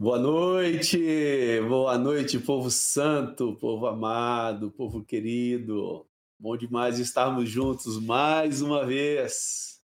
Boa 0.00 0.18
noite, 0.18 0.98
boa 1.68 1.98
noite, 1.98 2.38
povo 2.38 2.70
santo, 2.70 3.54
povo 3.56 3.86
amado, 3.86 4.70
povo 4.70 5.04
querido. 5.04 6.06
Bom 6.38 6.56
demais 6.56 6.98
estarmos 6.98 7.50
juntos 7.50 8.00
mais 8.00 8.62
uma 8.62 8.86
vez. 8.86 9.78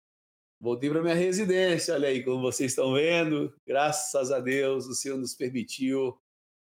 Voltei 0.60 0.90
para 0.90 1.00
minha 1.00 1.14
residência, 1.14 1.94
olha 1.94 2.08
aí, 2.08 2.22
como 2.22 2.42
vocês 2.42 2.72
estão 2.72 2.92
vendo. 2.92 3.54
Graças 3.66 4.30
a 4.30 4.38
Deus, 4.38 4.84
o 4.84 4.94
Senhor 4.94 5.16
nos 5.16 5.32
permitiu 5.32 6.14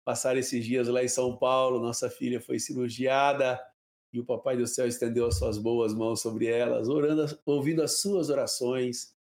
passar 0.03 0.35
esses 0.35 0.65
dias 0.65 0.87
lá 0.87 1.03
em 1.03 1.07
São 1.07 1.37
Paulo. 1.37 1.79
Nossa 1.79 2.09
filha 2.09 2.41
foi 2.41 2.57
cirurgiada 2.57 3.63
e 4.11 4.19
o 4.19 4.25
Papai 4.25 4.57
do 4.57 4.65
Céu 4.65 4.87
estendeu 4.87 5.27
as 5.27 5.37
suas 5.37 5.59
boas 5.59 5.93
mãos 5.93 6.23
sobre 6.23 6.47
elas, 6.47 6.89
orando, 6.89 7.39
ouvindo 7.45 7.83
as 7.83 7.99
suas 8.01 8.31
orações 8.31 9.15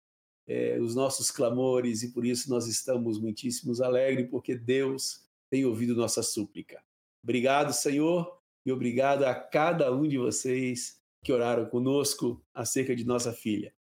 é, 0.46 0.78
os 0.80 0.94
nossos 0.94 1.30
clamores 1.30 2.02
e 2.02 2.12
por 2.12 2.24
isso 2.24 2.50
nós 2.50 2.66
estamos 2.66 3.20
muitíssimos 3.20 3.80
alegres, 3.80 4.28
porque 4.30 4.54
Deus 4.54 5.24
tem 5.50 5.64
ouvido 5.64 5.94
nossa 5.94 6.22
súplica. 6.22 6.82
Obrigado, 7.22 7.72
Senhor, 7.72 8.38
e 8.66 8.72
obrigado 8.72 9.24
a 9.24 9.34
cada 9.34 9.92
um 9.92 10.06
de 10.06 10.18
vocês 10.18 11.00
que 11.22 11.32
oraram 11.32 11.66
conosco 11.66 12.44
acerca 12.52 12.94
de 12.94 13.04
nossa 13.04 13.32
filha. 13.32 13.72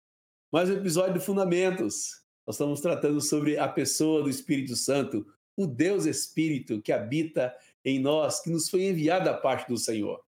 Mais 0.51 0.69
um 0.69 0.73
episódio 0.73 1.15
do 1.15 1.19
Fundamentos. 1.19 2.21
Nós 2.45 2.55
estamos 2.55 2.79
tratando 2.79 3.19
sobre 3.19 3.57
a 3.57 3.67
pessoa 3.67 4.23
do 4.23 4.29
Espírito 4.29 4.75
Santo, 4.75 5.25
o 5.57 5.65
Deus 5.65 6.05
Espírito 6.05 6.81
que 6.81 6.91
habita 6.91 7.53
em 7.83 7.99
nós, 7.99 8.41
que 8.41 8.49
nos 8.49 8.69
foi 8.69 8.83
enviado 8.85 9.25
da 9.25 9.33
parte 9.33 9.67
do 9.67 9.77
Senhor. 9.77 10.21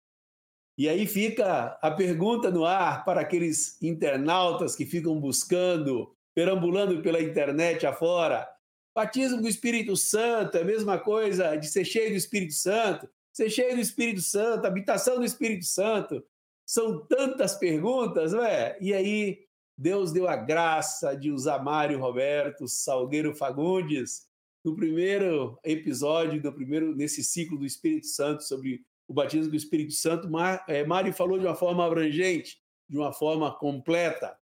E 0.76 0.88
aí 0.88 1.06
fica 1.06 1.78
a 1.80 1.90
pergunta 1.90 2.50
no 2.50 2.64
ar 2.64 3.04
para 3.04 3.20
aqueles 3.20 3.80
internautas 3.80 4.74
que 4.74 4.84
ficam 4.84 5.20
buscando 5.20 6.13
perambulando 6.34 7.00
pela 7.02 7.22
internet 7.22 7.86
afora. 7.86 8.48
Batismo 8.94 9.40
do 9.40 9.48
Espírito 9.48 9.96
Santo 9.96 10.56
é 10.56 10.62
a 10.62 10.64
mesma 10.64 10.98
coisa 10.98 11.56
de 11.56 11.66
ser 11.66 11.84
cheio 11.84 12.10
do 12.10 12.16
Espírito 12.16 12.54
Santo, 12.54 13.08
ser 13.32 13.50
cheio 13.50 13.74
do 13.74 13.80
Espírito 13.80 14.20
Santo, 14.20 14.66
habitação 14.66 15.16
do 15.16 15.24
Espírito 15.24 15.64
Santo. 15.64 16.24
São 16.66 17.04
tantas 17.06 17.56
perguntas, 17.56 18.32
não 18.32 18.44
é? 18.44 18.76
E 18.80 18.94
aí 18.94 19.44
Deus 19.76 20.12
deu 20.12 20.28
a 20.28 20.36
graça 20.36 21.14
de 21.16 21.30
usar 21.30 21.62
Mário 21.62 21.98
Roberto 21.98 22.68
Salgueiro 22.68 23.34
Fagundes 23.34 24.28
no 24.64 24.74
primeiro 24.74 25.58
episódio 25.64 26.40
do 26.40 26.52
primeiro 26.52 26.94
nesse 26.94 27.22
ciclo 27.22 27.58
do 27.58 27.66
Espírito 27.66 28.06
Santo 28.06 28.44
sobre 28.44 28.82
o 29.06 29.12
batismo 29.12 29.50
do 29.50 29.56
Espírito 29.56 29.92
Santo. 29.92 30.28
É, 30.68 30.84
Mário 30.86 31.12
falou 31.12 31.38
de 31.38 31.44
uma 31.44 31.54
forma 31.54 31.84
abrangente, 31.84 32.58
de 32.88 32.96
uma 32.96 33.12
forma 33.12 33.52
completa. 33.58 34.38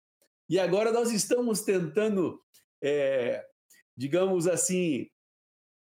E 0.51 0.59
agora 0.59 0.91
nós 0.91 1.13
estamos 1.13 1.61
tentando, 1.61 2.37
é, 2.83 3.41
digamos 3.95 4.47
assim, 4.47 5.07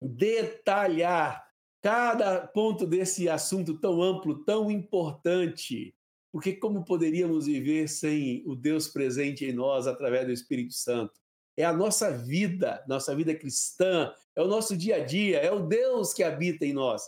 detalhar 0.02 1.46
cada 1.80 2.48
ponto 2.48 2.84
desse 2.84 3.28
assunto 3.28 3.78
tão 3.78 4.02
amplo, 4.02 4.44
tão 4.44 4.68
importante. 4.68 5.94
Porque 6.32 6.52
como 6.52 6.84
poderíamos 6.84 7.46
viver 7.46 7.88
sem 7.88 8.42
o 8.44 8.56
Deus 8.56 8.88
presente 8.88 9.44
em 9.44 9.52
nós 9.52 9.86
através 9.86 10.26
do 10.26 10.32
Espírito 10.32 10.74
Santo? 10.74 11.14
É 11.56 11.64
a 11.64 11.72
nossa 11.72 12.10
vida, 12.10 12.84
nossa 12.88 13.14
vida 13.14 13.36
cristã, 13.36 14.12
é 14.34 14.42
o 14.42 14.48
nosso 14.48 14.76
dia 14.76 14.96
a 14.96 15.04
dia, 15.04 15.38
é 15.38 15.52
o 15.52 15.60
Deus 15.60 16.12
que 16.12 16.24
habita 16.24 16.66
em 16.66 16.72
nós. 16.72 17.04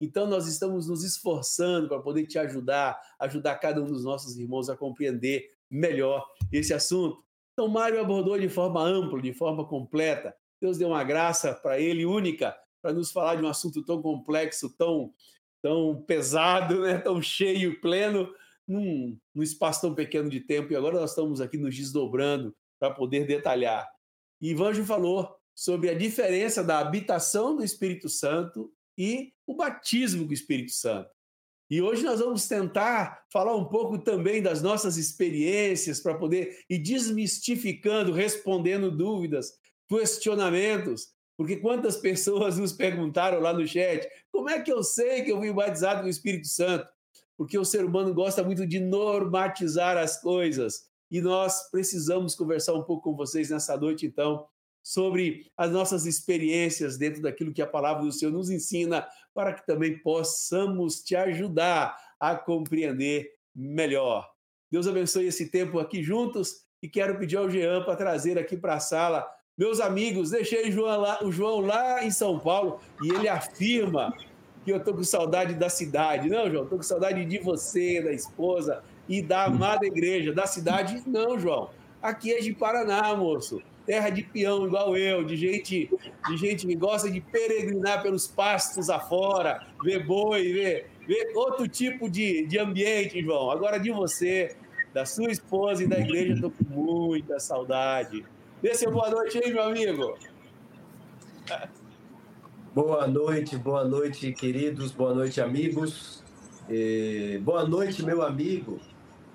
Então, 0.00 0.26
nós 0.26 0.48
estamos 0.48 0.88
nos 0.88 1.04
esforçando 1.04 1.88
para 1.88 2.00
poder 2.00 2.26
te 2.26 2.38
ajudar, 2.38 2.98
ajudar 3.20 3.54
cada 3.56 3.82
um 3.82 3.86
dos 3.86 4.02
nossos 4.02 4.38
irmãos 4.38 4.70
a 4.70 4.76
compreender 4.76 5.46
melhor 5.72 6.24
esse 6.52 6.74
assunto. 6.74 7.24
Então, 7.52 7.68
Mário 7.68 8.00
abordou 8.00 8.38
de 8.38 8.48
forma 8.48 8.82
ampla, 8.82 9.20
de 9.20 9.32
forma 9.32 9.66
completa. 9.66 10.34
Deus 10.60 10.78
deu 10.78 10.88
uma 10.88 11.02
graça 11.02 11.54
para 11.54 11.80
ele 11.80 12.04
única 12.04 12.56
para 12.80 12.92
nos 12.92 13.10
falar 13.10 13.36
de 13.36 13.42
um 13.42 13.48
assunto 13.48 13.84
tão 13.84 14.02
complexo, 14.02 14.76
tão, 14.76 15.12
tão 15.62 16.02
pesado, 16.06 16.82
né? 16.82 16.98
tão 16.98 17.22
cheio, 17.22 17.80
pleno, 17.80 18.32
num, 18.66 19.18
num 19.34 19.42
espaço 19.42 19.80
tão 19.80 19.94
pequeno 19.94 20.28
de 20.28 20.40
tempo. 20.40 20.72
E 20.72 20.76
agora 20.76 21.00
nós 21.00 21.10
estamos 21.10 21.40
aqui 21.40 21.56
nos 21.56 21.74
desdobrando 21.74 22.54
para 22.78 22.92
poder 22.92 23.26
detalhar. 23.26 23.88
E 24.40 24.50
Ivanjo 24.50 24.84
falou 24.84 25.34
sobre 25.54 25.88
a 25.90 25.94
diferença 25.94 26.64
da 26.64 26.78
habitação 26.78 27.56
do 27.56 27.64
Espírito 27.64 28.08
Santo 28.08 28.72
e 28.98 29.32
o 29.46 29.54
batismo 29.54 30.24
com 30.24 30.30
o 30.30 30.34
Espírito 30.34 30.72
Santo. 30.72 31.10
E 31.72 31.80
hoje 31.80 32.02
nós 32.02 32.20
vamos 32.20 32.46
tentar 32.46 33.24
falar 33.32 33.56
um 33.56 33.64
pouco 33.64 33.96
também 33.96 34.42
das 34.42 34.60
nossas 34.60 34.98
experiências 34.98 36.00
para 36.00 36.14
poder 36.14 36.58
ir 36.68 36.76
desmistificando, 36.76 38.12
respondendo 38.12 38.94
dúvidas, 38.94 39.54
questionamentos. 39.88 41.14
Porque 41.34 41.56
quantas 41.56 41.96
pessoas 41.96 42.58
nos 42.58 42.74
perguntaram 42.74 43.40
lá 43.40 43.54
no 43.54 43.66
chat: 43.66 44.06
como 44.30 44.50
é 44.50 44.60
que 44.60 44.70
eu 44.70 44.82
sei 44.82 45.22
que 45.22 45.32
eu 45.32 45.38
fui 45.38 45.50
batizado 45.50 46.02
com 46.02 46.08
o 46.08 46.10
Espírito 46.10 46.46
Santo? 46.46 46.86
Porque 47.38 47.56
o 47.56 47.64
ser 47.64 47.86
humano 47.86 48.12
gosta 48.12 48.44
muito 48.44 48.66
de 48.66 48.78
normatizar 48.78 49.96
as 49.96 50.20
coisas. 50.20 50.82
E 51.10 51.22
nós 51.22 51.70
precisamos 51.70 52.34
conversar 52.34 52.74
um 52.74 52.82
pouco 52.82 53.04
com 53.04 53.16
vocês 53.16 53.48
nessa 53.48 53.78
noite, 53.78 54.04
então, 54.04 54.46
sobre 54.82 55.50
as 55.56 55.70
nossas 55.70 56.06
experiências 56.06 56.98
dentro 56.98 57.22
daquilo 57.22 57.52
que 57.52 57.62
a 57.62 57.66
palavra 57.66 58.02
do 58.02 58.12
Senhor 58.12 58.32
nos 58.32 58.50
ensina, 58.50 59.06
para 59.32 59.52
que 59.52 59.64
também 59.64 59.98
possamos 59.98 61.00
te 61.02 61.14
ajudar 61.14 61.96
a 62.18 62.34
compreender 62.34 63.30
melhor. 63.54 64.28
Deus 64.70 64.88
abençoe 64.88 65.26
esse 65.26 65.48
tempo 65.50 65.78
aqui 65.78 66.02
juntos 66.02 66.64
e 66.82 66.88
quero 66.88 67.18
pedir 67.18 67.36
ao 67.36 67.48
Jean 67.48 67.84
para 67.84 67.96
trazer 67.96 68.38
aqui 68.38 68.56
para 68.56 68.74
a 68.74 68.80
sala. 68.80 69.28
Meus 69.56 69.80
amigos, 69.80 70.30
deixei 70.30 70.68
o 70.68 70.72
João, 70.72 71.00
lá, 71.00 71.22
o 71.22 71.30
João 71.30 71.60
lá 71.60 72.02
em 72.04 72.10
São 72.10 72.38
Paulo 72.38 72.80
e 73.02 73.14
ele 73.14 73.28
afirma 73.28 74.12
que 74.64 74.72
eu 74.72 74.78
estou 74.78 74.94
com 74.94 75.04
saudade 75.04 75.54
da 75.54 75.68
cidade. 75.68 76.28
Não, 76.28 76.50
João, 76.50 76.64
estou 76.64 76.78
com 76.78 76.84
saudade 76.84 77.24
de 77.24 77.38
você, 77.38 78.00
da 78.00 78.12
esposa 78.12 78.82
e 79.08 79.20
da 79.20 79.44
amada 79.44 79.86
igreja. 79.86 80.32
Da 80.32 80.46
cidade, 80.46 81.02
não, 81.06 81.38
João. 81.38 81.70
Aqui 82.00 82.32
é 82.32 82.40
de 82.40 82.52
Paraná, 82.52 83.14
moço 83.14 83.62
terra 83.84 84.10
de 84.10 84.22
peão 84.22 84.66
igual 84.66 84.96
eu, 84.96 85.24
de 85.24 85.36
gente, 85.36 85.90
de 86.28 86.36
gente 86.36 86.66
que 86.66 86.74
gosta 86.74 87.10
de 87.10 87.20
peregrinar 87.20 88.02
pelos 88.02 88.26
pastos 88.26 88.88
afora, 88.88 89.66
ver 89.82 90.06
boi, 90.06 90.52
ver, 90.52 90.90
ver 91.06 91.32
outro 91.34 91.66
tipo 91.68 92.08
de, 92.08 92.46
de 92.46 92.58
ambiente, 92.58 93.22
João. 93.22 93.50
Agora 93.50 93.78
de 93.78 93.90
você, 93.90 94.56
da 94.92 95.04
sua 95.04 95.30
esposa 95.30 95.82
e 95.82 95.86
da 95.86 95.98
igreja, 95.98 96.34
estou 96.34 96.50
com 96.50 96.64
muita 96.64 97.38
saudade. 97.40 98.24
Dê 98.60 98.74
seu 98.74 98.90
boa 98.90 99.10
noite 99.10 99.40
aí, 99.42 99.52
meu 99.52 99.62
amigo. 99.62 100.16
Boa 102.74 103.06
noite, 103.06 103.56
boa 103.56 103.84
noite, 103.84 104.32
queridos, 104.32 104.92
boa 104.92 105.12
noite, 105.12 105.40
amigos. 105.40 106.22
E 106.70 107.40
boa 107.42 107.66
noite, 107.66 108.04
meu 108.04 108.22
amigo. 108.22 108.80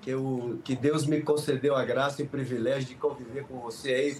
Que, 0.00 0.10
eu, 0.10 0.58
que 0.64 0.74
Deus 0.74 1.06
me 1.06 1.20
concedeu 1.20 1.76
a 1.76 1.84
graça 1.84 2.22
e 2.22 2.24
o 2.24 2.28
privilégio 2.28 2.88
de 2.88 2.94
conviver 2.94 3.44
com 3.46 3.58
você 3.60 3.92
aí 3.92 4.16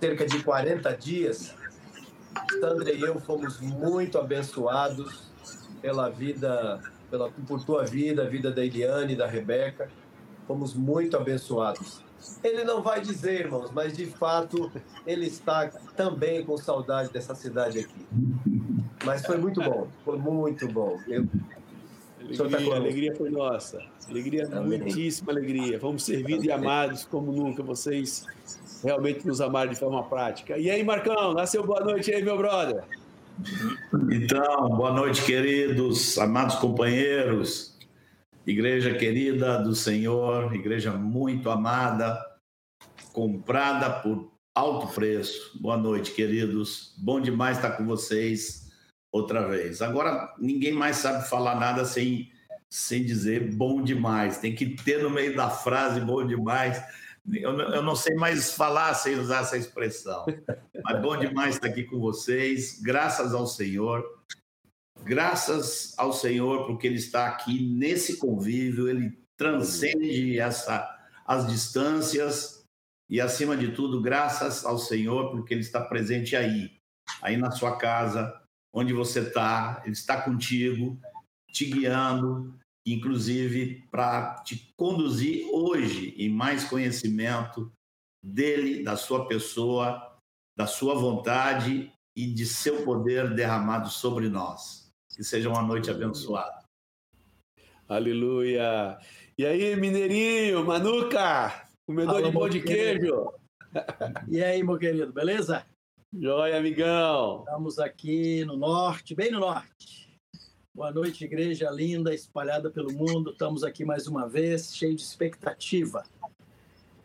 cerca 0.00 0.26
de 0.26 0.42
40 0.42 0.96
dias, 0.96 1.54
Sandra 2.60 2.92
e 2.92 3.00
eu 3.00 3.20
fomos 3.20 3.60
muito 3.60 4.18
abençoados 4.18 5.30
pela 5.80 6.08
vida, 6.08 6.80
pela, 7.10 7.30
por 7.30 7.62
tua 7.64 7.84
vida, 7.84 8.22
a 8.22 8.28
vida 8.28 8.50
da 8.50 8.64
Eliane, 8.64 9.14
da 9.14 9.26
Rebeca. 9.26 9.90
Fomos 10.46 10.74
muito 10.74 11.16
abençoados. 11.16 12.02
Ele 12.42 12.64
não 12.64 12.82
vai 12.82 13.00
dizer, 13.00 13.40
irmãos, 13.40 13.70
mas 13.72 13.96
de 13.96 14.06
fato 14.06 14.70
ele 15.06 15.26
está 15.26 15.68
também 15.96 16.44
com 16.44 16.56
saudade 16.56 17.12
dessa 17.12 17.34
cidade 17.34 17.80
aqui. 17.80 18.06
Mas 19.04 19.26
foi 19.26 19.36
muito 19.36 19.60
bom, 19.60 19.88
foi 20.04 20.16
muito 20.18 20.68
bom. 20.68 20.98
Eu, 21.08 21.26
alegria, 22.38 22.70
tá 22.70 22.76
alegria 22.76 23.16
foi 23.16 23.30
nossa. 23.30 23.82
Alegria, 24.08 24.46
Amém. 24.52 24.78
muitíssima 24.78 25.32
alegria. 25.32 25.80
Fomos 25.80 26.04
servidos 26.04 26.44
e 26.44 26.52
amados 26.52 27.04
como 27.04 27.32
nunca. 27.32 27.62
Vocês 27.62 28.26
realmente 28.82 29.26
nos 29.26 29.40
amar 29.40 29.68
de 29.68 29.76
forma 29.76 30.02
prática. 30.04 30.58
E 30.58 30.70
aí, 30.70 30.82
Marcão, 30.82 31.32
nasceu 31.32 31.64
boa 31.64 31.80
noite 31.80 32.12
aí, 32.12 32.22
meu 32.22 32.36
brother. 32.36 32.84
Então, 34.10 34.68
boa 34.70 34.92
noite, 34.92 35.24
queridos, 35.24 36.18
amados 36.18 36.56
companheiros, 36.56 37.78
igreja 38.46 38.94
querida 38.94 39.58
do 39.62 39.74
Senhor, 39.74 40.54
igreja 40.54 40.92
muito 40.92 41.48
amada, 41.48 42.18
comprada 43.12 43.88
por 43.90 44.30
alto 44.54 44.92
preço. 44.94 45.58
Boa 45.60 45.76
noite, 45.76 46.12
queridos. 46.12 46.94
Bom 46.98 47.20
demais 47.20 47.56
estar 47.56 47.72
com 47.72 47.86
vocês 47.86 48.70
outra 49.10 49.46
vez. 49.48 49.80
Agora, 49.80 50.34
ninguém 50.38 50.72
mais 50.72 50.96
sabe 50.96 51.28
falar 51.28 51.58
nada 51.58 51.84
sem, 51.84 52.30
sem 52.68 53.04
dizer 53.04 53.54
bom 53.54 53.82
demais. 53.82 54.38
Tem 54.38 54.54
que 54.54 54.66
ter 54.66 55.02
no 55.02 55.10
meio 55.10 55.34
da 55.34 55.48
frase 55.48 56.00
bom 56.00 56.26
demais 56.26 56.82
eu, 57.30 57.58
eu 57.58 57.82
não 57.82 57.94
sei 57.94 58.14
mais 58.14 58.52
falar 58.54 58.94
sem 58.94 59.18
usar 59.18 59.42
essa 59.42 59.56
expressão. 59.56 60.24
Mas 60.82 61.00
bom 61.00 61.16
demais 61.16 61.54
estar 61.54 61.68
aqui 61.68 61.84
com 61.84 62.00
vocês. 62.00 62.80
Graças 62.80 63.32
ao 63.34 63.46
Senhor. 63.46 64.04
Graças 65.04 65.94
ao 65.98 66.12
Senhor, 66.12 66.66
porque 66.66 66.86
Ele 66.86 66.96
está 66.96 67.26
aqui 67.26 67.68
nesse 67.74 68.18
convívio, 68.18 68.88
Ele 68.88 69.18
transcende 69.36 70.38
essa, 70.38 70.88
as 71.26 71.46
distâncias 71.48 72.64
e, 73.10 73.20
acima 73.20 73.56
de 73.56 73.72
tudo, 73.72 74.00
graças 74.00 74.64
ao 74.64 74.78
Senhor, 74.78 75.30
porque 75.30 75.54
Ele 75.54 75.60
está 75.60 75.80
presente 75.80 76.36
aí. 76.36 76.78
aí 77.20 77.36
na 77.36 77.50
sua 77.50 77.76
casa, 77.76 78.32
onde 78.72 78.92
você 78.92 79.20
está, 79.20 79.82
Ele 79.84 79.92
está 79.92 80.22
contigo, 80.22 81.00
te 81.48 81.66
guiando, 81.66 82.56
inclusive 82.86 83.86
para 83.90 84.42
te 84.42 84.72
conduzir 84.76 85.46
hoje 85.52 86.14
em 86.18 86.28
mais 86.28 86.64
conhecimento 86.64 87.72
dele, 88.24 88.82
da 88.82 88.96
sua 88.96 89.26
pessoa, 89.26 90.16
da 90.56 90.66
sua 90.66 90.94
vontade 90.94 91.92
e 92.16 92.26
de 92.26 92.46
seu 92.46 92.84
poder 92.84 93.34
derramado 93.34 93.88
sobre 93.88 94.28
nós. 94.28 94.90
Que 95.14 95.22
seja 95.22 95.48
uma 95.48 95.62
noite 95.62 95.90
abençoada. 95.90 96.62
Aleluia. 97.88 98.98
E 99.36 99.44
aí, 99.44 99.76
Mineirinho, 99.76 100.64
Manuca, 100.64 101.68
comedor 101.86 102.14
Fala, 102.14 102.26
de 102.26 102.32
pão 102.32 102.48
de 102.48 102.60
queijo. 102.62 103.32
E 104.28 104.42
aí, 104.42 104.62
meu 104.62 104.78
querido, 104.78 105.12
beleza? 105.12 105.66
Joia, 106.12 106.58
amigão. 106.58 107.40
Estamos 107.40 107.78
aqui 107.78 108.44
no 108.44 108.56
norte, 108.56 109.14
bem 109.14 109.30
no 109.30 109.40
norte. 109.40 110.01
Boa 110.74 110.90
noite, 110.90 111.26
igreja 111.26 111.70
linda, 111.70 112.14
espalhada 112.14 112.70
pelo 112.70 112.90
mundo. 112.90 113.32
Estamos 113.32 113.62
aqui 113.62 113.84
mais 113.84 114.06
uma 114.06 114.26
vez, 114.26 114.74
cheio 114.74 114.96
de 114.96 115.02
expectativa. 115.02 116.02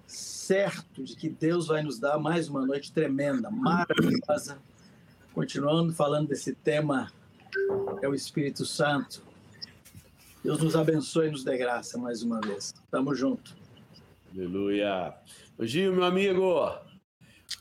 Certo 0.06 1.04
de 1.04 1.18
que 1.18 1.28
Deus 1.28 1.68
vai 1.68 1.84
nos 1.84 2.00
dar 2.00 2.18
mais 2.18 2.48
uma 2.48 2.66
noite 2.66 2.94
tremenda, 2.94 3.52
maravilhosa. 3.52 4.58
Continuando 5.34 5.94
falando 5.94 6.30
desse 6.30 6.56
tema, 6.56 7.12
é 8.02 8.08
o 8.08 8.16
Espírito 8.16 8.66
Santo. 8.66 9.22
Deus 10.42 10.60
nos 10.60 10.78
abençoe 10.78 11.28
e 11.28 11.32
nos 11.32 11.44
dê 11.44 11.58
graça 11.58 11.98
mais 11.98 12.24
uma 12.24 12.40
vez. 12.40 12.74
Tamo 12.90 13.14
junto. 13.14 13.54
Aleluia. 14.34 15.14
Gil, 15.60 15.92
meu 15.94 16.06
amigo, 16.06 16.72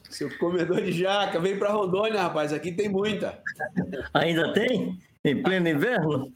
seu 0.08 0.38
comedor 0.38 0.82
de 0.82 0.92
jaca, 0.92 1.40
vem 1.40 1.58
para 1.58 1.72
Rondônia, 1.72 2.22
rapaz. 2.22 2.52
Aqui 2.52 2.70
tem 2.70 2.88
muita. 2.88 3.42
Ainda 4.14 4.52
tem? 4.52 4.96
Em 5.26 5.42
pleno 5.42 5.68
inverno? 5.68 6.32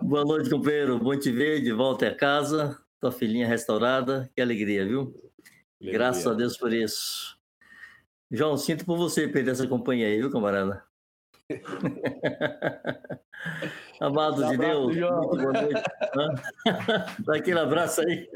Boa 0.00 0.24
noite, 0.24 0.48
companheiro. 0.48 0.98
Bom 0.98 1.18
te 1.18 1.30
ver 1.30 1.60
de 1.60 1.70
volta 1.70 2.08
a 2.08 2.14
casa. 2.14 2.74
Tua 2.98 3.12
filhinha 3.12 3.46
restaurada. 3.46 4.30
Que 4.34 4.40
alegria, 4.40 4.86
viu? 4.86 5.00
Alegria. 5.78 5.92
Graças 5.92 6.26
a 6.26 6.32
Deus 6.32 6.56
por 6.56 6.72
isso. 6.72 7.36
João, 8.30 8.56
sinto 8.56 8.86
por 8.86 8.96
você 8.96 9.28
perder 9.28 9.50
essa 9.50 9.66
companhia 9.66 10.06
aí, 10.06 10.16
viu, 10.16 10.30
camarada? 10.30 10.82
Amado 14.00 14.48
de 14.48 14.56
Deus, 14.56 14.96
muito 14.96 15.06
boa 15.28 15.52
noite. 15.52 15.82
Dá 17.26 17.36
aquele 17.36 17.58
abraço 17.58 18.00
aí. 18.00 18.26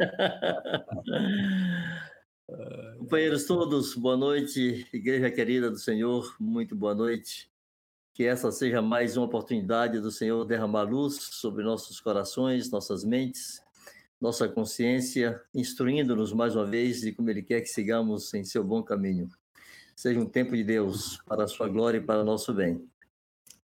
Companheiros 2.99 3.45
todos, 3.45 3.95
boa 3.95 4.17
noite. 4.17 4.89
Igreja 4.91 5.31
querida 5.31 5.71
do 5.71 5.77
Senhor, 5.77 6.35
muito 6.41 6.75
boa 6.75 6.95
noite. 6.95 7.51
Que 8.15 8.25
essa 8.25 8.51
seja 8.51 8.81
mais 8.81 9.19
uma 9.19 9.27
oportunidade 9.27 10.01
do 10.01 10.11
Senhor 10.11 10.47
derramar 10.47 10.85
luz 10.85 11.17
sobre 11.17 11.63
nossos 11.63 12.01
corações, 12.01 12.71
nossas 12.71 13.05
mentes, 13.05 13.63
nossa 14.19 14.49
consciência, 14.49 15.39
instruindo-nos 15.55 16.33
mais 16.33 16.57
uma 16.57 16.65
vez 16.65 17.03
de 17.03 17.13
como 17.13 17.29
Ele 17.29 17.43
quer 17.43 17.61
que 17.61 17.69
sigamos 17.69 18.33
em 18.33 18.43
seu 18.45 18.65
bom 18.65 18.83
caminho. 18.83 19.29
Seja 19.95 20.19
um 20.19 20.27
tempo 20.27 20.57
de 20.57 20.65
Deus 20.65 21.19
para 21.27 21.45
a 21.45 21.49
sua 21.49 21.69
glória 21.69 21.99
e 21.99 22.03
para 22.03 22.23
o 22.23 22.25
nosso 22.25 22.55
bem. 22.55 22.83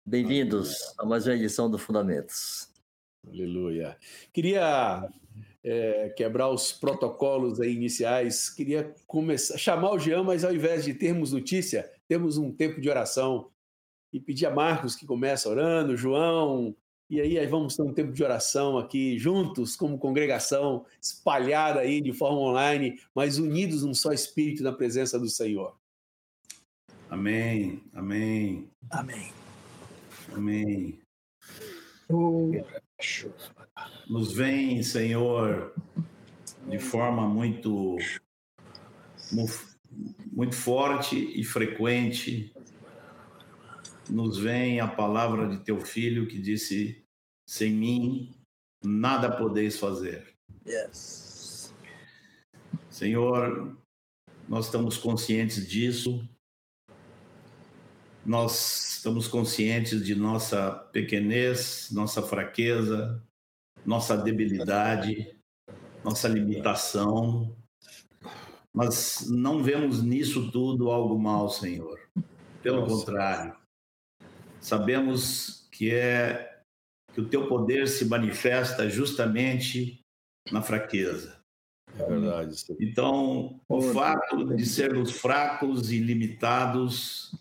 Bem-vindos 0.05 0.75
a 0.99 1.05
mais 1.05 1.25
uma 1.25 1.35
edição 1.35 1.71
do 1.71 1.77
Fundamentos. 1.77 2.69
Aleluia. 3.25 3.97
Queria 4.33 5.09
é, 5.63 6.09
quebrar 6.09 6.49
os 6.49 6.71
protocolos 6.71 7.59
iniciais, 7.59 8.49
queria 8.49 8.93
começar, 9.07 9.57
chamar 9.57 9.91
o 9.91 9.99
Jean, 9.99 10.23
mas 10.23 10.43
ao 10.43 10.53
invés 10.53 10.83
de 10.83 10.93
termos 10.93 11.31
notícia, 11.31 11.89
temos 12.07 12.37
um 12.37 12.51
tempo 12.51 12.81
de 12.81 12.89
oração. 12.89 13.49
E 14.11 14.19
pedir 14.19 14.45
a 14.45 14.51
Marcos 14.51 14.95
que 14.95 15.07
começa 15.07 15.49
orando, 15.49 15.97
João, 15.97 16.75
e 17.09 17.19
aí, 17.19 17.37
aí 17.37 17.47
vamos 17.47 17.75
ter 17.75 17.83
um 17.83 17.93
tempo 17.93 18.11
de 18.11 18.23
oração 18.23 18.77
aqui 18.77 19.17
juntos, 19.17 19.75
como 19.75 19.97
congregação, 19.97 20.85
espalhada 21.01 21.79
aí 21.79 22.01
de 22.01 22.13
forma 22.13 22.39
online, 22.39 22.99
mas 23.13 23.37
unidos 23.37 23.83
num 23.83 23.93
só 23.93 24.11
espírito 24.11 24.63
na 24.63 24.71
presença 24.71 25.19
do 25.19 25.29
Senhor. 25.29 25.77
Amém, 27.09 27.83
amém. 27.93 28.67
Amém. 28.89 29.31
Amém. 30.33 31.02
Nos 34.09 34.33
vem, 34.33 34.83
Senhor, 34.83 35.73
de 36.67 36.79
forma 36.79 37.27
muito, 37.27 37.97
muito 40.31 40.55
forte 40.55 41.15
e 41.39 41.43
frequente. 41.43 42.53
Nos 44.09 44.37
vem 44.37 44.79
a 44.79 44.87
palavra 44.87 45.47
de 45.47 45.63
teu 45.63 45.79
filho 45.79 46.27
que 46.27 46.39
disse: 46.39 47.05
sem 47.47 47.71
mim 47.71 48.33
nada 48.83 49.31
podeis 49.31 49.79
fazer. 49.79 50.35
Yes. 50.67 51.73
Senhor, 52.89 53.77
nós 54.47 54.65
estamos 54.65 54.97
conscientes 54.97 55.67
disso 55.67 56.27
nós 58.25 58.95
estamos 58.95 59.27
conscientes 59.27 60.03
de 60.03 60.15
nossa 60.15 60.71
pequenez, 60.91 61.89
nossa 61.91 62.21
fraqueza, 62.21 63.21
nossa 63.85 64.15
debilidade, 64.15 65.35
nossa 66.03 66.27
limitação, 66.27 67.55
mas 68.73 69.29
não 69.29 69.61
vemos 69.61 70.01
nisso 70.01 70.51
tudo 70.51 70.89
algo 70.89 71.19
mal, 71.19 71.49
Senhor. 71.49 71.99
Pelo 72.61 72.81
nossa. 72.81 72.95
contrário, 72.95 73.55
sabemos 74.59 75.67
que 75.71 75.93
é 75.93 76.61
que 77.13 77.21
o 77.21 77.27
teu 77.27 77.47
poder 77.47 77.87
se 77.87 78.05
manifesta 78.05 78.89
justamente 78.89 79.99
na 80.51 80.61
fraqueza. 80.61 81.39
É 81.99 82.05
verdade. 82.05 82.59
Senhor. 82.59 82.81
Então, 82.81 83.59
o 83.69 83.81
fato 83.81 84.55
de 84.55 84.65
sermos 84.65 85.11
fracos 85.11 85.91
e 85.91 85.99
limitados 85.99 87.35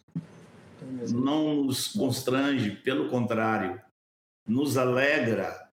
não 1.11 1.65
nos 1.65 1.89
constrange, 1.89 2.71
pelo 2.71 3.09
contrário, 3.09 3.81
nos 4.47 4.77
alegra 4.77 5.71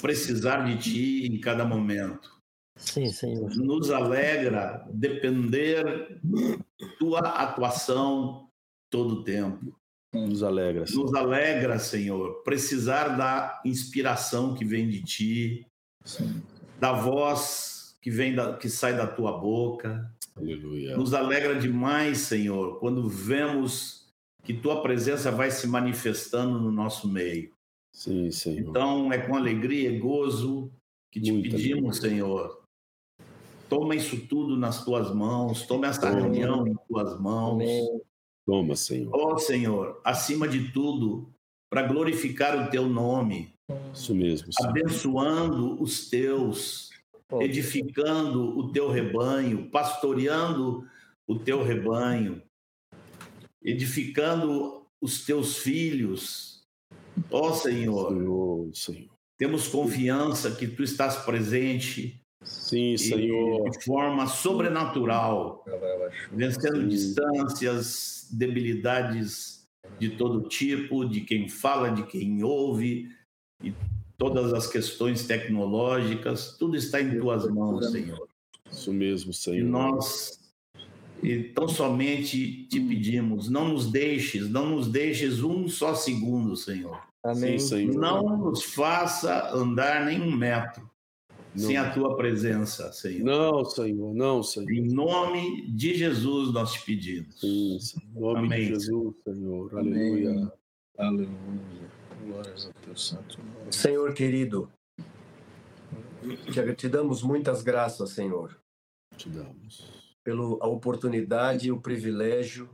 precisar 0.00 0.64
de 0.64 0.78
Ti 0.78 1.26
em 1.26 1.40
cada 1.40 1.64
momento. 1.64 2.32
Sim, 2.76 3.10
Senhor. 3.10 3.50
Nos 3.56 3.90
alegra 3.90 4.86
depender 4.92 6.20
Tua 6.98 7.20
atuação 7.20 8.48
todo 8.90 9.16
o 9.16 9.24
tempo. 9.24 9.76
Nos 10.14 10.42
alegra. 10.42 10.86
Senhor. 10.86 11.02
Nos 11.02 11.14
alegra, 11.14 11.78
Senhor, 11.78 12.42
precisar 12.42 13.16
da 13.16 13.62
inspiração 13.64 14.54
que 14.54 14.64
vem 14.64 14.88
de 14.88 15.02
Ti, 15.02 15.66
Sim. 16.04 16.42
da 16.78 16.92
voz 16.92 17.96
que 18.00 18.10
vem 18.10 18.34
da, 18.34 18.56
que 18.56 18.68
sai 18.68 18.96
da 18.96 19.06
Tua 19.06 19.38
boca. 19.38 20.12
Aleluia. 20.36 20.96
Nos 20.96 21.14
alegra 21.14 21.58
demais, 21.58 22.18
Senhor, 22.18 22.78
quando 22.80 23.08
vemos 23.08 24.01
que 24.42 24.52
tua 24.52 24.82
presença 24.82 25.30
vai 25.30 25.50
se 25.50 25.66
manifestando 25.66 26.58
no 26.58 26.72
nosso 26.72 27.08
meio. 27.08 27.52
Sim, 27.92 28.30
Senhor. 28.30 28.70
Então 28.70 29.12
é 29.12 29.18
com 29.18 29.36
alegria 29.36 29.90
e 29.90 29.98
gozo 29.98 30.72
que 31.10 31.20
te 31.20 31.30
Muito 31.30 31.50
pedimos, 31.50 31.98
Senhor. 31.98 32.62
Toma 33.68 33.94
isso 33.94 34.26
tudo 34.26 34.56
nas 34.56 34.84
tuas 34.84 35.14
mãos, 35.14 35.66
toma 35.66 35.86
essa 35.86 36.00
toma. 36.00 36.20
reunião 36.20 36.66
em 36.66 36.74
tuas 36.88 37.18
mãos. 37.20 37.62
Amém. 37.62 38.00
Toma, 38.46 38.74
Senhor. 38.74 39.10
Ó 39.14 39.34
oh, 39.34 39.38
Senhor, 39.38 40.00
acima 40.04 40.48
de 40.48 40.72
tudo, 40.72 41.32
para 41.70 41.82
glorificar 41.82 42.66
o 42.66 42.70
teu 42.70 42.86
nome. 42.86 43.54
Isso 43.94 44.14
mesmo. 44.14 44.52
Senhor. 44.52 44.70
Abençoando 44.70 45.80
os 45.80 46.10
teus, 46.10 46.90
edificando 47.40 48.58
o 48.58 48.72
teu 48.72 48.90
rebanho, 48.90 49.70
pastoreando 49.70 50.86
o 51.26 51.38
teu 51.38 51.62
rebanho, 51.62 52.42
edificando 53.64 54.86
os 55.00 55.24
teus 55.24 55.58
filhos. 55.58 56.62
Ó 57.30 57.48
oh, 57.48 57.52
Senhor, 57.52 58.08
Senhor, 58.08 58.70
Senhor, 58.72 59.10
temos 59.36 59.68
confiança 59.68 60.52
que 60.52 60.66
tu 60.66 60.82
estás 60.82 61.16
presente. 61.16 62.20
Sim, 62.42 62.96
Senhor. 62.96 63.70
De 63.70 63.84
forma 63.84 64.26
sobrenatural, 64.26 65.64
vencendo 66.32 66.82
Sim. 66.82 66.88
distâncias, 66.88 68.28
debilidades 68.32 69.68
de 69.98 70.10
todo 70.10 70.48
tipo, 70.48 71.04
de 71.04 71.20
quem 71.20 71.48
fala, 71.48 71.90
de 71.90 72.04
quem 72.04 72.42
ouve, 72.42 73.08
e 73.62 73.72
todas 74.16 74.52
as 74.52 74.66
questões 74.66 75.26
tecnológicas, 75.26 76.56
tudo 76.58 76.76
está 76.76 77.00
em 77.00 77.18
tuas 77.18 77.48
mãos, 77.48 77.90
Senhor. 77.90 78.28
Isso 78.70 78.92
mesmo, 78.92 79.32
Senhor. 79.32 79.58
E 79.58 79.62
nós 79.62 80.41
então 81.22 81.68
somente 81.68 82.66
te 82.66 82.80
pedimos, 82.80 83.48
não 83.48 83.68
nos 83.68 83.90
deixes, 83.90 84.48
não 84.48 84.70
nos 84.70 84.88
deixes 84.88 85.42
um 85.42 85.68
só 85.68 85.94
segundo, 85.94 86.56
Senhor. 86.56 87.00
Amém. 87.24 87.58
Sim, 87.58 87.68
Senhor. 87.68 87.94
Não 87.94 88.36
nos 88.36 88.64
faça 88.64 89.54
andar 89.54 90.04
nem 90.04 90.20
um 90.20 90.34
metro 90.34 90.90
sem 91.54 91.76
a 91.76 91.92
tua 91.92 92.16
presença, 92.16 92.90
Senhor. 92.92 93.24
Não, 93.24 93.64
Senhor, 93.64 94.14
não, 94.14 94.42
Senhor. 94.42 94.70
Em 94.70 94.88
nome 94.88 95.70
de 95.70 95.94
Jesus 95.94 96.52
nós 96.52 96.72
te 96.72 96.84
pedimos. 96.84 97.42
Isso, 97.42 98.00
em 98.00 98.20
nome 98.20 98.46
Amém. 98.46 98.60
de 98.60 98.68
Jesus, 98.68 99.14
Senhor. 99.22 99.78
Amém. 99.78 99.92
Aleluia. 99.92 100.52
Aleluia. 100.98 101.92
Glórias 102.26 102.66
ao 102.66 102.72
teu 102.84 102.96
santo 102.96 103.38
nome. 103.38 103.72
Senhor 103.72 104.14
querido, 104.14 104.70
te, 106.50 106.74
te 106.74 106.88
damos 106.88 107.22
muitas 107.22 107.62
graças, 107.62 108.10
Senhor, 108.10 108.58
Te 109.16 109.28
damos. 109.28 110.01
Pela 110.24 110.66
oportunidade 110.66 111.68
e 111.68 111.72
o 111.72 111.80
privilégio 111.80 112.68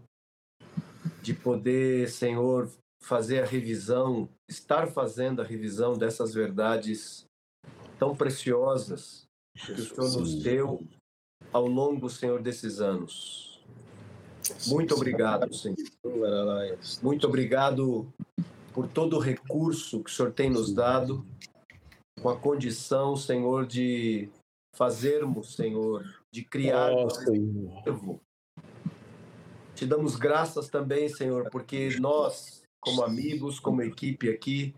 de 1.23 1.35
poder, 1.35 2.09
Senhor, 2.09 2.71
fazer 3.03 3.43
a 3.43 3.47
revisão, 3.47 4.29
estar 4.49 4.87
fazendo 4.89 5.41
a 5.41 5.45
revisão 5.45 5.95
dessas 5.95 6.35
verdades 6.35 7.25
tão 7.99 8.15
preciosas 8.17 9.25
que 9.55 9.73
o 9.73 9.77
Senhor 9.85 10.21
nos 10.21 10.43
deu 10.43 10.81
ao 11.53 11.67
longo, 11.67 12.09
Senhor, 12.09 12.43
desses 12.43 12.81
anos. 12.81 13.61
Muito 14.67 14.95
obrigado, 14.95 15.53
Senhor. 15.55 15.77
Muito 17.03 17.27
obrigado 17.27 18.13
por 18.73 18.89
todo 18.89 19.17
o 19.17 19.21
recurso 19.21 20.03
que 20.03 20.11
o 20.11 20.13
Senhor 20.13 20.33
tem 20.33 20.49
nos 20.49 20.73
dado, 20.73 21.27
com 22.23 22.29
a 22.29 22.37
condição, 22.37 23.17
Senhor, 23.17 23.67
de 23.67 24.29
fazermos, 24.75 25.55
Senhor, 25.55 26.18
de 26.33 26.45
criar 26.45 26.91
Senhor. 27.11 27.83
servo. 27.85 28.21
Te 29.75 29.87
damos 29.87 30.17
graças 30.17 30.69
também, 30.69 31.09
Senhor, 31.09 31.49
porque 31.51 31.97
nós, 32.01 32.63
como 32.81 33.03
amigos, 33.03 33.61
como 33.61 33.83
equipe 33.83 34.29
aqui, 34.29 34.75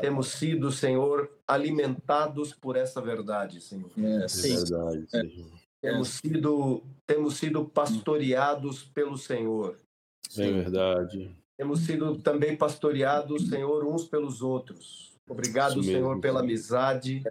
temos 0.00 0.28
sido, 0.28 0.72
Senhor, 0.72 1.30
alimentados 1.46 2.52
por 2.52 2.76
essa 2.76 3.00
verdade, 3.00 3.60
Senhor. 3.60 3.90
É, 3.96 4.24
É 4.24 4.28
sim. 4.28 4.56
verdade, 4.56 5.08
Senhor. 5.08 5.50
Temos 5.80 6.08
sido, 6.08 6.82
temos 7.06 7.36
sido 7.36 7.64
pastoreados 7.64 8.82
pelo 8.82 9.16
Senhor. 9.16 9.78
É 10.36 10.50
verdade. 10.50 11.30
Temos 11.56 11.80
sido 11.80 12.18
também 12.18 12.56
pastoreados, 12.56 13.48
Senhor, 13.48 13.84
uns 13.86 14.04
pelos 14.04 14.42
outros. 14.42 15.14
Obrigado, 15.28 15.82
Senhor, 15.82 16.20
pela 16.20 16.40
amizade, 16.40 17.22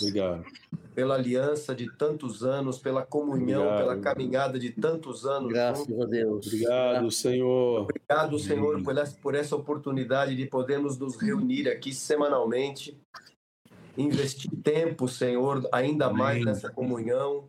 Obrigado. 0.00 0.44
Pela 0.94 1.14
aliança 1.14 1.74
de 1.74 1.90
tantos 1.96 2.44
anos, 2.44 2.78
pela 2.78 3.04
comunhão, 3.04 3.62
Obrigado. 3.62 3.78
pela 3.78 3.98
caminhada 4.00 4.58
de 4.58 4.70
tantos 4.70 5.24
anos. 5.26 5.50
Graças 5.52 5.86
juntos. 5.86 6.02
a 6.02 6.06
Deus. 6.06 6.46
Obrigado, 6.46 7.10
Senhor. 7.10 7.80
Obrigado, 7.82 8.38
Senhor, 8.38 8.82
por 8.82 8.98
essa, 8.98 9.16
por 9.20 9.34
essa 9.34 9.56
oportunidade 9.56 10.36
de 10.36 10.46
podermos 10.46 10.98
nos 10.98 11.16
reunir 11.16 11.68
aqui 11.68 11.94
semanalmente, 11.94 12.98
investir 13.96 14.50
tempo, 14.62 15.08
Senhor, 15.08 15.66
ainda 15.72 16.10
mais 16.10 16.36
Amém. 16.36 16.44
nessa 16.44 16.70
comunhão, 16.70 17.48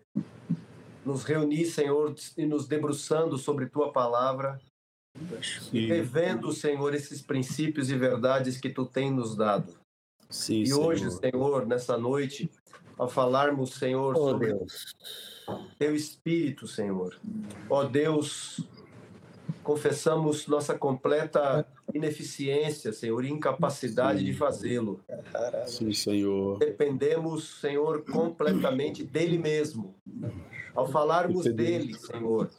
nos 1.06 1.24
reunir, 1.26 1.66
Senhor, 1.66 2.16
e 2.38 2.46
nos 2.46 2.66
debruçando 2.66 3.38
sobre 3.38 3.68
Tua 3.68 3.92
palavra, 3.92 4.60
Sim, 5.42 5.88
revendo, 5.88 6.52
Senhor, 6.52 6.94
esses 6.96 7.22
princípios 7.22 7.90
e 7.92 7.98
verdades 7.98 8.58
que 8.60 8.70
Tu 8.70 8.86
tem 8.86 9.12
nos 9.12 9.36
dado. 9.36 9.74
sim 10.30 10.62
E 10.62 10.68
Senhor. 10.68 10.88
hoje, 10.88 11.12
Senhor, 11.12 11.68
nessa 11.68 11.98
noite, 11.98 12.50
ao 12.98 13.10
falarmos, 13.10 13.72
Senhor, 13.76 14.16
Oh, 14.16 14.30
sobre 14.32 14.54
Deus. 14.54 14.96
Teu 15.78 15.96
Espírito, 15.96 16.68
Senhor. 16.68 17.20
Ó 17.70 17.84
Deus, 17.84 18.62
confessamos 19.64 20.48
nossa 20.48 20.78
completa 20.78 21.66
ineficiência, 21.94 22.94
Senhor, 22.94 23.24
e 23.26 23.30
incapacidade 23.30 24.24
de 24.24 24.34
fazê-lo. 24.34 25.02
Sim, 25.66 25.92
Senhor. 25.94 26.60
Dependemos, 26.60 27.60
Senhor, 27.60 28.04
completamente 28.04 29.04
dele 29.04 29.38
mesmo. 29.38 29.96
Ao 30.74 30.88
falarmos 30.88 31.46
dele, 31.46 31.94
Senhor, 31.94 32.50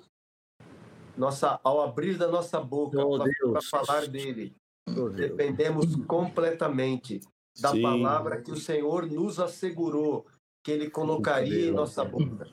nossa, 1.17 1.59
ao 1.65 1.81
abrir 1.81 2.17
da 2.19 2.29
nossa 2.29 2.61
boca 2.61 3.05
Oh, 3.05 3.19
para 3.19 3.63
falar 3.63 4.07
dele, 4.07 4.55
Oh, 4.87 5.09
dependemos 5.09 5.97
completamente 6.05 7.21
da 7.61 7.71
Sim. 7.71 7.83
palavra 7.83 8.41
que 8.41 8.51
o 8.51 8.57
Senhor 8.57 9.07
nos 9.07 9.39
assegurou 9.39 10.27
que 10.63 10.73
ele 10.73 10.91
colocaria 10.91 11.69
em 11.69 11.71
nossa 11.71 12.05
boca. 12.05 12.49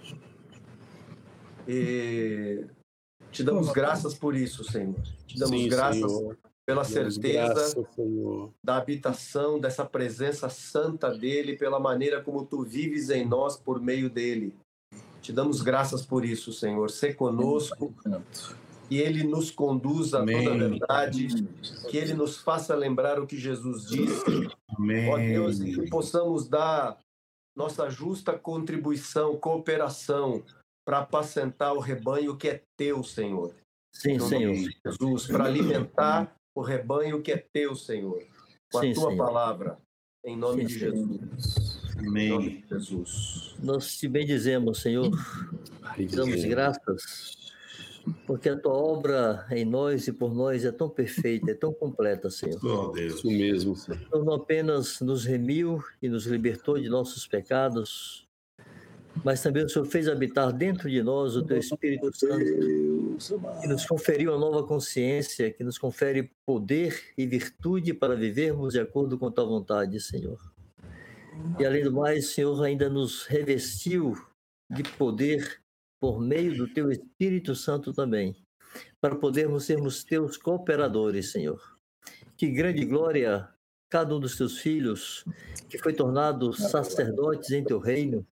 E 1.68 2.66
te 3.32 3.44
damos 3.44 3.72
graças 3.72 4.14
por 4.14 4.36
isso, 4.36 4.64
Senhor. 4.64 5.02
Te 5.26 5.40
damos 5.40 5.62
Sim, 5.62 5.70
graças 5.70 6.12
Senhor. 6.12 6.38
pela 6.66 6.84
certeza 6.84 7.54
graças, 7.54 7.76
da 8.64 8.76
habitação 8.76 9.60
dessa 9.60 9.86
presença 9.86 10.50
santa 10.50 11.10
dele, 11.10 11.58
pela 11.58 11.80
maneira 11.80 12.22
como 12.22 12.46
tu 12.46 12.64
vives 12.64 13.10
em 13.10 13.26
nós 13.26 13.56
por 13.56 13.82
meio 13.82 14.10
dele. 14.10 14.54
Te 15.22 15.32
damos 15.32 15.62
graças 15.62 16.06
por 16.06 16.26
isso, 16.26 16.52
Senhor. 16.52 16.90
Sê 16.90 17.14
conosco, 17.14 17.94
que 18.92 18.98
ele 18.98 19.24
nos 19.24 19.50
conduza 19.50 20.18
a 20.18 20.26
toda 20.26 20.34
a 20.34 20.54
Amém. 20.54 20.70
verdade, 20.72 21.28
que 21.90 21.96
ele 21.96 22.14
nos 22.14 22.36
faça 22.36 22.76
lembrar 22.76 23.22
o 23.22 23.26
que 23.26 23.38
Jesus 23.38 23.86
disse. 23.86 24.50
Amém. 24.78 25.10
Ó 25.10 25.18
Deus, 25.18 25.62
e 25.62 25.74
que 25.76 25.90
possamos 25.90 26.50
dar 26.50 27.00
nossa 27.56 27.90
justa 27.90 28.38
contribuição, 28.38 29.38
cooperação 29.38 30.44
para 30.86 31.00
apacentar 31.00 31.74
o 31.74 31.80
rebanho 31.80 32.36
que 32.36 32.50
é 32.50 32.64
teu, 32.78 33.02
Senhor. 33.02 33.56
Sim, 33.96 34.18
No 34.18 34.28
Senhor. 34.28 34.56
Jesus, 34.86 35.28
para 35.28 35.46
alimentar 35.46 36.36
o 36.54 36.60
rebanho 36.62 37.22
que 37.22 37.32
é 37.32 37.38
teu, 37.38 37.74
Senhor, 37.76 38.22
com 38.70 38.78
a 38.80 38.82
Sim, 38.82 38.92
tua 38.94 39.12
Senhor. 39.12 39.26
palavra, 39.26 39.78
em 40.26 40.36
nome 40.36 40.64
Sim, 40.64 40.68
de 40.68 40.80
Senhor. 40.80 40.96
Jesus. 40.96 41.82
Em 41.98 42.04
nome 42.06 42.10
Amém. 42.10 42.62
de 42.62 42.68
Jesus. 42.68 43.56
Nós 43.64 43.96
te 43.98 44.10
bendizemos, 44.10 44.82
Senhor. 44.82 45.10
Damos 46.14 46.44
graças, 46.44 47.38
porque 48.26 48.50
a 48.50 48.58
tua 48.58 48.74
obra 48.74 49.46
em 49.52 49.66
nós 49.66 50.08
e 50.08 50.14
por 50.14 50.34
nós 50.34 50.66
é 50.66 50.72
tão 50.72 50.90
perfeita, 50.90 51.52
é 51.52 51.54
tão 51.54 51.74
completa, 51.74 52.30
Senhor. 52.30 52.60
Oh, 52.64 52.92
Deus. 52.92 53.16
Isso 53.16 53.28
mesmo, 53.28 53.76
Senhor. 53.76 54.00
O 54.02 54.10
Senhor 54.10 54.26
não 54.26 54.34
apenas 54.34 55.00
nos 55.02 55.26
remiu 55.26 55.84
e 56.02 56.10
nos 56.10 56.26
libertou 56.26 56.80
de 56.80 56.90
nossos 56.90 57.28
pecados, 57.28 58.28
mas 59.24 59.42
também 59.42 59.64
o 59.64 59.70
Senhor 59.70 59.86
fez 59.86 60.08
habitar 60.08 60.52
dentro 60.52 60.90
de 60.90 61.04
nós 61.04 61.36
o 61.36 61.44
teu 61.44 61.58
Espírito 61.58 62.12
Santo, 62.16 62.44
que 63.62 63.68
nos 63.68 63.86
conferiu 63.86 64.32
uma 64.32 64.40
nova 64.40 64.66
consciência, 64.66 65.52
que 65.52 65.64
nos 65.64 65.78
confere 65.78 66.32
poder 66.46 67.14
e 67.18 67.26
virtude 67.28 67.94
para 67.94 68.16
vivermos 68.16 68.74
de 68.74 68.80
acordo 68.80 69.18
com 69.18 69.32
tua 69.32 69.46
vontade, 69.46 70.00
Senhor. 70.00 70.40
E 71.60 71.66
além 71.66 71.84
do 71.84 71.92
mais, 71.92 72.30
o 72.30 72.32
Senhor 72.32 72.64
ainda 72.64 72.90
nos 72.90 73.26
revestiu 73.26 74.16
de 74.70 74.84
poder 74.84 75.61
por 76.02 76.20
meio 76.20 76.58
do 76.58 76.68
teu 76.68 76.92
Espírito 76.92 77.54
Santo 77.54 77.94
também, 77.94 78.36
para 79.00 79.16
podermos 79.16 79.66
sermos 79.66 80.04
teus 80.04 80.36
cooperadores, 80.36 81.32
Senhor. 81.32 81.62
Que 82.36 82.50
grande 82.50 82.84
glória 82.84 83.48
cada 83.88 84.16
um 84.16 84.20
dos 84.20 84.36
teus 84.36 84.58
filhos, 84.58 85.24
que 85.70 85.78
foi 85.78 85.94
tornado 85.94 86.52
sacerdotes 86.54 87.52
em 87.52 87.64
teu 87.64 87.78
reino, 87.78 88.26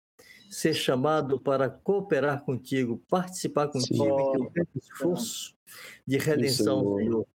ser 0.49 0.73
chamado 0.73 1.37
para 1.37 1.69
cooperar 1.69 2.45
contigo, 2.45 3.03
participar 3.09 3.67
contigo 3.67 4.05
em 4.05 4.31
teu 4.31 4.49
grande 4.49 4.69
esforço 4.77 5.53
de 6.05 6.17
redenção, 6.17 6.81
Senhor. 6.81 6.99
Senhor, 6.99 7.27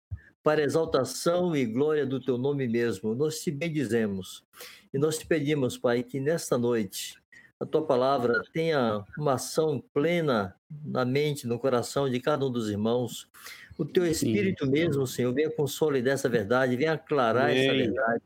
para 0.42 0.62
exaltação 0.62 1.56
e 1.56 1.66
glória 1.66 2.06
do 2.06 2.20
teu 2.20 2.38
nome 2.38 2.68
mesmo. 2.68 3.14
Nós 3.14 3.40
te 3.40 3.50
bendizemos 3.50 4.44
e 4.92 4.98
nós 4.98 5.18
te 5.18 5.26
pedimos, 5.26 5.76
Pai, 5.76 6.02
que 6.02 6.20
nesta 6.20 6.56
noite 6.56 7.19
a 7.60 7.66
tua 7.66 7.86
palavra 7.86 8.42
tenha 8.54 9.04
uma 9.18 9.34
ação 9.34 9.84
plena 9.92 10.56
na 10.82 11.04
mente, 11.04 11.46
no 11.46 11.58
coração 11.58 12.08
de 12.08 12.18
cada 12.18 12.46
um 12.46 12.50
dos 12.50 12.70
irmãos. 12.70 13.28
O 13.76 13.84
teu 13.84 14.06
Espírito 14.06 14.66
mesmo, 14.66 15.06
Senhor, 15.06 15.32
venha 15.34 15.50
consolidar 15.50 16.14
essa 16.14 16.28
verdade, 16.28 16.76
venha 16.76 16.94
aclarar 16.94 17.50
essa 17.50 17.70
Amém. 17.70 17.86
verdade, 17.86 18.22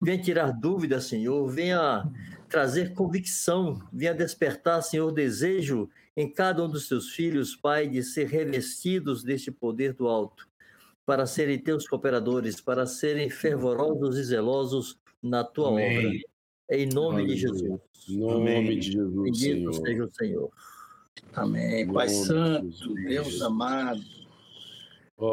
venha 0.00 0.22
tirar 0.22 0.52
dúvidas, 0.52 1.04
Senhor, 1.04 1.46
venha 1.48 2.10
trazer 2.48 2.94
convicção, 2.94 3.86
venha 3.92 4.14
despertar, 4.14 4.82
Senhor, 4.82 5.12
desejo 5.12 5.90
em 6.16 6.30
cada 6.30 6.64
um 6.64 6.68
dos 6.68 6.88
teus 6.88 7.10
filhos, 7.10 7.54
Pai, 7.54 7.86
de 7.88 8.02
ser 8.02 8.26
revestidos 8.26 9.22
deste 9.22 9.50
poder 9.50 9.92
do 9.92 10.08
alto, 10.08 10.48
para 11.04 11.26
serem 11.26 11.58
teus 11.58 11.86
cooperadores, 11.86 12.60
para 12.60 12.86
serem 12.86 13.28
fervorosos 13.28 14.18
e 14.18 14.24
zelosos 14.24 14.98
na 15.22 15.44
tua 15.44 15.68
Amém. 15.68 16.06
obra. 16.06 16.31
Em 16.72 16.86
nome 16.86 17.26
de. 17.26 17.36
Jesus. 17.36 17.80
Em 18.08 18.16
nome 18.16 18.56
Amém. 18.56 18.78
de 18.78 18.92
Jesus, 18.92 19.14
Bendito 19.14 19.74
Senhor. 19.74 19.86
seja 19.86 20.04
o 20.04 20.14
Senhor. 20.14 20.50
Amém. 21.34 21.92
Pai 21.92 22.06
de 22.06 22.14
Santo. 22.14 22.94
Deus 22.94 23.42
amado, 23.42 24.02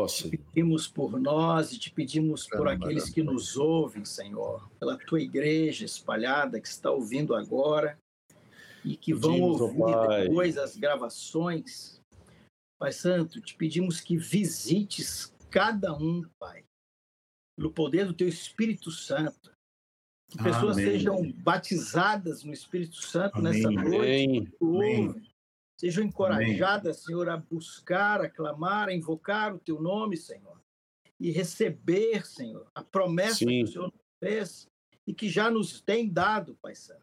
Senhor. 0.10 0.32
pedimos 0.32 0.86
por 0.86 1.18
nós 1.18 1.72
e 1.72 1.80
te 1.80 1.92
pedimos 1.92 2.46
por 2.46 2.68
aqueles 2.68 3.10
que 3.10 3.24
nos 3.24 3.56
ouvem, 3.56 4.04
Senhor, 4.04 4.70
pela 4.78 4.98
tua 4.98 5.22
igreja 5.22 5.86
espalhada 5.86 6.60
que 6.60 6.68
está 6.68 6.92
ouvindo 6.92 7.34
agora 7.34 7.98
e 8.84 8.98
que 8.98 9.14
vão 9.14 9.32
Pedimos, 9.32 9.62
ó 9.62 9.64
ouvir 9.64 10.24
depois 10.24 10.58
as 10.58 10.76
gravações. 10.76 12.02
Pai 12.78 12.92
Santo, 12.92 13.40
te 13.40 13.56
pedimos 13.56 14.02
que 14.02 14.18
visites 14.18 15.34
cada 15.50 15.94
um, 15.94 16.22
Pai, 16.38 16.66
pelo 17.58 17.72
poder 17.72 18.06
do 18.06 18.14
teu 18.14 18.28
Espírito 18.28 18.92
Santo, 18.92 19.52
Que 20.30 20.38
pessoas 20.38 20.78
Amém. 20.78 20.86
sejam 20.86 21.32
batizadas 21.38 22.44
no 22.44 22.54
Espírito 22.54 22.96
Santo 22.98 23.40
Amém. 23.40 23.54
nessa 23.54 23.72
noite. 23.72 24.54
Amém. 24.62 25.30
Sejam 25.76 26.04
encorajadas, 26.04 27.04
Senhor, 27.04 27.30
a 27.30 27.38
buscar, 27.38 28.22
a 28.22 28.30
clamar, 28.30 28.90
a 28.90 28.94
invocar 28.94 29.56
o 29.56 29.60
teu 29.60 29.82
nome, 29.82 30.18
Senhor. 30.18 30.62
E 31.20 31.32
receber, 31.32 32.26
Senhor, 32.28 32.70
a 32.76 32.84
promessa 32.84 33.40
Sim. 33.40 33.48
que 33.48 33.64
o 33.64 33.68
Senhor 33.68 33.94
fez 34.20 34.68
e 35.08 35.14
que 35.14 35.28
já 35.30 35.50
nos 35.50 35.82
tem 35.82 36.08
dado, 36.08 36.58
Pai 36.62 36.76
Santo. 36.76 37.02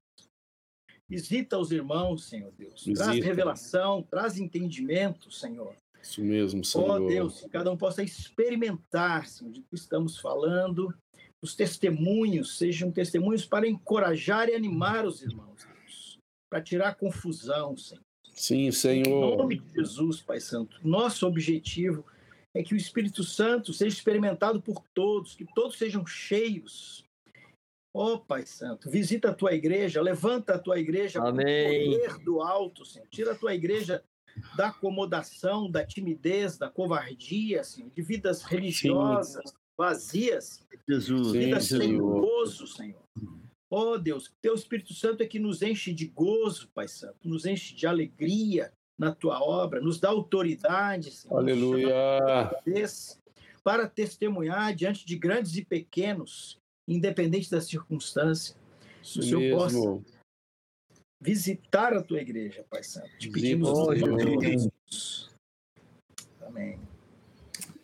Visita 1.09 1.59
os 1.59 1.73
irmãos, 1.73 2.29
Senhor 2.29 2.53
Deus. 2.53 2.85
Visita. 2.85 3.05
Traz 3.05 3.25
revelação, 3.25 4.03
traz 4.03 4.39
entendimento, 4.39 5.31
Senhor. 5.31 5.75
Isso 6.03 6.23
mesmo, 6.23 6.65
Senhor. 6.65 6.91
Ó 6.91 6.97
oh, 6.97 7.09
Deus, 7.09 7.41
que 7.41 7.49
cada 7.49 7.71
um 7.73 7.77
possa 7.77 8.03
experimentar, 8.03 9.27
Senhor, 9.27 9.53
de 9.53 9.63
que 9.63 9.75
estamos 9.75 10.19
falando. 10.19 10.95
Os 11.43 11.55
testemunhos 11.55 12.57
sejam 12.59 12.91
testemunhos 12.91 13.45
para 13.45 13.69
encorajar 13.69 14.49
e 14.49 14.55
animar 14.55 15.05
os 15.05 15.23
irmãos, 15.23 15.65
Deus. 15.65 16.19
Para 16.51 16.63
tirar 16.63 16.95
confusão, 16.95 17.77
Senhor. 17.77 18.03
Sim, 18.35 18.71
Senhor. 18.71 19.33
Em 19.33 19.37
nome 19.37 19.59
de 19.61 19.75
Jesus, 19.75 20.21
Pai 20.21 20.41
Santo. 20.41 20.79
Nosso 20.83 21.27
objetivo 21.27 22.05
é 22.55 22.63
que 22.63 22.75
o 22.75 22.77
Espírito 22.77 23.23
Santo 23.23 23.73
seja 23.73 23.97
experimentado 23.97 24.61
por 24.61 24.83
todos, 24.95 25.35
que 25.35 25.47
todos 25.55 25.79
sejam 25.79 26.07
cheios. 26.07 27.05
Ó 27.95 28.15
oh, 28.15 28.19
Pai 28.21 28.45
Santo, 28.45 28.91
visita 28.91 29.31
a 29.31 29.35
tua 29.35 29.55
igreja, 29.55 30.03
levanta 30.03 30.55
a 30.55 30.59
tua 30.59 30.79
igreja 30.79 31.19
Amém. 31.23 31.93
poder 31.93 32.19
do 32.19 32.43
alto, 32.43 32.85
Senhor. 32.85 33.09
Tira 33.09 33.33
a 33.33 33.35
tua 33.35 33.55
igreja 33.55 34.05
da 34.55 34.69
acomodação, 34.69 35.71
da 35.71 35.85
timidez, 35.85 36.59
da 36.59 36.69
covardia, 36.69 37.65
Senhor, 37.65 37.91
de 37.91 38.03
vidas 38.03 38.43
religiosas 38.43 39.51
Sim. 39.51 39.57
Vazias. 39.77 40.65
Jesus, 40.89 41.33
vidas 41.33 41.67
sem 41.67 41.99
gozo, 41.99 42.67
Senhor. 42.67 43.03
Oh, 43.69 43.99
Deus, 43.99 44.33
teu 44.41 44.55
Espírito 44.55 44.95
Santo 44.95 45.23
é 45.23 45.27
que 45.27 45.39
nos 45.39 45.61
enche 45.61 45.93
de 45.93 46.07
gozo, 46.07 46.69
Pai 46.73 46.87
Santo, 46.87 47.17
nos 47.25 47.45
enche 47.45 47.75
de 47.75 47.87
alegria 47.87 48.73
na 48.99 49.13
tua 49.13 49.43
obra, 49.43 49.81
nos 49.81 49.99
dá 50.01 50.09
autoridade, 50.09 51.11
Senhor. 51.11 51.39
Aleluia. 51.39 52.51
Para 53.65 53.89
testemunhar 53.89 54.75
diante 54.75 55.05
de 55.05 55.19
grandes 55.19 55.57
e 55.57 55.65
pequenos, 55.65 56.59
independente 56.89 57.51
da 57.51 57.61
circunstância. 57.61 58.57
Que 59.03 59.19
o 59.19 59.23
Senhor 59.23 59.41
mesmo. 59.41 59.59
possa 59.59 60.17
visitar 61.21 61.93
a 61.93 62.03
tua 62.03 62.21
igreja, 62.21 62.65
Pai 62.71 62.85
Santo. 62.85 63.11
Te 63.19 63.29
pedimos 63.31 63.69
Jesus. 64.41 65.31
Amém. 66.41 66.79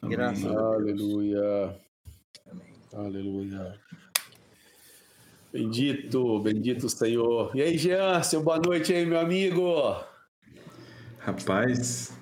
Graças 0.04 0.44
Aleluia. 0.44 1.80
Amém. 2.50 2.75
Aleluia. 2.92 3.80
Bendito, 5.52 6.40
bendito 6.40 6.88
Senhor. 6.88 7.54
E 7.54 7.62
aí, 7.62 7.78
Jean, 7.78 8.21
seu 8.23 8.42
boa 8.42 8.59
noite 8.59 8.92
aí, 8.92 9.06
meu 9.06 9.21
amigo. 9.21 9.62
Rapaz, 11.21 12.18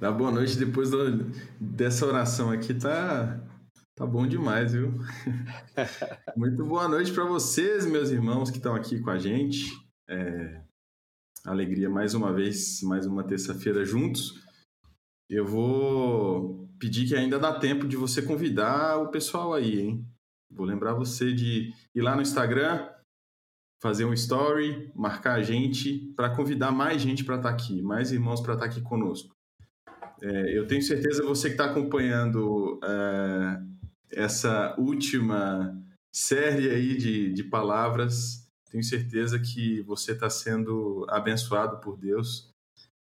dá 0.00 0.10
boa 0.10 0.30
noite 0.30 0.56
depois 0.56 0.90
do, 0.90 1.30
dessa 1.60 2.06
oração 2.06 2.50
aqui, 2.50 2.72
tá, 2.72 3.38
tá 3.94 4.06
bom 4.06 4.26
demais, 4.26 4.72
viu? 4.72 4.94
Muito 6.34 6.64
boa 6.64 6.88
noite 6.88 7.12
para 7.12 7.26
vocês, 7.26 7.84
meus 7.84 8.10
irmãos 8.10 8.50
que 8.50 8.56
estão 8.56 8.74
aqui 8.74 8.98
com 8.98 9.10
a 9.10 9.18
gente. 9.18 9.66
É, 10.08 10.62
alegria 11.44 11.90
mais 11.90 12.14
uma 12.14 12.32
vez, 12.32 12.80
mais 12.80 13.04
uma 13.04 13.22
terça-feira 13.22 13.84
juntos. 13.84 14.42
Eu 15.28 15.44
vou 15.44 16.63
pedir 16.78 17.06
que 17.06 17.14
ainda 17.14 17.38
dá 17.38 17.52
tempo 17.52 17.86
de 17.86 17.96
você 17.96 18.22
convidar 18.22 18.98
o 18.98 19.08
pessoal 19.08 19.54
aí, 19.54 19.80
hein? 19.80 20.06
Vou 20.50 20.66
lembrar 20.66 20.94
você 20.94 21.32
de 21.32 21.72
ir 21.94 22.00
lá 22.00 22.14
no 22.14 22.22
Instagram, 22.22 22.88
fazer 23.82 24.04
um 24.04 24.14
story, 24.14 24.90
marcar 24.94 25.34
a 25.34 25.42
gente 25.42 26.12
para 26.16 26.34
convidar 26.34 26.70
mais 26.70 27.02
gente 27.02 27.24
para 27.24 27.36
estar 27.36 27.48
tá 27.48 27.54
aqui, 27.54 27.82
mais 27.82 28.12
irmãos 28.12 28.40
para 28.40 28.54
estar 28.54 28.66
tá 28.66 28.70
aqui 28.70 28.80
conosco. 28.80 29.34
É, 30.22 30.56
eu 30.56 30.66
tenho 30.66 30.80
certeza 30.80 31.24
você 31.24 31.48
que 31.48 31.54
está 31.54 31.66
acompanhando 31.66 32.80
é, 32.82 33.60
essa 34.12 34.74
última 34.78 35.76
série 36.14 36.70
aí 36.70 36.96
de, 36.96 37.32
de 37.32 37.44
palavras, 37.44 38.48
tenho 38.70 38.82
certeza 38.82 39.38
que 39.38 39.82
você 39.82 40.12
está 40.12 40.30
sendo 40.30 41.04
abençoado 41.08 41.78
por 41.80 41.98
Deus, 41.98 42.53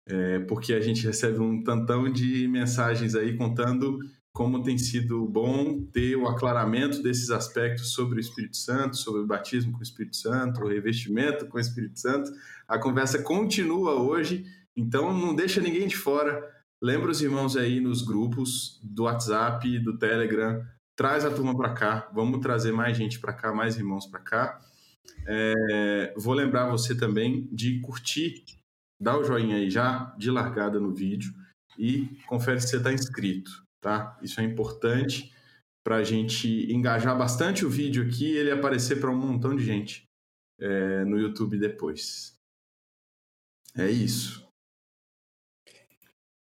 é, 0.08 0.40
porque 0.40 0.74
a 0.74 0.80
gente 0.80 1.06
recebe 1.06 1.40
um 1.40 1.64
tantão 1.64 2.12
de 2.12 2.48
mensagens 2.48 3.16
aí 3.16 3.36
contando 3.36 4.00
como 4.36 4.62
tem 4.62 4.78
sido 4.78 5.26
bom 5.26 5.82
ter 5.94 6.18
o 6.18 6.28
aclaramento 6.28 7.02
desses 7.02 7.30
aspectos 7.30 7.94
sobre 7.94 8.18
o 8.18 8.20
Espírito 8.20 8.58
Santo, 8.58 8.98
sobre 8.98 9.22
o 9.22 9.26
batismo 9.26 9.72
com 9.72 9.80
o 9.80 9.84
Espírito 9.84 10.18
Santo, 10.18 10.62
o 10.62 10.68
revestimento 10.68 11.48
com 11.48 11.58
o 11.58 11.60
Espírito 11.60 11.98
Santo. 11.98 12.30
A 12.68 12.78
conversa 12.78 13.24
continua 13.24 13.94
hoje, 13.94 14.46
então 14.76 15.18
não 15.18 15.34
deixa 15.34 15.62
ninguém 15.62 15.88
de 15.88 15.96
fora. 15.96 16.44
Lembra 16.82 17.12
os 17.12 17.22
irmãos 17.22 17.56
aí 17.56 17.80
nos 17.80 18.02
grupos 18.02 18.78
do 18.84 19.04
WhatsApp, 19.04 19.80
do 19.80 19.98
Telegram, 19.98 20.62
traz 20.98 21.24
a 21.24 21.32
turma 21.32 21.56
para 21.56 21.74
cá, 21.74 22.12
vamos 22.14 22.42
trazer 22.42 22.74
mais 22.74 22.98
gente 22.98 23.20
para 23.20 23.32
cá, 23.32 23.54
mais 23.54 23.78
irmãos 23.78 24.06
para 24.06 24.20
cá. 24.20 24.60
É, 25.26 26.14
vou 26.18 26.34
lembrar 26.34 26.70
você 26.70 26.94
também 26.94 27.48
de 27.54 27.80
curtir, 27.80 28.44
dá 29.00 29.18
o 29.18 29.24
joinha 29.24 29.58
aí 29.58 29.70
já, 29.70 30.16
de 30.18 30.32
largada 30.32 30.80
no 30.80 30.94
vídeo 30.94 31.34
e 31.78 32.08
confere 32.28 32.62
se 32.62 32.70
você 32.70 32.78
está 32.78 32.94
inscrito 32.94 33.66
tá? 33.86 34.18
Isso 34.24 34.42
é 34.42 34.44
importante 34.44 35.32
para 35.84 35.98
a 35.98 36.04
gente 36.04 36.48
engajar 36.74 37.16
bastante 37.16 37.64
o 37.64 37.70
vídeo 37.70 38.04
aqui 38.04 38.32
e 38.32 38.38
ele 38.38 38.50
aparecer 38.50 39.00
para 39.00 39.12
um 39.12 39.16
montão 39.16 39.56
de 39.56 39.64
gente 39.64 40.10
é, 40.60 41.06
no 41.06 41.20
YouTube 41.20 41.60
depois. 41.60 42.36
É 43.78 43.88
isso. 43.88 44.44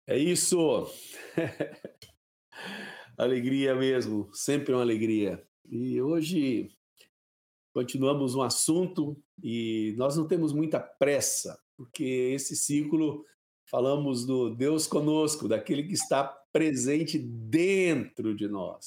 É 0.07 0.18
isso. 0.18 0.92
alegria 3.16 3.74
mesmo, 3.74 4.31
sempre 4.35 4.74
uma 4.74 4.83
alegria. 4.83 5.42
E 5.70 6.02
hoje 6.02 6.70
continuamos 7.74 8.35
um 8.35 8.42
assunto 8.42 9.18
e 9.42 9.94
nós 9.96 10.18
não 10.18 10.28
temos 10.28 10.52
muita 10.52 10.78
pressa, 10.78 11.59
porque 11.83 12.31
esse 12.33 12.55
ciclo 12.55 13.25
falamos 13.68 14.25
do 14.25 14.51
Deus 14.51 14.87
conosco, 14.87 15.49
daquele 15.49 15.83
que 15.83 15.95
está 15.95 16.23
presente 16.53 17.18
dentro 17.18 18.37
de 18.37 18.47
nós. 18.47 18.87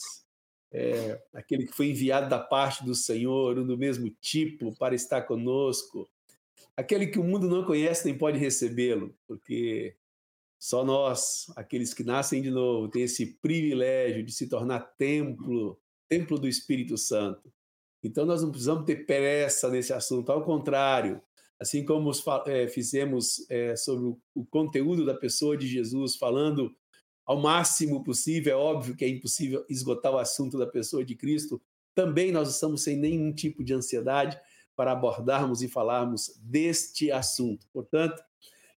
É, 0.71 1.21
aquele 1.33 1.65
que 1.65 1.73
foi 1.73 1.89
enviado 1.89 2.29
da 2.29 2.39
parte 2.39 2.85
do 2.85 2.95
Senhor, 2.95 3.59
um 3.59 3.67
do 3.67 3.77
mesmo 3.77 4.09
tipo, 4.21 4.73
para 4.77 4.95
estar 4.95 5.23
conosco. 5.23 6.09
Aquele 6.77 7.07
que 7.07 7.19
o 7.19 7.23
mundo 7.23 7.49
não 7.49 7.65
conhece 7.65 8.05
nem 8.05 8.17
pode 8.17 8.37
recebê-lo, 8.37 9.13
porque 9.27 9.97
só 10.57 10.85
nós, 10.85 11.51
aqueles 11.57 11.93
que 11.93 12.03
nascem 12.03 12.41
de 12.41 12.49
novo, 12.49 12.87
têm 12.87 13.03
esse 13.03 13.25
privilégio 13.41 14.23
de 14.23 14.31
se 14.31 14.47
tornar 14.47 14.79
templo, 14.97 15.77
templo 16.07 16.39
do 16.39 16.47
Espírito 16.47 16.97
Santo. 16.97 17.51
Então 18.01 18.25
nós 18.25 18.41
não 18.41 18.51
precisamos 18.51 18.85
ter 18.85 19.05
pressa 19.05 19.69
nesse 19.69 19.91
assunto, 19.91 20.31
ao 20.31 20.45
contrário, 20.45 21.21
assim 21.59 21.85
como 21.85 22.11
é, 22.47 22.67
fizemos 22.67 23.49
é, 23.49 23.75
sobre 23.75 24.05
o, 24.05 24.19
o, 24.33 24.45
conteúdo 24.45 25.05
da 25.05 25.13
pessoa 25.13 25.57
de 25.57 25.67
Jesus, 25.67 26.15
falando 26.15 26.75
ao 27.25 27.39
máximo 27.39 28.03
possível, 28.03 28.53
é 28.53 28.55
óbvio 28.55 28.95
que 28.95 29.05
é 29.05 29.09
impossível 29.09 29.65
esgotar 29.69 30.13
o 30.13 30.17
assunto 30.17 30.57
da 30.57 30.67
pessoa 30.67 31.03
de 31.03 31.15
Cristo, 31.15 31.61
também 31.95 32.31
nós 32.31 32.53
estamos 32.53 32.83
sem 32.83 32.97
nenhum 32.97 33.33
tipo 33.33 33.63
de 33.63 33.73
ansiedade 33.73 34.39
para 34.75 34.91
abordarmos 34.91 35.61
e 35.61 35.69
falarmos 35.69 36.37
deste 36.43 37.09
assunto. 37.09 37.65
Portanto, 37.71 38.21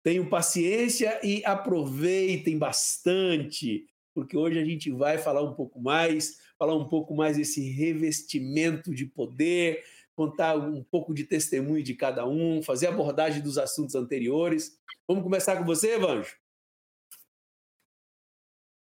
tenham 0.02 0.28
paciência 0.28 1.18
e 1.24 1.42
aproveitem 1.44 2.58
bastante, 2.58 3.86
porque 4.14 4.36
hoje 4.36 4.58
a 4.58 4.64
gente 4.64 4.90
vai 4.90 5.18
falar 5.18 5.42
um 5.42 5.54
pouco 5.54 5.80
mais, 5.80 6.36
falar 6.58 6.76
um 6.76 6.88
pouco 6.88 7.14
mais 7.14 7.36
desse 7.36 7.68
revestimento 7.70 8.94
de 8.94 9.06
poder, 9.06 9.82
contar 10.16 10.56
um 10.56 10.82
pouco 10.82 11.14
de 11.14 11.24
testemunho 11.24 11.82
de 11.82 11.94
cada 11.94 12.26
um, 12.26 12.62
fazer 12.62 12.86
abordagem 12.86 13.42
dos 13.42 13.58
assuntos 13.58 13.94
anteriores. 13.94 14.80
Vamos 15.06 15.22
começar 15.22 15.56
com 15.56 15.64
você, 15.64 15.94
Evanjo? 15.94 16.34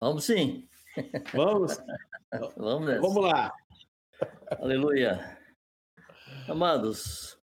Vamos 0.00 0.24
sim. 0.24 0.68
Vamos? 1.34 1.72
Vamos 2.56 2.86
nessa. 2.86 3.00
Vamos 3.00 3.24
lá. 3.24 3.52
Aleluia. 4.60 5.38
Amados, 6.48 7.38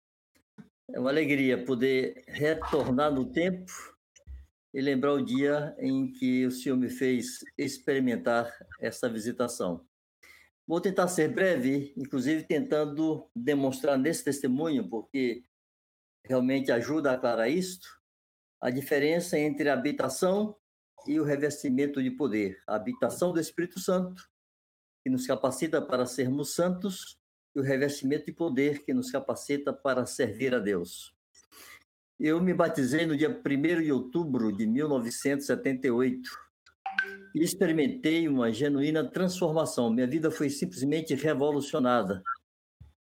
é 0.92 1.00
uma 1.00 1.10
alegria 1.10 1.66
poder 1.66 2.24
retornar 2.28 3.12
no 3.12 3.32
tempo 3.32 3.72
e 4.74 4.82
lembrar 4.82 5.14
o 5.14 5.26
dia 5.26 5.76
em 5.80 6.12
que 6.12 6.46
o 6.46 6.52
Senhor 6.52 6.78
me 6.78 6.90
fez 6.90 7.40
experimentar 7.58 8.52
essa 8.80 9.10
visitação. 9.10 9.86
Vou 10.66 10.80
tentar 10.80 11.08
ser 11.10 11.28
breve, 11.28 11.94
inclusive 11.98 12.44
tentando 12.44 13.30
demonstrar 13.36 13.98
nesse 13.98 14.24
testemunho, 14.24 14.90
porque 14.90 15.44
realmente 16.26 16.72
ajuda 16.72 17.12
a 17.12 17.16
aclarar 17.16 17.50
isto, 17.50 17.88
a 18.62 18.70
diferença 18.70 19.38
entre 19.38 19.68
a 19.70 19.74
habitação 19.74 20.56
e 21.06 21.20
o 21.20 21.24
revestimento 21.24 22.02
de 22.02 22.10
poder. 22.12 22.62
A 22.66 22.76
habitação 22.76 23.34
do 23.34 23.40
Espírito 23.42 23.80
Santo, 23.80 24.30
que 25.04 25.10
nos 25.10 25.28
capacita 25.28 25.82
para 25.82 26.06
sermos 26.06 26.56
santos, 26.56 27.20
e 27.56 27.60
o 27.60 27.64
revestimento 27.64 28.26
de 28.26 28.32
poder 28.32 28.84
que 28.84 28.94
nos 28.94 29.12
capacita 29.12 29.72
para 29.72 30.06
servir 30.06 30.56
a 30.56 30.60
Deus. 30.60 31.14
Eu 32.20 32.42
me 32.42 32.54
batizei 32.54 33.06
no 33.06 33.18
dia 33.18 33.30
1 33.30 33.82
de 33.84 33.92
outubro 33.92 34.52
de 34.52 34.66
1978 34.66 36.32
e 37.34 37.42
experimentei 37.42 38.28
uma 38.28 38.52
genuína 38.52 39.04
transformação. 39.04 39.90
Minha 39.90 40.08
vida 40.08 40.30
foi 40.30 40.50
simplesmente 40.50 41.16
revolucionada. 41.16 42.24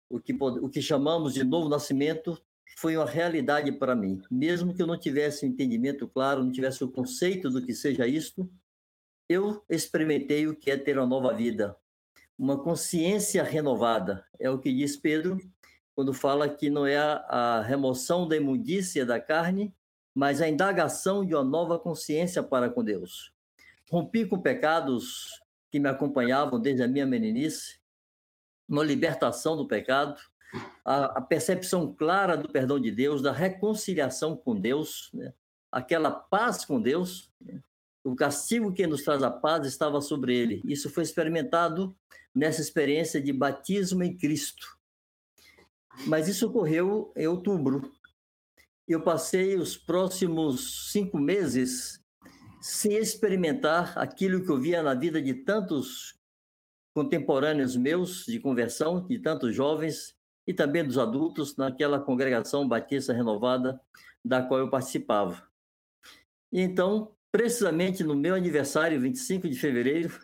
O 0.09 0.19
que, 0.19 0.33
o 0.33 0.69
que 0.69 0.81
chamamos 0.81 1.33
de 1.33 1.43
novo 1.43 1.67
nascimento 1.67 2.39
foi 2.77 2.95
uma 2.95 3.05
realidade 3.05 3.71
para 3.71 3.95
mim. 3.95 4.21
Mesmo 4.29 4.73
que 4.73 4.81
eu 4.81 4.87
não 4.87 4.97
tivesse 4.97 5.45
um 5.45 5.49
entendimento 5.49 6.07
claro, 6.07 6.43
não 6.43 6.51
tivesse 6.51 6.83
o 6.83 6.91
conceito 6.91 7.49
do 7.49 7.61
que 7.61 7.73
seja 7.73 8.07
isto, 8.07 8.49
eu 9.27 9.63
experimentei 9.69 10.47
o 10.47 10.55
que 10.55 10.69
é 10.69 10.77
ter 10.77 10.97
uma 10.97 11.07
nova 11.07 11.33
vida, 11.33 11.75
uma 12.37 12.61
consciência 12.61 13.43
renovada. 13.43 14.25
É 14.39 14.49
o 14.49 14.59
que 14.59 14.73
diz 14.73 14.95
Pedro 14.95 15.37
quando 15.95 16.13
fala 16.13 16.49
que 16.49 16.69
não 16.69 16.85
é 16.85 16.97
a, 16.97 17.61
remoção 17.61 18.27
da 18.27 18.35
imundícia 18.35 19.05
da 19.05 19.19
carne, 19.19 19.73
mas 20.13 20.41
a 20.41 20.49
indagação 20.49 21.25
de 21.25 21.33
uma 21.33 21.43
nova 21.43 21.77
consciência 21.77 22.41
para 22.41 22.69
com 22.69 22.83
Deus. 22.83 23.32
Rompi 23.93 24.25
com 24.25 24.41
pecados 24.41 25.39
que 25.71 25.79
me 25.79 25.87
acompanhavam 25.87 26.59
desde 26.59 26.81
a 26.81 26.87
minha 26.87 27.05
meninice, 27.05 27.79
uma 28.67 28.83
libertação 28.83 29.55
do 29.55 29.67
pecado, 29.67 30.19
a, 30.83 31.19
a 31.19 31.21
percepção 31.21 31.93
clara 31.93 32.35
do 32.35 32.49
perdão 32.49 32.79
de 32.79 32.89
Deus, 32.89 33.21
da 33.21 33.31
reconciliação 33.31 34.35
com 34.35 34.59
Deus, 34.59 35.11
né? 35.13 35.31
aquela 35.71 36.09
paz 36.09 36.65
com 36.65 36.81
Deus. 36.81 37.31
Né? 37.39 37.61
O 38.03 38.15
castigo 38.15 38.73
que 38.73 38.87
nos 38.87 39.03
traz 39.03 39.21
a 39.21 39.29
paz 39.29 39.67
estava 39.67 40.01
sobre 40.01 40.35
ele. 40.35 40.63
Isso 40.65 40.89
foi 40.89 41.03
experimentado 41.03 41.95
nessa 42.33 42.61
experiência 42.61 43.21
de 43.21 43.31
batismo 43.31 44.01
em 44.01 44.17
Cristo. 44.17 44.75
Mas 46.07 46.27
isso 46.27 46.47
ocorreu 46.47 47.13
em 47.15 47.27
outubro. 47.27 47.93
Eu 48.87 49.03
passei 49.03 49.55
os 49.55 49.77
próximos 49.77 50.91
cinco 50.91 51.19
meses 51.19 52.02
sem 52.63 52.95
experimentar 52.95 53.99
aquilo 53.99 54.41
que 54.41 54.49
eu 54.49 54.57
via 54.57 54.81
na 54.81 54.93
vida 54.93 55.21
de 55.21 55.33
tantos 55.33 56.17
contemporâneos 56.95 57.75
meus 57.75 58.25
de 58.25 58.39
conversão, 58.39 59.05
de 59.05 59.19
tantos 59.19 59.53
jovens 59.53 60.15
e 60.47 60.53
também 60.53 60.81
dos 60.81 60.97
adultos 60.97 61.57
naquela 61.57 61.99
congregação 61.99 62.65
batista 62.65 63.11
renovada 63.11 63.81
da 64.23 64.41
qual 64.41 64.61
eu 64.61 64.69
participava. 64.69 65.45
E 66.53 66.61
então, 66.61 67.13
precisamente 67.33 68.01
no 68.01 68.15
meu 68.15 68.33
aniversário, 68.33 69.01
25 69.01 69.49
de 69.49 69.59
fevereiro, 69.59 70.17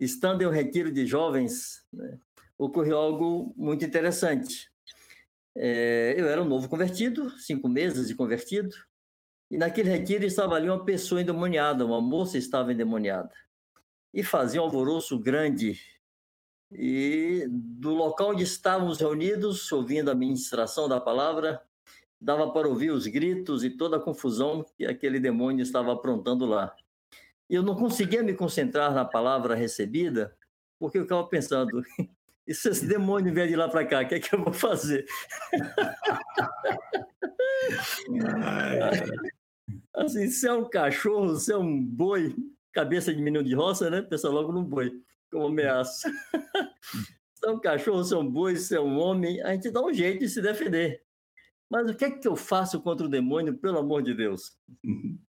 estando 0.00 0.42
em 0.42 0.46
um 0.46 0.50
retiro 0.50 0.90
de 0.90 1.06
jovens, 1.06 1.86
né, 1.92 2.18
ocorreu 2.58 2.98
algo 2.98 3.54
muito 3.56 3.84
interessante. 3.84 4.68
É, 5.56 6.16
eu 6.18 6.26
era 6.26 6.42
um 6.42 6.48
novo 6.48 6.68
convertido, 6.68 7.30
cinco 7.38 7.68
meses 7.68 8.08
de 8.08 8.16
convertido, 8.16 8.74
e 9.50 9.56
naquele 9.56 9.88
retiro 9.88 10.24
estava 10.24 10.54
ali 10.54 10.68
uma 10.68 10.84
pessoa 10.84 11.22
endemoniada, 11.22 11.84
uma 11.84 12.00
moça 12.00 12.36
estava 12.36 12.72
endemoniada. 12.72 13.32
E 14.12 14.22
fazia 14.22 14.60
um 14.60 14.64
alvoroço 14.64 15.18
grande. 15.18 15.80
E 16.70 17.46
do 17.48 17.94
local 17.94 18.30
onde 18.30 18.42
estávamos 18.42 19.00
reunidos, 19.00 19.70
ouvindo 19.72 20.10
a 20.10 20.14
ministração 20.14 20.86
da 20.86 21.00
palavra, 21.00 21.62
dava 22.20 22.50
para 22.50 22.68
ouvir 22.68 22.90
os 22.90 23.06
gritos 23.06 23.64
e 23.64 23.70
toda 23.70 23.96
a 23.96 24.00
confusão 24.00 24.64
que 24.76 24.84
aquele 24.84 25.18
demônio 25.18 25.62
estava 25.62 25.92
aprontando 25.92 26.44
lá. 26.44 26.74
E 27.48 27.54
eu 27.54 27.62
não 27.62 27.74
conseguia 27.74 28.22
me 28.22 28.34
concentrar 28.34 28.92
na 28.92 29.04
palavra 29.04 29.54
recebida, 29.54 30.36
porque 30.78 30.98
eu 30.98 31.02
ficava 31.02 31.26
pensando, 31.26 31.70
e 32.46 32.54
se 32.54 32.68
esse 32.68 32.86
demônio 32.86 33.32
vier 33.32 33.48
de 33.48 33.56
lá 33.56 33.68
para 33.68 33.86
cá, 33.86 34.02
o 34.02 34.08
que 34.08 34.16
é 34.16 34.20
que 34.20 34.34
eu 34.34 34.44
vou 34.44 34.52
fazer? 34.52 35.06
assim, 40.04 40.28
se 40.28 40.46
é 40.46 40.52
um 40.52 40.68
cachorro, 40.68 41.36
se 41.36 41.52
é 41.52 41.56
um 41.56 41.84
boi, 41.84 42.34
cabeça 42.72 43.12
de 43.12 43.20
menino 43.20 43.44
de 43.44 43.54
roça, 43.54 43.90
né? 43.90 44.02
Pensa 44.02 44.28
logo 44.28 44.52
no 44.52 44.62
boi, 44.62 45.02
como 45.30 45.46
ameaça. 45.46 46.10
se 47.34 47.46
é 47.46 47.50
um 47.50 47.60
cachorro, 47.60 48.04
se 48.04 48.14
é 48.14 48.16
um 48.16 48.30
boi, 48.30 48.56
se 48.56 48.74
é 48.74 48.80
um 48.80 48.98
homem, 48.98 49.42
a 49.42 49.52
gente 49.52 49.70
dá 49.70 49.82
um 49.82 49.92
jeito 49.92 50.20
de 50.20 50.28
se 50.28 50.40
defender. 50.40 51.02
Mas 51.70 51.90
o 51.90 51.94
que 51.94 52.04
é 52.04 52.10
que 52.10 52.26
eu 52.26 52.36
faço 52.36 52.80
contra 52.80 53.06
o 53.06 53.10
demônio, 53.10 53.58
pelo 53.58 53.78
amor 53.78 54.02
de 54.02 54.14
Deus? 54.14 54.56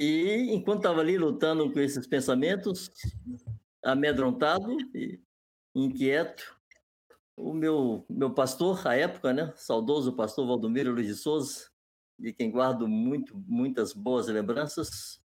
E 0.00 0.54
enquanto 0.54 0.78
estava 0.78 1.00
ali 1.00 1.18
lutando 1.18 1.72
com 1.72 1.80
esses 1.80 2.06
pensamentos, 2.06 2.88
amedrontado 3.82 4.70
e 4.94 5.20
inquieto, 5.74 6.56
o 7.36 7.52
meu, 7.52 8.06
meu 8.08 8.32
pastor, 8.32 8.86
à 8.86 8.94
época, 8.94 9.32
né, 9.32 9.52
saudoso 9.56 10.12
pastor 10.12 10.46
Valdomiro 10.46 10.92
Luiz 10.92 11.08
de 11.08 11.14
Souza, 11.16 11.68
de 12.18 12.32
quem 12.32 12.50
guardo 12.50 12.88
muito, 12.88 13.36
muitas 13.46 13.92
boas 13.92 14.26
lembranças, 14.26 15.20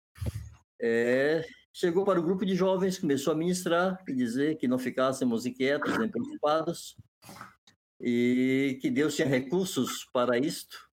é, 0.81 1.47
chegou 1.73 2.05
para 2.05 2.19
o 2.19 2.23
grupo 2.23 2.47
de 2.47 2.55
jovens, 2.55 2.99
começou 2.99 3.33
a 3.33 3.37
ministrar 3.37 4.03
e 4.09 4.15
dizer 4.15 4.57
que 4.57 4.67
não 4.67 4.79
ficássemos 4.79 5.45
inquietos 5.45 5.99
nem 5.99 6.09
preocupados, 6.09 6.97
e 8.01 8.79
que 8.81 8.91
Deus 8.91 9.15
tinha 9.15 9.29
recursos 9.29 10.09
para 10.13 10.39
isto, 10.39 10.89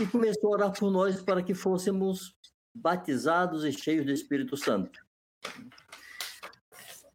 e 0.00 0.06
começou 0.06 0.50
a 0.50 0.56
orar 0.56 0.72
por 0.78 0.90
nós 0.90 1.22
para 1.22 1.42
que 1.42 1.54
fôssemos 1.54 2.36
batizados 2.74 3.64
e 3.64 3.72
cheios 3.72 4.04
do 4.04 4.12
Espírito 4.12 4.56
Santo. 4.56 5.00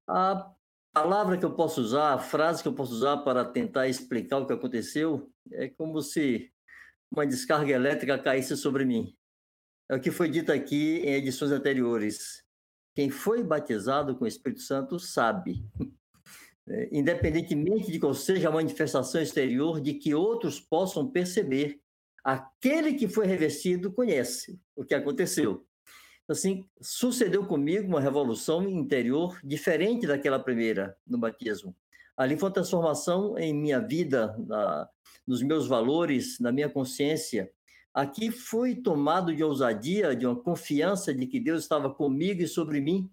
A 0.08 0.52
palavra 0.92 1.38
que 1.38 1.46
eu 1.46 1.54
posso 1.54 1.82
usar, 1.82 2.14
a 2.14 2.18
frase 2.18 2.64
que 2.64 2.68
eu 2.68 2.74
posso 2.74 2.94
usar 2.94 3.18
para 3.18 3.46
tentar 3.46 3.88
explicar 3.88 4.40
o 4.40 4.48
que 4.48 4.54
aconteceu 4.54 5.32
é 5.52 5.70
como 5.70 6.02
se 6.02 6.52
uma 7.12 7.26
descarga 7.26 7.72
elétrica 7.72 8.18
caísse 8.18 8.56
sobre 8.56 8.86
mim. 8.86 9.16
É 9.90 9.96
o 9.96 10.00
que 10.00 10.12
foi 10.12 10.30
dito 10.30 10.52
aqui 10.52 11.00
em 11.00 11.14
edições 11.14 11.52
anteriores. 11.52 12.44
Quem 12.96 13.10
foi 13.10 13.44
batizado 13.44 14.16
com 14.16 14.24
o 14.24 14.28
Espírito 14.28 14.62
Santo 14.62 15.00
sabe 15.00 15.64
é, 16.68 16.90
independentemente 16.92 17.92
de 17.92 18.00
qual 18.00 18.14
seja 18.14 18.48
a 18.48 18.52
manifestação 18.52 19.22
exterior, 19.22 19.82
de 19.82 19.94
que 19.94 20.14
outros 20.14 20.60
possam 20.60 21.10
perceber. 21.10 21.82
Aquele 22.24 22.94
que 22.94 23.08
foi 23.08 23.26
revestido 23.26 23.92
conhece 23.92 24.60
o 24.76 24.86
que 24.86 24.94
aconteceu. 24.94 25.66
Assim, 26.30 26.64
sucedeu 26.80 27.46
comigo 27.46 27.88
uma 27.88 28.00
revolução 28.00 28.64
interior 28.70 29.40
diferente 29.44 30.08
daquela 30.08 30.40
primeira 30.40 30.96
no 31.06 31.18
batismo. 31.18 31.76
Ali 32.16 32.38
foi 32.38 32.48
uma 32.48 32.54
transformação 32.54 33.38
em 33.38 33.54
minha 33.54 33.80
vida, 33.80 34.36
na, 34.38 34.88
nos 35.28 35.42
meus 35.42 35.68
valores, 35.68 36.40
na 36.40 36.52
minha 36.52 36.70
consciência. 36.70 37.52
Aqui 37.94 38.32
fui 38.32 38.76
tomado 38.76 39.36
de 39.36 39.44
ousadia, 39.44 40.16
de 40.16 40.26
uma 40.26 40.36
confiança 40.36 41.14
de 41.14 41.28
que 41.28 41.40
Deus 41.40 41.64
estava 41.64 41.94
comigo 41.94 42.42
e 42.42 42.48
sobre 42.48 42.80
mim 42.80 43.12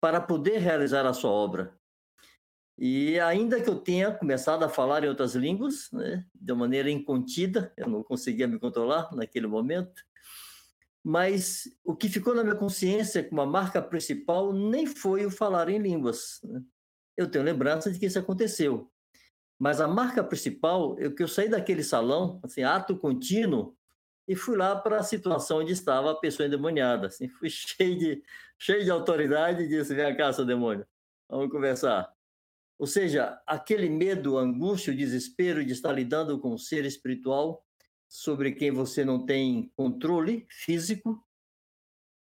para 0.00 0.20
poder 0.20 0.58
realizar 0.58 1.06
a 1.06 1.12
sua 1.12 1.30
obra. 1.30 1.78
E 2.78 3.20
ainda 3.20 3.60
que 3.60 3.68
eu 3.68 3.78
tenha 3.78 4.10
começado 4.10 4.62
a 4.64 4.68
falar 4.68 5.04
em 5.04 5.08
outras 5.08 5.34
línguas, 5.34 5.88
né, 5.92 6.24
de 6.34 6.54
maneira 6.54 6.90
incontida, 6.90 7.72
eu 7.76 7.88
não 7.88 8.02
conseguia 8.02 8.48
me 8.48 8.58
controlar 8.58 9.14
naquele 9.14 9.46
momento, 9.46 10.02
mas 11.04 11.64
o 11.84 11.94
que 11.94 12.08
ficou 12.08 12.34
na 12.34 12.44
minha 12.44 12.56
consciência 12.56 13.22
como 13.28 13.40
a 13.40 13.46
marca 13.46 13.82
principal 13.82 14.52
nem 14.52 14.86
foi 14.86 15.26
o 15.26 15.30
falar 15.30 15.68
em 15.68 15.78
línguas. 15.78 16.40
Né? 16.44 16.62
Eu 17.16 17.30
tenho 17.30 17.44
lembrança 17.44 17.90
de 17.90 17.98
que 17.98 18.06
isso 18.06 18.18
aconteceu. 18.18 18.91
Mas 19.62 19.80
a 19.80 19.86
marca 19.86 20.24
principal 20.24 20.98
é 20.98 21.08
que 21.08 21.22
eu 21.22 21.28
saí 21.28 21.48
daquele 21.48 21.84
salão, 21.84 22.40
assim, 22.42 22.64
ato 22.64 22.96
contínuo, 22.96 23.76
e 24.26 24.34
fui 24.34 24.56
lá 24.56 24.74
para 24.74 24.98
a 24.98 25.04
situação 25.04 25.58
onde 25.58 25.72
estava 25.72 26.10
a 26.10 26.16
pessoa 26.16 26.48
endemoniada. 26.48 27.06
Assim, 27.06 27.28
fui 27.28 27.46
cheio 27.48 27.96
de, 27.96 28.24
cheio 28.58 28.82
de 28.82 28.90
autoridade 28.90 29.62
e 29.62 29.68
disse: 29.68 29.94
Vem 29.94 30.16
cá, 30.16 30.32
seu 30.32 30.44
demônio, 30.44 30.84
vamos 31.28 31.48
conversar. 31.48 32.12
Ou 32.76 32.88
seja, 32.88 33.40
aquele 33.46 33.88
medo, 33.88 34.36
angústia, 34.36 34.92
o 34.92 34.96
desespero 34.96 35.64
de 35.64 35.70
estar 35.70 35.92
lidando 35.92 36.40
com 36.40 36.54
um 36.54 36.58
ser 36.58 36.84
espiritual 36.84 37.64
sobre 38.08 38.50
quem 38.50 38.72
você 38.72 39.04
não 39.04 39.24
tem 39.24 39.70
controle 39.76 40.44
físico 40.50 41.24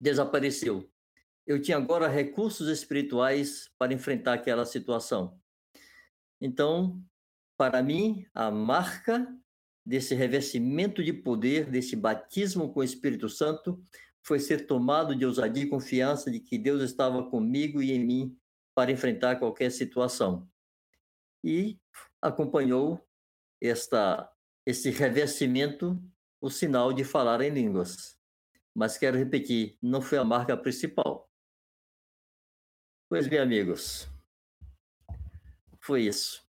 desapareceu. 0.00 0.88
Eu 1.44 1.60
tinha 1.60 1.78
agora 1.78 2.06
recursos 2.06 2.68
espirituais 2.68 3.68
para 3.76 3.92
enfrentar 3.92 4.34
aquela 4.34 4.64
situação. 4.64 5.36
Então, 6.40 7.02
para 7.56 7.82
mim, 7.82 8.26
a 8.34 8.50
marca 8.50 9.26
desse 9.84 10.14
revestimento 10.14 11.02
de 11.04 11.12
poder, 11.12 11.70
desse 11.70 11.94
batismo 11.94 12.72
com 12.72 12.80
o 12.80 12.84
Espírito 12.84 13.28
Santo, 13.28 13.82
foi 14.22 14.40
ser 14.40 14.66
tomado 14.66 15.14
de 15.14 15.26
ousadia 15.26 15.64
e 15.64 15.68
confiança 15.68 16.30
de 16.30 16.40
que 16.40 16.56
Deus 16.56 16.82
estava 16.82 17.28
comigo 17.28 17.82
e 17.82 17.92
em 17.92 18.04
mim 18.04 18.38
para 18.74 18.90
enfrentar 18.90 19.36
qualquer 19.36 19.70
situação. 19.70 20.48
E 21.44 21.78
acompanhou 22.20 23.06
esta, 23.60 24.30
esse 24.64 24.90
revestimento 24.90 26.02
o 26.40 26.50
sinal 26.50 26.92
de 26.92 27.04
falar 27.04 27.40
em 27.42 27.50
línguas. 27.50 28.18
Mas 28.74 28.98
quero 28.98 29.16
repetir, 29.16 29.78
não 29.80 30.02
foi 30.02 30.18
a 30.18 30.24
marca 30.24 30.56
principal. 30.56 31.30
Pois 33.08 33.28
bem, 33.28 33.38
amigos, 33.38 34.08
foi 35.80 36.02
isso. 36.02 36.42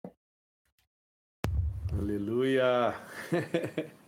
Aleluia! 1.98 2.94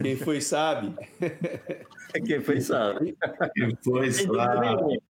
Quem 0.00 0.16
foi 0.16 0.40
sabe. 0.40 0.94
Quem 2.26 2.40
foi 2.40 2.60
sabe. 2.60 3.16
Quem 3.54 3.76
foi 3.82 4.12
sabe. 4.12 5.00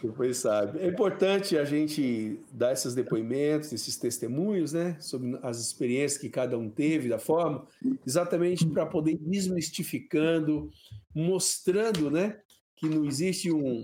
Quem 0.00 0.12
foi 0.12 0.34
sabe. 0.34 0.78
É 0.80 0.86
importante 0.86 1.58
a 1.58 1.64
gente 1.64 2.40
dar 2.52 2.72
esses 2.72 2.94
depoimentos, 2.94 3.72
esses 3.72 3.96
testemunhos, 3.96 4.72
né, 4.72 4.96
sobre 5.00 5.38
as 5.42 5.60
experiências 5.60 6.20
que 6.20 6.28
cada 6.28 6.56
um 6.56 6.70
teve, 6.70 7.08
da 7.08 7.18
forma, 7.18 7.66
exatamente 8.06 8.66
para 8.66 8.86
poder 8.86 9.12
ir 9.12 9.18
desmistificando, 9.18 10.70
mostrando, 11.14 12.10
né, 12.10 12.38
que 12.76 12.88
não 12.88 13.04
existe 13.04 13.52
um, 13.52 13.82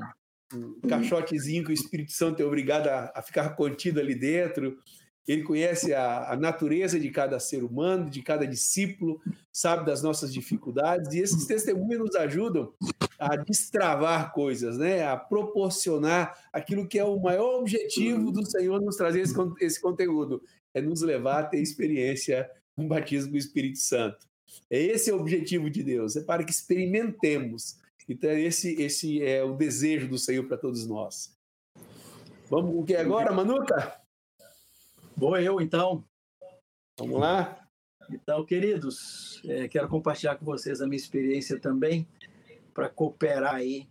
um 0.54 0.80
caixotezinho 0.88 1.64
que 1.64 1.70
o 1.70 1.74
Espírito 1.74 2.12
Santo 2.12 2.40
é 2.40 2.44
obrigado 2.44 2.88
a, 2.88 3.12
a 3.14 3.22
ficar 3.22 3.50
contido 3.50 4.00
ali 4.00 4.14
dentro, 4.14 4.78
ele 5.26 5.42
conhece 5.42 5.92
a, 5.94 6.32
a, 6.32 6.36
natureza 6.36 6.98
de 6.98 7.10
cada 7.10 7.38
ser 7.38 7.62
humano, 7.62 8.10
de 8.10 8.22
cada 8.22 8.46
discípulo, 8.46 9.20
sabe 9.52 9.86
das 9.86 10.02
nossas 10.02 10.32
dificuldades, 10.32 11.12
e 11.12 11.20
esses 11.20 11.46
testemunhos 11.46 11.98
nos 11.98 12.14
ajudam 12.16 12.72
a 13.18 13.36
destravar 13.36 14.32
coisas, 14.32 14.78
né? 14.78 15.06
a 15.06 15.16
proporcionar 15.16 16.48
aquilo 16.52 16.88
que 16.88 16.98
é 16.98 17.04
o 17.04 17.20
maior 17.20 17.60
objetivo 17.60 18.32
do 18.32 18.44
Senhor 18.44 18.80
nos 18.80 18.96
trazer 18.96 19.20
esse, 19.20 19.34
esse 19.60 19.80
conteúdo, 19.80 20.42
é 20.74 20.80
nos 20.80 21.02
levar 21.02 21.40
a 21.40 21.46
ter 21.46 21.60
experiência 21.60 22.50
com 22.74 22.84
um 22.84 22.88
batismo 22.88 23.32
do 23.32 23.38
Espírito 23.38 23.78
Santo. 23.78 24.26
É 24.68 24.80
esse 24.80 25.12
o 25.12 25.20
objetivo 25.20 25.70
de 25.70 25.82
Deus, 25.82 26.16
é 26.16 26.22
para 26.22 26.42
que 26.42 26.50
experimentemos. 26.50 27.78
Então, 28.08 28.30
esse, 28.30 28.80
esse 28.82 29.22
é 29.22 29.44
o 29.44 29.54
desejo 29.54 30.08
do 30.08 30.18
Senhor 30.18 30.44
para 30.44 30.56
todos 30.56 30.86
nós. 30.86 31.36
Vamos 32.48 32.74
com 32.74 32.80
o 32.80 32.84
que 32.84 32.96
agora, 32.96 33.32
Manuca? 33.32 33.99
Vou 35.20 35.36
eu, 35.36 35.60
então. 35.60 36.02
Vamos 36.98 37.20
lá? 37.20 37.68
Então, 38.08 38.42
queridos, 38.42 39.42
é, 39.44 39.68
quero 39.68 39.86
compartilhar 39.86 40.36
com 40.36 40.46
vocês 40.46 40.80
a 40.80 40.86
minha 40.86 40.96
experiência 40.96 41.60
também, 41.60 42.08
para 42.72 42.88
cooperar 42.88 43.56
aí 43.56 43.86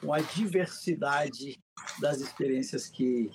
com 0.00 0.12
a 0.12 0.18
diversidade 0.18 1.56
das 2.00 2.20
experiências 2.20 2.88
que 2.88 3.30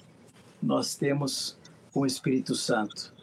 nós 0.62 0.96
temos 0.96 1.58
com 1.94 2.02
o 2.02 2.06
Espírito 2.06 2.54
Santo. 2.54 3.16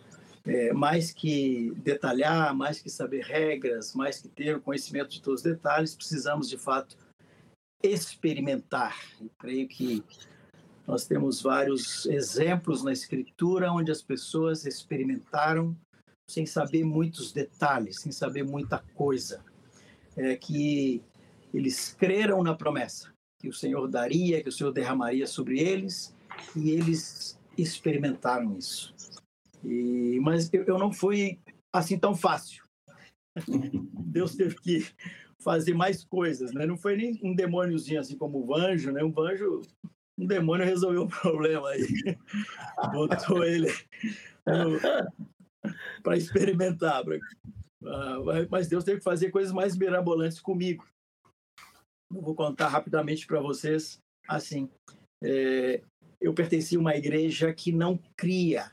É, 0.47 0.73
mais 0.73 1.13
que 1.13 1.75
detalhar, 1.83 2.55
mais 2.57 2.81
que 2.81 2.89
saber 2.89 3.25
regras, 3.27 3.95
mais 3.95 4.23
que 4.23 4.29
ter 4.31 4.57
o 4.57 4.63
conhecimento 4.63 5.11
de 5.11 5.21
todos 5.21 5.41
os 5.41 5.45
detalhes, 5.45 5.95
precisamos 5.95 6.49
de 6.49 6.57
fato 6.57 6.97
experimentar. 7.83 8.99
Eu 9.21 9.31
creio 9.39 9.69
que 9.69 10.03
nós 10.87 11.07
temos 11.07 11.41
vários 11.41 12.07
exemplos 12.07 12.83
na 12.83 12.93
Escritura 12.93 13.73
onde 13.73 13.91
as 13.91 14.03
pessoas 14.03 14.67
experimentaram 14.67 15.77
sem 16.29 16.47
saber 16.47 16.85
muitos 16.85 17.33
detalhes, 17.33 18.01
sem 18.01 18.13
saber 18.13 18.45
muita 18.45 18.79
coisa, 18.95 19.45
é 20.17 20.37
que 20.37 21.03
eles 21.53 21.95
creram 21.99 22.43
na 22.43 22.55
promessa 22.55 23.13
que 23.39 23.49
o 23.49 23.53
Senhor 23.53 23.87
daria, 23.89 24.43
que 24.43 24.49
o 24.49 24.53
Senhor 24.53 24.73
derramaria 24.73 25.27
sobre 25.27 25.61
eles, 25.61 26.15
e 26.57 26.71
eles 26.71 27.39
experimentaram 27.59 28.57
isso. 28.57 28.95
E, 29.63 30.19
mas 30.23 30.53
eu, 30.53 30.65
eu 30.65 30.79
não 30.79 30.93
fui 30.93 31.39
assim 31.73 31.99
tão 31.99 32.15
fácil. 32.15 32.65
Deus 34.01 34.35
teve 34.35 34.55
que 34.57 34.87
fazer 35.39 35.75
mais 35.75 36.05
coisas, 36.05 36.53
né? 36.53 36.65
Não 36.65 36.77
foi 36.77 36.97
nem 36.97 37.21
um 37.23 37.35
demôniozinho 37.35 38.01
assim 38.01 38.17
como 38.17 38.39
o 38.39 38.47
Vanjo, 38.47 38.91
né? 38.93 39.05
Um 39.05 39.13
Vanjo 39.13 39.61
um 40.19 40.27
demônio 40.27 40.67
resolveu 40.67 41.03
o 41.03 41.09
problema 41.09 41.69
aí. 41.71 41.87
Botou 42.93 43.45
ele 43.45 43.69
para 46.03 46.17
experimentar. 46.17 47.05
Pra... 47.05 47.17
Uh, 47.17 48.49
mas 48.51 48.69
Deus 48.69 48.85
teve 48.85 48.99
que 48.99 49.05
fazer 49.05 49.31
coisas 49.31 49.53
mais 49.53 49.77
mirabolantes 49.77 50.41
comigo. 50.41 50.87
Eu 52.13 52.23
vou 52.23 52.35
contar 52.35 52.69
rapidamente 52.69 53.27
para 53.27 53.41
vocês. 53.41 53.99
Assim, 54.29 54.71
é, 55.23 55.83
eu 56.21 56.33
pertencia 56.33 56.79
a 56.79 56.81
uma 56.81 56.97
igreja 56.97 57.53
que 57.53 57.73
não 57.73 57.99
cria 58.17 58.71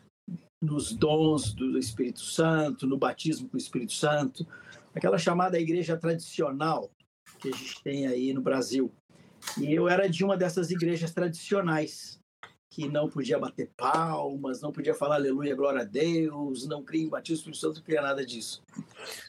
nos 0.61 0.93
dons 0.93 1.53
do 1.53 1.77
Espírito 1.77 2.19
Santo, 2.19 2.85
no 2.85 2.97
batismo 2.97 3.49
com 3.49 3.55
o 3.55 3.59
Espírito 3.59 3.93
Santo, 3.93 4.45
aquela 4.95 5.17
chamada 5.17 5.59
igreja 5.59 5.97
tradicional 5.97 6.91
que 7.39 7.49
a 7.49 7.51
gente 7.51 7.81
tem 7.81 8.07
aí 8.07 8.31
no 8.31 8.41
Brasil. 8.41 8.91
E 9.59 9.73
eu 9.73 9.87
era 9.87 10.09
de 10.09 10.23
uma 10.23 10.37
dessas 10.37 10.71
igrejas 10.71 11.11
tradicionais, 11.11 12.19
que 12.71 12.87
não 12.87 13.09
podia 13.09 13.37
bater 13.37 13.69
palmas, 13.75 14.61
não 14.61 14.71
podia 14.71 14.93
falar 14.93 15.15
aleluia, 15.15 15.55
glória 15.55 15.81
a 15.81 15.85
Deus, 15.85 16.65
não 16.65 16.83
cria 16.83 17.03
em 17.03 17.09
batismo 17.09 17.51
do 17.51 17.57
Santo, 17.57 17.77
não 17.77 17.83
cria 17.83 18.01
nada 18.01 18.25
disso. 18.25 18.61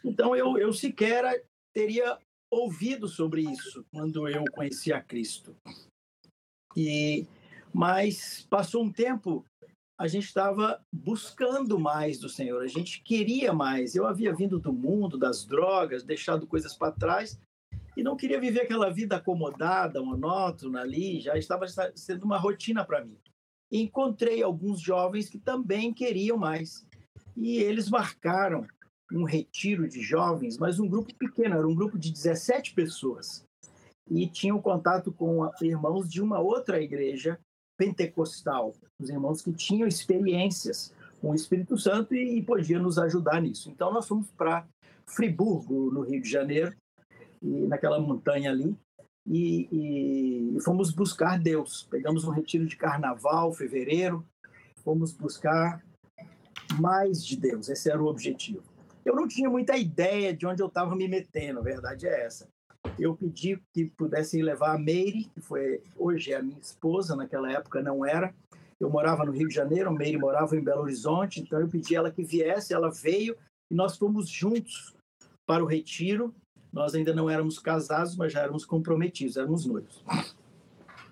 Então 0.04 0.36
eu, 0.36 0.56
eu 0.58 0.72
sequer 0.72 1.44
teria 1.74 2.18
ouvido 2.50 3.08
sobre 3.08 3.42
isso 3.42 3.84
quando 3.90 4.28
eu 4.28 4.44
conheci 4.52 4.92
a 4.92 5.00
Cristo. 5.00 5.56
E 6.76 7.26
mas 7.74 8.46
passou 8.50 8.84
um 8.84 8.92
tempo, 8.92 9.44
a 9.98 10.06
gente 10.06 10.26
estava 10.26 10.84
buscando 10.92 11.78
mais 11.78 12.18
do 12.18 12.28
Senhor, 12.28 12.62
a 12.62 12.66
gente 12.66 13.02
queria 13.02 13.52
mais. 13.52 13.94
Eu 13.94 14.06
havia 14.06 14.34
vindo 14.34 14.58
do 14.58 14.72
mundo, 14.72 15.16
das 15.16 15.44
drogas, 15.44 16.02
deixado 16.02 16.46
coisas 16.46 16.76
para 16.76 16.92
trás, 16.92 17.40
e 18.02 18.04
não 18.04 18.16
queria 18.16 18.40
viver 18.40 18.62
aquela 18.62 18.90
vida 18.90 19.14
acomodada, 19.14 20.02
monótona 20.02 20.80
ali, 20.80 21.20
já 21.20 21.38
estava 21.38 21.66
sendo 21.94 22.24
uma 22.24 22.36
rotina 22.36 22.84
para 22.84 23.04
mim. 23.04 23.16
Encontrei 23.70 24.42
alguns 24.42 24.80
jovens 24.80 25.28
que 25.28 25.38
também 25.38 25.94
queriam 25.94 26.36
mais. 26.36 26.84
E 27.36 27.58
eles 27.58 27.88
marcaram 27.88 28.66
um 29.12 29.22
retiro 29.22 29.88
de 29.88 30.00
jovens, 30.00 30.58
mas 30.58 30.80
um 30.80 30.88
grupo 30.88 31.14
pequeno, 31.14 31.56
era 31.56 31.68
um 31.68 31.76
grupo 31.76 31.96
de 31.96 32.10
17 32.10 32.74
pessoas. 32.74 33.44
E 34.10 34.26
tinham 34.26 34.60
contato 34.60 35.12
com 35.12 35.48
irmãos 35.62 36.10
de 36.10 36.20
uma 36.20 36.40
outra 36.40 36.82
igreja 36.82 37.38
pentecostal, 37.78 38.74
os 39.00 39.10
irmãos 39.10 39.42
que 39.42 39.52
tinham 39.52 39.86
experiências 39.86 40.92
com 41.20 41.30
o 41.30 41.34
Espírito 41.36 41.78
Santo 41.78 42.16
e, 42.16 42.38
e 42.38 42.42
podiam 42.42 42.82
nos 42.82 42.98
ajudar 42.98 43.40
nisso. 43.40 43.70
Então 43.70 43.92
nós 43.92 44.08
fomos 44.08 44.28
para 44.32 44.66
Friburgo, 45.06 45.92
no 45.92 46.02
Rio 46.02 46.20
de 46.20 46.28
Janeiro, 46.28 46.74
naquela 47.42 47.98
montanha 47.98 48.50
ali, 48.50 48.76
e, 49.26 49.68
e, 49.70 50.56
e, 50.56 50.60
fomos 50.60 50.90
buscar 50.90 51.38
Deus. 51.38 51.86
Pegamos 51.90 52.24
um 52.24 52.30
retiro 52.30 52.66
de 52.66 52.76
carnaval, 52.76 53.52
fevereiro, 53.52 54.24
fomos 54.84 55.12
buscar 55.12 55.82
mais 56.80 57.24
de 57.24 57.36
Deus. 57.36 57.68
Esse 57.68 57.90
era 57.90 58.02
o 58.02 58.06
objetivo. 58.06 58.62
Eu 59.04 59.14
não 59.14 59.26
tinha 59.26 59.50
muita 59.50 59.76
ideia 59.76 60.34
de 60.34 60.46
onde 60.46 60.62
eu 60.62 60.68
estava 60.68 60.94
me 60.94 61.08
metendo, 61.08 61.58
a 61.58 61.62
verdade 61.62 62.06
é 62.06 62.24
essa. 62.24 62.48
Eu 62.98 63.16
pedi 63.16 63.60
que 63.72 63.86
pudessem 63.86 64.42
levar 64.42 64.74
a 64.74 64.78
Meire, 64.78 65.24
que 65.34 65.40
foi 65.40 65.82
hoje 65.96 66.32
é 66.32 66.36
a 66.36 66.42
minha 66.42 66.60
esposa, 66.60 67.16
naquela 67.16 67.50
época 67.50 67.82
não 67.82 68.04
era. 68.04 68.34
Eu 68.78 68.90
morava 68.90 69.24
no 69.24 69.32
Rio 69.32 69.48
de 69.48 69.54
Janeiro, 69.54 69.88
a 69.88 69.92
Meire 69.92 70.18
morava 70.18 70.56
em 70.56 70.62
Belo 70.62 70.82
Horizonte, 70.82 71.40
então 71.40 71.60
eu 71.60 71.68
pedi 71.68 71.94
ela 71.94 72.10
que 72.10 72.24
viesse, 72.24 72.74
ela 72.74 72.90
veio 72.90 73.36
e 73.70 73.74
nós 73.74 73.96
fomos 73.96 74.28
juntos 74.28 74.94
para 75.46 75.62
o 75.62 75.66
retiro 75.66 76.34
nós 76.72 76.94
ainda 76.94 77.14
não 77.14 77.28
éramos 77.28 77.58
casados, 77.58 78.16
mas 78.16 78.32
já 78.32 78.40
éramos 78.40 78.64
comprometidos, 78.64 79.36
éramos 79.36 79.66
noivos. 79.66 80.02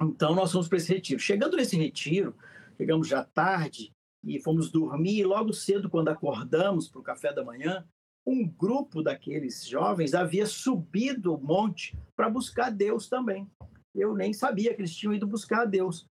Então 0.00 0.34
nós 0.34 0.50
fomos 0.50 0.68
para 0.68 0.78
esse 0.78 0.92
retiro. 0.92 1.20
Chegando 1.20 1.56
nesse 1.56 1.76
retiro, 1.76 2.34
chegamos 2.76 3.06
já 3.06 3.22
tarde 3.22 3.92
e 4.24 4.40
fomos 4.40 4.70
dormir. 4.70 5.18
E 5.18 5.24
logo 5.24 5.52
cedo, 5.52 5.90
quando 5.90 6.08
acordamos 6.08 6.88
para 6.88 7.00
o 7.00 7.04
café 7.04 7.32
da 7.32 7.44
manhã, 7.44 7.84
um 8.26 8.46
grupo 8.48 9.02
daqueles 9.02 9.66
jovens 9.66 10.14
havia 10.14 10.46
subido 10.46 11.34
o 11.34 11.40
monte 11.40 11.96
para 12.16 12.30
buscar 12.30 12.70
Deus 12.70 13.08
também. 13.08 13.46
Eu 13.94 14.14
nem 14.14 14.32
sabia 14.32 14.72
que 14.74 14.80
eles 14.80 14.94
tinham 14.94 15.12
ido 15.12 15.26
buscar 15.26 15.64
Deus. 15.66 16.06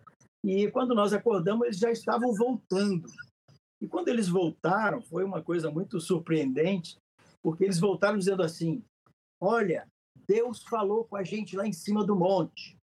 E 0.44 0.70
quando 0.70 0.94
nós 0.94 1.12
acordamos, 1.12 1.66
eles 1.66 1.78
já 1.78 1.90
estavam 1.90 2.34
voltando. 2.34 3.08
E 3.80 3.86
quando 3.86 4.08
eles 4.08 4.28
voltaram, 4.28 5.00
foi 5.00 5.24
uma 5.24 5.42
coisa 5.42 5.70
muito 5.70 6.00
surpreendente, 6.00 6.98
porque 7.42 7.64
eles 7.64 7.78
voltaram 7.78 8.18
dizendo 8.18 8.42
assim: 8.42 8.82
Olha, 9.40 9.88
Deus 10.26 10.62
falou 10.64 11.04
com 11.04 11.16
a 11.16 11.22
gente 11.22 11.56
lá 11.56 11.66
em 11.66 11.72
cima 11.72 12.04
do 12.04 12.16
monte. 12.16 12.76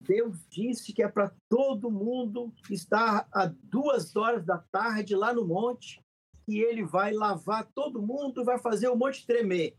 Deus 0.00 0.44
disse 0.48 0.92
que 0.92 1.02
é 1.02 1.08
para 1.08 1.32
todo 1.48 1.90
mundo 1.90 2.52
estar 2.68 3.28
a 3.32 3.46
duas 3.46 4.16
horas 4.16 4.44
da 4.44 4.58
tarde 4.58 5.14
lá 5.14 5.32
no 5.32 5.46
monte, 5.46 6.02
que 6.44 6.58
ele 6.58 6.84
vai 6.84 7.12
lavar 7.12 7.70
todo 7.74 8.02
mundo, 8.02 8.44
vai 8.44 8.58
fazer 8.58 8.88
o 8.88 8.96
monte 8.96 9.26
tremer. 9.26 9.76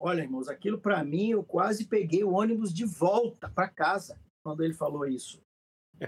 Olha, 0.00 0.22
irmãos, 0.22 0.48
aquilo 0.48 0.78
para 0.78 1.02
mim, 1.04 1.30
eu 1.30 1.44
quase 1.44 1.86
peguei 1.86 2.24
o 2.24 2.32
ônibus 2.32 2.72
de 2.72 2.84
volta 2.84 3.48
para 3.48 3.68
casa 3.68 4.18
quando 4.42 4.62
ele 4.62 4.74
falou 4.74 5.06
isso. 5.06 5.40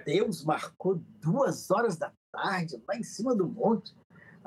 Deus 0.05 0.45
marcou 0.45 0.97
duas 1.21 1.71
horas 1.71 1.97
da 1.97 2.13
tarde 2.31 2.83
lá 2.87 2.97
em 2.97 3.03
cima 3.03 3.35
do 3.35 3.49
monte 3.49 3.95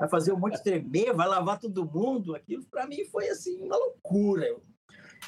vai 0.02 0.08
fazer 0.08 0.32
um 0.32 0.36
monte 0.36 0.56
de 0.56 0.64
tremer, 0.64 1.14
vai 1.14 1.28
lavar 1.28 1.60
todo 1.60 1.86
mundo. 1.86 2.34
Aquilo 2.34 2.64
para 2.64 2.88
mim 2.88 3.04
foi 3.04 3.28
assim 3.28 3.62
uma 3.62 3.76
loucura. 3.76 4.44
Eu, 4.44 4.60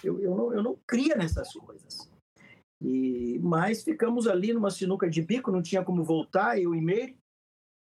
eu, 0.02 0.20
eu, 0.20 0.34
não, 0.34 0.52
eu 0.52 0.62
não 0.64 0.76
cria 0.84 1.14
nessas 1.14 1.52
coisas. 1.52 2.10
E, 2.82 3.38
mas 3.38 3.84
ficamos 3.84 4.26
ali 4.26 4.52
numa 4.52 4.72
sinuca 4.72 5.08
de 5.08 5.22
bico, 5.22 5.52
não 5.52 5.62
tinha 5.62 5.84
como 5.84 6.02
voltar, 6.02 6.60
eu 6.60 6.74
e 6.74 6.80
Meire. 6.80 7.16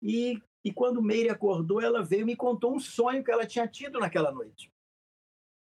E 0.01 0.41
E 0.63 0.71
quando 0.71 1.01
Meire 1.01 1.29
acordou, 1.29 1.81
ela 1.81 2.01
veio 2.01 2.21
e 2.21 2.25
me 2.25 2.35
contou 2.35 2.73
um 2.73 2.79
sonho 2.79 3.21
que 3.23 3.31
ela 3.31 3.45
tinha 3.45 3.67
tido 3.67 3.99
naquela 3.99 4.31
noite. 4.31 4.69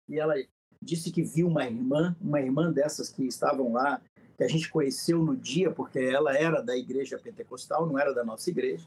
E 0.09 0.19
ela 0.19 0.35
disse 0.83 1.13
que 1.13 1.23
viu 1.23 1.47
uma 1.47 1.65
irmã, 1.65 2.17
uma 2.21 2.41
irmã 2.41 2.73
dessas 2.73 3.09
que 3.09 3.25
estavam 3.25 3.73
lá, 3.73 4.03
que 4.37 4.45
a 4.45 4.49
gente 4.49 4.69
conheceu 4.69 5.23
no 5.23 5.37
dia, 5.37 5.71
porque 5.71 5.99
ela 5.99 6.37
era 6.37 6.61
da 6.61 6.77
igreja 6.77 7.19
pentecostal, 7.19 7.87
não 7.87 7.99
era 7.99 8.13
da 8.13 8.25
nossa 8.25 8.51
igreja. 8.51 8.87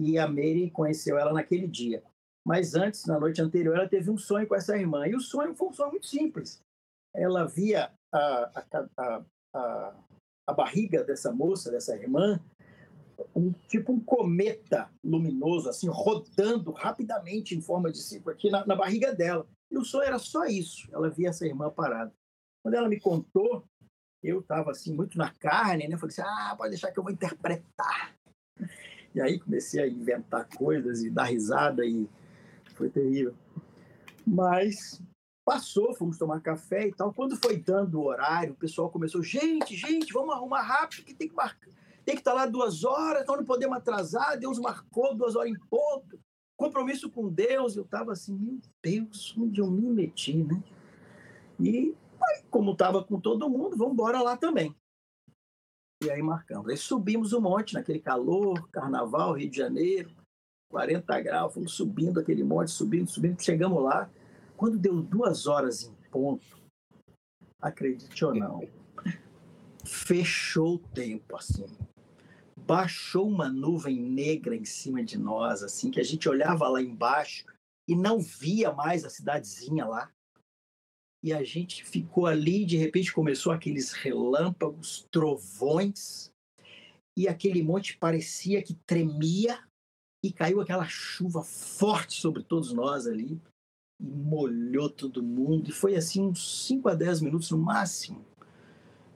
E 0.00 0.18
a 0.18 0.28
Meire 0.28 0.70
conheceu 0.70 1.18
ela 1.18 1.32
naquele 1.32 1.66
dia. 1.66 2.02
Mas 2.46 2.74
antes, 2.74 3.04
na 3.04 3.18
noite 3.18 3.42
anterior, 3.42 3.76
ela 3.76 3.88
teve 3.88 4.10
um 4.10 4.16
sonho 4.16 4.46
com 4.46 4.54
essa 4.54 4.76
irmã. 4.78 5.06
E 5.06 5.14
o 5.14 5.20
sonho 5.20 5.54
foi 5.54 5.68
um 5.68 5.72
sonho 5.72 5.90
muito 5.90 6.06
simples. 6.06 6.62
Ela 7.14 7.44
via 7.46 7.90
a, 8.12 8.62
a, 8.96 9.22
a, 9.54 9.94
a 10.46 10.52
barriga 10.52 11.04
dessa 11.04 11.32
moça, 11.32 11.70
dessa 11.70 11.96
irmã, 11.96 12.40
um 13.34 13.52
tipo 13.68 13.92
um 13.92 14.00
cometa 14.00 14.90
luminoso, 15.04 15.68
assim, 15.68 15.88
rodando 15.88 16.70
rapidamente 16.72 17.56
em 17.56 17.60
forma 17.60 17.90
de 17.90 17.98
círculo 17.98 18.34
aqui 18.34 18.50
na, 18.50 18.64
na, 18.64 18.76
barriga 18.76 19.14
dela. 19.14 19.46
E 19.70 19.76
o 19.76 19.84
sonho 19.84 20.04
era 20.04 20.18
só 20.18 20.46
isso. 20.46 20.88
Ela 20.92 21.10
via 21.10 21.30
essa 21.30 21.46
irmã 21.46 21.70
parada. 21.70 22.12
Quando 22.62 22.74
ela 22.74 22.88
me 22.88 23.00
contou, 23.00 23.64
eu 24.22 24.40
estava 24.40 24.70
assim 24.70 24.94
muito 24.94 25.18
na 25.18 25.30
carne, 25.34 25.88
né? 25.88 25.96
Falei 25.96 26.12
assim, 26.12 26.22
ah, 26.22 26.54
pode 26.56 26.70
deixar 26.70 26.92
que 26.92 26.98
eu 26.98 27.04
vou 27.04 27.12
interpretar. 27.12 28.14
E 29.14 29.20
aí 29.20 29.38
comecei 29.38 29.82
a 29.82 29.88
inventar 29.88 30.48
coisas 30.56 31.02
e 31.02 31.10
dar 31.10 31.24
risada 31.24 31.84
e 31.84 32.08
foi 32.74 32.88
terrível. 32.88 33.34
Mas 34.26 35.02
passou, 35.44 35.94
fomos 35.94 36.18
tomar 36.18 36.40
café 36.40 36.88
e 36.88 36.92
tal. 36.92 37.12
Quando 37.12 37.36
foi 37.36 37.56
dando 37.56 38.00
o 38.00 38.04
horário, 38.04 38.52
o 38.52 38.56
pessoal 38.56 38.90
começou, 38.90 39.22
gente, 39.22 39.74
gente, 39.74 40.12
vamos 40.12 40.34
arrumar 40.34 40.62
rápido 40.62 41.04
que 41.04 41.14
tem 41.14 41.28
que 41.28 41.34
marcar 41.34 41.68
tem 42.08 42.14
que 42.14 42.22
estar 42.22 42.32
lá 42.32 42.46
duas 42.46 42.84
horas, 42.84 43.20
então 43.20 43.36
não 43.36 43.44
podemos 43.44 43.76
atrasar. 43.76 44.38
Deus 44.38 44.58
marcou 44.58 45.14
duas 45.14 45.36
horas 45.36 45.52
em 45.52 45.58
ponto. 45.68 46.18
Compromisso 46.56 47.10
com 47.10 47.28
Deus. 47.28 47.76
Eu 47.76 47.82
estava 47.82 48.12
assim, 48.12 48.34
meu 48.34 48.58
Deus, 48.82 49.36
onde 49.36 49.60
eu 49.60 49.70
me 49.70 49.82
meti, 49.90 50.38
né? 50.38 50.62
E 51.60 51.94
como 52.50 52.72
estava 52.72 53.04
com 53.04 53.20
todo 53.20 53.50
mundo, 53.50 53.76
vamos 53.76 53.92
embora 53.92 54.22
lá 54.22 54.38
também. 54.38 54.74
E 56.02 56.10
aí 56.10 56.22
marcamos. 56.22 56.68
Aí 56.68 56.76
subimos 56.76 57.32
um 57.32 57.40
monte 57.40 57.74
naquele 57.74 57.98
calor, 57.98 58.68
carnaval, 58.70 59.34
Rio 59.34 59.50
de 59.50 59.56
Janeiro, 59.56 60.10
40 60.70 61.20
graus, 61.20 61.54
fomos 61.54 61.72
subindo 61.72 62.20
aquele 62.20 62.44
monte, 62.44 62.70
subindo, 62.70 63.10
subindo, 63.10 63.42
chegamos 63.42 63.82
lá. 63.82 64.08
Quando 64.56 64.78
deu 64.78 65.00
duas 65.02 65.46
horas 65.46 65.84
em 65.84 65.94
ponto, 66.10 66.58
acredite 67.60 68.24
ou 68.24 68.34
não, 68.34 68.68
fechou 69.84 70.74
o 70.74 70.78
tempo 70.78 71.36
assim 71.36 71.66
baixou 72.68 73.26
uma 73.26 73.48
nuvem 73.48 73.98
negra 73.98 74.54
em 74.54 74.64
cima 74.66 75.02
de 75.02 75.16
nós, 75.16 75.62
assim, 75.62 75.90
que 75.90 75.98
a 75.98 76.04
gente 76.04 76.28
olhava 76.28 76.68
lá 76.68 76.82
embaixo 76.82 77.46
e 77.88 77.96
não 77.96 78.20
via 78.20 78.70
mais 78.70 79.06
a 79.06 79.10
cidadezinha 79.10 79.86
lá. 79.86 80.12
E 81.22 81.32
a 81.32 81.42
gente 81.42 81.84
ficou 81.84 82.26
ali, 82.26 82.64
de 82.64 82.76
repente 82.76 83.12
começou 83.12 83.52
aqueles 83.52 83.92
relâmpagos, 83.92 85.06
trovões, 85.10 86.32
e 87.16 87.26
aquele 87.26 87.62
monte 87.62 87.96
parecia 87.96 88.62
que 88.62 88.74
tremia 88.86 89.58
e 90.22 90.32
caiu 90.32 90.60
aquela 90.60 90.86
chuva 90.86 91.42
forte 91.42 92.20
sobre 92.20 92.42
todos 92.44 92.72
nós 92.72 93.06
ali 93.06 93.40
e 94.00 94.06
molhou 94.06 94.88
todo 94.88 95.22
mundo. 95.22 95.68
E 95.68 95.72
foi 95.72 95.96
assim 95.96 96.22
uns 96.22 96.66
5 96.66 96.88
a 96.88 96.94
10 96.94 97.22
minutos 97.22 97.50
no 97.50 97.58
máximo. 97.58 98.24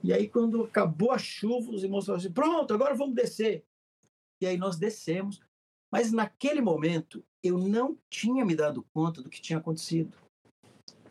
E 0.03 0.11
aí, 0.11 0.27
quando 0.27 0.63
acabou 0.63 1.11
a 1.11 1.17
chuva, 1.17 1.71
os 1.71 1.83
irmãos 1.83 2.05
falaram 2.05 2.19
assim: 2.19 2.33
pronto, 2.33 2.73
agora 2.73 2.93
vamos 2.93 3.15
descer. 3.15 3.63
E 4.41 4.45
aí 4.45 4.57
nós 4.57 4.77
descemos. 4.77 5.39
Mas 5.89 6.11
naquele 6.11 6.59
momento, 6.59 7.23
eu 7.41 7.57
não 7.57 7.97
tinha 8.09 8.43
me 8.43 8.55
dado 8.55 8.85
conta 8.93 9.21
do 9.21 9.29
que 9.29 9.41
tinha 9.41 9.59
acontecido. 9.59 10.17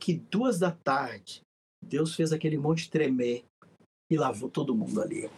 Que 0.02 0.14
duas 0.14 0.58
da 0.58 0.72
tarde, 0.72 1.42
Deus 1.80 2.16
fez 2.16 2.32
aquele 2.32 2.58
monte 2.58 2.90
tremer 2.90 3.44
e 4.10 4.16
lavou 4.16 4.50
todo 4.50 4.74
mundo 4.74 5.00
ali. 5.00 5.30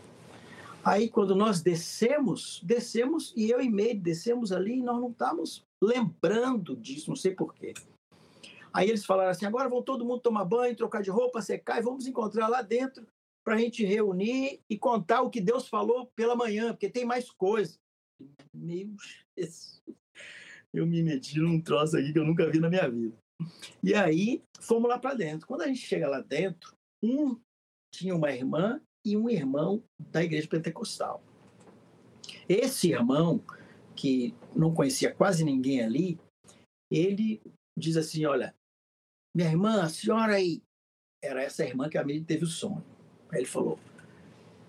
Aí, 0.83 1.11
quando 1.11 1.35
nós 1.35 1.61
descemos, 1.61 2.63
descemos 2.65 3.35
e 3.37 3.51
eu 3.51 3.61
e 3.61 3.69
Meire 3.69 3.99
descemos 3.99 4.53
ali 4.53 4.79
e 4.79 4.83
nós 4.83 4.99
não 4.99 5.11
estávamos 5.11 5.67
lembrando 5.83 6.75
disso, 6.75 7.11
não 7.11 7.17
sei 7.17 7.35
porquê. 7.35 7.75
Aí 8.73 8.89
eles 8.89 9.05
falaram 9.05 9.33
assim: 9.33 9.45
agora 9.45 9.69
vão 9.69 9.83
todo 9.83 10.03
mundo 10.03 10.21
tomar 10.21 10.47
banho, 10.47 10.75
trocar 10.75 11.03
de 11.03 11.11
roupa, 11.11 11.43
secar 11.43 11.79
e 11.79 11.85
vamos 11.85 12.07
encontrar 12.07 12.49
lá 12.49 12.63
dentro 12.63 13.07
para 13.45 13.57
a 13.57 13.59
gente 13.59 13.85
reunir 13.85 14.63
e 14.71 14.79
contar 14.79 15.21
o 15.21 15.29
que 15.29 15.43
Deus 15.43 15.69
falou 15.69 16.11
pela 16.17 16.35
manhã, 16.35 16.73
porque 16.73 16.89
tem 16.89 17.05
mais 17.05 17.31
coisa. 17.31 17.79
Meu 18.55 18.97
Jesus, 19.37 19.83
eu 20.73 20.87
me 20.87 21.03
meti 21.03 21.39
num 21.39 21.61
troço 21.61 21.99
aqui 21.99 22.15
que 22.15 22.19
eu 22.19 22.25
nunca 22.25 22.51
vi 22.51 22.59
na 22.59 22.71
minha 22.71 22.89
vida. 22.89 23.24
E 23.83 23.95
aí 23.95 24.43
fomos 24.61 24.89
lá 24.89 24.99
para 24.99 25.15
dentro. 25.15 25.47
Quando 25.47 25.63
a 25.63 25.67
gente 25.67 25.81
chega 25.81 26.09
lá 26.09 26.21
dentro, 26.21 26.75
um 27.03 27.39
tinha 27.93 28.15
uma 28.15 28.33
irmã 28.33 28.81
e 29.05 29.17
um 29.17 29.29
irmão 29.29 29.83
da 29.99 30.23
igreja 30.25 30.49
pentecostal. 30.49 31.23
Esse 32.49 32.91
irmão, 32.91 33.43
que 33.95 34.35
não 34.55 34.75
conhecia 34.75 35.15
quase 35.15 35.45
ninguém 35.45 35.83
ali, 35.83 36.19
ele 36.91 37.41
diz 37.77 37.97
assim: 37.97 38.25
Olha, 38.25 38.55
minha 39.35 39.49
irmã, 39.49 39.83
a 39.83 39.89
senhora 39.89 40.35
aí, 40.35 40.63
era 41.23 41.43
essa 41.43 41.65
irmã 41.65 41.89
que 41.89 41.99
a 41.99 42.05
minha 42.05 42.23
teve 42.25 42.45
o 42.45 42.49
sonho. 42.49 42.85
Aí 43.31 43.41
ele 43.41 43.47
falou: 43.47 43.79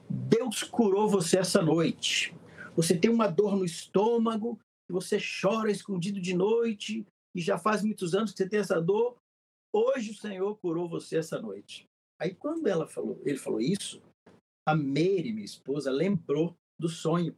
Deus 0.09 0.63
curou 0.63 1.07
você 1.07 1.37
essa 1.37 1.61
noite. 1.61 2.35
Você 2.75 2.97
tem 2.97 3.09
uma 3.09 3.27
dor 3.27 3.55
no 3.55 3.63
estômago, 3.63 4.59
você 4.89 5.17
chora 5.17 5.71
escondido 5.71 6.19
de 6.19 6.33
noite, 6.33 7.05
e 7.35 7.41
já 7.41 7.57
faz 7.57 7.83
muitos 7.83 8.15
anos 8.15 8.31
que 8.31 8.37
você 8.37 8.49
tem 8.49 8.59
essa 8.59 8.81
dor. 8.81 9.17
Hoje 9.73 10.11
o 10.11 10.15
Senhor 10.15 10.55
curou 10.57 10.87
você 10.87 11.17
essa 11.17 11.39
noite. 11.39 11.85
Aí 12.19 12.33
quando 12.33 12.65
ela 12.67 12.87
falou, 12.87 13.21
ele 13.25 13.37
falou 13.37 13.59
isso, 13.59 14.01
a 14.65 14.73
Mary, 14.73 15.33
minha 15.33 15.45
esposa, 15.45 15.91
lembrou 15.91 16.55
do 16.79 16.87
sonho. 16.87 17.35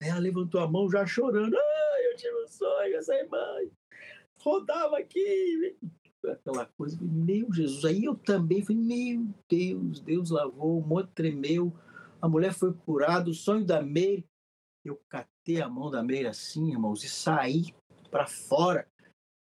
Ela 0.00 0.18
levantou 0.18 0.60
a 0.60 0.68
mão 0.68 0.90
já 0.90 1.04
chorando. 1.06 1.54
Ah, 1.54 2.02
eu 2.02 2.16
tive 2.16 2.42
um 2.42 2.48
sonho, 2.48 2.96
essa 2.96 3.14
irmã 3.14 3.38
rodava 4.38 4.98
aqui 4.98 5.76
aquela 6.26 6.66
coisa, 6.66 6.98
meu 7.00 7.52
Jesus. 7.52 7.84
Aí 7.84 8.04
eu 8.04 8.14
também 8.14 8.62
falei, 8.62 8.82
meu 8.82 9.34
Deus, 9.48 10.00
Deus 10.00 10.30
lavou, 10.30 10.78
o 10.78 10.86
monte 10.86 11.10
tremeu, 11.12 11.72
a 12.20 12.28
mulher 12.28 12.52
foi 12.52 12.72
curada, 12.72 13.30
o 13.30 13.34
sonho 13.34 13.64
da 13.64 13.82
Meire. 13.82 14.24
Eu 14.84 15.00
catei 15.08 15.60
a 15.60 15.68
mão 15.68 15.90
da 15.90 16.02
Meire 16.02 16.28
assim, 16.28 16.70
irmãos, 16.70 17.04
e 17.04 17.08
saí 17.08 17.74
para 18.10 18.26
fora. 18.26 18.86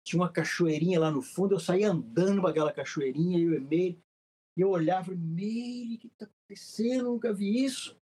Tinha 0.05 0.21
uma 0.21 0.31
cachoeirinha 0.31 0.99
lá 0.99 1.09
no 1.09 1.21
fundo, 1.21 1.55
eu 1.55 1.59
saí 1.59 1.83
andando 1.83 2.39
para 2.39 2.51
aquela 2.51 2.71
cachoeirinha, 2.71 3.39
eu 3.39 3.55
e 3.55 3.59
Meire. 3.59 3.99
E 4.55 4.61
eu 4.61 4.69
olhava 4.69 5.11
e 5.11 5.17
Meire, 5.17 5.95
o 5.95 5.99
que 5.99 6.07
está 6.07 6.25
acontecendo? 6.25 7.05
Eu 7.07 7.11
nunca 7.13 7.33
vi 7.33 7.65
isso. 7.65 7.97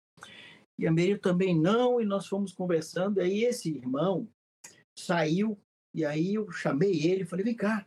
E 0.79 0.87
a 0.87 0.93
Meire 0.93 1.19
também 1.19 1.59
não, 1.59 2.01
e 2.01 2.05
nós 2.05 2.27
fomos 2.27 2.53
conversando. 2.53 3.21
E 3.21 3.23
aí 3.23 3.45
esse 3.45 3.71
irmão 3.71 4.29
saiu, 4.99 5.57
e 5.95 6.05
aí 6.05 6.35
eu 6.35 6.51
chamei 6.51 7.07
ele, 7.07 7.25
falei, 7.25 7.45
vem 7.45 7.55
cá, 7.55 7.87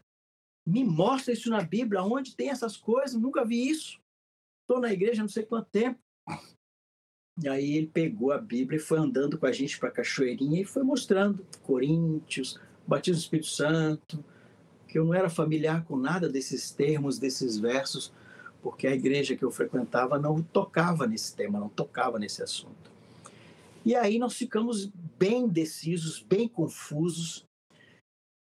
me 0.66 0.84
mostra 0.84 1.34
isso 1.34 1.50
na 1.50 1.62
Bíblia, 1.62 2.02
onde 2.02 2.36
tem 2.36 2.50
essas 2.50 2.78
coisas, 2.78 3.20
nunca 3.20 3.44
vi 3.44 3.70
isso. 3.70 4.00
Estou 4.62 4.82
na 4.82 4.94
igreja 4.94 5.22
não 5.22 5.30
sei 5.30 5.44
quanto 5.44 5.70
tempo. 5.70 6.00
E 7.44 7.50
aí 7.50 7.76
ele 7.76 7.88
pegou 7.88 8.32
a 8.32 8.38
Bíblia 8.38 8.78
e 8.78 8.82
foi 8.82 8.98
andando 8.98 9.38
com 9.38 9.46
a 9.46 9.52
gente 9.52 9.78
para 9.78 9.90
a 9.90 9.92
Cachoeirinha 9.92 10.62
e 10.62 10.66
foi 10.66 10.84
mostrando 10.84 11.46
Coríntios, 11.64 12.58
batismo 12.88 13.20
do 13.20 13.24
Espírito 13.24 13.48
Santo, 13.48 14.24
que 14.88 14.98
eu 14.98 15.06
não 15.06 15.14
era 15.14 15.30
familiar 15.30 15.84
com 15.84 15.98
nada 15.98 16.30
desses 16.30 16.72
termos, 16.72 17.20
desses 17.20 17.58
versos, 17.58 18.14
porque 18.62 18.88
a 18.88 18.96
igreja 18.96 19.36
que 19.36 19.44
eu 19.44 19.52
frequentava 19.52 20.18
não 20.18 20.42
tocava 20.42 21.06
nesse 21.06 21.36
tema, 21.36 21.60
não 21.60 21.70
tocava 21.70 22.18
nesse 22.18 22.42
assunto. 22.42 22.92
E 23.86 23.96
aí 23.96 24.18
nós 24.18 24.34
ficamos 24.34 24.88
bem 24.88 25.44
indecisos, 25.44 26.22
bem 26.22 26.48
confusos, 26.48 27.46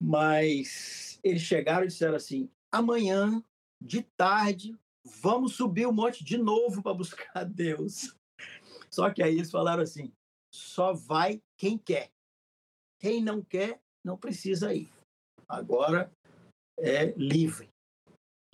mas 0.00 1.18
eles 1.22 1.42
chegaram 1.42 1.84
e 1.84 1.88
disseram 1.88 2.16
assim: 2.16 2.48
amanhã, 2.72 3.42
de 3.80 4.02
tarde, 4.16 4.74
vamos 5.20 5.54
subir 5.54 5.86
o 5.86 5.92
monte 5.92 6.24
de 6.24 6.38
novo 6.38 6.82
para 6.82 6.94
buscar 6.94 7.44
Deus. 7.44 8.16
Só 8.90 9.10
que 9.10 9.22
aí 9.22 9.34
eles 9.34 9.50
falaram 9.50 9.82
assim: 9.82 10.12
só 10.50 10.92
vai 10.94 11.42
quem 11.56 11.76
quer. 11.76 12.10
Quem 12.98 13.22
não 13.22 13.42
quer, 13.42 13.80
não 14.04 14.16
precisa 14.16 14.72
ir. 14.74 14.90
Agora 15.48 16.10
é 16.78 17.12
livre. 17.16 17.68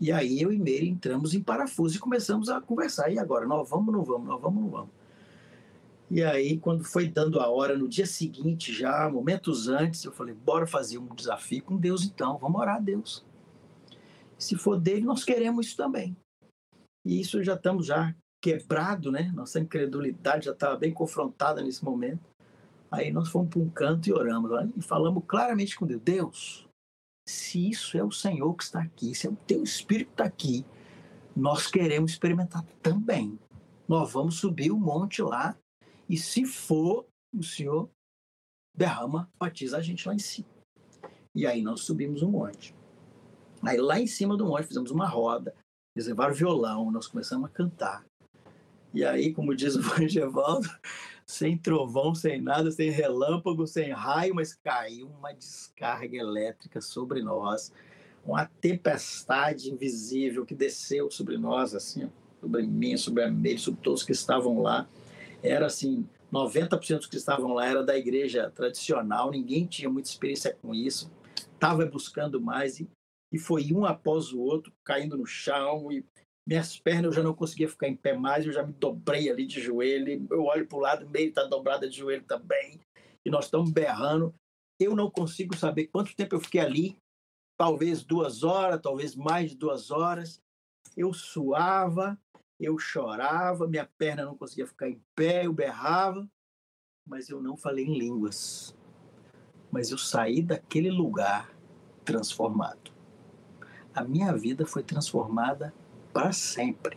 E 0.01 0.11
aí 0.11 0.41
eu 0.41 0.53
e 0.53 0.59
Meire 0.59 0.89
entramos 0.89 1.35
em 1.35 1.43
parafuso 1.43 1.97
e 1.97 2.01
começamos 2.01 2.49
a 2.49 2.61
conversar. 2.61 3.11
E 3.11 3.19
agora? 3.19 3.47
Nós 3.47 3.69
vamos, 3.69 3.93
não 3.93 4.03
vamos, 4.03 4.27
nós 4.27 4.41
vamos, 4.41 4.63
não 4.63 4.71
vamos. 4.71 4.91
E 6.11 6.23
aí, 6.23 6.59
quando 6.59 6.85
foi 6.85 7.09
dando 7.09 7.41
a 7.41 7.49
hora, 7.49 7.77
no 7.77 7.89
dia 7.89 8.07
seguinte, 8.07 8.73
já, 8.73 9.09
momentos 9.09 9.69
antes, 9.69 10.05
eu 10.05 10.13
falei: 10.13 10.35
bora 10.35 10.67
fazer 10.67 10.99
um 10.99 11.15
desafio 11.15 11.63
com 11.63 11.77
Deus 11.77 12.05
então, 12.05 12.39
vamos 12.39 12.61
orar 12.61 12.77
a 12.77 12.81
Deus. 12.81 13.25
Se 14.39 14.57
for 14.57 14.79
dele, 14.79 15.03
nós 15.03 15.25
queremos 15.25 15.67
isso 15.67 15.77
também. 15.77 16.17
E 17.05 17.21
isso 17.21 17.43
já 17.43 17.55
estamos 17.55 17.87
já 17.87 18.15
quebrado, 18.43 19.11
né? 19.11 19.33
Nossa 19.35 19.59
incredulidade 19.61 20.47
já 20.47 20.53
estava 20.53 20.77
bem 20.77 20.93
confrontada 20.93 21.63
nesse 21.63 21.85
momento. 21.85 22.21
Aí 22.95 23.11
nós 23.11 23.29
fomos 23.29 23.51
para 23.51 23.61
um 23.61 23.69
canto 23.69 24.09
e 24.09 24.13
oramos 24.13 24.51
e 24.77 24.81
falamos 24.81 25.25
claramente 25.27 25.77
com 25.77 25.85
Deus: 25.85 26.01
Deus, 26.03 26.69
se 27.29 27.69
isso 27.69 27.99
é 27.99 28.05
o 28.05 28.11
Senhor 28.13 28.55
que 28.55 28.63
está 28.63 28.81
aqui, 28.81 29.15
se 29.15 29.27
é 29.27 29.31
o 29.31 29.37
teu 29.47 29.65
Espírito 29.65 30.09
que 30.09 30.13
está 30.15 30.25
aqui, 30.25 30.65
nós 31.35 31.67
queremos 31.67 32.13
experimentar 32.13 32.65
também. 32.81 33.37
Nós 33.89 34.13
vamos 34.13 34.37
subir 34.37 34.71
o 34.71 34.79
monte 34.79 35.23
lá 35.23 35.57
e 36.09 36.17
se 36.17 36.47
for, 36.47 37.05
o 37.35 37.43
Senhor 37.43 37.91
derrama, 38.77 39.29
batiza 39.39 39.79
a 39.79 39.83
gente 39.83 40.07
lá 40.07 40.15
em 40.15 40.19
cima. 40.19 40.49
E 41.35 41.47
aí 41.47 41.63
nós 41.63 41.81
subimos 41.81 42.23
o 42.23 42.29
monte. 42.29 42.75
Aí 43.63 43.77
lá 43.77 43.99
em 43.99 44.07
cima 44.07 44.37
do 44.37 44.47
monte 44.47 44.69
fizemos 44.69 44.93
uma 44.93 45.09
roda, 45.09 45.53
eles 45.97 46.07
levaram 46.07 46.33
violão, 46.33 46.93
nós 46.93 47.09
começamos 47.09 47.51
a 47.51 47.53
cantar. 47.53 48.05
E 48.93 49.05
aí, 49.05 49.33
como 49.33 49.57
diz 49.57 49.75
o 49.75 49.83
Vangevaldo, 49.83 50.69
sem 51.27 51.57
trovão, 51.57 52.15
sem 52.15 52.41
nada, 52.41 52.71
sem 52.71 52.91
relâmpago, 52.91 53.67
sem 53.67 53.93
raio, 53.93 54.35
mas 54.35 54.55
caiu 54.55 55.09
uma 55.09 55.33
descarga 55.33 56.17
elétrica 56.17 56.81
sobre 56.81 57.23
nós, 57.23 57.73
uma 58.25 58.47
tempestade 58.61 59.71
invisível 59.71 60.45
que 60.45 60.55
desceu 60.55 61.11
sobre 61.11 61.39
nós, 61.39 61.75
assim, 61.75 62.11
sobre 62.41 62.63
mim, 62.63 62.97
sobre 62.97 63.23
a 63.23 63.31
Meire, 63.31 63.59
sobre 63.59 63.81
todos 63.81 64.03
que 64.03 64.13
estavam 64.13 64.61
lá. 64.61 64.89
Era 65.43 65.67
assim, 65.67 66.07
90% 66.33 66.99
dos 66.99 67.07
que 67.07 67.17
estavam 67.17 67.53
lá 67.53 67.67
era 67.67 67.83
da 67.83 67.97
igreja 67.97 68.51
tradicional, 68.51 69.31
ninguém 69.31 69.67
tinha 69.67 69.89
muita 69.89 70.09
experiência 70.09 70.57
com 70.61 70.75
isso, 70.75 71.11
estava 71.55 71.87
buscando 71.87 72.41
mais 72.41 72.81
e, 72.81 72.89
e 73.33 73.39
foi 73.39 73.73
um 73.73 73.85
após 73.85 74.33
o 74.33 74.41
outro 74.41 74.73
caindo 74.83 75.17
no 75.17 75.27
chão 75.27 75.91
e 75.93 76.05
minhas 76.47 76.79
pernas 76.79 77.07
eu 77.07 77.13
já 77.13 77.23
não 77.23 77.35
conseguia 77.35 77.69
ficar 77.69 77.89
em 77.89 77.97
pé 77.97 78.17
mais, 78.17 78.45
eu 78.45 78.53
já 78.53 78.63
me 78.63 78.73
dobrei 78.73 79.31
ali 79.31 79.47
de 79.47 79.61
joelho, 79.61 80.27
eu 80.31 80.45
olho 80.45 80.67
para 80.67 80.77
o 80.77 80.81
lado, 80.81 81.09
meio 81.09 81.29
está 81.29 81.45
dobrada 81.45 81.89
de 81.89 81.97
joelho 81.97 82.25
também, 82.25 82.81
e 83.25 83.31
nós 83.31 83.47
estamos 83.47 83.71
berrando. 83.71 84.35
Eu 84.79 84.95
não 84.95 85.11
consigo 85.11 85.57
saber 85.57 85.87
quanto 85.87 86.15
tempo 86.15 86.35
eu 86.35 86.41
fiquei 86.41 86.61
ali, 86.61 86.99
talvez 87.57 88.03
duas 88.03 88.43
horas, 88.43 88.81
talvez 88.83 89.15
mais 89.15 89.51
de 89.51 89.57
duas 89.57 89.91
horas. 89.91 90.43
Eu 90.97 91.15
suava, 91.15 92.19
eu 92.61 92.79
chorava, 92.79 93.67
minha 93.67 93.89
perna 93.97 94.25
não 94.25 94.37
conseguia 94.37 94.67
ficar 94.67 94.89
em 94.89 95.01
pé, 95.15 95.47
eu 95.47 95.53
berrava, 95.53 96.29
mas 97.07 97.29
eu 97.29 97.41
não 97.41 97.57
falei 97.57 97.85
em 97.85 97.99
línguas. 97.99 98.77
Mas 99.71 99.91
eu 99.91 99.99
saí 99.99 100.43
daquele 100.43 100.91
lugar 100.91 101.55
transformado. 102.05 102.93
A 103.95 104.05
minha 104.05 104.33
vida 104.33 104.67
foi 104.67 104.83
transformada 104.83 105.73
para 106.15 106.33
sempre. 106.33 106.97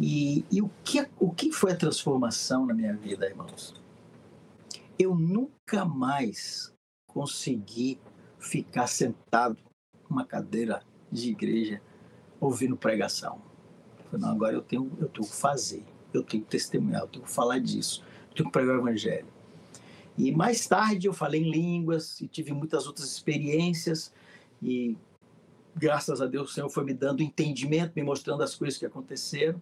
E, 0.00 0.44
e 0.50 0.62
o, 0.62 0.70
que, 0.82 1.06
o 1.20 1.30
que 1.30 1.52
foi 1.52 1.72
a 1.72 1.76
transformação 1.76 2.66
na 2.66 2.74
minha 2.74 2.94
vida, 2.94 3.26
irmãos? 3.26 3.74
Eu 4.98 5.14
nunca 5.14 5.84
mais 5.84 6.72
consegui 7.06 8.00
ficar 8.38 8.86
sentado 8.86 9.58
numa 10.08 10.24
cadeira 10.24 10.82
de 11.12 11.30
igreja 11.30 11.80
ouvindo 12.40 12.76
pregação. 12.76 13.40
Falei, 14.10 14.26
não, 14.26 14.30
agora 14.30 14.54
eu 14.54 14.62
tenho, 14.62 14.90
eu 14.98 15.08
tenho 15.08 15.26
que 15.26 15.36
fazer, 15.36 15.84
eu 16.12 16.22
tenho 16.22 16.42
que 16.42 16.48
testemunhar, 16.48 17.02
eu 17.02 17.08
tenho 17.08 17.24
que 17.24 17.30
falar 17.30 17.58
disso, 17.58 18.02
eu 18.30 18.36
tenho 18.36 18.48
que 18.48 18.52
pregar 18.52 18.76
o 18.76 18.80
evangelho. 18.80 19.26
E 20.16 20.32
mais 20.32 20.66
tarde 20.66 21.06
eu 21.06 21.12
falei 21.12 21.42
em 21.42 21.50
línguas 21.50 22.20
e 22.20 22.28
tive 22.28 22.52
muitas 22.52 22.86
outras 22.86 23.10
experiências 23.10 24.12
e 24.62 24.96
graças 25.76 26.20
a 26.20 26.26
Deus, 26.26 26.50
o 26.50 26.52
Senhor 26.52 26.70
foi 26.70 26.84
me 26.84 26.94
dando 26.94 27.22
entendimento, 27.22 27.92
me 27.94 28.02
mostrando 28.02 28.42
as 28.42 28.54
coisas 28.54 28.78
que 28.78 28.86
aconteceram. 28.86 29.60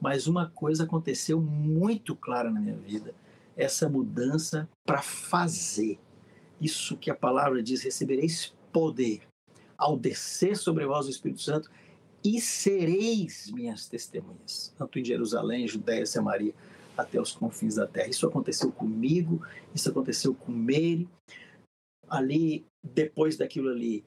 Mas 0.00 0.26
uma 0.26 0.50
coisa 0.50 0.84
aconteceu 0.84 1.40
muito 1.40 2.16
clara 2.16 2.50
na 2.50 2.60
minha 2.60 2.76
vida: 2.76 3.14
essa 3.56 3.88
mudança 3.88 4.68
para 4.84 5.00
fazer. 5.00 5.98
Isso 6.60 6.96
que 6.96 7.10
a 7.10 7.14
palavra 7.14 7.62
diz: 7.62 7.82
recebereis 7.82 8.54
poder 8.72 9.22
ao 9.78 9.96
descer 9.96 10.56
sobre 10.56 10.84
vós 10.86 11.06
o 11.06 11.10
Espírito 11.10 11.40
Santo 11.40 11.70
e 12.24 12.40
sereis 12.40 13.50
minhas 13.52 13.86
testemunhas, 13.86 14.74
tanto 14.78 14.98
em 14.98 15.04
Jerusalém, 15.04 15.68
Judéia, 15.68 16.06
Samaria, 16.06 16.54
até 16.96 17.20
os 17.20 17.32
confins 17.32 17.74
da 17.74 17.86
terra. 17.86 18.08
Isso 18.08 18.26
aconteceu 18.26 18.72
comigo, 18.72 19.46
isso 19.74 19.90
aconteceu 19.90 20.34
com 20.34 20.50
Meire. 20.50 21.08
Ali, 22.08 22.66
depois 22.82 23.36
daquilo 23.36 23.68
ali, 23.68 24.04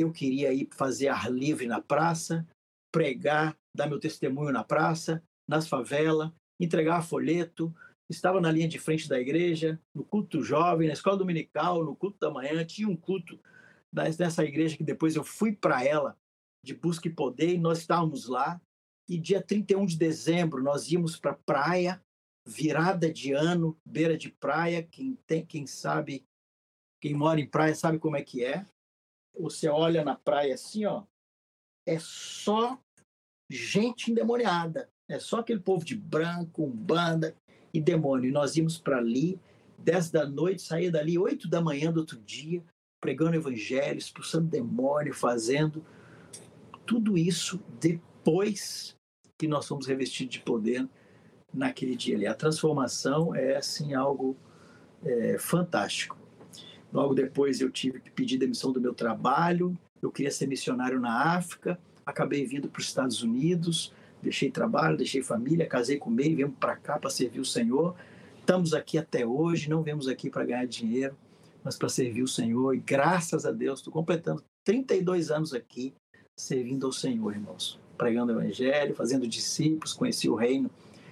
eu 0.00 0.12
queria 0.12 0.52
ir 0.52 0.68
fazer 0.72 1.08
ar 1.08 1.30
livre 1.30 1.66
na 1.66 1.80
praça, 1.80 2.46
pregar, 2.92 3.56
dar 3.74 3.88
meu 3.88 3.98
testemunho 3.98 4.52
na 4.52 4.62
praça, 4.62 5.22
nas 5.48 5.68
favelas, 5.68 6.30
entregar 6.60 7.02
folheto. 7.02 7.74
Estava 8.08 8.40
na 8.40 8.50
linha 8.50 8.68
de 8.68 8.78
frente 8.78 9.08
da 9.08 9.20
igreja, 9.20 9.80
no 9.94 10.04
culto 10.04 10.42
jovem, 10.42 10.86
na 10.86 10.94
escola 10.94 11.16
dominical, 11.16 11.84
no 11.84 11.96
culto 11.96 12.18
da 12.18 12.30
manhã. 12.30 12.64
Tinha 12.64 12.88
um 12.88 12.96
culto 12.96 13.38
dessa 13.92 14.44
igreja 14.44 14.76
que 14.76 14.84
depois 14.84 15.16
eu 15.16 15.24
fui 15.24 15.52
para 15.52 15.84
ela, 15.84 16.16
de 16.64 16.74
busca 16.74 17.08
e 17.08 17.12
poder, 17.12 17.54
e 17.54 17.58
nós 17.58 17.78
estávamos 17.78 18.26
lá. 18.26 18.60
E 19.08 19.18
dia 19.18 19.42
31 19.42 19.84
de 19.84 19.96
dezembro 19.96 20.62
nós 20.62 20.90
íamos 20.90 21.18
para 21.18 21.32
a 21.32 21.38
praia, 21.44 22.02
virada 22.46 23.12
de 23.12 23.32
ano, 23.32 23.76
beira 23.84 24.16
de 24.16 24.30
praia. 24.30 24.82
Quem 24.82 25.18
tem, 25.26 25.44
quem 25.44 25.66
sabe, 25.66 26.24
quem 27.00 27.14
mora 27.14 27.40
em 27.40 27.48
praia 27.48 27.74
sabe 27.74 27.98
como 27.98 28.16
é 28.16 28.22
que 28.22 28.44
é 28.44 28.64
você 29.36 29.68
olha 29.68 30.04
na 30.04 30.14
praia 30.14 30.54
assim, 30.54 30.84
ó, 30.84 31.04
é 31.86 31.98
só 31.98 32.78
gente 33.50 34.10
endemoniada. 34.10 34.88
É 35.08 35.18
só 35.18 35.38
aquele 35.38 35.60
povo 35.60 35.84
de 35.84 35.96
branco, 35.96 36.64
umbanda 36.64 37.34
e 37.72 37.80
demônio. 37.80 38.28
E 38.28 38.32
nós 38.32 38.56
íamos 38.56 38.78
para 38.78 38.98
ali, 38.98 39.40
10 39.78 40.10
da 40.10 40.26
noite, 40.26 40.62
saía 40.62 40.90
dali 40.90 41.18
8 41.18 41.48
da 41.48 41.60
manhã 41.60 41.90
do 41.90 42.00
outro 42.00 42.20
dia, 42.20 42.62
pregando 43.00 43.36
evangelho, 43.36 43.98
expulsando 43.98 44.48
demônio, 44.48 45.14
fazendo 45.14 45.84
tudo 46.84 47.16
isso 47.16 47.60
depois 47.80 48.96
que 49.38 49.48
nós 49.48 49.66
fomos 49.66 49.86
revestidos 49.86 50.34
de 50.34 50.40
poder 50.40 50.86
naquele 51.52 51.96
dia 51.96 52.16
ali. 52.16 52.26
A 52.26 52.34
transformação 52.34 53.34
é 53.34 53.56
assim 53.56 53.94
algo 53.94 54.36
é, 55.02 55.38
fantástico. 55.38 56.18
Logo 56.92 57.14
depois 57.14 57.60
eu 57.60 57.70
tive 57.70 58.00
que 58.00 58.10
pedir 58.10 58.38
demissão 58.38 58.72
do 58.72 58.80
meu 58.80 58.94
trabalho. 58.94 59.78
Eu 60.00 60.10
queria 60.10 60.30
ser 60.30 60.46
missionário 60.46 61.00
na 61.00 61.36
África. 61.36 61.78
Acabei 62.04 62.46
vindo 62.46 62.68
para 62.68 62.80
os 62.80 62.86
Estados 62.86 63.22
Unidos. 63.22 63.92
Deixei 64.22 64.50
trabalho, 64.50 64.96
deixei 64.96 65.22
família, 65.22 65.66
casei 65.66 65.98
com 65.98 66.10
meio, 66.10 66.34
viemos 66.34 66.56
para 66.58 66.76
cá 66.76 66.98
para 66.98 67.10
servir 67.10 67.40
o 67.40 67.44
Senhor. 67.44 67.94
Estamos 68.40 68.74
aqui 68.74 68.98
até 68.98 69.26
hoje. 69.26 69.68
Não 69.68 69.82
viemos 69.82 70.08
aqui 70.08 70.30
para 70.30 70.44
ganhar 70.44 70.66
dinheiro, 70.66 71.16
mas 71.62 71.76
para 71.76 71.88
servir 71.88 72.22
o 72.22 72.28
Senhor. 72.28 72.74
E 72.74 72.78
graças 72.78 73.44
a 73.44 73.52
Deus, 73.52 73.80
estou 73.80 73.92
completando 73.92 74.42
32 74.64 75.30
anos 75.30 75.54
aqui 75.54 75.94
servindo 76.36 76.86
ao 76.86 76.92
Senhor, 76.92 77.32
irmãos. 77.32 77.78
Pregando 77.96 78.32
o 78.32 78.40
Evangelho, 78.40 78.94
fazendo 78.94 79.28
discípulos. 79.28 79.92
Conheci 79.92 80.28
o 80.28 80.34
reino 80.34 80.70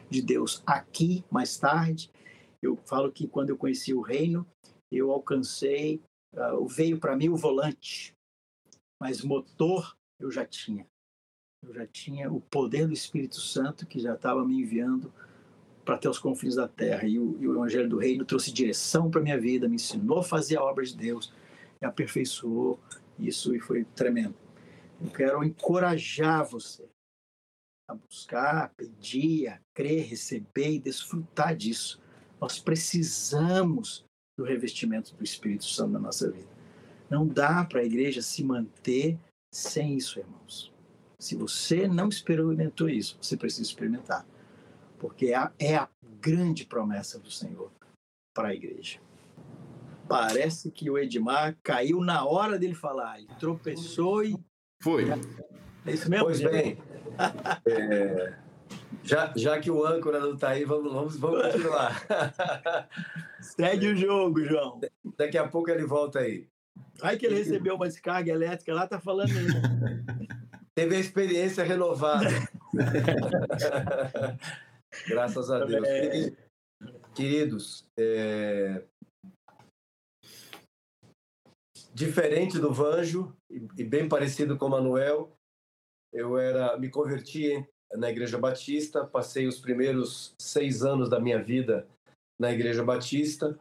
de 0.09 0.23
Deus 0.23 0.63
aqui 0.67 1.25
mais 1.31 1.57
tarde. 1.59 2.11
Eu 2.63 2.79
falo 2.87 3.13
que 3.13 3.27
quando 3.27 3.51
eu 3.51 3.57
conheci 3.57 3.93
o 3.93 4.01
reino, 4.01 4.47
eu 4.97 5.11
alcancei, 5.11 6.03
uh, 6.35 6.67
veio 6.67 6.99
para 6.99 7.17
mim 7.17 7.29
o 7.29 7.37
volante, 7.37 8.15
mas 9.01 9.23
motor 9.23 9.97
eu 10.19 10.31
já 10.31 10.45
tinha. 10.45 10.87
Eu 11.63 11.75
já 11.75 11.87
tinha 11.87 12.31
o 12.31 12.41
poder 12.41 12.87
do 12.87 12.93
Espírito 12.93 13.41
Santo 13.41 13.87
que 13.87 13.99
já 13.99 14.15
estava 14.15 14.45
me 14.45 14.61
enviando 14.61 15.13
para 15.85 15.95
até 15.95 16.09
os 16.09 16.19
confins 16.19 16.57
da 16.57 16.69
terra. 16.69 17.07
E 17.07 17.19
o, 17.19 17.41
e 17.41 17.47
o 17.47 17.55
Evangelho 17.55 17.89
do 17.89 17.99
Reino 17.99 18.25
trouxe 18.25 18.53
direção 18.53 19.11
para 19.11 19.21
minha 19.21 19.41
vida, 19.41 19.69
me 19.69 19.77
ensinou 19.77 20.19
a 20.19 20.25
fazer 20.25 20.57
a 20.57 20.63
obra 20.63 20.85
de 20.85 20.97
Deus, 20.97 21.33
me 21.81 21.87
aperfeiçoou 21.87 22.79
isso 23.19 23.55
e 23.55 23.61
foi 23.61 23.85
tremendo. 23.85 24.35
Eu 25.01 25.11
quero 25.11 25.45
encorajar 25.45 26.45
você 26.45 26.89
a 27.89 27.95
buscar, 27.95 28.65
a 28.65 28.69
pedir, 28.69 29.49
a 29.49 29.61
crer, 29.75 30.07
receber 30.07 30.73
e 30.73 30.81
desfrutar 30.81 31.55
disso. 31.55 32.01
Nós 32.41 32.59
precisamos 32.59 34.06
do 34.37 34.45
revestimento 34.45 35.15
do 35.15 35.25
Espírito 35.25 35.65
Santo 35.65 35.93
na 35.93 35.99
nossa 35.99 36.31
vida. 36.31 36.49
Não 37.09 37.27
dá 37.27 37.65
para 37.65 37.81
a 37.81 37.85
igreja 37.85 38.21
se 38.21 38.45
manter 38.45 39.19
sem 39.53 39.97
isso, 39.97 40.19
irmãos. 40.19 40.73
Se 41.19 41.35
você 41.35 41.89
não 41.89 42.09
experimentou 42.09 42.89
isso, 42.89 43.17
você 43.21 43.37
precisa 43.37 43.63
experimentar. 43.63 44.27
Porque 44.99 45.27
é 45.27 45.35
a, 45.35 45.53
é 45.59 45.89
grande 46.21 46.67
promessa 46.67 47.19
do 47.19 47.31
Senhor 47.31 47.71
para 48.35 48.49
a 48.49 48.55
igreja. 48.55 49.01
Parece 50.09 50.71
que 50.71 50.91
o 50.91 50.99
Edmar 50.99 51.57
caiu 51.63 52.01
na 52.01 52.25
hora 52.25 52.59
dele 52.59 52.75
falar. 52.75 53.19
Ele 53.19 53.29
tropeçou 53.39 54.23
e. 54.25 54.37
Foi. 54.83 55.05
É 55.85 55.93
isso 55.93 56.11
mesmo? 56.11 56.27
Pois 56.27 56.41
bem. 56.41 56.79
é... 57.67 58.39
Já, 59.07 59.33
já 59.37 59.61
que 59.61 59.71
o 59.71 59.87
âncora 59.87 60.19
não 60.19 60.35
está 60.35 60.51
aí, 60.51 60.65
vamos, 60.65 60.93
vamos, 60.93 61.17
vamos 61.17 61.43
continuar. 61.43 62.05
Segue 63.41 63.87
o 63.89 63.97
jogo, 63.97 64.45
João. 64.45 64.81
Daqui 65.17 65.39
a 65.39 65.47
pouco 65.47 65.71
ele 65.71 65.85
volta 65.85 66.19
aí. 66.19 66.49
Ai 67.01 67.17
que 67.17 67.27
ele 67.27 67.37
recebeu 67.37 67.77
uma 67.77 67.89
descarga 67.89 68.33
elétrica 68.33 68.75
lá, 68.75 68.87
tá 68.87 69.01
falando 69.01 69.31
aí. 69.31 69.47
Teve 70.75 70.97
a 70.97 71.01
experiência 71.01 71.65
renovada. 71.65 72.29
Graças 75.09 75.51
a 75.51 75.65
Deus. 75.65 75.87
É... 75.87 76.33
queridos, 77.15 77.89
é... 77.99 78.83
diferente 81.95 82.59
do 82.59 82.75
Vanjo 82.75 83.35
e 83.51 83.85
bem 83.85 84.09
parecido 84.09 84.59
com 84.59 84.67
o 84.67 84.71
Manuel, 84.71 85.33
eu 86.13 86.37
era 86.37 86.77
me 86.77 86.91
converti 86.91 87.65
na 87.95 88.11
Igreja 88.11 88.39
Batista, 88.39 89.05
passei 89.05 89.47
os 89.47 89.59
primeiros 89.59 90.35
seis 90.41 90.83
anos 90.83 91.09
da 91.09 91.21
minha 91.21 91.43
vida 91.43 91.87
na 92.39 92.53
Igreja 92.53 92.85
Batista 92.85 93.59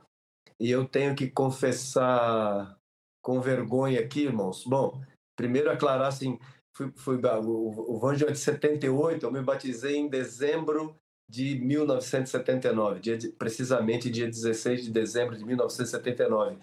e 0.59 0.71
eu 0.71 0.86
tenho 0.86 1.15
que 1.15 1.30
confessar 1.30 2.78
com 3.23 3.41
vergonha 3.41 3.99
aqui, 3.99 4.23
irmãos. 4.23 4.63
Bom, 4.65 5.01
primeiro 5.36 5.69
aclarar 5.69 6.07
assim, 6.07 6.39
fui, 6.76 6.91
fui, 6.95 7.17
o, 7.17 7.99
o 7.99 8.11
é 8.11 8.32
de 8.32 8.39
78, 8.39 9.26
eu 9.26 9.32
me 9.32 9.41
batizei 9.41 9.97
em 9.97 10.07
dezembro 10.07 10.95
de 11.30 11.59
1979, 11.59 12.99
dia 12.99 13.17
de, 13.17 13.30
precisamente 13.30 14.09
dia 14.09 14.28
16 14.28 14.86
de 14.86 14.91
dezembro 14.91 15.36
de 15.36 15.43
1979. 15.43 16.57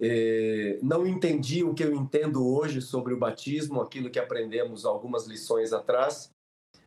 É, 0.00 0.78
não 0.82 1.06
entendi 1.06 1.64
o 1.64 1.72
que 1.72 1.84
eu 1.84 1.94
entendo 1.94 2.46
hoje 2.46 2.82
sobre 2.82 3.14
o 3.14 3.18
batismo, 3.18 3.80
aquilo 3.80 4.10
que 4.10 4.18
aprendemos 4.18 4.84
algumas 4.84 5.26
lições 5.26 5.72
atrás 5.72 6.33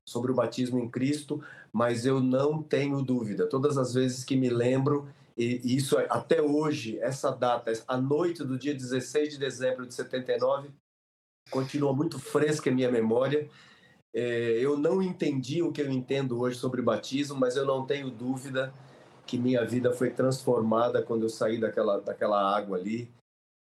sobre 0.07 0.31
o 0.31 0.35
batismo 0.35 0.79
em 0.79 0.89
Cristo, 0.89 1.43
mas 1.71 2.05
eu 2.05 2.21
não 2.21 2.63
tenho 2.63 3.01
dúvida. 3.01 3.45
Todas 3.45 3.77
as 3.77 3.93
vezes 3.93 4.23
que 4.23 4.37
me 4.37 4.49
lembro, 4.49 5.09
e 5.37 5.75
isso 5.75 5.99
é, 5.99 6.07
até 6.09 6.41
hoje, 6.41 6.97
essa 7.01 7.29
data, 7.29 7.73
a 7.85 7.97
noite 7.97 8.41
do 8.43 8.57
dia 8.57 8.73
16 8.73 9.33
de 9.33 9.37
dezembro 9.37 9.85
de 9.85 9.93
79, 9.93 10.69
continua 11.51 11.93
muito 11.93 12.17
fresca 12.19 12.69
em 12.69 12.75
minha 12.75 12.89
memória. 12.89 13.49
É, 14.13 14.57
eu 14.59 14.77
não 14.77 15.01
entendi 15.01 15.61
o 15.61 15.73
que 15.73 15.81
eu 15.81 15.91
entendo 15.91 16.39
hoje 16.39 16.57
sobre 16.57 16.81
batismo, 16.81 17.37
mas 17.37 17.57
eu 17.57 17.65
não 17.65 17.85
tenho 17.85 18.09
dúvida 18.09 18.73
que 19.25 19.37
minha 19.37 19.65
vida 19.65 19.91
foi 19.91 20.09
transformada 20.09 21.03
quando 21.03 21.23
eu 21.23 21.29
saí 21.29 21.59
daquela, 21.59 21.99
daquela 21.99 22.55
água 22.57 22.77
ali. 22.77 23.11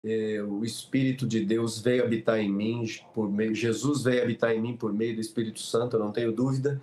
É, 0.02 0.42
o 0.42 0.64
Espírito 0.64 1.26
de 1.26 1.44
Deus 1.44 1.78
veio 1.78 2.02
habitar 2.02 2.38
em 2.38 2.50
mim, 2.50 2.84
por 3.14 3.30
meio, 3.30 3.54
Jesus 3.54 4.04
veio 4.04 4.22
habitar 4.22 4.52
em 4.52 4.60
mim 4.60 4.76
por 4.76 4.92
meio 4.92 5.14
do 5.14 5.20
Espírito 5.20 5.60
Santo, 5.60 5.96
eu 5.96 6.00
não 6.00 6.12
tenho 6.12 6.32
dúvida. 6.32 6.80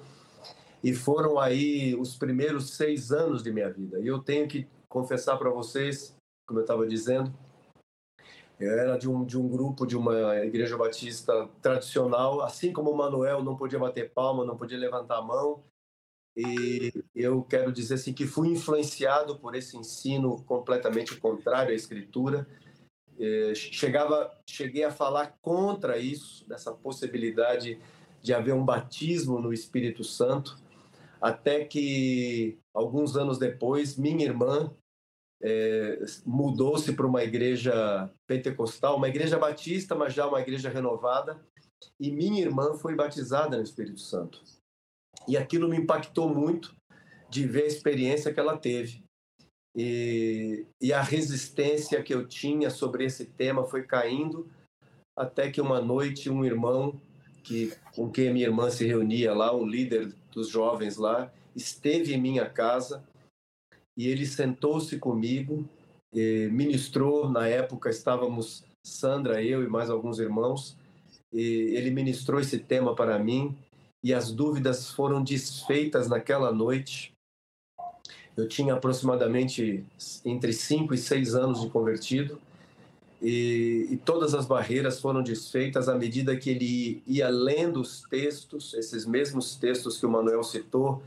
E 0.83 0.93
foram 0.93 1.39
aí 1.39 1.95
os 1.95 2.15
primeiros 2.15 2.75
seis 2.75 3.11
anos 3.11 3.41
de 3.41 3.51
minha 3.51 3.71
vida. 3.71 3.99
E 3.99 4.07
eu 4.07 4.19
tenho 4.19 4.47
que 4.47 4.67
confessar 4.87 5.37
para 5.37 5.49
vocês, 5.49 6.15
como 6.47 6.59
eu 6.59 6.63
estava 6.63 6.85
dizendo, 6.85 7.33
eu 8.59 8.71
era 8.71 8.97
de 8.97 9.09
um, 9.09 9.25
de 9.25 9.37
um 9.37 9.47
grupo 9.47 9.85
de 9.85 9.95
uma 9.95 10.37
igreja 10.37 10.77
batista 10.77 11.47
tradicional, 11.61 12.41
assim 12.41 12.71
como 12.71 12.91
o 12.91 12.97
Manuel 12.97 13.43
não 13.43 13.55
podia 13.55 13.79
bater 13.79 14.11
palma, 14.11 14.45
não 14.45 14.57
podia 14.57 14.77
levantar 14.77 15.17
a 15.17 15.21
mão, 15.21 15.63
e 16.37 16.93
eu 17.15 17.41
quero 17.41 17.71
dizer 17.71 17.95
assim 17.95 18.13
que 18.13 18.27
fui 18.27 18.49
influenciado 18.49 19.39
por 19.39 19.55
esse 19.55 19.75
ensino 19.75 20.43
completamente 20.43 21.17
contrário 21.17 21.71
à 21.71 21.75
escritura. 21.75 22.47
É, 23.19 23.53
chegava, 23.55 24.31
cheguei 24.47 24.83
a 24.83 24.91
falar 24.91 25.37
contra 25.41 25.97
isso, 25.97 26.47
dessa 26.47 26.71
possibilidade 26.71 27.79
de 28.21 28.33
haver 28.33 28.53
um 28.53 28.63
batismo 28.63 29.39
no 29.39 29.51
Espírito 29.51 30.03
Santo, 30.03 30.57
até 31.19 31.65
que 31.65 32.59
alguns 32.73 33.15
anos 33.15 33.37
depois 33.37 33.97
minha 33.97 34.25
irmã 34.25 34.71
é, 35.41 35.99
mudou-se 36.25 36.93
para 36.93 37.07
uma 37.07 37.23
igreja 37.23 38.09
pentecostal, 38.27 38.97
uma 38.97 39.07
igreja 39.07 39.37
batista, 39.37 39.95
mas 39.95 40.13
já 40.13 40.27
uma 40.27 40.41
igreja 40.41 40.69
renovada, 40.69 41.39
e 41.99 42.11
minha 42.11 42.41
irmã 42.41 42.75
foi 42.75 42.95
batizada 42.95 43.57
no 43.57 43.63
Espírito 43.63 43.99
Santo. 43.99 44.43
E 45.27 45.35
aquilo 45.37 45.67
me 45.67 45.77
impactou 45.77 46.33
muito 46.33 46.75
de 47.29 47.45
ver 47.45 47.63
a 47.63 47.67
experiência 47.67 48.33
que 48.33 48.39
ela 48.39 48.57
teve. 48.57 49.03
E, 49.77 50.65
e 50.81 50.91
a 50.91 51.03
resistência 51.03 52.01
que 52.01 52.13
eu 52.13 52.27
tinha 52.27 52.71
sobre 52.71 53.05
esse 53.05 53.25
tema 53.25 53.63
foi 53.63 53.83
caindo, 53.83 54.49
até 55.15 55.51
que 55.51 55.61
uma 55.61 55.79
noite 55.79 56.31
um 56.31 56.43
irmão 56.43 56.99
que 57.43 57.71
com 57.95 58.09
quem 58.09 58.33
minha 58.33 58.47
irmã 58.47 58.69
se 58.69 58.85
reunia 58.85 59.33
lá, 59.33 59.55
um 59.55 59.65
líder 59.65 60.11
dos 60.33 60.49
jovens 60.49 60.97
lá, 60.97 61.31
esteve 61.55 62.13
em 62.13 62.19
minha 62.19 62.49
casa 62.49 63.07
e 63.95 64.07
ele 64.07 64.25
sentou-se 64.25 64.97
comigo, 64.97 65.63
ministrou. 66.51 67.29
Na 67.29 67.47
época 67.47 67.89
estávamos 67.89 68.63
Sandra, 68.85 69.41
eu 69.41 69.63
e 69.63 69.67
mais 69.67 69.89
alguns 69.89 70.19
irmãos. 70.19 70.77
E 71.31 71.73
ele 71.75 71.91
ministrou 71.91 72.39
esse 72.39 72.59
tema 72.59 72.95
para 72.95 73.17
mim 73.17 73.57
e 74.03 74.13
as 74.13 74.31
dúvidas 74.31 74.91
foram 74.91 75.23
desfeitas 75.23 76.07
naquela 76.07 76.51
noite. 76.51 77.16
Eu 78.37 78.47
tinha 78.47 78.75
aproximadamente 78.75 79.83
entre 80.23 80.53
5 80.53 80.93
e 80.93 80.97
6 80.97 81.35
anos 81.35 81.61
de 81.61 81.69
convertido 81.69 82.39
e, 83.21 83.87
e, 83.89 83.97
todas 83.97 84.35
as 84.35 84.45
barreiras 84.45 84.99
foram 84.99 85.23
desfeitas 85.23 85.89
à 85.89 85.95
medida 85.95 86.37
que 86.37 86.51
ele 86.51 87.01
ia 87.07 87.29
lendo 87.29 87.81
os 87.81 88.03
textos, 88.03 88.75
esses 88.75 89.05
mesmos 89.05 89.55
textos 89.55 89.97
que 89.97 90.05
o 90.05 90.09
Manuel 90.09 90.43
citou, 90.43 91.01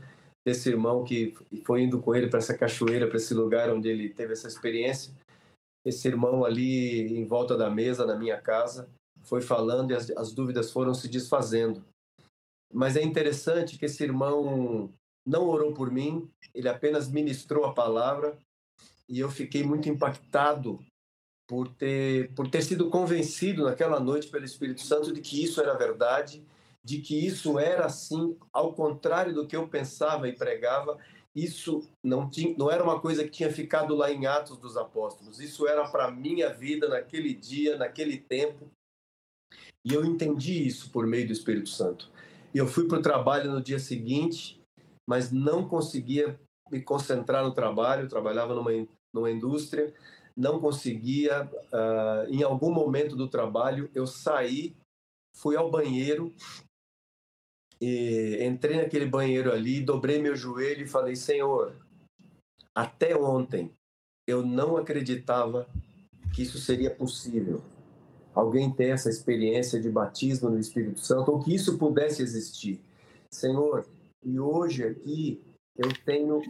desse 0.45 0.69
irmão 0.69 1.05
que 1.05 1.33
foi 1.63 1.83
indo 1.83 2.01
com 2.01 2.13
ele 2.13 2.27
para 2.27 2.39
essa 2.39 2.57
cachoeira, 2.57 3.07
para 3.07 3.17
esse 3.17 3.33
lugar 3.33 3.71
onde 3.71 3.87
ele 3.87 4.09
teve 4.09 4.33
essa 4.33 4.47
experiência. 4.47 5.13
Esse 5.85 6.07
irmão 6.07 6.43
ali 6.43 7.17
em 7.17 7.25
volta 7.25 7.55
da 7.55 7.69
mesa 7.69 8.05
na 8.05 8.15
minha 8.15 8.37
casa 8.37 8.89
foi 9.23 9.41
falando 9.41 9.91
e 9.91 9.95
as, 9.95 10.09
as 10.11 10.33
dúvidas 10.33 10.71
foram 10.71 10.93
se 10.93 11.07
desfazendo. 11.07 11.83
Mas 12.73 12.97
é 12.97 13.03
interessante 13.03 13.77
que 13.77 13.85
esse 13.85 14.03
irmão 14.03 14.91
não 15.25 15.47
orou 15.47 15.73
por 15.73 15.91
mim, 15.91 16.29
ele 16.53 16.67
apenas 16.67 17.09
ministrou 17.09 17.65
a 17.65 17.73
palavra 17.73 18.37
e 19.07 19.19
eu 19.19 19.29
fiquei 19.29 19.63
muito 19.63 19.89
impactado 19.89 20.79
por 21.47 21.67
ter 21.67 22.33
por 22.33 22.49
ter 22.49 22.61
sido 22.61 22.89
convencido 22.89 23.65
naquela 23.65 23.99
noite 23.99 24.29
pelo 24.29 24.45
Espírito 24.45 24.81
Santo 24.81 25.13
de 25.13 25.19
que 25.21 25.43
isso 25.43 25.59
era 25.59 25.73
verdade, 25.73 26.43
de 26.83 26.99
que 26.99 27.25
isso 27.25 27.59
era 27.59 27.85
assim, 27.85 28.37
ao 28.53 28.73
contrário 28.73 29.33
do 29.33 29.45
que 29.45 29.55
eu 29.55 29.67
pensava 29.67 30.27
e 30.27 30.35
pregava, 30.35 30.97
isso 31.35 31.87
não 32.03 32.29
tinha, 32.29 32.55
não 32.57 32.69
era 32.69 32.83
uma 32.83 32.99
coisa 32.99 33.23
que 33.23 33.29
tinha 33.29 33.51
ficado 33.51 33.95
lá 33.95 34.11
em 34.11 34.25
Atos 34.25 34.57
dos 34.57 34.75
Apóstolos. 34.75 35.39
Isso 35.39 35.67
era 35.67 35.87
para 35.89 36.11
minha 36.11 36.51
vida 36.53 36.87
naquele 36.87 37.33
dia, 37.33 37.77
naquele 37.77 38.17
tempo. 38.17 38.69
E 39.83 39.93
eu 39.93 40.05
entendi 40.05 40.65
isso 40.65 40.89
por 40.91 41.07
meio 41.07 41.25
do 41.25 41.33
Espírito 41.33 41.69
Santo. 41.69 42.09
E 42.53 42.57
eu 42.57 42.67
fui 42.67 42.87
para 42.87 42.99
o 42.99 43.01
trabalho 43.01 43.51
no 43.51 43.61
dia 43.61 43.79
seguinte, 43.79 44.60
mas 45.07 45.31
não 45.31 45.67
conseguia 45.67 46.39
me 46.69 46.81
concentrar 46.81 47.43
no 47.43 47.53
trabalho. 47.53 48.07
Trabalhava 48.07 48.55
numa, 48.55 48.71
numa 49.13 49.31
indústria, 49.31 49.93
não 50.35 50.59
conseguia. 50.59 51.49
Uh, 51.71 52.29
em 52.29 52.43
algum 52.43 52.71
momento 52.71 53.15
do 53.15 53.27
trabalho, 53.27 53.89
eu 53.93 54.07
saí, 54.07 54.75
fui 55.35 55.55
ao 55.55 55.69
banheiro, 55.69 56.33
e 57.81 58.37
entrei 58.45 58.77
naquele 58.77 59.07
banheiro 59.07 59.51
ali, 59.51 59.81
dobrei 59.81 60.21
meu 60.21 60.35
joelho 60.35 60.83
e 60.83 60.87
falei: 60.87 61.15
Senhor, 61.15 61.75
até 62.75 63.17
ontem 63.17 63.71
eu 64.27 64.45
não 64.45 64.77
acreditava 64.77 65.67
que 66.33 66.43
isso 66.43 66.59
seria 66.59 66.91
possível 66.91 67.61
alguém 68.33 68.71
ter 68.71 68.89
essa 68.89 69.09
experiência 69.09 69.81
de 69.81 69.89
batismo 69.89 70.49
no 70.49 70.59
Espírito 70.59 70.99
Santo, 70.99 71.31
ou 71.31 71.39
que 71.39 71.53
isso 71.53 71.77
pudesse 71.77 72.21
existir. 72.21 72.79
Senhor, 73.29 73.85
e 74.23 74.39
hoje 74.39 74.83
aqui 74.83 75.41
eu 75.75 75.91
tenho 76.05 76.41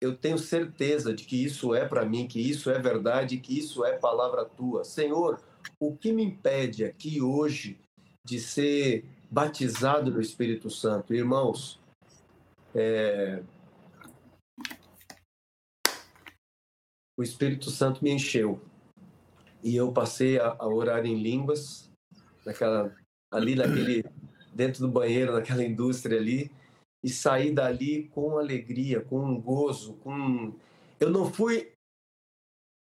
eu 0.00 0.16
tenho 0.16 0.36
certeza 0.36 1.14
de 1.14 1.24
que 1.24 1.44
isso 1.44 1.72
é 1.74 1.86
para 1.86 2.04
mim, 2.04 2.26
que 2.26 2.40
isso 2.40 2.68
é 2.68 2.78
verdade, 2.80 3.38
que 3.38 3.56
isso 3.56 3.84
é 3.84 3.96
palavra 3.96 4.44
tua. 4.44 4.82
Senhor, 4.82 5.40
o 5.78 5.96
que 5.96 6.12
me 6.12 6.24
impede 6.24 6.84
aqui 6.84 7.22
hoje 7.22 7.78
de 8.24 8.40
ser 8.40 9.04
batizado 9.30 10.10
no 10.10 10.20
Espírito 10.20 10.68
Santo? 10.68 11.14
Irmãos, 11.14 11.80
é... 12.74 13.44
o 17.16 17.22
Espírito 17.22 17.70
Santo 17.70 18.02
me 18.02 18.10
encheu 18.10 18.60
e 19.62 19.76
eu 19.76 19.92
passei 19.92 20.40
a, 20.40 20.56
a 20.58 20.66
orar 20.66 21.06
em 21.06 21.22
línguas, 21.22 21.88
naquela, 22.44 22.92
ali 23.30 23.54
naquele, 23.54 24.04
dentro 24.52 24.80
do 24.80 24.88
banheiro, 24.88 25.32
naquela 25.32 25.62
indústria 25.62 26.18
ali, 26.18 26.50
e 27.02 27.08
saí 27.08 27.52
dali 27.52 28.08
com 28.08 28.38
alegria, 28.38 29.00
com 29.00 29.18
um 29.20 29.40
gozo, 29.40 29.94
com... 29.96 30.54
Eu 31.00 31.10
não 31.10 31.32
fui... 31.32 31.72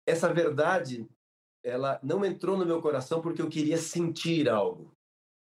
Essa 0.08 0.32
verdade, 0.34 1.08
ela 1.64 2.00
não 2.04 2.24
entrou 2.24 2.58
no 2.58 2.66
meu 2.66 2.82
coração 2.82 3.22
porque 3.22 3.42
eu 3.42 3.50
queria 3.50 3.78
sentir 3.78 4.48
algo. 4.48 4.92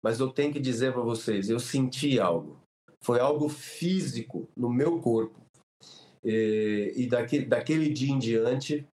Mas 0.03 0.19
eu 0.19 0.31
tenho 0.31 0.53
que 0.53 0.61
dizer 0.61 0.93
para 0.93 1.03
vocês, 1.03 1.49
eu 1.49 1.61
senti 1.61 2.19
algo. 2.19 2.59
Foi 3.01 3.21
algo 3.21 3.49
físico 3.49 4.49
no 4.57 4.69
meu 4.69 5.01
corpo. 5.01 5.41
E, 6.25 6.93
e 6.97 7.07
daquele, 7.07 7.47
daquele 7.47 7.89
dia 7.91 8.13
em 8.13 8.19
diante, 8.19 8.87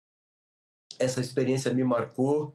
essa 0.99 1.21
experiência 1.21 1.73
me 1.73 1.83
marcou, 1.83 2.55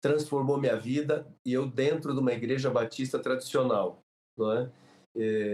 transformou 0.00 0.58
minha 0.58 0.76
vida 0.76 1.26
e 1.44 1.52
eu 1.52 1.66
dentro 1.66 2.14
de 2.14 2.20
uma 2.20 2.32
igreja 2.32 2.70
batista 2.70 3.18
tradicional, 3.18 4.00
não 4.36 4.52
é? 4.52 4.72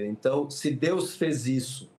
Então, 0.09 0.51
se 0.51 0.71
Deus 0.71 1.17
fez 1.17 1.47
isso 1.47 1.91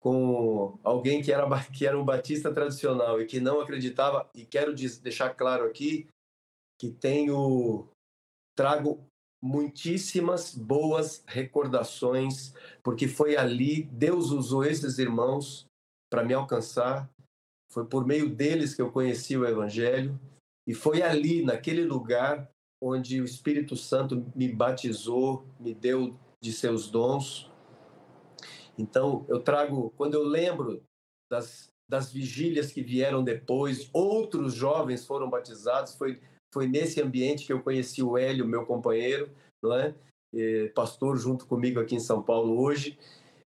com 0.00 0.78
alguém 0.82 1.22
que 1.22 1.32
era, 1.32 1.46
que 1.72 1.86
era 1.86 1.98
um 1.98 2.04
batista 2.04 2.52
tradicional 2.52 3.20
e 3.20 3.26
que 3.26 3.40
não 3.40 3.60
acreditava, 3.60 4.28
e 4.34 4.44
quero 4.44 4.74
deixar 4.74 5.30
claro 5.30 5.66
aqui 5.66 6.06
que 6.80 6.90
tenho, 6.90 7.86
trago 8.56 9.04
muitíssimas 9.42 10.54
boas 10.54 11.22
recordações, 11.26 12.54
porque 12.82 13.08
foi 13.08 13.36
ali, 13.36 13.84
Deus 13.84 14.30
usou 14.30 14.64
esses 14.64 14.98
irmãos 14.98 15.66
para 16.10 16.24
me 16.24 16.34
alcançar, 16.34 17.10
foi 17.72 17.86
por 17.86 18.06
meio 18.06 18.34
deles 18.34 18.74
que 18.74 18.82
eu 18.82 18.90
conheci 18.90 19.36
o 19.36 19.46
Evangelho, 19.46 20.18
e 20.66 20.74
foi 20.74 21.02
ali, 21.02 21.42
naquele 21.42 21.84
lugar, 21.84 22.50
onde 22.82 23.20
o 23.20 23.24
Espírito 23.24 23.76
Santo 23.76 24.26
me 24.34 24.48
batizou, 24.48 25.44
me 25.58 25.74
deu 25.74 26.18
de 26.42 26.52
seus 26.52 26.90
dons. 26.90 27.50
Então, 28.78 29.26
eu 29.28 29.40
trago, 29.40 29.92
quando 29.96 30.14
eu 30.14 30.22
lembro 30.22 30.82
das, 31.30 31.70
das 31.88 32.12
vigílias 32.12 32.72
que 32.72 32.82
vieram 32.82 33.22
depois, 33.22 33.90
outros 33.92 34.54
jovens 34.54 35.06
foram 35.06 35.28
batizados, 35.28 35.94
foi, 35.96 36.20
foi 36.52 36.66
nesse 36.66 37.00
ambiente 37.00 37.46
que 37.46 37.52
eu 37.52 37.62
conheci 37.62 38.02
o 38.02 38.16
Hélio, 38.16 38.46
meu 38.46 38.64
companheiro, 38.64 39.30
não 39.62 39.74
é? 39.74 39.94
Pastor 40.74 41.16
junto 41.18 41.46
comigo 41.46 41.80
aqui 41.80 41.96
em 41.96 42.00
São 42.00 42.22
Paulo 42.22 42.60
hoje. 42.60 42.98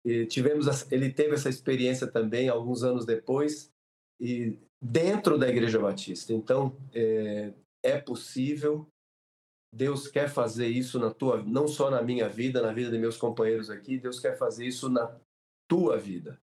E 0.06 0.26
tivemos, 0.26 0.68
ele 0.92 1.10
teve 1.12 1.34
essa 1.34 1.50
experiência 1.50 2.06
também 2.06 2.50
alguns 2.50 2.84
anos 2.84 3.06
depois 3.06 3.72
e 4.20 4.58
dentro 4.82 5.38
da 5.38 5.48
Igreja 5.48 5.80
Batista. 5.80 6.34
Então, 6.34 6.76
é, 6.94 7.54
é 7.82 7.98
possível, 7.98 8.86
Deus 9.74 10.08
quer 10.08 10.30
fazer 10.30 10.68
isso 10.68 11.00
na 11.00 11.10
tua, 11.10 11.42
não 11.42 11.68
só 11.68 11.90
na 11.90 12.02
minha 12.04 12.30
vida, 12.30 12.62
na 12.62 12.72
vida 12.72 12.92
de 12.92 12.98
meus 13.00 13.18
companheiros 13.18 13.72
aqui, 13.72 13.98
Deus 13.98 14.20
quer 14.20 14.38
fazer 14.38 14.68
isso 14.68 14.88
na 14.88 15.20
tua 15.68 15.98
vida. 15.98 16.40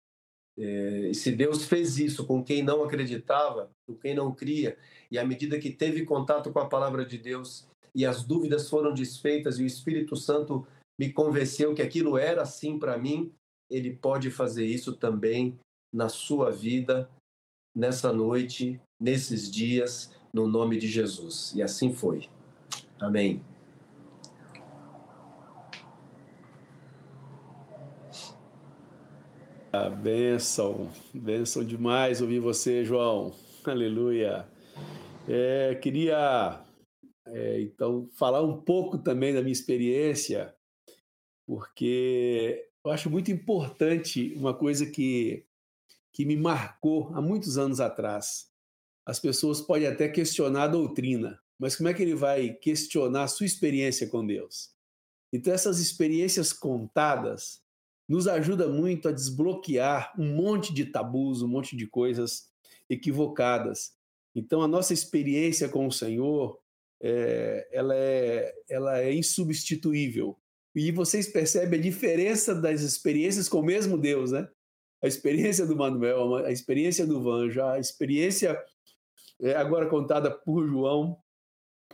É, 0.56 1.08
e 1.10 1.14
se 1.14 1.32
Deus 1.32 1.64
fez 1.64 1.98
isso 1.98 2.24
com 2.24 2.42
quem 2.42 2.62
não 2.62 2.84
acreditava, 2.84 3.68
com 3.86 3.96
quem 3.96 4.14
não 4.14 4.32
cria, 4.32 4.78
e 5.10 5.18
à 5.18 5.24
medida 5.24 5.58
que 5.58 5.70
teve 5.70 6.04
contato 6.04 6.52
com 6.52 6.60
a 6.60 6.68
palavra 6.68 7.04
de 7.04 7.18
Deus 7.18 7.68
e 7.94 8.06
as 8.06 8.22
dúvidas 8.22 8.70
foram 8.70 8.94
desfeitas 8.94 9.58
e 9.58 9.64
o 9.64 9.66
Espírito 9.66 10.16
Santo 10.16 10.66
me 10.98 11.12
convenceu 11.12 11.74
que 11.74 11.82
aquilo 11.82 12.16
era 12.16 12.42
assim 12.42 12.78
para 12.78 12.96
mim, 12.96 13.32
ele 13.68 13.92
pode 13.92 14.30
fazer 14.30 14.64
isso 14.64 14.94
também 14.94 15.58
na 15.92 16.08
sua 16.08 16.50
vida, 16.52 17.10
nessa 17.74 18.12
noite, 18.12 18.80
nesses 19.00 19.50
dias, 19.50 20.14
no 20.32 20.46
nome 20.46 20.78
de 20.78 20.86
Jesus. 20.86 21.52
E 21.54 21.62
assim 21.62 21.92
foi. 21.92 22.28
Amém. 23.00 23.44
A 29.72 29.90
bênção, 29.90 30.90
bênção 31.12 31.62
demais 31.62 32.22
ouvir 32.22 32.40
você, 32.40 32.84
João. 32.84 33.34
Aleluia. 33.66 34.48
É, 35.28 35.74
queria 35.74 36.64
é, 37.26 37.60
então 37.60 38.08
falar 38.16 38.42
um 38.42 38.60
pouco 38.60 38.96
também 38.96 39.34
da 39.34 39.42
minha 39.42 39.52
experiência, 39.52 40.54
porque 41.46 42.68
eu 42.84 42.90
acho 42.90 43.10
muito 43.10 43.30
importante 43.30 44.32
uma 44.36 44.54
coisa 44.54 44.86
que, 44.86 45.44
que 46.12 46.24
me 46.24 46.36
marcou 46.36 47.10
há 47.14 47.20
muitos 47.20 47.58
anos 47.58 47.80
atrás. 47.80 48.50
As 49.04 49.20
pessoas 49.20 49.60
podem 49.60 49.88
até 49.88 50.08
questionar 50.08 50.64
a 50.64 50.68
doutrina, 50.68 51.38
mas 51.58 51.76
como 51.76 51.88
é 51.88 51.94
que 51.94 52.02
ele 52.02 52.14
vai 52.14 52.50
questionar 52.50 53.24
a 53.24 53.28
sua 53.28 53.46
experiência 53.46 54.08
com 54.08 54.26
Deus? 54.26 54.70
Então, 55.32 55.52
essas 55.52 55.78
experiências 55.80 56.52
contadas 56.52 57.60
nos 58.08 58.28
ajuda 58.28 58.68
muito 58.68 59.08
a 59.08 59.12
desbloquear 59.12 60.12
um 60.18 60.34
monte 60.34 60.72
de 60.72 60.86
tabus, 60.86 61.42
um 61.42 61.48
monte 61.48 61.76
de 61.76 61.86
coisas 61.86 62.48
equivocadas. 62.88 63.92
Então, 64.34 64.62
a 64.62 64.68
nossa 64.68 64.92
experiência 64.92 65.68
com 65.68 65.86
o 65.86 65.92
Senhor, 65.92 66.58
é, 67.02 67.68
ela, 67.72 67.94
é, 67.96 68.54
ela 68.68 69.00
é 69.00 69.12
insubstituível. 69.12 70.38
E 70.74 70.92
vocês 70.92 71.26
percebem 71.26 71.80
a 71.80 71.82
diferença 71.82 72.54
das 72.54 72.82
experiências 72.82 73.48
com 73.48 73.60
o 73.60 73.64
mesmo 73.64 73.96
Deus, 73.96 74.30
né? 74.30 74.48
A 75.02 75.06
experiência 75.06 75.66
do 75.66 75.74
Manuel, 75.74 76.36
a 76.36 76.52
experiência 76.52 77.06
do 77.06 77.22
Vanja, 77.22 77.72
a 77.72 77.78
experiência 77.78 78.62
é, 79.40 79.54
agora 79.54 79.88
contada 79.88 80.30
por 80.30 80.66
João, 80.66 81.18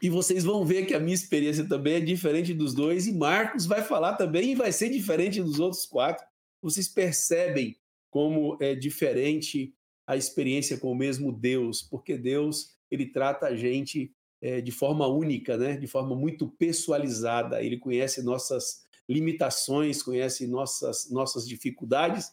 e 0.02 0.10
vocês 0.10 0.42
vão 0.42 0.64
ver 0.64 0.84
que 0.84 0.94
a 0.94 0.98
minha 0.98 1.14
experiência 1.14 1.64
também 1.64 1.94
é 1.94 2.00
diferente 2.00 2.52
dos 2.52 2.74
dois, 2.74 3.06
e 3.06 3.12
Marcos 3.12 3.66
vai 3.66 3.82
falar 3.82 4.16
também 4.16 4.50
e 4.50 4.54
vai 4.56 4.72
ser 4.72 4.90
diferente 4.90 5.40
dos 5.40 5.60
outros 5.60 5.86
quatro. 5.86 6.26
Vocês 6.60 6.88
percebem 6.88 7.76
como 8.10 8.58
é 8.60 8.74
diferente 8.74 9.72
a 10.04 10.16
experiência 10.16 10.76
com 10.76 10.90
o 10.90 10.96
mesmo 10.96 11.32
Deus, 11.32 11.82
porque 11.82 12.18
Deus 12.18 12.72
ele 12.90 13.06
trata 13.06 13.46
a 13.46 13.54
gente 13.54 14.12
é, 14.40 14.60
de 14.60 14.72
forma 14.72 15.06
única, 15.06 15.56
né? 15.56 15.76
de 15.76 15.86
forma 15.86 16.16
muito 16.16 16.48
pessoalizada. 16.48 17.62
Ele 17.62 17.78
conhece 17.78 18.22
nossas 18.22 18.82
limitações, 19.08 20.02
conhece 20.02 20.48
nossas, 20.48 21.08
nossas 21.10 21.46
dificuldades, 21.46 22.32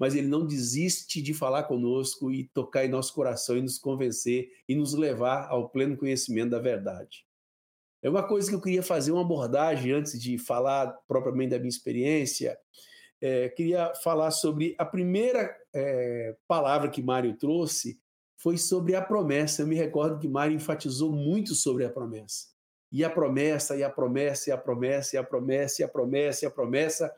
mas 0.00 0.14
ele 0.14 0.26
não 0.26 0.46
desiste 0.46 1.20
de 1.20 1.34
falar 1.34 1.64
conosco 1.64 2.32
e 2.32 2.44
tocar 2.54 2.86
em 2.86 2.88
nosso 2.88 3.12
coração 3.12 3.58
e 3.58 3.60
nos 3.60 3.78
convencer 3.78 4.50
e 4.66 4.74
nos 4.74 4.94
levar 4.94 5.46
ao 5.50 5.68
pleno 5.68 5.94
conhecimento 5.94 6.52
da 6.52 6.58
verdade. 6.58 7.26
É 8.02 8.08
uma 8.08 8.26
coisa 8.26 8.48
que 8.48 8.54
eu 8.54 8.62
queria 8.62 8.82
fazer 8.82 9.12
uma 9.12 9.20
abordagem 9.20 9.92
antes 9.92 10.18
de 10.18 10.38
falar 10.38 10.98
propriamente 11.06 11.50
da 11.50 11.58
minha 11.58 11.68
experiência. 11.68 12.58
É, 13.20 13.50
queria 13.50 13.92
falar 14.02 14.30
sobre 14.30 14.74
a 14.78 14.86
primeira 14.86 15.54
é, 15.74 16.34
palavra 16.48 16.88
que 16.88 17.02
Mário 17.02 17.36
trouxe 17.36 18.00
foi 18.38 18.56
sobre 18.56 18.94
a 18.94 19.02
promessa. 19.02 19.60
Eu 19.60 19.66
me 19.66 19.76
recordo 19.76 20.18
que 20.18 20.26
Mário 20.26 20.56
enfatizou 20.56 21.12
muito 21.12 21.54
sobre 21.54 21.84
a 21.84 21.90
promessa. 21.90 22.46
E 22.90 23.04
a 23.04 23.10
promessa, 23.10 23.76
e 23.76 23.84
a 23.84 23.90
promessa, 23.90 24.48
e 24.48 24.52
a 24.54 24.56
promessa, 24.56 25.16
e 25.16 25.18
a 25.18 25.22
promessa, 25.22 25.82
e 25.82 25.84
a 25.84 25.88
promessa, 25.88 26.44
e 26.44 26.48
a 26.48 26.50
promessa, 26.50 27.14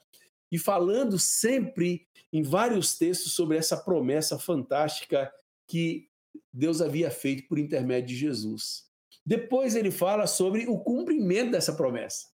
e 0.53 0.59
falando 0.59 1.19
sempre 1.19 2.07
em 2.31 2.43
vários 2.43 2.99
textos 2.99 3.33
sobre 3.33 3.57
essa 3.57 3.75
promessa 3.75 4.39
fantástica 4.39 5.33
que 5.67 6.11
Deus 6.53 6.83
havia 6.83 7.11
feito 7.11 7.49
por 7.49 7.59
intermédio 7.59 8.09
de 8.09 8.17
Jesus. 8.17 8.85
Depois 9.25 9.75
ele 9.75 9.91
fala 9.91 10.27
sobre 10.27 10.67
o 10.69 10.79
cumprimento 10.79 11.53
dessa 11.53 11.75
promessa. 11.75 12.31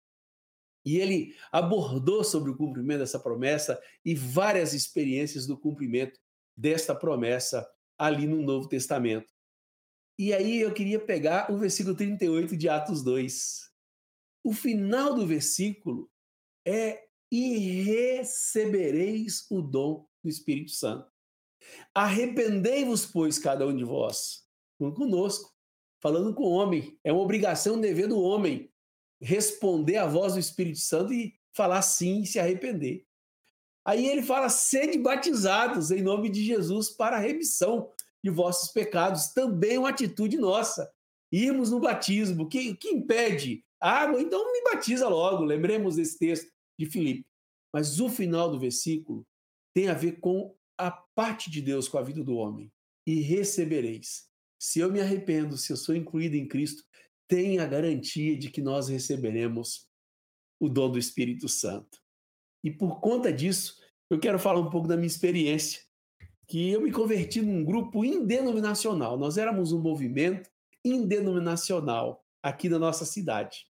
E 0.85 0.97
ele 0.97 1.35
abordou 1.51 2.23
sobre 2.23 2.51
o 2.51 2.57
cumprimento 2.57 2.99
dessa 2.99 3.19
promessa 3.19 3.81
e 4.05 4.13
várias 4.13 4.73
experiências 4.73 5.47
do 5.47 5.57
cumprimento 5.57 6.19
desta 6.55 6.93
promessa 6.93 7.67
ali 7.97 8.27
no 8.27 8.43
Novo 8.43 8.67
Testamento. 8.67 9.33
E 10.19 10.33
aí 10.33 10.59
eu 10.59 10.71
queria 10.71 10.99
pegar 10.99 11.51
o 11.51 11.57
versículo 11.57 11.95
38 11.95 12.55
de 12.55 12.69
Atos 12.69 13.01
2. 13.01 13.71
O 14.43 14.53
final 14.53 15.15
do 15.15 15.25
versículo 15.25 16.11
é 16.67 17.07
e 17.33 17.81
recebereis 17.81 19.47
o 19.49 19.59
dom 19.59 20.07
do 20.23 20.29
Espírito 20.29 20.69
Santo. 20.69 21.11
Arrependei-vos, 21.91 23.07
pois, 23.07 23.39
cada 23.39 23.65
um 23.65 23.75
de 23.75 23.83
vós, 23.83 24.43
um 24.79 24.93
conosco, 24.93 25.51
falando 25.99 26.35
com 26.35 26.43
o 26.43 26.51
homem. 26.51 26.95
É 27.03 27.11
uma 27.11 27.23
obrigação, 27.23 27.73
um 27.73 27.81
dever 27.81 28.07
do 28.07 28.19
homem 28.19 28.71
responder 29.19 29.97
à 29.97 30.05
voz 30.05 30.33
do 30.33 30.39
Espírito 30.39 30.77
Santo 30.77 31.11
e 31.11 31.33
falar 31.51 31.81
sim 31.81 32.21
e 32.21 32.27
se 32.27 32.37
arrepender. 32.37 33.03
Aí 33.83 34.05
ele 34.05 34.21
fala: 34.21 34.47
sede 34.47 34.99
batizados 34.99 35.89
em 35.89 36.03
nome 36.03 36.29
de 36.29 36.45
Jesus 36.45 36.91
para 36.91 37.15
a 37.15 37.19
remissão 37.19 37.89
de 38.23 38.29
vossos 38.29 38.71
pecados. 38.71 39.33
Também 39.33 39.79
uma 39.79 39.89
atitude 39.89 40.37
nossa. 40.37 40.87
Irmos 41.31 41.71
no 41.71 41.79
batismo. 41.79 42.43
O 42.43 42.47
que, 42.47 42.75
que 42.75 42.89
impede? 42.89 43.65
Água, 43.81 44.21
então 44.21 44.51
me 44.51 44.61
batiza 44.63 45.07
logo. 45.07 45.43
Lembremos 45.43 45.95
desse 45.95 46.19
texto 46.19 46.52
de 46.77 46.85
Filipe. 46.85 47.25
Mas 47.73 47.99
o 47.99 48.09
final 48.09 48.51
do 48.51 48.59
versículo 48.59 49.25
tem 49.73 49.87
a 49.89 49.93
ver 49.93 50.19
com 50.19 50.55
a 50.77 50.91
parte 50.91 51.49
de 51.49 51.61
Deus 51.61 51.87
com 51.87 51.97
a 51.97 52.03
vida 52.03 52.23
do 52.23 52.35
homem. 52.35 52.71
E 53.05 53.21
recebereis. 53.21 54.29
Se 54.59 54.79
eu 54.79 54.91
me 54.91 55.01
arrependo, 55.01 55.57
se 55.57 55.73
eu 55.73 55.77
sou 55.77 55.95
incluído 55.95 56.35
em 56.35 56.47
Cristo, 56.47 56.83
tem 57.27 57.59
a 57.59 57.65
garantia 57.65 58.37
de 58.37 58.49
que 58.49 58.61
nós 58.61 58.87
receberemos 58.87 59.87
o 60.59 60.69
dom 60.69 60.89
do 60.89 60.99
Espírito 60.99 61.49
Santo. 61.49 61.99
E 62.63 62.71
por 62.71 63.01
conta 63.01 63.33
disso, 63.33 63.81
eu 64.09 64.19
quero 64.19 64.39
falar 64.39 64.59
um 64.59 64.69
pouco 64.69 64.87
da 64.87 64.95
minha 64.95 65.07
experiência, 65.07 65.81
que 66.47 66.69
eu 66.69 66.81
me 66.81 66.91
converti 66.91 67.41
num 67.41 67.63
grupo 67.65 68.05
indenominacional. 68.05 69.17
Nós 69.17 69.37
éramos 69.37 69.73
um 69.73 69.81
movimento 69.81 70.49
indenominacional 70.85 72.23
aqui 72.41 72.69
na 72.69 72.79
nossa 72.79 73.05
cidade. 73.05 73.65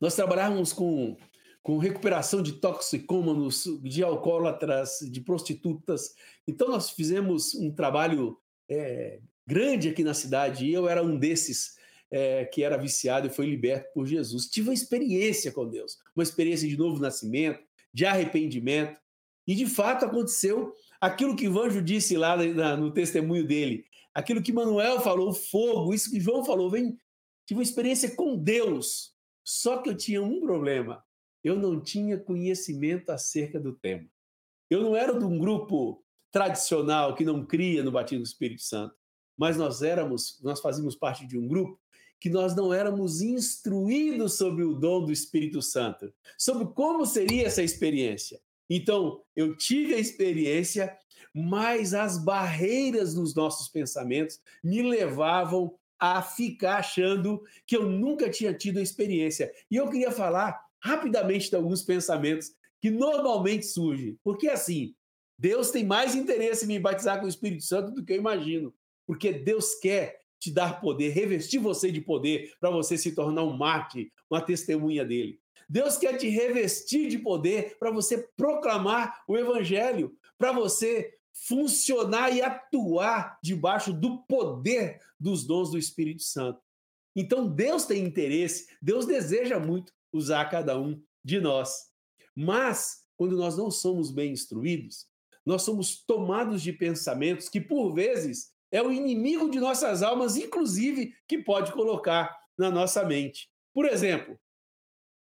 Nós 0.00 0.14
trabalhávamos 0.14 0.72
com 0.72 1.16
com 1.62 1.78
recuperação 1.78 2.42
de 2.42 2.52
toxicômanos, 2.52 3.64
de 3.82 4.02
alcoólatras, 4.02 4.98
de 5.10 5.20
prostitutas. 5.20 6.14
Então, 6.46 6.68
nós 6.68 6.90
fizemos 6.90 7.54
um 7.54 7.70
trabalho 7.70 8.38
é, 8.68 9.20
grande 9.46 9.88
aqui 9.88 10.02
na 10.02 10.14
cidade 10.14 10.64
e 10.64 10.72
eu 10.72 10.88
era 10.88 11.02
um 11.02 11.18
desses 11.18 11.78
é, 12.10 12.44
que 12.44 12.62
era 12.62 12.76
viciado 12.76 13.26
e 13.26 13.30
foi 13.30 13.46
liberto 13.46 13.92
por 13.92 14.06
Jesus. 14.06 14.46
Tive 14.46 14.68
uma 14.68 14.74
experiência 14.74 15.52
com 15.52 15.68
Deus, 15.68 15.98
uma 16.14 16.22
experiência 16.22 16.68
de 16.68 16.76
novo 16.76 17.00
nascimento, 17.00 17.60
de 17.92 18.04
arrependimento. 18.04 18.98
E 19.46 19.54
de 19.54 19.66
fato 19.66 20.04
aconteceu 20.04 20.72
aquilo 21.00 21.36
que 21.36 21.48
Vanjo 21.48 21.80
disse 21.80 22.16
lá 22.16 22.36
no 22.76 22.92
testemunho 22.92 23.46
dele, 23.46 23.84
aquilo 24.14 24.42
que 24.42 24.52
Manuel 24.52 25.00
falou, 25.00 25.32
fogo, 25.32 25.94
isso 25.94 26.10
que 26.10 26.20
João 26.20 26.44
falou, 26.44 26.70
vem, 26.70 26.96
tive 27.46 27.58
uma 27.58 27.62
experiência 27.62 28.14
com 28.14 28.36
Deus. 28.36 29.12
Só 29.44 29.78
que 29.78 29.88
eu 29.88 29.96
tinha 29.96 30.22
um 30.22 30.40
problema, 30.40 31.02
eu 31.42 31.56
não 31.56 31.80
tinha 31.80 32.18
conhecimento 32.18 33.10
acerca 33.10 33.58
do 33.58 33.72
tema. 33.72 34.06
Eu 34.68 34.82
não 34.82 34.96
era 34.96 35.18
de 35.18 35.24
um 35.24 35.38
grupo 35.38 36.04
tradicional 36.30 37.14
que 37.14 37.24
não 37.24 37.44
cria 37.44 37.82
no 37.82 37.90
batismo 37.90 38.22
do 38.22 38.26
Espírito 38.26 38.62
Santo, 38.62 38.94
mas 39.36 39.56
nós 39.56 39.82
éramos, 39.82 40.38
nós 40.42 40.60
fazíamos 40.60 40.94
parte 40.94 41.26
de 41.26 41.38
um 41.38 41.48
grupo 41.48 41.80
que 42.20 42.28
nós 42.28 42.54
não 42.54 42.72
éramos 42.72 43.22
instruídos 43.22 44.36
sobre 44.36 44.62
o 44.62 44.74
dom 44.74 45.06
do 45.06 45.12
Espírito 45.12 45.62
Santo, 45.62 46.12
sobre 46.38 46.66
como 46.74 47.06
seria 47.06 47.46
essa 47.46 47.62
experiência. 47.62 48.38
Então, 48.68 49.22
eu 49.34 49.56
tive 49.56 49.94
a 49.94 49.98
experiência, 49.98 50.96
mas 51.34 51.94
as 51.94 52.22
barreiras 52.22 53.14
dos 53.14 53.34
nossos 53.34 53.68
pensamentos 53.68 54.38
me 54.62 54.82
levavam 54.82 55.74
a 55.98 56.22
ficar 56.22 56.76
achando 56.76 57.42
que 57.66 57.76
eu 57.76 57.88
nunca 57.88 58.30
tinha 58.30 58.54
tido 58.54 58.78
a 58.78 58.82
experiência. 58.82 59.50
E 59.70 59.76
eu 59.76 59.88
queria 59.88 60.12
falar 60.12 60.60
rapidamente 60.82 61.50
de 61.50 61.56
alguns 61.56 61.82
pensamentos 61.82 62.50
que 62.80 62.90
normalmente 62.90 63.66
surgem. 63.66 64.18
Porque 64.22 64.48
assim, 64.48 64.94
Deus 65.38 65.70
tem 65.70 65.84
mais 65.84 66.14
interesse 66.14 66.64
em 66.64 66.68
me 66.68 66.78
batizar 66.78 67.18
com 67.18 67.26
o 67.26 67.28
Espírito 67.28 67.64
Santo 67.64 67.92
do 67.92 68.04
que 68.04 68.12
eu 68.12 68.18
imagino. 68.18 68.74
Porque 69.06 69.32
Deus 69.32 69.74
quer 69.76 70.20
te 70.38 70.50
dar 70.50 70.80
poder, 70.80 71.10
revestir 71.10 71.58
você 71.58 71.92
de 71.92 72.00
poder 72.00 72.54
para 72.58 72.70
você 72.70 72.96
se 72.96 73.12
tornar 73.14 73.42
um 73.44 73.56
mártir, 73.56 74.10
uma 74.30 74.40
testemunha 74.40 75.04
dele. 75.04 75.38
Deus 75.68 75.96
quer 75.96 76.16
te 76.16 76.28
revestir 76.28 77.08
de 77.08 77.18
poder 77.18 77.76
para 77.78 77.90
você 77.90 78.26
proclamar 78.36 79.22
o 79.28 79.36
evangelho, 79.36 80.16
para 80.36 80.50
você 80.52 81.14
funcionar 81.32 82.34
e 82.34 82.42
atuar 82.42 83.38
debaixo 83.42 83.92
do 83.92 84.18
poder 84.24 84.98
dos 85.18 85.46
dons 85.46 85.70
do 85.70 85.78
Espírito 85.78 86.22
Santo. 86.22 86.60
Então 87.14 87.48
Deus 87.48 87.86
tem 87.86 88.04
interesse, 88.04 88.66
Deus 88.80 89.06
deseja 89.06 89.58
muito 89.58 89.92
usar 90.12 90.44
cada 90.46 90.78
um 90.78 91.00
de 91.24 91.40
nós. 91.40 91.90
Mas 92.34 93.00
quando 93.16 93.36
nós 93.36 93.56
não 93.56 93.70
somos 93.70 94.10
bem 94.10 94.32
instruídos, 94.32 95.06
nós 95.44 95.62
somos 95.62 96.04
tomados 96.04 96.62
de 96.62 96.72
pensamentos 96.72 97.48
que 97.48 97.60
por 97.60 97.92
vezes 97.92 98.50
é 98.70 98.82
o 98.82 98.92
inimigo 98.92 99.50
de 99.50 99.58
nossas 99.58 100.02
almas, 100.02 100.36
inclusive, 100.36 101.12
que 101.26 101.38
pode 101.38 101.72
colocar 101.72 102.34
na 102.56 102.70
nossa 102.70 103.04
mente. 103.04 103.50
Por 103.74 103.84
exemplo, 103.84 104.38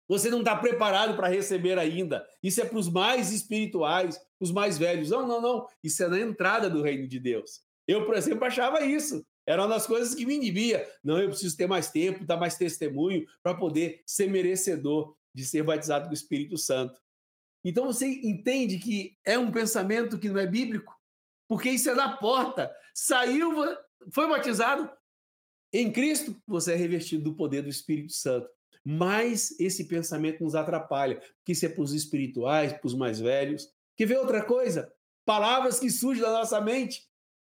você 0.08 0.28
não 0.28 0.40
está 0.40 0.56
preparado 0.56 1.14
para 1.14 1.28
receber 1.28 1.78
ainda. 1.78 2.26
Isso 2.42 2.60
é 2.60 2.64
para 2.64 2.78
os 2.78 2.88
mais 2.88 3.30
espirituais, 3.30 4.20
os 4.40 4.50
mais 4.50 4.76
velhos. 4.76 5.10
Não, 5.10 5.24
não, 5.24 5.40
não. 5.40 5.66
Isso 5.84 6.02
é 6.02 6.08
na 6.08 6.18
entrada 6.18 6.68
do 6.68 6.82
reino 6.82 7.06
de 7.06 7.20
Deus. 7.20 7.60
Eu, 7.86 8.04
por 8.04 8.16
exemplo, 8.16 8.44
achava 8.44 8.84
isso. 8.84 9.24
Era 9.50 9.62
uma 9.62 9.68
das 9.68 9.86
coisas 9.86 10.14
que 10.14 10.26
me 10.26 10.34
inibia. 10.34 10.86
Não, 11.02 11.18
eu 11.18 11.28
preciso 11.28 11.56
ter 11.56 11.66
mais 11.66 11.90
tempo, 11.90 12.24
dar 12.24 12.36
mais 12.36 12.56
testemunho 12.56 13.26
para 13.42 13.54
poder 13.54 14.02
ser 14.06 14.28
merecedor 14.28 15.16
de 15.34 15.44
ser 15.44 15.62
batizado 15.62 16.04
com 16.04 16.10
o 16.10 16.14
Espírito 16.14 16.56
Santo. 16.56 17.00
Então 17.64 17.86
você 17.86 18.06
entende 18.06 18.78
que 18.78 19.16
é 19.24 19.38
um 19.38 19.50
pensamento 19.50 20.18
que 20.18 20.28
não 20.28 20.40
é 20.40 20.46
bíblico, 20.46 20.94
porque 21.48 21.70
isso 21.70 21.90
é 21.90 21.94
da 21.94 22.08
porta. 22.08 22.74
Saiu, 22.94 23.52
foi 24.12 24.28
batizado 24.28 24.90
em 25.72 25.92
Cristo, 25.92 26.34
você 26.46 26.72
é 26.72 26.76
revestido 26.76 27.24
do 27.24 27.34
poder 27.34 27.62
do 27.62 27.68
Espírito 27.68 28.12
Santo 28.12 28.48
mas 28.84 29.58
esse 29.60 29.84
pensamento 29.84 30.42
nos 30.42 30.54
atrapalha, 30.54 31.16
porque 31.16 31.52
isso 31.52 31.66
é 31.66 31.68
para 31.68 31.82
os 31.82 31.92
espirituais, 31.92 32.72
para 32.72 32.86
os 32.86 32.94
mais 32.94 33.20
velhos. 33.20 33.68
Quer 33.96 34.06
ver 34.06 34.18
outra 34.18 34.44
coisa? 34.44 34.92
Palavras 35.24 35.78
que 35.78 35.90
surgem 35.90 36.22
da 36.22 36.32
nossa 36.32 36.60
mente, 36.60 37.06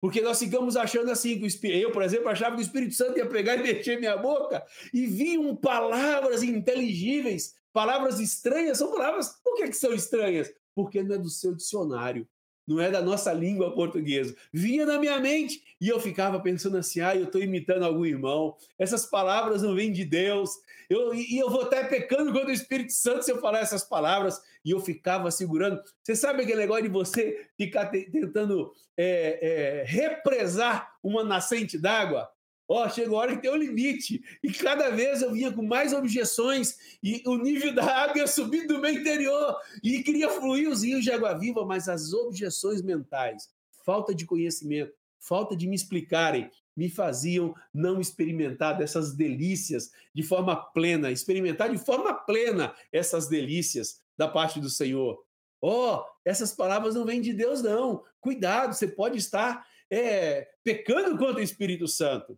porque 0.01 0.19
nós 0.19 0.39
ficamos 0.39 0.75
achando 0.75 1.11
assim, 1.11 1.39
que 1.39 1.67
eu, 1.67 1.91
por 1.91 2.01
exemplo, 2.01 2.27
achava 2.27 2.55
que 2.55 2.61
o 2.61 2.65
Espírito 2.65 2.95
Santo 2.95 3.19
ia 3.19 3.25
pegar 3.27 3.55
e 3.55 3.61
mexer 3.63 3.99
minha 3.99 4.17
boca, 4.17 4.65
e 4.91 5.05
vinham 5.05 5.55
palavras 5.55 6.41
inteligíveis, 6.41 7.53
palavras 7.71 8.19
estranhas, 8.19 8.79
são 8.79 8.91
palavras, 8.91 9.39
por 9.43 9.55
que, 9.55 9.67
que 9.67 9.77
são 9.77 9.93
estranhas? 9.93 10.51
Porque 10.73 11.03
não 11.03 11.15
é 11.15 11.17
do 11.19 11.29
seu 11.29 11.53
dicionário, 11.53 12.27
não 12.67 12.79
é 12.79 12.89
da 12.89 13.01
nossa 13.01 13.31
língua 13.31 13.73
portuguesa. 13.75 14.35
Vinha 14.51 14.85
na 14.85 14.97
minha 14.97 15.19
mente 15.19 15.61
e 15.79 15.87
eu 15.87 15.99
ficava 15.99 16.39
pensando 16.39 16.77
assim: 16.77 17.01
ah, 17.01 17.15
eu 17.15 17.25
estou 17.25 17.41
imitando 17.41 17.83
algum 17.83 18.05
irmão, 18.05 18.55
essas 18.79 19.05
palavras 19.05 19.61
não 19.61 19.75
vêm 19.75 19.91
de 19.91 20.05
Deus, 20.05 20.51
eu, 20.91 21.13
e 21.13 21.37
eu 21.37 21.49
vou 21.49 21.63
estar 21.63 21.87
pecando 21.87 22.33
contra 22.33 22.49
o 22.49 22.53
Espírito 22.53 22.91
Santo 22.91 23.23
se 23.23 23.31
eu 23.31 23.39
falar 23.39 23.59
essas 23.59 23.83
palavras. 23.83 24.41
E 24.63 24.71
eu 24.71 24.79
ficava 24.81 25.31
segurando. 25.31 25.81
Você 26.03 26.15
sabe 26.15 26.43
aquele 26.43 26.59
negócio 26.59 26.83
de 26.83 26.89
você 26.89 27.49
ficar 27.57 27.85
tentando 27.87 28.73
é, 28.97 29.39
é, 29.41 29.83
represar 29.85 30.93
uma 31.01 31.23
nascente 31.23 31.77
d'água? 31.77 32.29
Ó, 32.67 32.85
oh, 32.85 32.89
chegou 32.89 33.17
a 33.17 33.21
hora 33.21 33.35
que 33.35 33.41
tem 33.41 33.51
um 33.51 33.55
limite. 33.55 34.21
E 34.43 34.51
cada 34.51 34.89
vez 34.89 35.21
eu 35.21 35.31
vinha 35.31 35.51
com 35.51 35.61
mais 35.61 35.93
objeções 35.93 36.77
e 37.01 37.23
o 37.25 37.37
nível 37.37 37.73
da 37.73 37.85
água 37.85 38.19
ia 38.19 38.27
subindo 38.27 38.75
do 38.75 38.79
meu 38.79 38.91
interior 38.91 39.57
e 39.81 40.03
queria 40.03 40.29
fluir 40.29 40.69
os 40.69 40.83
rios 40.83 41.03
de 41.03 41.11
água 41.11 41.33
viva, 41.33 41.65
mas 41.65 41.87
as 41.87 42.13
objeções 42.13 42.81
mentais, 42.81 43.49
falta 43.85 44.13
de 44.13 44.25
conhecimento, 44.25 44.93
falta 45.19 45.55
de 45.55 45.67
me 45.67 45.75
explicarem, 45.75 46.49
me 46.75 46.89
faziam 46.89 47.53
não 47.73 47.99
experimentar 47.99 48.77
dessas 48.77 49.15
delícias 49.15 49.91
de 50.13 50.23
forma 50.23 50.55
plena, 50.55 51.11
experimentar 51.11 51.69
de 51.69 51.77
forma 51.77 52.13
plena 52.13 52.73
essas 52.91 53.27
delícias 53.27 53.99
da 54.17 54.27
parte 54.27 54.59
do 54.59 54.69
Senhor. 54.69 55.23
Oh, 55.61 56.03
essas 56.25 56.53
palavras 56.53 56.95
não 56.95 57.05
vêm 57.05 57.21
de 57.21 57.33
Deus, 57.33 57.61
não. 57.61 58.03
Cuidado, 58.19 58.73
você 58.73 58.87
pode 58.87 59.17
estar 59.17 59.65
é, 59.89 60.47
pecando 60.63 61.17
contra 61.17 61.39
o 61.39 61.43
Espírito 61.43 61.87
Santo. 61.87 62.37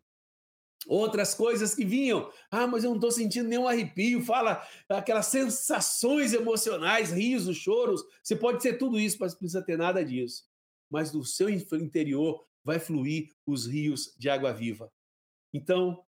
Outras 0.85 1.33
coisas 1.33 1.73
que 1.73 1.85
vinham, 1.85 2.29
ah, 2.51 2.67
mas 2.67 2.83
eu 2.83 2.89
não 2.89 2.97
estou 2.97 3.11
sentindo 3.11 3.47
nenhum 3.47 3.67
arrepio, 3.67 4.21
fala 4.21 4.61
aquelas 4.89 5.27
sensações 5.27 6.33
emocionais, 6.33 7.11
risos, 7.11 7.55
choros. 7.55 8.03
Você 8.21 8.35
pode 8.35 8.61
ser 8.61 8.73
tudo 8.73 8.99
isso, 8.99 9.17
mas 9.19 9.31
não 9.31 9.39
precisa 9.39 9.61
ter 9.61 9.77
nada 9.77 10.03
disso. 10.03 10.43
Mas 10.89 11.09
do 11.09 11.23
seu 11.23 11.49
interior 11.49 12.45
vai 12.63 12.79
fluir 12.79 13.31
os 13.45 13.65
rios 13.65 14.13
de 14.17 14.29
água 14.29 14.53
viva. 14.53 14.91
Então, 15.53 16.03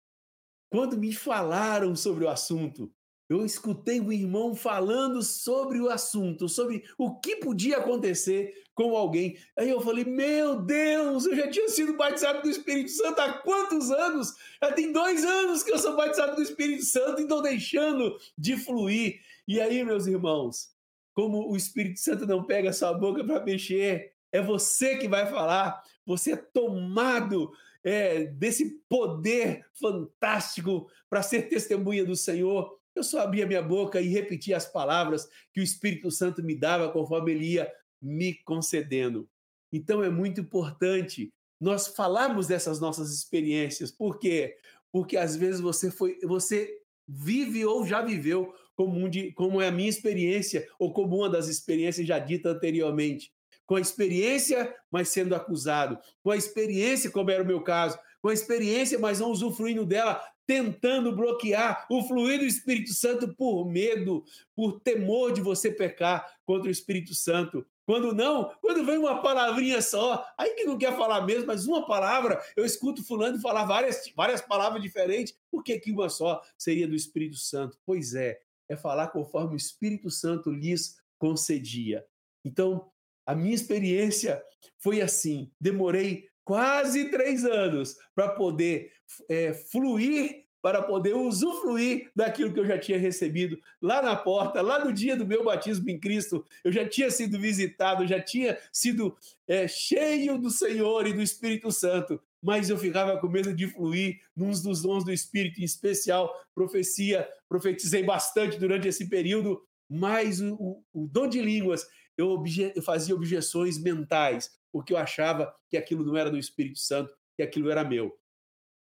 quando 0.71 0.99
me 0.99 1.13
falaram 1.13 1.97
sobre 1.97 2.25
o 2.25 2.29
assunto, 2.29 2.93
eu 3.29 3.47
escutei 3.47 4.01
um 4.01 4.11
irmão 4.11 4.57
falando 4.57 5.23
sobre 5.23 5.81
o 5.81 5.89
assunto, 5.89 6.49
sobre 6.49 6.85
o 6.99 7.21
que 7.21 7.37
podia 7.37 7.79
acontecer 7.79 8.53
com 8.75 8.97
alguém. 8.97 9.39
Aí 9.57 9.71
eu 9.71 9.81
falei: 9.81 10.05
Meu 10.05 10.61
Deus, 10.61 11.27
eu 11.27 11.37
já 11.37 11.49
tinha 11.49 11.69
sido 11.69 11.97
batizado 11.97 12.43
do 12.43 12.51
Espírito 12.51 12.91
Santo 12.91 13.21
há 13.21 13.35
quantos 13.35 13.91
anos? 13.93 14.35
Já 14.61 14.73
tem 14.73 14.91
dois 14.91 15.25
anos 15.25 15.63
que 15.63 15.71
eu 15.71 15.79
sou 15.79 15.97
batizado 15.97 16.35
do 16.35 16.43
Espírito 16.43 16.85
Santo 16.85 17.21
e 17.21 17.23
estou 17.23 17.41
deixando 17.41 18.17
de 18.37 18.57
fluir. 18.57 19.21
E 19.47 19.61
aí, 19.61 19.85
meus 19.85 20.09
irmãos, 20.09 20.71
como 21.15 21.49
o 21.49 21.57
Espírito 21.57 22.01
Santo 22.01 22.27
não 22.27 22.45
pega 22.45 22.73
sua 22.73 22.93
boca 22.93 23.23
para 23.23 23.45
mexer, 23.45 24.13
é 24.33 24.43
você 24.43 24.97
que 24.97 25.07
vai 25.07 25.27
falar, 25.27 25.83
você 26.11 26.33
é 26.33 26.37
tomado 26.37 27.53
é, 27.85 28.25
desse 28.25 28.81
poder 28.89 29.65
fantástico 29.73 30.91
para 31.09 31.23
ser 31.23 31.43
testemunha 31.43 32.05
do 32.05 32.17
Senhor. 32.17 32.77
Eu 32.97 33.05
só 33.05 33.21
abria 33.21 33.47
minha 33.47 33.63
boca 33.63 34.01
e 34.01 34.09
repetia 34.09 34.57
as 34.57 34.67
palavras 34.67 35.29
que 35.53 35.61
o 35.61 35.63
Espírito 35.63 36.11
Santo 36.11 36.43
me 36.43 36.57
dava 36.57 36.91
conforme 36.91 37.31
ele 37.31 37.53
ia 37.53 37.73
me 38.03 38.35
concedendo. 38.35 39.29
Então 39.73 40.03
é 40.03 40.11
muito 40.11 40.41
importante 40.41 41.33
nós 41.61 41.87
falarmos 41.87 42.49
dessas 42.49 42.81
nossas 42.81 43.15
experiências. 43.15 43.93
Por 43.93 44.19
quê? 44.19 44.57
Porque 44.91 45.17
às 45.17 45.37
vezes 45.37 45.61
você 45.61 45.93
foi, 45.93 46.19
você 46.25 46.77
vive 47.07 47.65
ou 47.65 47.87
já 47.87 48.03
viveu 48.03 48.53
como, 48.75 48.99
um 48.99 49.09
de, 49.09 49.31
como 49.33 49.61
é 49.61 49.69
a 49.69 49.73
minha 49.73 49.89
experiência 49.89 50.67
ou 50.77 50.93
como 50.93 51.19
uma 51.19 51.31
das 51.31 51.47
experiências 51.47 52.05
já 52.05 52.19
dita 52.19 52.49
anteriormente. 52.51 53.33
Com 53.71 53.77
a 53.77 53.81
experiência, 53.81 54.75
mas 54.91 55.11
sendo 55.11 55.33
acusado. 55.33 55.97
Com 56.25 56.33
a 56.33 56.37
experiência, 56.37 57.09
como 57.09 57.31
era 57.31 57.41
o 57.41 57.47
meu 57.47 57.63
caso, 57.63 57.97
com 58.21 58.29
a 58.29 58.35
experiência, 58.35 58.99
mas 58.99 59.21
não 59.21 59.31
usufruindo 59.31 59.87
dela, 59.87 60.21
tentando 60.45 61.15
bloquear 61.15 61.87
o 61.89 62.03
fluir 62.03 62.41
do 62.41 62.45
Espírito 62.45 62.93
Santo 62.93 63.33
por 63.33 63.65
medo, 63.71 64.25
por 64.57 64.81
temor 64.81 65.33
de 65.33 65.41
você 65.41 65.71
pecar 65.71 66.29
contra 66.45 66.67
o 66.67 66.73
Espírito 66.73 67.15
Santo. 67.15 67.65
Quando 67.87 68.13
não, 68.13 68.53
quando 68.61 68.85
vem 68.85 68.99
uma 68.99 69.23
palavrinha 69.23 69.81
só, 69.81 70.27
aí 70.37 70.51
que 70.55 70.65
não 70.65 70.77
quer 70.77 70.97
falar 70.97 71.25
mesmo, 71.25 71.47
mas 71.47 71.65
uma 71.65 71.87
palavra, 71.87 72.43
eu 72.57 72.65
escuto 72.65 73.05
fulano 73.05 73.41
falar 73.41 73.67
várias, 73.67 74.03
várias 74.17 74.41
palavras 74.41 74.83
diferentes, 74.83 75.39
por 75.49 75.63
que, 75.63 75.79
que 75.79 75.93
uma 75.93 76.09
só 76.09 76.43
seria 76.59 76.89
do 76.89 76.97
Espírito 76.97 77.37
Santo? 77.37 77.79
Pois 77.87 78.15
é, 78.15 78.41
é 78.69 78.77
falar 78.77 79.13
conforme 79.13 79.55
o 79.55 79.57
Espírito 79.57 80.11
Santo 80.11 80.51
lhes 80.51 80.97
concedia. 81.17 82.05
Então, 82.45 82.91
a 83.31 83.35
minha 83.35 83.55
experiência 83.55 84.43
foi 84.79 85.01
assim: 85.01 85.51
demorei 85.61 86.29
quase 86.45 87.11
três 87.11 87.45
anos 87.45 87.97
para 88.15 88.31
poder 88.31 88.91
é, 89.29 89.53
fluir 89.53 90.45
para 90.63 90.83
poder 90.83 91.15
usufruir 91.15 92.11
daquilo 92.15 92.53
que 92.53 92.61
eu 92.61 92.67
já 92.67 92.79
tinha 92.79 92.99
recebido 92.99 93.59
lá 93.81 94.03
na 94.03 94.15
porta, 94.15 94.61
lá 94.61 94.85
no 94.85 94.93
dia 94.93 95.17
do 95.17 95.27
meu 95.27 95.43
batismo 95.43 95.89
em 95.89 95.99
Cristo. 95.99 96.45
Eu 96.63 96.71
já 96.71 96.87
tinha 96.87 97.11
sido 97.11 97.41
visitado, 97.41 98.07
já 98.07 98.21
tinha 98.21 98.59
sido 98.71 99.17
é, 99.49 99.67
cheio 99.67 100.37
do 100.37 100.51
Senhor 100.51 101.07
e 101.07 101.15
do 101.15 101.23
Espírito 101.23 101.73
Santo, 101.73 102.21
mas 102.43 102.69
eu 102.69 102.77
ficava 102.77 103.19
com 103.19 103.29
medo 103.29 103.55
de 103.55 103.69
fluir 103.69 104.21
num 104.37 104.51
dos 104.51 104.83
dons 104.83 105.05
do 105.05 105.13
Espírito, 105.13 105.61
em 105.61 105.65
especial 105.65 106.31
profecia. 106.55 107.27
Profetizei 107.49 108.03
bastante 108.03 108.59
durante 108.59 108.87
esse 108.87 109.09
período, 109.09 109.63
mas 109.89 110.41
o, 110.41 110.55
o, 110.55 110.85
o 110.93 111.09
dom 111.09 111.27
de 111.27 111.41
línguas, 111.41 111.87
eu, 112.21 112.31
obje, 112.31 112.73
eu 112.75 112.83
fazia 112.83 113.15
objeções 113.15 113.79
mentais, 113.79 114.51
porque 114.73 114.93
eu 114.93 114.97
achava 114.97 115.55
que 115.69 115.77
aquilo 115.77 116.05
não 116.05 116.17
era 116.17 116.31
do 116.31 116.39
Espírito 116.39 116.79
Santo, 116.79 117.15
que 117.37 117.43
aquilo 117.43 117.71
era 117.71 117.85
meu. 117.85 118.17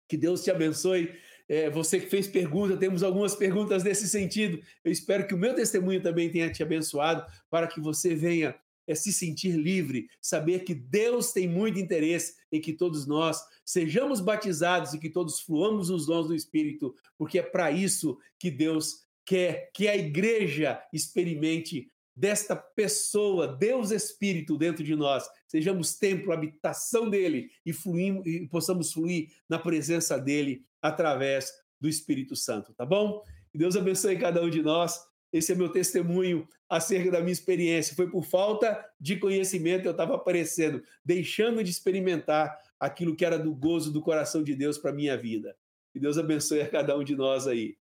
Que 0.08 0.18
Deus 0.18 0.44
te 0.44 0.52
abençoe 0.52 1.14
é, 1.50 1.68
você 1.68 2.00
que 2.00 2.06
fez 2.06 2.28
pergunta, 2.28 2.78
temos 2.78 3.02
algumas 3.02 3.36
perguntas 3.36 3.84
nesse 3.84 4.08
sentido. 4.08 4.62
Eu 4.84 4.92
espero 4.92 5.26
que 5.26 5.34
o 5.34 5.38
meu 5.38 5.56
testemunho 5.56 6.00
também 6.00 6.30
tenha 6.30 6.52
te 6.52 6.62
abençoado 6.62 7.26
para 7.50 7.66
que 7.66 7.82
você 7.82 8.14
venha 8.14 8.56
é, 8.88 8.94
se 8.94 9.12
sentir 9.12 9.54
livre, 9.54 10.08
saber 10.22 10.64
que 10.64 10.76
Deus 10.76 11.32
tem 11.32 11.48
muito 11.48 11.80
interesse 11.80 12.36
em 12.52 12.62
que 12.62 12.72
todos 12.72 13.08
nós 13.08 13.42
sejamos 13.66 14.22
batizados 14.22 14.94
e 14.94 15.00
que 15.00 15.10
todos 15.10 15.40
fluamos 15.40 15.90
os 15.90 16.06
dons 16.06 16.28
do 16.28 16.36
Espírito, 16.36 16.96
porque 17.18 17.40
é 17.40 17.44
para 17.44 17.72
isso 17.72 18.20
que 18.38 18.52
Deus 18.52 19.08
quer 19.26 19.72
que 19.74 19.88
a 19.88 19.98
igreja 19.98 20.80
experimente 20.94 21.92
desta 22.20 22.54
pessoa, 22.54 23.48
Deus 23.48 23.92
Espírito 23.92 24.58
dentro 24.58 24.84
de 24.84 24.94
nós, 24.94 25.24
sejamos 25.48 25.98
templo, 25.98 26.34
habitação 26.34 27.10
dele 27.10 27.50
e, 27.66 27.72
fluimos, 27.72 28.28
e 28.28 28.46
possamos 28.46 28.92
fluir 28.92 29.30
na 29.48 29.58
presença 29.58 30.20
dele 30.20 30.66
através 30.82 31.50
do 31.80 31.88
Espírito 31.88 32.36
Santo, 32.36 32.74
tá 32.74 32.86
bom? 32.86 33.24
Que 33.54 33.58
Deus 33.58 33.78
abençoe 33.78 34.20
cada 34.20 34.44
um 34.44 34.50
de 34.50 34.62
nós. 34.62 35.00
Esse 35.32 35.54
é 35.54 35.56
meu 35.56 35.70
testemunho 35.70 36.46
acerca 36.68 37.10
da 37.10 37.22
minha 37.22 37.32
experiência. 37.32 37.96
Foi 37.96 38.10
por 38.10 38.26
falta 38.26 38.86
de 39.00 39.16
conhecimento 39.16 39.86
eu 39.86 39.92
estava 39.92 40.16
aparecendo, 40.16 40.84
deixando 41.06 41.64
de 41.64 41.70
experimentar 41.70 42.54
aquilo 42.78 43.16
que 43.16 43.24
era 43.24 43.40
do 43.40 43.56
gozo 43.56 43.94
do 43.94 44.02
coração 44.02 44.44
de 44.44 44.56
Deus 44.56 44.78
para 44.78 44.92
minha 44.92 45.16
vida. 45.16 45.56
Que 45.94 46.00
Deus 46.00 46.18
abençoe 46.18 46.62
a 46.62 46.70
cada 46.70 46.98
um 46.98 47.04
de 47.04 47.16
nós 47.16 47.48
aí. 47.48 47.78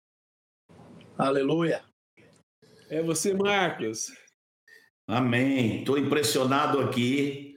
Aleluia. 1.18 1.84
É 2.88 3.02
você, 3.02 3.34
Marcos. 3.34 4.12
Amém. 5.08 5.80
Estou 5.80 5.98
impressionado 5.98 6.82
aqui 6.82 7.56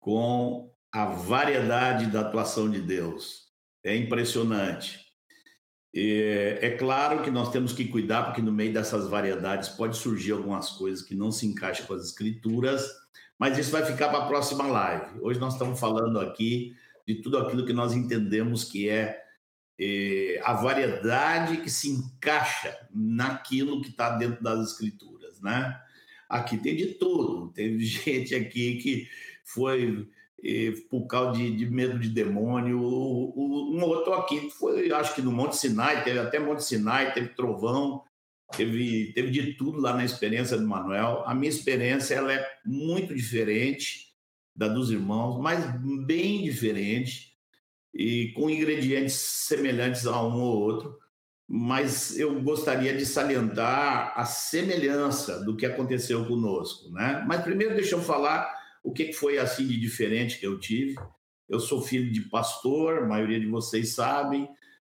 com 0.00 0.68
a 0.90 1.04
variedade 1.04 2.06
da 2.06 2.22
atuação 2.22 2.68
de 2.68 2.80
Deus. 2.80 3.52
É 3.84 3.94
impressionante. 3.94 5.06
É, 5.94 6.58
é, 6.60 6.70
claro 6.76 7.22
que 7.22 7.30
nós 7.30 7.52
temos 7.52 7.72
que 7.72 7.86
cuidar, 7.86 8.24
porque 8.24 8.42
no 8.42 8.50
meio 8.50 8.72
dessas 8.72 9.06
variedades 9.06 9.68
pode 9.68 9.96
surgir 9.96 10.32
algumas 10.32 10.70
coisas 10.70 11.00
que 11.00 11.14
não 11.14 11.30
se 11.30 11.46
encaixam 11.46 11.86
com 11.86 11.94
as 11.94 12.04
escrituras, 12.04 12.90
mas 13.38 13.56
isso 13.56 13.70
vai 13.70 13.84
ficar 13.86 14.08
para 14.08 14.24
a 14.24 14.26
próxima 14.26 14.66
live. 14.66 15.20
Hoje 15.20 15.38
nós 15.38 15.52
estamos 15.52 15.78
falando 15.78 16.18
aqui 16.18 16.74
de 17.06 17.22
tudo 17.22 17.38
aquilo 17.38 17.64
que 17.64 17.72
nós 17.72 17.94
entendemos 17.94 18.64
que 18.64 18.88
é, 18.88 19.22
é 19.78 20.40
a 20.42 20.52
variedade 20.52 21.58
que 21.58 21.70
se 21.70 21.90
encaixa 21.90 22.76
naquilo 22.92 23.80
que 23.82 23.90
está 23.90 24.16
dentro 24.16 24.42
das 24.42 24.72
escrituras, 24.72 25.40
né? 25.40 25.80
Aqui 26.28 26.58
tem 26.58 26.76
de 26.76 26.94
tudo. 26.94 27.52
Teve 27.52 27.78
gente 27.84 28.34
aqui 28.34 28.76
que 28.76 29.08
foi 29.44 30.08
por 30.88 31.06
causa 31.06 31.38
de, 31.38 31.56
de, 31.56 31.68
medo 31.68 31.98
de 31.98 32.08
demônio. 32.08 32.80
O, 32.80 33.32
o, 33.34 33.76
um 33.76 33.82
outro 33.82 34.12
aqui 34.14 34.50
foi, 34.50 34.90
acho 34.92 35.14
que 35.14 35.22
no 35.22 35.32
Monte 35.32 35.56
Sinai, 35.56 36.04
teve 36.04 36.18
até 36.18 36.38
Monte 36.38 36.64
Sinai, 36.64 37.12
teve 37.12 37.28
trovão, 37.30 38.04
teve, 38.56 39.12
teve 39.14 39.30
de 39.30 39.54
tudo 39.54 39.80
lá 39.80 39.94
na 39.94 40.04
experiência 40.04 40.56
do 40.56 40.66
Manuel. 40.66 41.24
A 41.26 41.34
minha 41.34 41.50
experiência 41.50 42.14
ela 42.14 42.32
é 42.32 42.46
muito 42.64 43.14
diferente 43.14 44.08
da 44.54 44.68
dos 44.68 44.90
irmãos, 44.90 45.40
mas 45.40 45.64
bem 46.04 46.42
diferente 46.44 47.32
e 47.94 48.32
com 48.32 48.50
ingredientes 48.50 49.14
semelhantes 49.14 50.06
a 50.06 50.22
um 50.22 50.40
ou 50.40 50.60
outro. 50.60 50.98
Mas 51.50 52.18
eu 52.18 52.42
gostaria 52.42 52.94
de 52.94 53.06
salientar 53.06 54.12
a 54.14 54.26
semelhança 54.26 55.42
do 55.42 55.56
que 55.56 55.64
aconteceu 55.64 56.26
conosco, 56.26 56.90
né? 56.90 57.24
Mas 57.26 57.42
primeiro 57.42 57.74
deixa 57.74 57.94
eu 57.94 58.02
falar 58.02 58.54
o 58.84 58.92
que 58.92 59.14
foi 59.14 59.38
assim 59.38 59.66
de 59.66 59.80
diferente 59.80 60.38
que 60.38 60.46
eu 60.46 60.58
tive? 60.60 60.94
Eu 61.48 61.58
sou 61.58 61.80
filho 61.80 62.12
de 62.12 62.20
pastor, 62.22 62.98
a 62.98 63.06
maioria 63.06 63.40
de 63.40 63.46
vocês 63.46 63.94
sabem. 63.94 64.46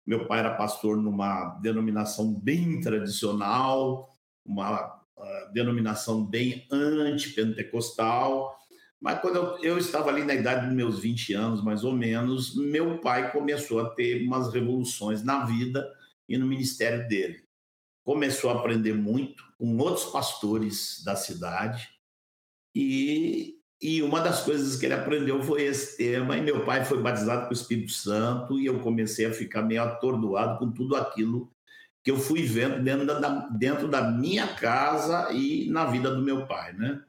Meu 0.06 0.26
pai 0.26 0.40
era 0.40 0.54
pastor 0.54 0.98
numa 0.98 1.58
denominação 1.62 2.34
bem 2.34 2.80
tradicional, 2.82 4.10
uma 4.44 4.86
uh, 5.16 5.52
denominação 5.54 6.22
bem 6.22 6.66
antipentecostal. 6.70 8.54
Mas 9.00 9.20
quando 9.20 9.36
eu, 9.36 9.58
eu, 9.62 9.78
estava 9.78 10.10
ali 10.10 10.22
na 10.22 10.34
idade 10.34 10.66
dos 10.66 10.74
meus 10.74 10.98
20 10.98 11.32
anos, 11.32 11.64
mais 11.64 11.82
ou 11.82 11.92
menos, 11.92 12.54
meu 12.54 12.98
pai 12.98 13.32
começou 13.32 13.80
a 13.80 13.88
ter 13.88 14.22
umas 14.22 14.52
revoluções 14.52 15.24
na 15.24 15.46
vida 15.46 15.90
e 16.28 16.36
no 16.36 16.46
ministério 16.46 17.06
dele. 17.08 17.44
Começou 18.04 18.50
a 18.50 18.54
aprender 18.54 18.94
muito 18.94 19.44
com 19.58 19.76
outros 19.78 20.06
pastores 20.06 21.02
da 21.04 21.14
cidade 21.16 21.88
e 22.74 23.58
e 23.82 24.00
uma 24.00 24.20
das 24.20 24.44
coisas 24.44 24.76
que 24.76 24.86
ele 24.86 24.94
aprendeu 24.94 25.42
foi 25.42 25.64
esse 25.64 25.96
tema, 25.96 26.36
e 26.36 26.40
meu 26.40 26.64
pai 26.64 26.84
foi 26.84 27.02
batizado 27.02 27.46
com 27.46 27.50
o 27.50 27.52
Espírito 27.52 27.90
Santo, 27.90 28.60
e 28.60 28.66
eu 28.66 28.78
comecei 28.78 29.26
a 29.26 29.32
ficar 29.32 29.62
meio 29.62 29.82
atordoado 29.82 30.60
com 30.60 30.70
tudo 30.70 30.94
aquilo 30.94 31.50
que 32.04 32.10
eu 32.12 32.16
fui 32.16 32.44
vendo 32.44 32.80
dentro 32.80 33.04
da, 33.04 33.48
dentro 33.48 33.88
da 33.88 34.08
minha 34.08 34.46
casa 34.54 35.32
e 35.32 35.68
na 35.68 35.84
vida 35.86 36.14
do 36.14 36.22
meu 36.22 36.46
pai, 36.46 36.72
né? 36.74 37.02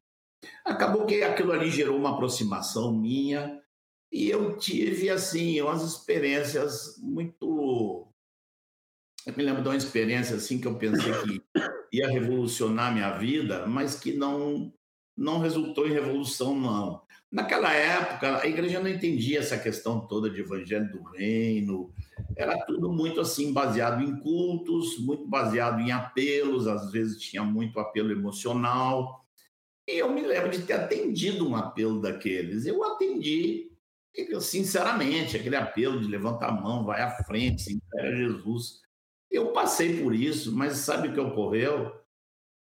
Acabou 0.66 1.05
que 1.05 1.22
aquilo 1.22 1.51
ali 1.51 1.70
gerou 1.70 1.95
uma 1.95 2.16
aproximação 2.16 2.91
minha, 2.91 3.61
e 4.11 4.28
eu 4.28 4.57
tive, 4.57 5.11
assim, 5.11 5.61
umas 5.61 5.84
experiências 5.84 6.97
muito... 6.97 7.52
Eu 9.26 9.34
me 9.36 9.43
lembro 9.43 9.61
de 9.61 9.69
uma 9.69 9.78
experiência, 9.78 10.36
assim, 10.36 10.59
que 10.59 10.67
eu 10.67 10.78
pensei 10.78 11.13
que 11.24 11.41
ia 11.91 12.09
revolucionar 12.09 12.93
minha 12.93 13.17
vida, 13.17 13.65
mas 13.65 13.99
que 13.99 14.13
não 14.13 14.74
não 15.15 15.39
resultou 15.39 15.88
em 15.88 15.93
revolução, 15.93 16.59
não. 16.59 17.03
Naquela 17.32 17.74
época, 17.74 18.41
a 18.41 18.47
igreja 18.47 18.80
não 18.80 18.88
entendia 18.88 19.39
essa 19.39 19.57
questão 19.57 20.07
toda 20.07 20.30
de 20.30 20.41
evangelho 20.41 20.91
do 20.91 21.03
reino. 21.03 21.91
Era 22.36 22.63
tudo 22.65 22.91
muito 22.91 23.19
assim, 23.19 23.53
baseado 23.53 24.03
em 24.03 24.19
cultos, 24.19 24.99
muito 24.99 25.28
baseado 25.28 25.80
em 25.80 25.91
apelos, 25.91 26.67
às 26.67 26.91
vezes 26.91 27.21
tinha 27.21 27.43
muito 27.43 27.80
apelo 27.80 28.11
emocional. 28.11 29.26
E 29.88 29.97
eu 29.97 30.11
me 30.11 30.21
lembro 30.21 30.51
de 30.51 30.63
ter 30.63 30.74
atendido 30.74 31.47
um 31.47 31.55
apelo 31.55 32.01
daqueles. 32.01 32.65
Eu 32.65 32.84
atendi, 32.84 33.71
sinceramente, 34.39 35.36
aquele 35.36 35.55
apelo 35.55 35.99
de 35.99 36.07
levantar 36.07 36.49
a 36.49 36.61
mão, 36.61 36.86
vai 36.86 37.01
à 37.01 37.11
frente, 37.24 37.63
se 37.63 37.74
entrega 37.74 38.09
a 38.09 38.15
Jesus. 38.15 38.82
Eu 39.34 39.51
passei 39.51 40.01
por 40.01 40.15
isso, 40.15 40.55
mas 40.55 40.77
sabe 40.77 41.09
o 41.09 41.13
que 41.13 41.19
ocorreu? 41.19 41.91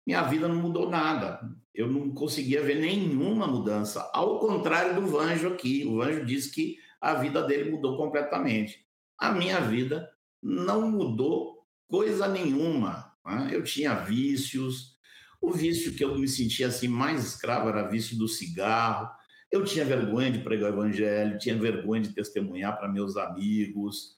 Minha 0.05 0.21
vida 0.23 0.47
não 0.47 0.57
mudou 0.57 0.89
nada 0.89 1.57
eu 1.77 1.87
não 1.87 2.11
conseguia 2.11 2.63
ver 2.63 2.79
nenhuma 2.81 3.45
mudança. 3.45 4.09
Ao 4.11 4.39
contrário 4.39 4.99
do 4.99 5.05
Vanjo 5.05 5.49
aqui, 5.49 5.85
o 5.85 5.97
Vanjo 5.97 6.25
disse 6.25 6.51
que 6.51 6.77
a 6.99 7.13
vida 7.13 7.43
dele 7.43 7.69
mudou 7.69 7.95
completamente. 7.95 8.83
A 9.15 9.31
minha 9.31 9.61
vida 9.61 10.09
não 10.41 10.89
mudou 10.89 11.63
coisa 11.87 12.27
nenhuma. 12.27 13.13
Né? 13.23 13.51
Eu 13.51 13.63
tinha 13.63 13.93
vícios, 13.93 14.97
o 15.39 15.51
vício 15.51 15.93
que 15.93 16.03
eu 16.03 16.17
me 16.17 16.27
sentia 16.27 16.67
assim 16.67 16.87
mais 16.87 17.23
escravo 17.23 17.69
era 17.69 17.87
vício 17.87 18.17
do 18.17 18.27
cigarro. 18.27 19.07
Eu 19.51 19.63
tinha 19.63 19.85
vergonha 19.85 20.31
de 20.31 20.39
pregar 20.39 20.71
o 20.71 20.73
evangelho, 20.73 21.37
tinha 21.37 21.55
vergonha 21.55 22.01
de 22.01 22.09
testemunhar 22.09 22.75
para 22.75 22.91
meus 22.91 23.15
amigos. 23.17 24.16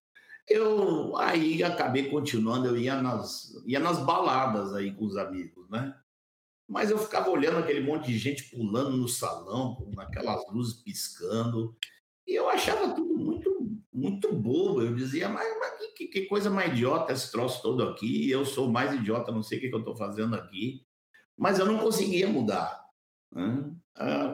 Eu 0.50 1.16
aí 1.18 1.64
acabei 1.64 2.10
continuando, 2.10 2.68
eu 2.68 2.78
ia 2.78 3.02
nas, 3.02 3.54
ia 3.66 3.80
nas 3.80 4.04
baladas 4.04 4.74
aí 4.74 4.92
com 4.94 5.06
os 5.06 5.16
amigos, 5.16 5.70
né? 5.70 5.96
Mas 6.68 6.92
eu 6.92 6.98
ficava 6.98 7.30
olhando 7.30 7.58
aquele 7.58 7.82
monte 7.82 8.08
de 8.08 8.18
gente 8.18 8.44
pulando 8.50 8.96
no 8.96 9.08
salão, 9.08 9.76
com 9.76 10.00
aquelas 10.00 10.42
luzes 10.52 10.82
piscando, 10.82 11.76
e 12.28 12.36
eu 12.36 12.48
achava 12.48 12.94
tudo 12.94 13.18
muito, 13.18 13.80
muito 13.92 14.32
bobo. 14.32 14.82
Eu 14.84 14.96
dizia, 14.96 15.28
mas, 15.28 15.48
mas 15.60 15.94
que, 15.96 16.08
que, 16.08 16.22
coisa 16.26 16.50
mais 16.50 16.72
idiota 16.72 17.12
esse 17.12 17.32
troço 17.32 17.62
todo 17.64 17.82
aqui, 17.84 18.30
eu 18.30 18.46
sou 18.46 18.70
mais 18.70 18.94
idiota, 18.94 19.32
não 19.32 19.42
sei 19.42 19.58
o 19.58 19.62
que, 19.62 19.70
que 19.70 19.76
eu 19.76 19.80
estou 19.80 19.96
fazendo 19.96 20.36
aqui. 20.36 20.86
Mas 21.36 21.58
eu 21.58 21.66
não 21.66 21.80
conseguia 21.80 22.28
mudar. 22.28 22.86
Né? 23.32 23.72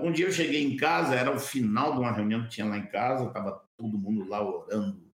Um 0.03 0.11
dia 0.11 0.25
eu 0.25 0.31
cheguei 0.31 0.61
em 0.61 0.75
casa, 0.75 1.15
era 1.15 1.33
o 1.33 1.39
final 1.39 1.93
de 1.93 1.99
uma 1.99 2.11
reunião 2.11 2.43
que 2.43 2.49
tinha 2.49 2.67
lá 2.67 2.77
em 2.77 2.87
casa, 2.87 3.27
estava 3.27 3.65
todo 3.77 3.97
mundo 3.97 4.27
lá 4.27 4.43
orando, 4.43 5.04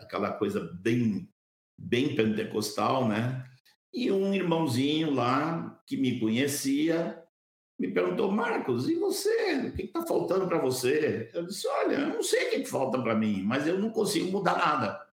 aquela 0.00 0.32
coisa 0.32 0.60
bem, 0.80 1.28
bem 1.78 2.14
pentecostal, 2.14 3.08
né? 3.08 3.44
E 3.92 4.10
um 4.10 4.32
irmãozinho 4.32 5.10
lá, 5.10 5.82
que 5.86 5.96
me 5.96 6.18
conhecia, 6.18 7.22
me 7.78 7.92
perguntou: 7.92 8.30
Marcos, 8.30 8.88
e 8.88 8.94
você? 8.94 9.68
O 9.68 9.72
que 9.72 9.82
está 9.82 10.06
faltando 10.06 10.46
para 10.46 10.58
você? 10.58 11.30
Eu 11.34 11.46
disse: 11.46 11.66
Olha, 11.66 11.96
eu 11.96 12.08
não 12.08 12.22
sei 12.22 12.48
o 12.48 12.50
que 12.50 12.64
falta 12.64 13.00
para 13.00 13.14
mim, 13.14 13.42
mas 13.42 13.66
eu 13.66 13.78
não 13.78 13.90
consigo 13.90 14.30
mudar 14.30 14.58
nada. 14.58 15.10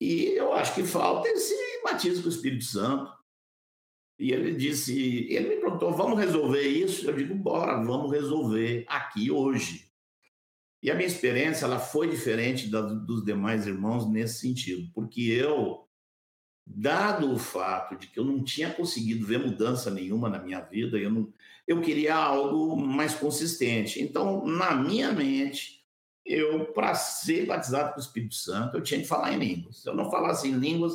E 0.00 0.34
eu 0.34 0.52
acho 0.52 0.74
que 0.74 0.82
falta 0.82 1.28
esse 1.28 1.54
batismo 1.84 2.24
com 2.24 2.28
o 2.28 2.32
Espírito 2.32 2.64
Santo. 2.64 3.12
E 4.18 4.32
ele 4.32 4.52
disse, 4.52 5.26
ele 5.32 5.48
me 5.48 5.60
perguntou, 5.60 5.92
vamos 5.92 6.18
resolver 6.18 6.62
isso? 6.62 7.08
Eu 7.08 7.14
digo, 7.14 7.34
bora, 7.34 7.82
vamos 7.82 8.10
resolver 8.10 8.84
aqui 8.88 9.30
hoje. 9.30 9.91
E 10.82 10.90
a 10.90 10.94
minha 10.94 11.06
experiência 11.06 11.64
ela 11.64 11.78
foi 11.78 12.08
diferente 12.08 12.68
da 12.68 12.80
dos 12.80 13.24
demais 13.24 13.66
irmãos 13.66 14.10
nesse 14.10 14.40
sentido, 14.40 14.90
porque 14.92 15.20
eu, 15.20 15.86
dado 16.66 17.32
o 17.32 17.38
fato 17.38 17.96
de 17.96 18.08
que 18.08 18.18
eu 18.18 18.24
não 18.24 18.42
tinha 18.42 18.72
conseguido 18.72 19.24
ver 19.24 19.38
mudança 19.38 19.90
nenhuma 19.90 20.28
na 20.28 20.40
minha 20.40 20.60
vida, 20.60 20.98
eu, 20.98 21.10
não, 21.10 21.32
eu 21.68 21.80
queria 21.80 22.16
algo 22.16 22.76
mais 22.76 23.14
consistente. 23.14 24.02
Então, 24.02 24.44
na 24.44 24.74
minha 24.74 25.12
mente, 25.12 25.84
eu, 26.24 26.72
para 26.72 26.94
ser 26.94 27.46
batizado 27.46 27.92
com 27.92 28.00
o 28.00 28.02
Espírito 28.02 28.34
Santo, 28.34 28.76
eu 28.76 28.82
tinha 28.82 29.00
que 29.00 29.06
falar 29.06 29.32
em 29.32 29.38
línguas. 29.38 29.82
Se 29.82 29.88
eu 29.88 29.94
não 29.94 30.10
falasse 30.10 30.48
em 30.48 30.58
línguas, 30.58 30.94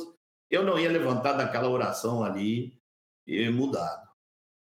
eu 0.50 0.64
não 0.64 0.78
ia 0.78 0.90
levantar 0.90 1.32
daquela 1.32 1.68
oração 1.68 2.22
ali 2.22 2.78
e 3.26 3.48
mudado. 3.50 4.08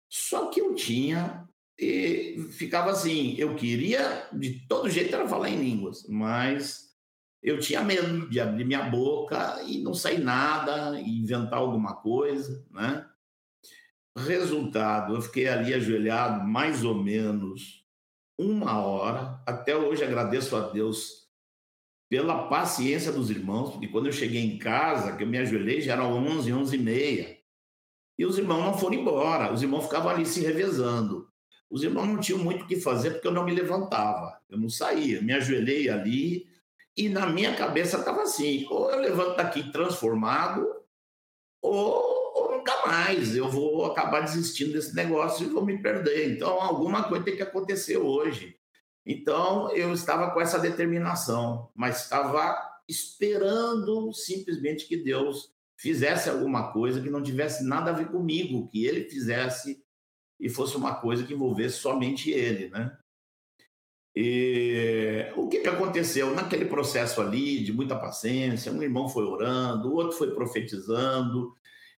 Só 0.08 0.48
que 0.48 0.60
eu 0.60 0.74
tinha 0.74 1.43
e 1.78 2.48
ficava 2.52 2.90
assim, 2.90 3.34
eu 3.36 3.54
queria 3.56 4.28
de 4.32 4.66
todo 4.68 4.90
jeito 4.90 5.14
era 5.14 5.26
falar 5.26 5.50
em 5.50 5.60
línguas, 5.60 6.06
mas 6.08 6.94
eu 7.42 7.58
tinha 7.58 7.82
medo 7.82 8.28
de 8.28 8.40
abrir 8.40 8.64
minha 8.64 8.82
boca 8.88 9.62
e 9.66 9.82
não 9.82 9.92
sair 9.92 10.18
nada, 10.18 10.98
inventar 11.00 11.58
alguma 11.58 11.94
coisa, 11.96 12.64
né? 12.70 13.06
Resultado, 14.16 15.16
eu 15.16 15.20
fiquei 15.20 15.48
ali 15.48 15.74
ajoelhado 15.74 16.44
mais 16.46 16.84
ou 16.84 16.94
menos 16.94 17.84
uma 18.38 18.78
hora. 18.78 19.42
Até 19.44 19.76
hoje 19.76 20.04
agradeço 20.04 20.56
a 20.56 20.68
Deus 20.68 21.24
pela 22.08 22.46
paciência 22.46 23.10
dos 23.10 23.28
irmãos, 23.28 23.72
porque 23.72 23.88
quando 23.88 24.06
eu 24.06 24.12
cheguei 24.12 24.40
em 24.40 24.56
casa, 24.56 25.16
que 25.16 25.24
eu 25.24 25.26
me 25.26 25.38
ajoelhei, 25.38 25.80
já 25.80 25.94
era 25.94 26.06
11, 26.06 26.52
11 26.52 26.76
e 26.76 26.78
meia. 26.78 27.38
E 28.16 28.24
os 28.24 28.38
irmãos 28.38 28.62
não 28.62 28.78
foram 28.78 28.94
embora, 28.94 29.52
os 29.52 29.62
irmãos 29.62 29.84
ficavam 29.84 30.10
ali 30.10 30.24
se 30.24 30.40
revezando. 30.40 31.28
Os 31.74 31.82
irmãos 31.82 32.06
não 32.06 32.20
tinham 32.20 32.38
muito 32.38 32.62
o 32.62 32.68
que 32.68 32.80
fazer 32.80 33.10
porque 33.10 33.26
eu 33.26 33.32
não 33.32 33.44
me 33.44 33.52
levantava, 33.52 34.40
eu 34.48 34.56
não 34.56 34.68
saía, 34.68 35.20
me 35.20 35.32
ajoelhei 35.32 35.88
ali 35.90 36.46
e 36.96 37.08
na 37.08 37.26
minha 37.26 37.56
cabeça 37.56 37.98
estava 37.98 38.22
assim: 38.22 38.64
ou 38.70 38.88
eu 38.92 39.00
levanto 39.00 39.36
daqui 39.36 39.72
transformado, 39.72 40.64
ou, 41.60 42.32
ou, 42.32 42.56
nunca 42.56 42.86
mais, 42.86 43.34
eu 43.34 43.48
vou 43.48 43.86
acabar 43.86 44.20
desistindo 44.20 44.72
desse 44.72 44.94
negócio 44.94 45.44
e 45.44 45.50
vou 45.50 45.64
me 45.64 45.76
perder. 45.82 46.36
Então, 46.36 46.62
alguma 46.62 47.02
coisa 47.08 47.24
tem 47.24 47.34
que 47.34 47.42
acontecer 47.42 47.96
hoje. 47.96 48.56
Então, 49.04 49.68
eu 49.72 49.92
estava 49.92 50.30
com 50.30 50.40
essa 50.40 50.60
determinação, 50.60 51.72
mas 51.74 52.04
estava 52.04 52.56
esperando 52.88 54.12
simplesmente 54.12 54.86
que 54.86 54.96
Deus 54.96 55.52
fizesse 55.76 56.30
alguma 56.30 56.72
coisa 56.72 57.00
que 57.00 57.10
não 57.10 57.20
tivesse 57.20 57.64
nada 57.64 57.90
a 57.90 57.94
ver 57.94 58.12
comigo, 58.12 58.68
que 58.68 58.86
ele 58.86 59.10
fizesse 59.10 59.83
e 60.38 60.48
fosse 60.48 60.76
uma 60.76 60.94
coisa 60.94 61.24
que 61.24 61.34
envolvesse 61.34 61.78
somente 61.78 62.30
ele, 62.30 62.68
né? 62.68 62.96
E 64.16 65.32
o 65.36 65.48
que, 65.48 65.60
que 65.60 65.68
aconteceu 65.68 66.32
naquele 66.34 66.66
processo 66.66 67.20
ali 67.20 67.64
de 67.64 67.72
muita 67.72 67.96
paciência? 67.96 68.70
Um 68.70 68.82
irmão 68.82 69.08
foi 69.08 69.24
orando, 69.24 69.88
o 69.88 69.94
outro 69.94 70.16
foi 70.16 70.30
profetizando, 70.32 71.52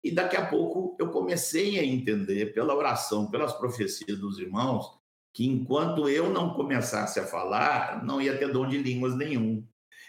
e 0.02 0.12
daqui 0.12 0.36
a 0.36 0.46
pouco 0.46 0.96
eu 1.00 1.08
comecei 1.08 1.78
a 1.78 1.84
entender 1.84 2.52
pela 2.52 2.74
oração, 2.74 3.30
pelas 3.30 3.52
profecias 3.54 4.18
dos 4.18 4.38
irmãos, 4.38 4.86
que 5.32 5.46
enquanto 5.46 6.08
eu 6.08 6.30
não 6.30 6.54
começasse 6.54 7.18
a 7.18 7.26
falar, 7.26 8.04
não 8.04 8.20
ia 8.20 8.38
ter 8.38 8.52
dom 8.52 8.68
de 8.68 8.78
línguas 8.78 9.16
nenhum. 9.16 9.66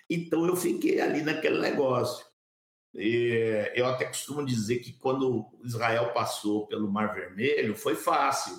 Então 0.07 0.45
eu 0.45 0.55
fiquei 0.55 1.01
ali 1.01 1.23
naquele 1.23 1.59
negócio. 1.59 2.23
Eu 2.95 3.85
até 3.87 4.05
costumo 4.05 4.45
dizer 4.45 4.79
que 4.79 4.93
quando 4.93 5.45
Israel 5.63 6.13
passou 6.13 6.65
pelo 6.65 6.89
Mar 6.89 7.13
Vermelho 7.13 7.75
foi 7.75 7.95
fácil, 7.95 8.57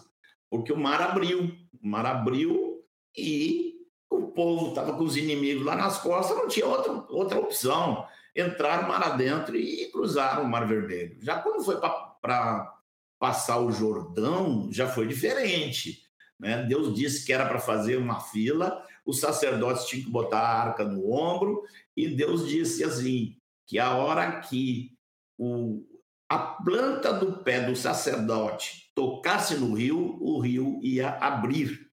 porque 0.51 0.73
o 0.73 0.77
mar 0.77 1.01
abriu, 1.01 1.45
o 1.83 1.89
mar 1.89 2.05
abriu 2.05 2.85
e 3.17 3.77
o 4.11 4.29
povo 4.29 4.69
estava 4.69 4.93
com 4.93 5.05
os 5.05 5.17
inimigos 5.17 5.65
lá 5.65 5.75
nas 5.75 5.99
costas, 5.99 6.37
não 6.37 6.49
tinha 6.49 6.67
outra, 6.67 6.93
outra 7.09 7.39
opção. 7.41 8.07
Entraram 8.35 8.89
mar 8.89 9.03
adentro 9.03 9.57
e 9.57 9.91
cruzaram 9.91 10.43
o 10.43 10.49
Mar 10.49 10.69
Vermelho. 10.69 11.17
Já 11.23 11.39
quando 11.39 11.65
foi 11.65 11.79
para 12.21 12.79
passar 13.19 13.59
o 13.59 13.73
Jordão, 13.73 14.69
já 14.71 14.87
foi 14.87 15.07
diferente. 15.07 16.03
Né? 16.39 16.63
Deus 16.65 16.95
disse 16.95 17.25
que 17.25 17.33
era 17.33 17.47
para 17.47 17.59
fazer 17.59 17.97
uma 17.97 18.21
fila, 18.21 18.85
os 19.07 19.21
sacerdotes 19.21 19.87
tinham 19.87 20.05
que 20.05 20.11
botar 20.11 20.41
a 20.41 20.63
arca 20.63 20.85
no 20.85 21.11
ombro, 21.11 21.63
e 21.97 22.09
Deus 22.09 22.47
disse 22.47 22.85
assim: 22.85 23.35
que 23.67 23.79
a 23.79 23.95
hora 23.95 24.41
que 24.41 24.93
o, 25.39 25.85
a 26.29 26.39
planta 26.39 27.13
do 27.13 27.43
pé 27.43 27.61
do 27.61 27.75
sacerdote 27.77 28.91
tocasse 28.95 29.57
no 29.57 29.75
rio, 29.75 30.17
o 30.21 30.41
rio 30.41 30.81
ia 30.83 31.11
abrir. 31.11 31.87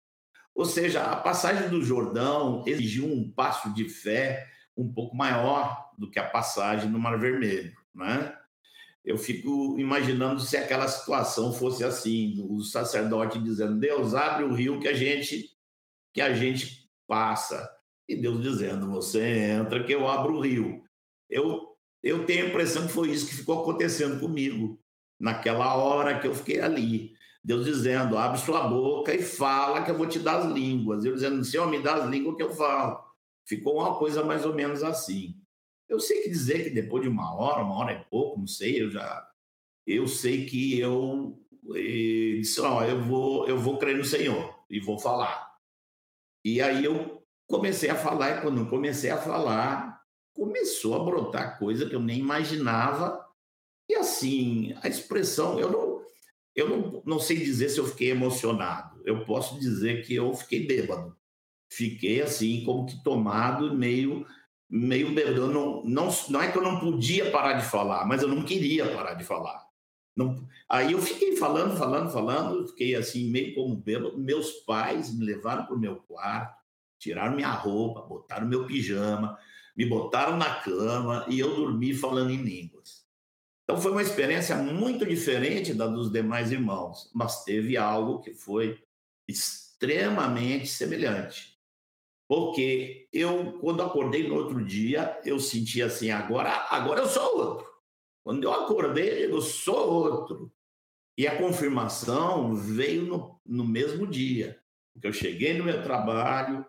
Ou 0.55 0.65
seja, 0.65 1.05
a 1.05 1.17
passagem 1.17 1.69
do 1.69 1.83
Jordão 1.83 2.65
exigiu 2.67 3.07
um 3.07 3.31
passo 3.31 3.73
de 3.73 3.89
fé 3.89 4.47
um 4.77 4.93
pouco 4.93 5.17
maior 5.17 5.91
do 5.97 6.11
que 6.11 6.19
a 6.19 6.29
passagem 6.29 6.91
no 6.91 6.99
Mar 6.99 7.19
Vermelho, 7.19 7.73
né? 7.95 8.37
Eu 9.05 9.17
fico 9.17 9.79
imaginando 9.79 10.41
se 10.41 10.57
aquela 10.57 10.87
situação 10.87 11.53
fosse 11.53 11.83
assim, 11.83 12.47
o 12.49 12.61
sacerdote 12.63 13.39
dizendo: 13.39 13.79
"Deus 13.79 14.15
abre 14.15 14.45
o 14.45 14.53
rio 14.53 14.79
que 14.81 14.89
a 14.89 14.93
gente 14.93 15.51
que 16.13 16.21
a 16.21 16.35
gente 16.35 16.91
passa". 17.07 17.69
E 18.07 18.15
Deus 18.15 18.43
dizendo: 18.43 18.91
"Você 18.91 19.21
entra 19.21 19.83
que 19.83 19.93
eu 19.93 20.07
abro 20.07 20.37
o 20.37 20.41
rio". 20.41 20.85
Eu, 21.31 21.77
eu 22.03 22.27
tenho 22.27 22.47
a 22.47 22.49
impressão 22.49 22.87
que 22.87 22.93
foi 22.93 23.11
isso 23.11 23.29
que 23.29 23.37
ficou 23.37 23.61
acontecendo 23.61 24.19
comigo, 24.19 24.81
naquela 25.19 25.75
hora 25.75 26.19
que 26.19 26.27
eu 26.27 26.35
fiquei 26.35 26.61
ali. 26.61 27.13
Deus 27.43 27.65
dizendo: 27.65 28.19
abre 28.19 28.39
sua 28.39 28.69
boca 28.69 29.15
e 29.15 29.23
fala 29.23 29.83
que 29.83 29.91
eu 29.91 29.97
vou 29.97 30.07
te 30.07 30.19
dar 30.19 30.39
as 30.39 30.53
línguas. 30.53 31.05
Eu 31.05 31.15
dizendo: 31.15 31.45
Senhor, 31.45 31.69
me 31.69 31.81
dá 31.81 31.95
as 31.95 32.11
línguas 32.11 32.37
que 32.37 32.43
eu 32.43 32.55
falo. 32.55 33.03
Ficou 33.47 33.77
uma 33.77 33.97
coisa 33.97 34.25
mais 34.25 34.45
ou 34.45 34.55
menos 34.55 34.83
assim. 34.83 35.37
Eu 35.89 35.99
sei 35.99 36.23
que 36.23 36.31
dizer 36.31 36.65
que 36.65 36.71
depois 36.71 37.03
de 37.03 37.09
uma 37.09 37.35
hora, 37.35 37.63
uma 37.63 37.75
hora 37.77 37.93
é 37.93 38.05
pouco, 38.11 38.39
não 38.39 38.47
sei, 38.47 38.83
eu 38.83 38.91
já. 38.91 39.27
Eu 39.87 40.07
sei 40.07 40.47
que 40.47 40.79
eu 40.79 41.39
e 41.75 42.39
disse: 42.41 42.61
Ó, 42.61 42.83
eu 42.85 43.01
vou, 43.03 43.49
eu 43.49 43.59
vou 43.59 43.79
crer 43.79 43.97
no 43.97 44.05
Senhor 44.05 44.55
e 44.69 44.81
vou 44.81 44.99
falar. 44.99 45.51
E 46.45 46.61
aí 46.61 46.85
eu 46.85 47.23
comecei 47.47 47.91
a 47.91 47.97
falar, 47.97 48.39
e 48.39 48.41
quando 48.41 48.69
comecei 48.69 49.11
a 49.11 49.19
falar, 49.19 50.00
começou 50.35 50.95
a 50.97 51.05
brotar 51.05 51.59
coisa 51.59 51.89
que 51.89 51.95
eu 51.95 52.01
nem 52.01 52.19
imaginava. 52.19 53.25
E 53.89 53.95
assim, 53.95 54.75
a 54.83 54.89
expressão, 54.89 55.59
eu 55.59 55.71
não, 55.71 56.05
eu 56.55 56.69
não, 56.69 57.03
não 57.05 57.19
sei 57.19 57.39
dizer 57.39 57.69
se 57.69 57.79
eu 57.79 57.87
fiquei 57.87 58.11
emocionado. 58.11 59.01
Eu 59.05 59.25
posso 59.25 59.59
dizer 59.59 60.05
que 60.07 60.15
eu 60.15 60.33
fiquei 60.35 60.67
bêbado. 60.67 61.17
Fiquei 61.73 62.21
assim, 62.21 62.65
como 62.65 62.87
que 62.87 63.03
tomado, 63.03 63.75
meio 63.77 64.27
meio 64.71 65.13
bêbado. 65.13 65.49
Não, 65.49 65.83
não, 65.85 66.09
não 66.29 66.41
é 66.41 66.51
que 66.51 66.57
eu 66.57 66.63
não 66.63 66.79
podia 66.79 67.31
parar 67.31 67.55
de 67.55 67.65
falar, 67.65 68.07
mas 68.07 68.23
eu 68.23 68.29
não 68.29 68.45
queria 68.45 68.89
parar 68.95 69.15
de 69.15 69.25
falar. 69.25 69.69
Não, 70.17 70.47
aí 70.69 70.93
eu 70.93 71.01
fiquei 71.01 71.37
falando, 71.37 71.77
falando, 71.77 72.13
falando, 72.13 72.69
fiquei 72.69 72.95
assim, 72.95 73.31
meio 73.31 73.55
como 73.55 73.75
bêbado. 73.75 74.19
Meus 74.19 74.53
pais 74.65 75.13
me 75.13 75.25
levaram 75.25 75.67
para 75.67 75.75
o 75.75 75.79
meu 75.79 75.97
quarto, 75.97 76.61
tiraram 76.99 77.35
minha 77.35 77.51
roupa, 77.51 78.03
botaram 78.03 78.47
meu 78.47 78.67
pijama, 78.67 79.37
me 79.77 79.87
botaram 79.87 80.37
na 80.37 80.55
cama 80.57 81.25
e 81.29 81.39
eu 81.39 81.55
dormi 81.55 81.95
falando 81.95 82.31
em 82.31 82.43
línguas. 82.43 83.05
Então 83.65 83.81
foi 83.81 83.93
uma 83.93 84.03
experiência 84.03 84.57
muito 84.57 85.07
diferente 85.07 85.73
da 85.73 85.87
dos 85.87 86.11
demais 86.11 86.51
irmãos, 86.51 87.09
mas 87.15 87.45
teve 87.45 87.77
algo 87.77 88.21
que 88.21 88.35
foi 88.35 88.83
extremamente 89.29 90.67
semelhante. 90.67 91.59
Porque 92.29 93.09
eu, 93.13 93.59
quando 93.61 93.83
acordei 93.83 94.29
no 94.29 94.37
outro 94.37 94.65
dia, 94.65 95.21
eu 95.25 95.41
senti 95.41 95.83
assim, 95.83 96.11
agora, 96.11 96.51
agora 96.71 97.01
eu 97.01 97.09
sou 97.09 97.39
outro. 97.39 97.69
Quando 98.23 98.45
eu 98.45 98.53
acordei, 98.53 99.27
eu 99.27 99.41
sou 99.41 99.89
outro. 99.89 100.53
E 101.19 101.27
a 101.27 101.37
confirmação 101.37 102.55
veio 102.55 103.03
no, 103.03 103.41
no 103.45 103.65
mesmo 103.65 104.07
dia. 104.07 104.61
Porque 104.93 105.09
eu 105.09 105.13
cheguei 105.13 105.55
no 105.55 105.65
meu 105.65 105.83
trabalho, 105.83 106.65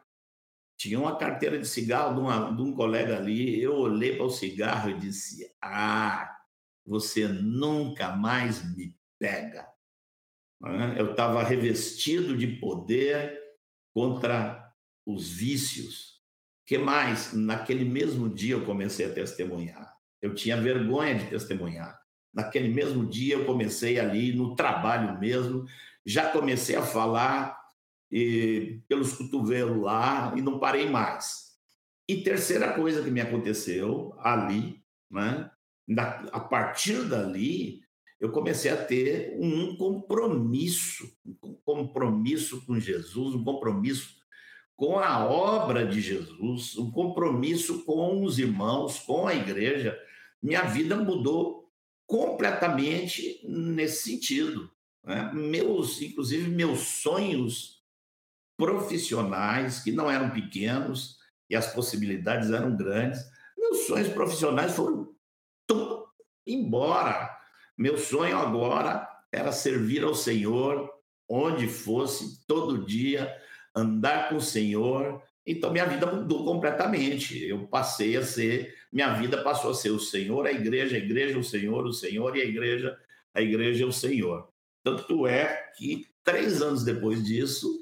tinha 0.82 1.00
uma 1.00 1.16
carteira 1.16 1.60
de 1.60 1.68
cigarro 1.68 2.16
de, 2.16 2.22
uma, 2.22 2.50
de 2.50 2.62
um 2.64 2.74
colega 2.74 3.16
ali. 3.16 3.62
Eu 3.62 3.76
olhei 3.76 4.16
para 4.16 4.26
o 4.26 4.32
cigarro 4.32 4.90
e 4.90 4.98
disse: 4.98 5.48
Ah, 5.62 6.36
você 6.84 7.28
nunca 7.28 8.16
mais 8.16 8.76
me 8.76 8.96
pega. 9.20 9.68
Eu 10.98 11.12
estava 11.12 11.44
revestido 11.44 12.36
de 12.36 12.48
poder 12.48 13.40
contra 13.94 14.74
os 15.06 15.30
vícios. 15.30 16.20
que 16.66 16.80
mais? 16.80 17.32
Naquele 17.32 17.86
mesmo 17.86 18.28
dia 18.28 18.56
eu 18.56 18.66
comecei 18.66 19.06
a 19.06 19.14
testemunhar. 19.14 19.96
Eu 20.20 20.34
tinha 20.34 20.60
vergonha 20.60 21.14
de 21.14 21.30
testemunhar. 21.30 22.00
Naquele 22.34 22.70
mesmo 22.70 23.06
dia 23.06 23.36
eu 23.36 23.46
comecei 23.46 24.00
ali 24.00 24.34
no 24.34 24.56
trabalho 24.56 25.20
mesmo, 25.20 25.66
já 26.04 26.32
comecei 26.32 26.76
a 26.76 26.82
falar 26.82 27.61
e, 28.12 28.82
pelos 28.88 29.14
cotovelos 29.14 29.82
lá 29.82 30.34
e 30.36 30.42
não 30.42 30.60
parei 30.60 30.90
mais. 30.90 31.52
E 32.08 32.18
terceira 32.24 32.74
coisa 32.74 33.02
que 33.02 33.10
me 33.10 33.22
aconteceu 33.22 34.14
ali, 34.20 34.84
né? 35.10 35.50
a 36.32 36.40
partir 36.40 37.08
dali, 37.08 37.82
eu 38.20 38.32
comecei 38.32 38.70
a 38.70 38.78
ter 38.78 39.36
um 39.40 39.76
compromisso, 39.76 41.12
um 41.44 41.56
compromisso 41.66 42.66
com 42.66 42.80
Jesus, 42.80 43.34
um 43.34 43.44
compromisso 43.44 44.16
com 44.76 45.00
a 45.00 45.26
obra 45.26 45.86
de 45.86 46.02
Jesus, 46.02 46.78
um 46.78 46.92
compromisso 46.92 47.84
com 47.84 48.24
os 48.24 48.40
irmãos, 48.40 49.00
com 49.00 49.28
a 49.28 49.34
igreja. 49.34 49.98
Minha 50.42 50.64
vida 50.64 50.96
mudou 50.96 51.72
completamente 52.06 53.42
nesse 53.44 54.12
sentido. 54.12 54.70
Né? 55.04 55.32
Meus, 55.34 56.02
inclusive, 56.02 56.50
meus 56.50 56.80
sonhos 56.80 57.81
profissionais, 58.62 59.80
que 59.80 59.92
não 59.92 60.10
eram 60.10 60.30
pequenos 60.30 61.18
e 61.50 61.56
as 61.56 61.74
possibilidades 61.74 62.52
eram 62.52 62.78
grandes, 62.78 63.20
meus 63.58 63.88
sonhos 63.88 64.10
profissionais 64.10 64.76
foram 64.76 65.10
tudo 65.66 66.06
embora. 66.46 67.36
Meu 67.76 67.98
sonho 67.98 68.38
agora 68.38 69.10
era 69.32 69.52
servir 69.52 70.04
ao 70.04 70.14
Senhor 70.14 70.88
onde 71.28 71.68
fosse, 71.68 72.46
todo 72.46 72.86
dia, 72.86 73.36
andar 73.76 74.30
com 74.30 74.36
o 74.36 74.42
Senhor. 74.42 75.24
Então 75.44 75.72
minha 75.72 75.88
vida 75.88 76.06
mudou 76.06 76.46
completamente. 76.46 77.44
Eu 77.44 77.66
passei 77.66 78.16
a 78.16 78.24
ser, 78.24 78.76
minha 78.94 79.12
vida 79.14 79.42
passou 79.42 79.72
a 79.72 79.74
ser 79.74 79.90
o 79.90 80.00
Senhor, 80.00 80.46
a 80.46 80.52
igreja, 80.52 80.98
a 80.98 81.00
igreja, 81.00 81.40
o 81.40 81.44
Senhor, 81.44 81.84
o 81.84 81.94
Senhor 81.94 82.38
e 82.38 82.42
a 82.42 82.46
igreja, 82.46 82.96
a 83.34 83.42
igreja, 83.42 83.88
o 83.88 83.92
Senhor. 83.92 84.48
Tanto 84.84 85.26
é 85.26 85.72
que 85.76 86.06
três 86.24 86.62
anos 86.62 86.84
depois 86.84 87.24
disso, 87.24 87.82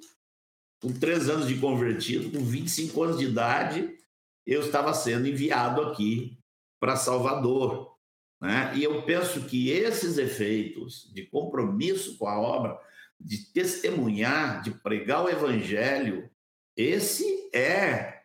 com 0.81 0.93
três 0.93 1.29
anos 1.29 1.47
de 1.47 1.57
convertido, 1.57 2.31
com 2.31 2.43
25 2.43 3.03
anos 3.03 3.17
de 3.19 3.25
idade, 3.25 3.97
eu 4.45 4.61
estava 4.61 4.93
sendo 4.93 5.27
enviado 5.27 5.81
aqui 5.81 6.39
para 6.79 6.95
Salvador. 6.95 7.95
Né? 8.41 8.73
E 8.75 8.83
eu 8.83 9.01
penso 9.03 9.41
que 9.41 9.69
esses 9.69 10.17
efeitos 10.17 11.11
de 11.13 11.23
compromisso 11.23 12.17
com 12.17 12.27
a 12.27 12.39
obra, 12.39 12.79
de 13.19 13.51
testemunhar, 13.51 14.61
de 14.61 14.71
pregar 14.71 15.25
o 15.25 15.29
evangelho, 15.29 16.29
esse 16.75 17.49
é 17.53 18.21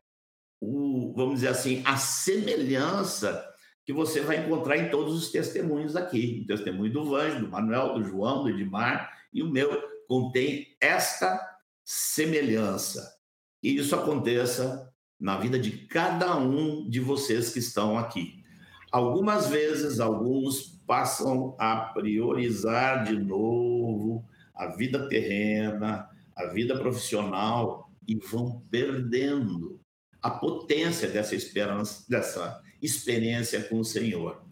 o, 0.61 1.13
vamos 1.17 1.37
dizer 1.37 1.49
assim, 1.49 1.83
a 1.85 1.97
semelhança 1.97 3.45
que 3.85 3.93
você 3.93 4.21
vai 4.21 4.39
encontrar 4.39 4.79
em 4.79 4.89
todos 4.89 5.15
os 5.15 5.31
testemunhos 5.31 5.97
aqui. 5.97 6.43
O 6.45 6.47
testemunho 6.47 6.93
do 6.93 7.05
Vanjo, 7.05 7.41
do 7.41 7.49
Manuel, 7.49 7.95
do 7.95 8.05
João, 8.05 8.45
do 8.45 8.51
Edmar 8.51 9.13
e 9.33 9.43
o 9.43 9.51
meu 9.51 9.83
contém 10.07 10.77
esta 10.81 11.54
semelhança. 11.85 13.15
E 13.63 13.77
isso 13.77 13.95
aconteça 13.95 14.91
na 15.21 15.39
vida 15.39 15.59
de 15.59 15.71
cada 15.87 16.37
um 16.37 16.89
de 16.89 17.01
vocês 17.01 17.53
que 17.53 17.59
estão 17.59 17.99
aqui. 17.99 18.43
Algumas 18.91 19.49
vezes, 19.49 20.01
alguns 20.01 20.81
passam 20.87 21.57
a 21.59 21.77
priorizar 21.77 23.05
de 23.05 23.19
novo 23.19 24.25
a 24.55 24.69
vida 24.69 25.09
terrena, 25.09 26.09
a 26.37 26.47
vida 26.47 26.79
profissional 26.79 27.91
e 28.07 28.17
vão 28.17 28.63
perdendo 28.71 29.81
a 30.23 30.31
potência 30.31 31.09
dessa 31.09 31.35
esperança, 31.35 32.05
dessa 32.09 32.63
experiência 32.81 33.63
com 33.65 33.81
o 33.81 33.85
Senhor. 33.85 34.43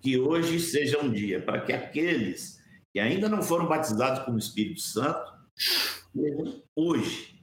Que 0.00 0.18
hoje 0.18 0.58
seja 0.58 1.00
um 1.00 1.10
dia 1.10 1.40
para 1.40 1.60
que 1.60 1.72
aqueles 1.72 2.60
que 2.92 2.98
ainda 3.00 3.28
não 3.28 3.42
foram 3.42 3.66
batizados 3.66 4.24
com 4.24 4.32
o 4.32 4.38
Espírito 4.38 4.80
Santo, 4.80 5.32
hoje, 6.76 7.40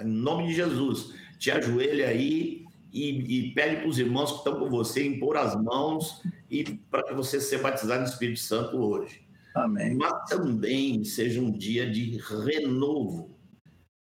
em 0.00 0.06
nome 0.06 0.48
de 0.48 0.54
Jesus, 0.54 1.14
te 1.38 1.50
ajoelhe 1.50 2.02
aí 2.02 2.64
e, 2.92 3.48
e 3.48 3.54
pede 3.54 3.76
para 3.76 3.88
os 3.88 3.98
irmãos 3.98 4.32
que 4.32 4.38
estão 4.38 4.58
com 4.58 4.70
você 4.70 5.04
impor 5.04 5.36
as 5.36 5.60
mãos 5.60 6.22
e 6.50 6.64
para 6.90 7.14
você 7.14 7.40
ser 7.40 7.60
batizado 7.60 8.02
no 8.02 8.08
Espírito 8.08 8.40
Santo 8.40 8.76
hoje. 8.76 9.24
Amém. 9.54 9.94
Mas 9.94 10.28
também 10.28 11.04
seja 11.04 11.40
um 11.40 11.50
dia 11.50 11.90
de 11.90 12.18
renovo 12.18 13.38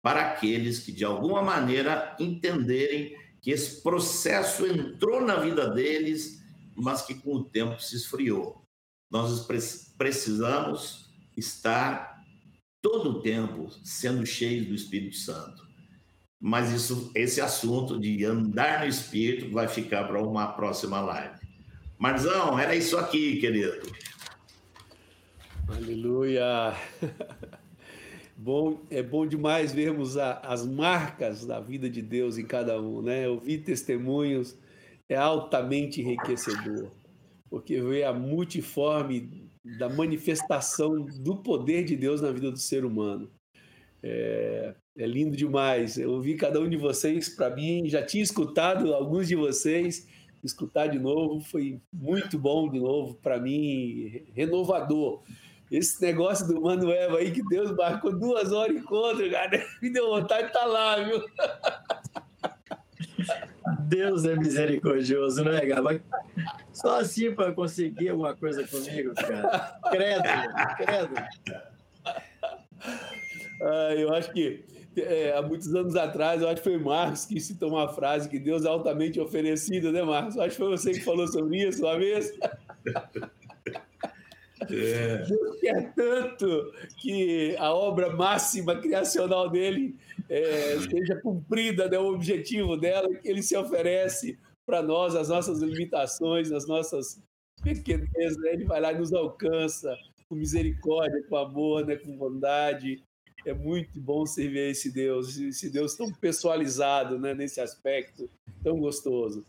para 0.01 0.21
aqueles 0.21 0.79
que, 0.79 0.91
de 0.91 1.03
alguma 1.03 1.41
maneira, 1.41 2.15
entenderem 2.19 3.15
que 3.41 3.51
esse 3.51 3.81
processo 3.81 4.65
entrou 4.65 5.21
na 5.21 5.37
vida 5.37 5.69
deles, 5.69 6.43
mas 6.75 7.01
que 7.01 7.15
com 7.15 7.35
o 7.35 7.43
tempo 7.43 7.81
se 7.81 7.95
esfriou. 7.95 8.63
Nós 9.11 9.47
precisamos 9.97 11.09
estar 11.37 12.14
todo 12.85 13.09
o 13.09 13.19
tempo 13.19 13.67
sendo 13.83 14.23
cheios 14.27 14.67
do 14.67 14.75
Espírito 14.75 15.15
Santo. 15.15 15.67
Mas 16.39 16.71
isso, 16.71 17.11
esse 17.15 17.41
assunto 17.41 17.99
de 17.99 18.23
andar 18.23 18.81
no 18.81 18.85
Espírito 18.85 19.51
vai 19.51 19.67
ficar 19.67 20.03
para 20.03 20.21
uma 20.21 20.49
próxima 20.49 21.01
live. 21.01 21.39
Marzão, 21.97 22.59
era 22.59 22.75
isso 22.75 22.95
aqui, 22.95 23.37
querido. 23.37 23.91
Aleluia! 25.67 26.75
Bom, 28.37 28.81
é 28.91 29.01
bom 29.01 29.25
demais 29.25 29.71
vermos 29.71 30.17
a, 30.17 30.39
as 30.39 30.67
marcas 30.67 31.45
da 31.45 31.61
vida 31.61 31.89
de 31.89 32.01
Deus 32.01 32.37
em 32.37 32.45
cada 32.45 32.79
um, 32.81 33.01
né? 33.01 33.29
Ouvir 33.29 33.59
testemunhos 33.59 34.57
é 35.07 35.15
altamente 35.15 36.01
enriquecedor, 36.01 36.91
porque 37.49 37.79
vê 37.81 38.03
a 38.03 38.11
multiforme 38.11 39.44
da 39.77 39.89
manifestação 39.89 41.05
do 41.05 41.37
poder 41.37 41.83
de 41.83 41.95
Deus 41.95 42.21
na 42.21 42.31
vida 42.31 42.51
do 42.51 42.59
ser 42.59 42.85
humano. 42.85 43.31
É, 44.03 44.75
é 44.97 45.07
lindo 45.07 45.35
demais. 45.35 45.97
Eu 45.97 46.11
ouvi 46.11 46.35
cada 46.35 46.59
um 46.59 46.69
de 46.69 46.77
vocês, 46.77 47.29
para 47.29 47.49
mim, 47.49 47.89
já 47.89 48.05
tinha 48.05 48.23
escutado 48.23 48.93
alguns 48.93 49.27
de 49.27 49.35
vocês, 49.35 50.07
escutar 50.43 50.87
de 50.87 50.99
novo 50.99 51.39
foi 51.41 51.81
muito 51.91 52.37
bom 52.37 52.69
de 52.69 52.79
novo, 52.79 53.15
para 53.15 53.39
mim, 53.39 54.23
renovador. 54.33 55.23
Esse 55.71 55.99
negócio 55.99 56.47
do 56.47 56.61
Manuel 56.61 57.15
aí 57.15 57.31
que 57.31 57.43
Deus 57.47 57.75
marcou 57.75 58.17
duas 58.17 58.51
horas 58.51 58.77
encontro, 58.77 59.29
cara, 59.31 59.65
me 59.81 59.89
deu 59.89 60.09
vontade 60.09 60.43
de 60.43 60.47
estar 60.49 60.59
tá 60.59 60.65
lá, 60.65 61.03
viu? 61.03 61.23
Deus 63.81 64.25
é 64.25 64.35
misericordioso, 64.35 65.43
não 65.43 65.51
é, 65.51 65.65
Gaba? 65.65 65.99
Só 66.71 66.99
assim 66.99 67.33
para 67.33 67.51
conseguir 67.51 68.09
alguma 68.09 68.35
coisa 68.35 68.65
comigo, 68.67 69.13
cara. 69.15 69.79
Credo, 69.91 70.23
credo. 70.77 71.15
Ah, 73.61 73.93
eu 73.95 74.13
acho 74.13 74.31
que 74.31 74.63
é, 74.97 75.33
há 75.35 75.41
muitos 75.41 75.73
anos 75.73 75.95
atrás, 75.95 76.41
eu 76.41 76.47
acho 76.47 76.61
que 76.61 76.69
foi 76.69 76.77
Marcos 76.77 77.25
que 77.25 77.39
citou 77.39 77.69
uma 77.69 77.87
frase 77.87 78.29
que 78.29 78.39
Deus 78.39 78.65
é 78.65 78.67
altamente 78.67 79.19
oferecido, 79.19 79.91
né, 79.91 80.03
Marcos? 80.03 80.35
Eu 80.35 80.43
acho 80.43 80.51
que 80.51 80.57
foi 80.57 80.69
você 80.69 80.91
que 80.91 81.01
falou 81.01 81.27
sobre 81.27 81.67
isso 81.67 81.83
uma 81.83 81.97
vez. 81.97 82.31
É. 84.69 85.17
Deus 85.17 85.59
quer 85.59 85.93
tanto 85.93 86.71
que 86.97 87.55
a 87.57 87.73
obra 87.73 88.15
máxima 88.15 88.75
criacional 88.75 89.49
dele 89.49 89.95
é, 90.29 90.79
seja 90.79 91.19
cumprida, 91.21 91.89
né, 91.89 91.97
o 91.97 92.13
objetivo 92.13 92.77
dela, 92.77 93.13
que 93.15 93.27
ele 93.27 93.43
se 93.43 93.55
oferece 93.55 94.37
para 94.65 94.81
nós, 94.81 95.15
as 95.15 95.29
nossas 95.29 95.59
limitações, 95.59 96.51
as 96.51 96.67
nossas 96.67 97.21
pequenezas, 97.61 98.37
né? 98.37 98.53
ele 98.53 98.65
vai 98.65 98.81
lá 98.81 98.91
e 98.91 98.97
nos 98.97 99.13
alcança 99.13 99.95
com 100.27 100.35
misericórdia, 100.35 101.23
com 101.29 101.37
amor, 101.37 101.85
né, 101.85 101.95
com 101.95 102.17
bondade. 102.17 103.03
É 103.45 103.53
muito 103.53 103.99
bom 103.99 104.25
servir 104.25 104.71
esse 104.71 104.91
Deus, 104.91 105.37
esse 105.37 105.69
Deus 105.69 105.95
tão 105.95 106.11
pessoalizado 106.11 107.19
né, 107.19 107.33
nesse 107.33 107.61
aspecto, 107.61 108.29
tão 108.63 108.79
gostoso. 108.79 109.45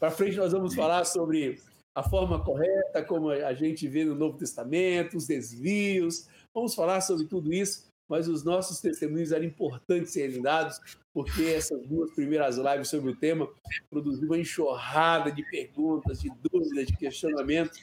Para 0.00 0.10
frente, 0.10 0.36
nós 0.36 0.52
vamos 0.52 0.74
falar 0.74 1.04
sobre 1.04 1.60
a 1.94 2.02
forma 2.02 2.42
correta, 2.42 3.04
como 3.04 3.30
a 3.30 3.54
gente 3.54 3.86
vê 3.86 4.04
no 4.04 4.14
Novo 4.14 4.38
Testamento, 4.38 5.16
os 5.16 5.26
desvios. 5.26 6.26
Vamos 6.52 6.74
falar 6.74 7.00
sobre 7.00 7.26
tudo 7.26 7.52
isso, 7.52 7.86
mas 8.08 8.28
os 8.28 8.44
nossos 8.44 8.80
testemunhos 8.80 9.32
eram 9.32 9.44
importantes 9.44 10.12
serem 10.12 10.42
dados, 10.42 10.78
porque 11.12 11.42
essas 11.42 11.86
duas 11.86 12.12
primeiras 12.12 12.56
lives 12.56 12.88
sobre 12.88 13.10
o 13.10 13.16
tema 13.16 13.48
produziram 13.90 14.28
uma 14.28 14.38
enxurrada 14.38 15.30
de 15.30 15.42
perguntas, 15.50 16.20
de 16.20 16.30
dúvidas, 16.42 16.86
de 16.86 16.96
questionamentos, 16.96 17.78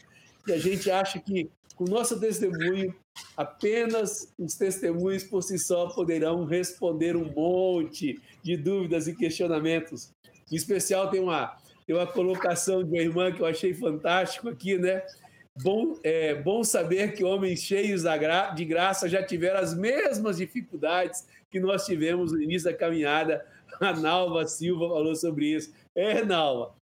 e 0.47 0.53
a 0.53 0.57
gente 0.57 0.89
acha 0.89 1.19
que 1.19 1.49
com 1.75 1.85
nosso 1.85 2.19
testemunho, 2.19 2.93
apenas 3.35 4.31
os 4.37 4.53
testemunhos 4.55 5.23
por 5.23 5.41
si 5.41 5.57
só 5.57 5.87
poderão 5.87 6.45
responder 6.45 7.15
um 7.15 7.31
monte 7.33 8.21
de 8.43 8.55
dúvidas 8.55 9.07
e 9.07 9.15
questionamentos. 9.15 10.13
Em 10.51 10.55
especial, 10.55 11.09
tem 11.09 11.19
uma 11.19 11.57
tem 11.87 11.95
uma 11.95 12.05
colocação 12.05 12.83
de 12.83 12.89
uma 12.89 13.01
irmã 13.01 13.31
que 13.31 13.41
eu 13.41 13.45
achei 13.47 13.73
fantástico 13.73 14.47
aqui, 14.47 14.77
né? 14.77 15.03
Bom, 15.61 15.99
é, 16.03 16.33
bom 16.35 16.63
saber 16.63 17.13
que 17.13 17.23
homens 17.23 17.61
cheios 17.61 18.03
de 18.55 18.65
graça 18.65 19.07
já 19.07 19.21
tiveram 19.21 19.59
as 19.59 19.73
mesmas 19.73 20.37
dificuldades 20.37 21.27
que 21.49 21.59
nós 21.59 21.85
tivemos 21.85 22.31
no 22.31 22.41
início 22.41 22.71
da 22.71 22.77
caminhada. 22.77 23.45
A 23.79 23.93
Nalva 23.93 24.45
Silva 24.47 24.87
falou 24.87 25.15
sobre 25.15 25.55
isso. 25.55 25.73
É, 25.95 26.23
Nalva, 26.23 26.73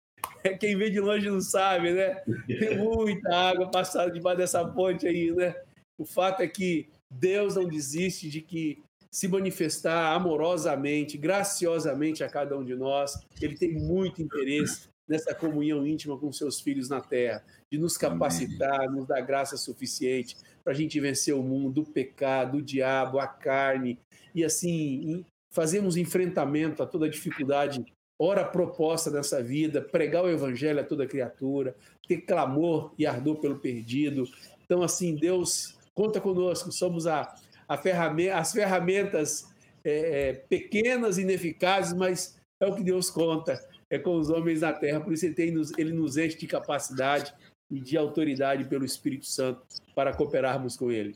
é, 0.44 0.50
quem 0.56 0.76
vê 0.76 0.90
de 0.90 1.00
longe 1.00 1.28
não 1.28 1.40
sabe, 1.40 1.92
né? 1.92 2.22
Tem 2.46 2.76
muita 2.76 3.34
água 3.34 3.70
passada 3.70 4.10
debaixo 4.10 4.38
dessa 4.38 4.64
ponte 4.64 5.06
aí, 5.06 5.30
né? 5.32 5.54
O 5.98 6.04
fato 6.04 6.42
é 6.42 6.48
que 6.48 6.88
Deus 7.10 7.56
não 7.56 7.66
desiste 7.66 8.28
de 8.28 8.40
que 8.40 8.82
se 9.10 9.26
manifestar 9.26 10.14
amorosamente, 10.14 11.16
graciosamente 11.16 12.22
a 12.22 12.28
cada 12.28 12.56
um 12.56 12.64
de 12.64 12.74
nós. 12.74 13.18
Ele 13.40 13.56
tem 13.56 13.72
muito 13.72 14.22
interesse 14.22 14.88
nessa 15.08 15.34
comunhão 15.34 15.86
íntima 15.86 16.18
com 16.18 16.30
seus 16.30 16.60
filhos 16.60 16.88
na 16.88 17.00
terra, 17.00 17.42
de 17.70 17.78
nos 17.78 17.96
capacitar, 17.96 18.80
Amém. 18.80 18.96
nos 18.96 19.06
dar 19.06 19.20
graça 19.20 19.56
suficiente 19.56 20.36
para 20.64 20.72
a 20.72 20.76
gente 20.76 20.98
vencer 21.00 21.34
o 21.34 21.42
mundo, 21.42 21.82
o 21.82 21.86
pecado, 21.86 22.58
o 22.58 22.62
diabo, 22.62 23.18
a 23.18 23.26
carne, 23.26 23.98
e 24.34 24.44
assim 24.44 25.24
fazermos 25.50 25.96
enfrentamento 25.96 26.82
a 26.82 26.86
toda 26.86 27.08
dificuldade, 27.08 27.84
ora 28.18 28.44
proposta 28.44 29.10
nessa 29.10 29.42
vida, 29.42 29.80
pregar 29.80 30.24
o 30.24 30.30
evangelho 30.30 30.80
a 30.80 30.84
toda 30.84 31.06
criatura, 31.06 31.74
ter 32.06 32.18
clamor 32.22 32.92
e 32.98 33.06
ardor 33.06 33.36
pelo 33.36 33.58
perdido. 33.58 34.24
Então, 34.64 34.82
assim, 34.82 35.14
Deus 35.14 35.76
conta 35.94 36.20
conosco, 36.20 36.70
somos 36.70 37.06
a, 37.06 37.34
a 37.66 37.76
ferramenta, 37.76 38.36
as 38.36 38.52
ferramentas 38.52 39.48
é, 39.84 40.28
é, 40.28 40.32
pequenas, 40.34 41.18
ineficazes, 41.18 41.92
mas 41.92 42.36
é 42.60 42.66
o 42.66 42.74
que 42.74 42.82
Deus 42.82 43.08
conta, 43.10 43.58
é 43.88 43.98
com 43.98 44.16
os 44.16 44.28
homens 44.28 44.60
na 44.60 44.72
terra, 44.72 45.00
por 45.00 45.12
isso 45.12 45.24
ele, 45.24 45.34
tem, 45.34 45.54
ele 45.78 45.92
nos 45.92 46.16
enche 46.16 46.36
de 46.36 46.46
capacidade 46.46 47.32
e 47.70 47.80
de 47.80 47.96
autoridade 47.96 48.64
pelo 48.64 48.84
Espírito 48.84 49.26
Santo 49.26 49.62
para 49.94 50.14
cooperarmos 50.14 50.76
com 50.76 50.90
ele. 50.90 51.14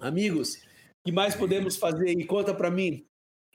Amigos, 0.00 0.54
o 0.54 0.60
que 1.06 1.12
mais 1.12 1.34
podemos 1.34 1.76
fazer 1.76 2.08
aí? 2.08 2.24
Conta 2.24 2.54
para 2.54 2.70
mim. 2.70 3.04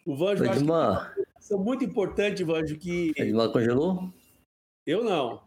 O 0.05 0.15
Vanjo 0.15 0.43
acho 0.49 0.63
que 0.63 1.53
é 1.53 1.57
muito 1.57 1.83
importante, 1.83 2.43
Vanjo, 2.43 2.77
que... 2.77 3.11
Edmar 3.17 3.49
congelou? 3.51 4.11
Eu 4.85 5.03
não. 5.03 5.41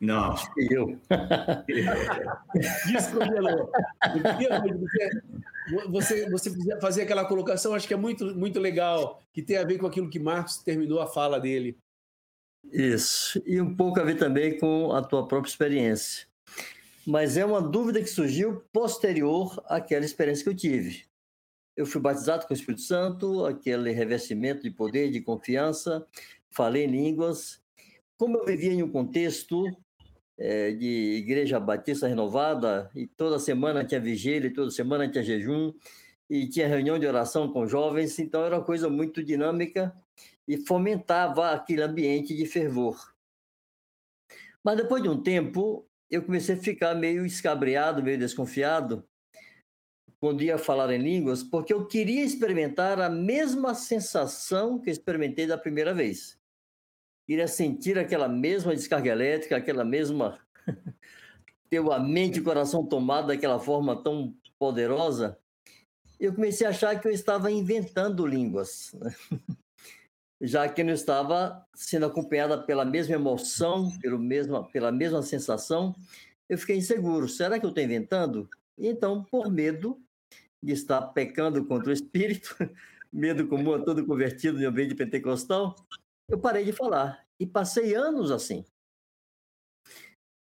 Não. 0.00 0.34
Eu. 0.70 0.98
Descongelou. 2.86 3.70
Você, 5.90 6.28
você 6.28 6.80
fazer 6.80 7.02
aquela 7.02 7.24
colocação, 7.24 7.74
acho 7.74 7.86
que 7.86 7.94
é 7.94 7.96
muito, 7.96 8.34
muito 8.36 8.58
legal, 8.58 9.22
que 9.32 9.42
tem 9.42 9.56
a 9.56 9.64
ver 9.64 9.78
com 9.78 9.86
aquilo 9.86 10.10
que 10.10 10.18
Marcos 10.18 10.58
terminou 10.58 11.00
a 11.00 11.06
fala 11.06 11.38
dele. 11.38 11.76
Isso, 12.72 13.42
e 13.46 13.60
um 13.60 13.74
pouco 13.74 14.00
a 14.00 14.04
ver 14.04 14.16
também 14.16 14.58
com 14.58 14.92
a 14.92 15.02
tua 15.02 15.26
própria 15.26 15.50
experiência. 15.50 16.26
Mas 17.06 17.36
é 17.36 17.44
uma 17.44 17.60
dúvida 17.60 18.00
que 18.00 18.06
surgiu 18.06 18.62
posterior 18.72 19.62
àquela 19.66 20.04
experiência 20.04 20.44
que 20.44 20.50
eu 20.50 20.56
tive. 20.56 21.04
Eu 21.76 21.86
fui 21.86 22.00
batizado 22.00 22.46
com 22.46 22.52
o 22.52 22.56
Espírito 22.56 22.82
Santo, 22.82 23.46
aquele 23.46 23.90
revestimento 23.90 24.62
de 24.62 24.70
poder, 24.70 25.10
de 25.10 25.20
confiança, 25.20 26.06
falei 26.50 26.86
línguas. 26.86 27.60
Como 28.18 28.36
eu 28.36 28.44
vivia 28.44 28.72
em 28.72 28.82
um 28.82 28.90
contexto 28.90 29.64
é, 30.38 30.72
de 30.72 31.16
igreja 31.16 31.58
batista 31.58 32.06
renovada, 32.06 32.90
e 32.94 33.06
toda 33.06 33.38
semana 33.38 33.84
tinha 33.84 34.00
vigília, 34.00 34.52
toda 34.52 34.70
semana 34.70 35.08
tinha 35.08 35.24
jejum, 35.24 35.72
e 36.28 36.46
tinha 36.46 36.68
reunião 36.68 36.98
de 36.98 37.06
oração 37.06 37.52
com 37.52 37.66
jovens, 37.66 38.18
então 38.18 38.44
era 38.44 38.56
uma 38.56 38.64
coisa 38.64 38.88
muito 38.88 39.24
dinâmica 39.24 39.92
e 40.50 40.56
fomentava 40.56 41.52
aquele 41.52 41.80
ambiente 41.80 42.34
de 42.34 42.44
fervor. 42.44 43.14
Mas 44.64 44.76
depois 44.76 45.00
de 45.00 45.08
um 45.08 45.22
tempo, 45.22 45.88
eu 46.10 46.24
comecei 46.24 46.56
a 46.56 46.58
ficar 46.58 46.92
meio 46.92 47.24
escabreado, 47.24 48.02
meio 48.02 48.18
desconfiado, 48.18 49.08
quando 50.18 50.42
ia 50.42 50.58
falar 50.58 50.92
em 50.92 50.98
línguas, 50.98 51.44
porque 51.44 51.72
eu 51.72 51.86
queria 51.86 52.24
experimentar 52.24 53.00
a 53.00 53.08
mesma 53.08 53.76
sensação 53.76 54.80
que 54.80 54.90
experimentei 54.90 55.46
da 55.46 55.56
primeira 55.56 55.94
vez. 55.94 56.36
Queria 57.28 57.46
sentir 57.46 57.96
aquela 57.96 58.28
mesma 58.28 58.74
descarga 58.74 59.08
elétrica, 59.08 59.56
aquela 59.56 59.84
mesma. 59.84 60.40
ter 61.70 61.78
a 61.78 62.00
mente 62.00 62.38
e 62.38 62.40
o 62.40 62.44
coração 62.44 62.84
tomado 62.84 63.28
daquela 63.28 63.60
forma 63.60 64.02
tão 64.02 64.34
poderosa. 64.58 65.38
Eu 66.18 66.34
comecei 66.34 66.66
a 66.66 66.70
achar 66.70 67.00
que 67.00 67.06
eu 67.06 67.12
estava 67.12 67.52
inventando 67.52 68.26
línguas. 68.26 68.92
Já 70.40 70.68
que 70.68 70.82
não 70.82 70.92
estava 70.92 71.66
sendo 71.74 72.06
acompanhada 72.06 72.62
pela 72.62 72.84
mesma 72.84 73.14
emoção, 73.14 73.90
pelo 73.98 74.18
mesma, 74.18 74.66
pela 74.70 74.90
mesma 74.90 75.22
sensação, 75.22 75.94
eu 76.48 76.56
fiquei 76.56 76.76
inseguro. 76.76 77.28
Será 77.28 77.58
que 77.60 77.66
eu 77.66 77.68
estou 77.68 77.84
inventando? 77.84 78.48
Então, 78.78 79.22
por 79.24 79.50
medo 79.50 80.00
de 80.62 80.72
estar 80.72 81.02
pecando 81.08 81.64
contra 81.66 81.90
o 81.90 81.92
Espírito, 81.92 82.56
medo 83.12 83.46
comum 83.46 83.74
a 83.74 83.82
todo 83.82 84.06
convertido 84.06 84.58
no 84.58 84.68
ambiente 84.68 84.94
pentecostal, 84.94 85.74
eu 86.28 86.38
parei 86.38 86.64
de 86.64 86.72
falar. 86.72 87.26
E 87.38 87.46
passei 87.46 87.94
anos 87.94 88.30
assim. 88.30 88.64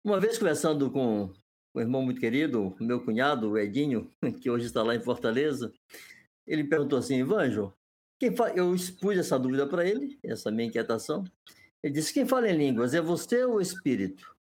Uma 0.05 0.21
vez 0.21 0.39
conversando 0.39 0.91
com 0.91 1.33
um 1.75 1.81
irmão 1.81 2.03
muito 2.03 2.21
querido, 2.21 2.75
meu 2.81 3.05
cunhado, 3.05 3.51
o 3.51 3.59
Edinho, 3.59 4.11
que 4.41 4.51
hoje 4.51 4.67
está 4.67 4.83
lá 4.83 4.95
em 4.95 5.01
Fortaleza, 5.01 5.73
ele 6.47 6.65
perguntou 6.65 6.99
assim, 6.99 7.17
Ivanjo, 7.17 7.73
quem 8.19 8.35
fa... 8.35 8.51
Eu 8.51 8.75
expus 8.75 9.17
essa 9.17 9.39
dúvida 9.39 9.67
para 9.67 9.87
ele, 9.87 10.19
essa 10.23 10.51
minha 10.51 10.69
inquietação. 10.69 11.25
Ele 11.83 11.95
disse: 11.95 12.13
quem 12.13 12.27
fala 12.27 12.49
em 12.51 12.57
línguas 12.57 12.95
é 12.95 13.01
você 13.01 13.45
ou 13.45 13.57
o 13.57 13.61
espírito? 13.61 14.37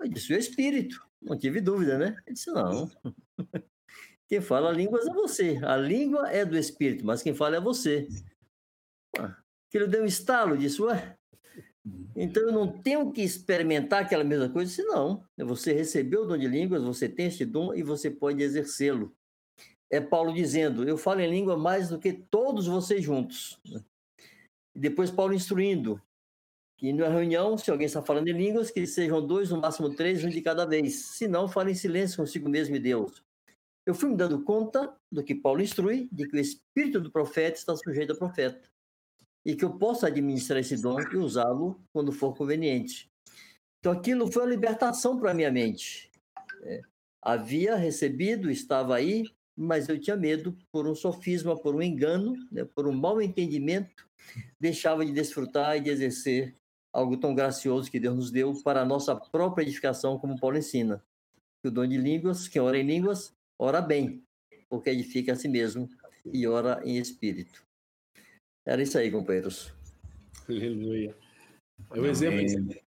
Eu 0.00 0.08
disse: 0.08 0.32
o 0.32 0.36
espírito. 0.36 1.04
Não 1.20 1.38
tive 1.38 1.60
dúvida, 1.60 1.98
né? 1.98 2.16
Ele 2.26 2.34
disse: 2.34 2.50
não. 2.50 2.90
Quem 4.28 4.40
fala 4.40 4.72
línguas 4.72 5.06
é 5.06 5.12
você. 5.12 5.60
A 5.62 5.76
língua 5.76 6.30
é 6.30 6.42
do 6.42 6.56
espírito, 6.56 7.04
mas 7.04 7.22
quem 7.22 7.34
fala 7.34 7.56
é 7.56 7.60
você. 7.60 8.08
Aquilo 9.68 9.86
deu 9.86 10.04
um 10.04 10.06
estalo, 10.06 10.56
disse: 10.56 10.80
ué. 10.80 11.18
Então 12.16 12.42
eu 12.44 12.52
não 12.52 12.80
tenho 12.80 13.12
que 13.12 13.20
experimentar 13.20 14.02
aquela 14.02 14.24
mesma 14.24 14.48
coisa? 14.48 14.70
Disse, 14.70 14.84
não. 14.84 15.22
Você 15.36 15.74
recebeu 15.74 16.22
o 16.22 16.26
dom 16.26 16.38
de 16.38 16.48
línguas, 16.48 16.82
você 16.82 17.10
tem 17.10 17.26
esse 17.26 17.44
dom 17.44 17.74
e 17.74 17.82
você 17.82 18.10
pode 18.10 18.42
exercê-lo 18.42 19.14
é 19.92 20.00
Paulo 20.00 20.32
dizendo: 20.32 20.88
Eu 20.88 20.96
falo 20.96 21.20
em 21.20 21.30
língua 21.30 21.56
mais 21.56 21.90
do 21.90 21.98
que 21.98 22.14
todos 22.14 22.66
vocês 22.66 23.04
juntos. 23.04 23.60
E 24.74 24.80
depois 24.80 25.10
Paulo 25.10 25.34
instruindo 25.34 26.00
que 26.78 26.92
na 26.92 27.08
reunião, 27.08 27.56
se 27.58 27.70
alguém 27.70 27.86
está 27.86 28.02
falando 28.02 28.26
em 28.26 28.32
línguas, 28.32 28.70
que 28.70 28.84
sejam 28.86 29.24
dois, 29.24 29.50
no 29.50 29.60
máximo 29.60 29.94
três, 29.94 30.24
um 30.24 30.30
de 30.30 30.40
cada 30.40 30.64
vez. 30.64 30.94
Se 31.10 31.28
não, 31.28 31.46
fale 31.46 31.70
em 31.70 31.74
silêncio 31.74 32.16
consigo 32.16 32.48
mesmo 32.48 32.74
e 32.74 32.80
Deus. 32.80 33.22
Eu 33.84 33.94
fui 33.94 34.08
me 34.08 34.16
dando 34.16 34.42
conta 34.42 34.96
do 35.10 35.22
que 35.22 35.34
Paulo 35.34 35.60
instrui, 35.60 36.08
de 36.10 36.26
que 36.26 36.36
o 36.36 36.40
espírito 36.40 37.00
do 37.00 37.10
profeta 37.10 37.58
está 37.58 37.76
sujeito 37.76 38.12
ao 38.12 38.18
profeta. 38.18 38.68
E 39.44 39.54
que 39.54 39.64
eu 39.64 39.76
posso 39.76 40.06
administrar 40.06 40.60
esse 40.60 40.80
dom 40.80 41.00
e 41.00 41.16
usá-lo 41.16 41.80
quando 41.92 42.12
for 42.12 42.34
conveniente. 42.34 43.10
Então 43.78 43.92
aquilo 43.92 44.30
foi 44.30 44.42
uma 44.42 44.50
libertação 44.50 45.18
para 45.18 45.32
a 45.32 45.34
minha 45.34 45.50
mente. 45.50 46.10
É, 46.62 46.80
havia 47.20 47.76
recebido, 47.76 48.50
estava 48.50 48.96
aí, 48.96 49.24
mas 49.62 49.88
eu 49.88 49.98
tinha 49.98 50.16
medo 50.16 50.56
por 50.72 50.88
um 50.88 50.94
sofisma, 50.94 51.56
por 51.56 51.74
um 51.74 51.82
engano, 51.82 52.34
né, 52.50 52.64
por 52.64 52.86
um 52.86 52.92
mau 52.92 53.22
entendimento, 53.22 54.08
deixava 54.58 55.06
de 55.06 55.12
desfrutar 55.12 55.76
e 55.76 55.80
de 55.80 55.90
exercer 55.90 56.54
algo 56.92 57.16
tão 57.16 57.34
gracioso 57.34 57.90
que 57.90 58.00
Deus 58.00 58.16
nos 58.16 58.30
deu 58.30 58.52
para 58.62 58.82
a 58.82 58.84
nossa 58.84 59.14
própria 59.14 59.62
edificação, 59.62 60.18
como 60.18 60.38
Paulo 60.38 60.58
ensina. 60.58 61.02
o 61.64 61.70
dom 61.70 61.86
de 61.86 61.96
línguas, 61.96 62.48
quem 62.48 62.60
ora 62.60 62.76
em 62.76 62.82
línguas, 62.82 63.32
ora 63.56 63.80
bem, 63.80 64.22
porque 64.68 64.90
edifica 64.90 65.32
a 65.32 65.36
si 65.36 65.48
mesmo 65.48 65.88
e 66.26 66.46
ora 66.46 66.82
em 66.84 66.98
espírito. 66.98 67.64
Era 68.66 68.82
isso 68.82 68.98
aí, 68.98 69.10
companheiros. 69.10 69.72
Aleluia. 70.48 71.16
É 71.94 72.00
um 72.00 72.06
exemplo, 72.06 72.82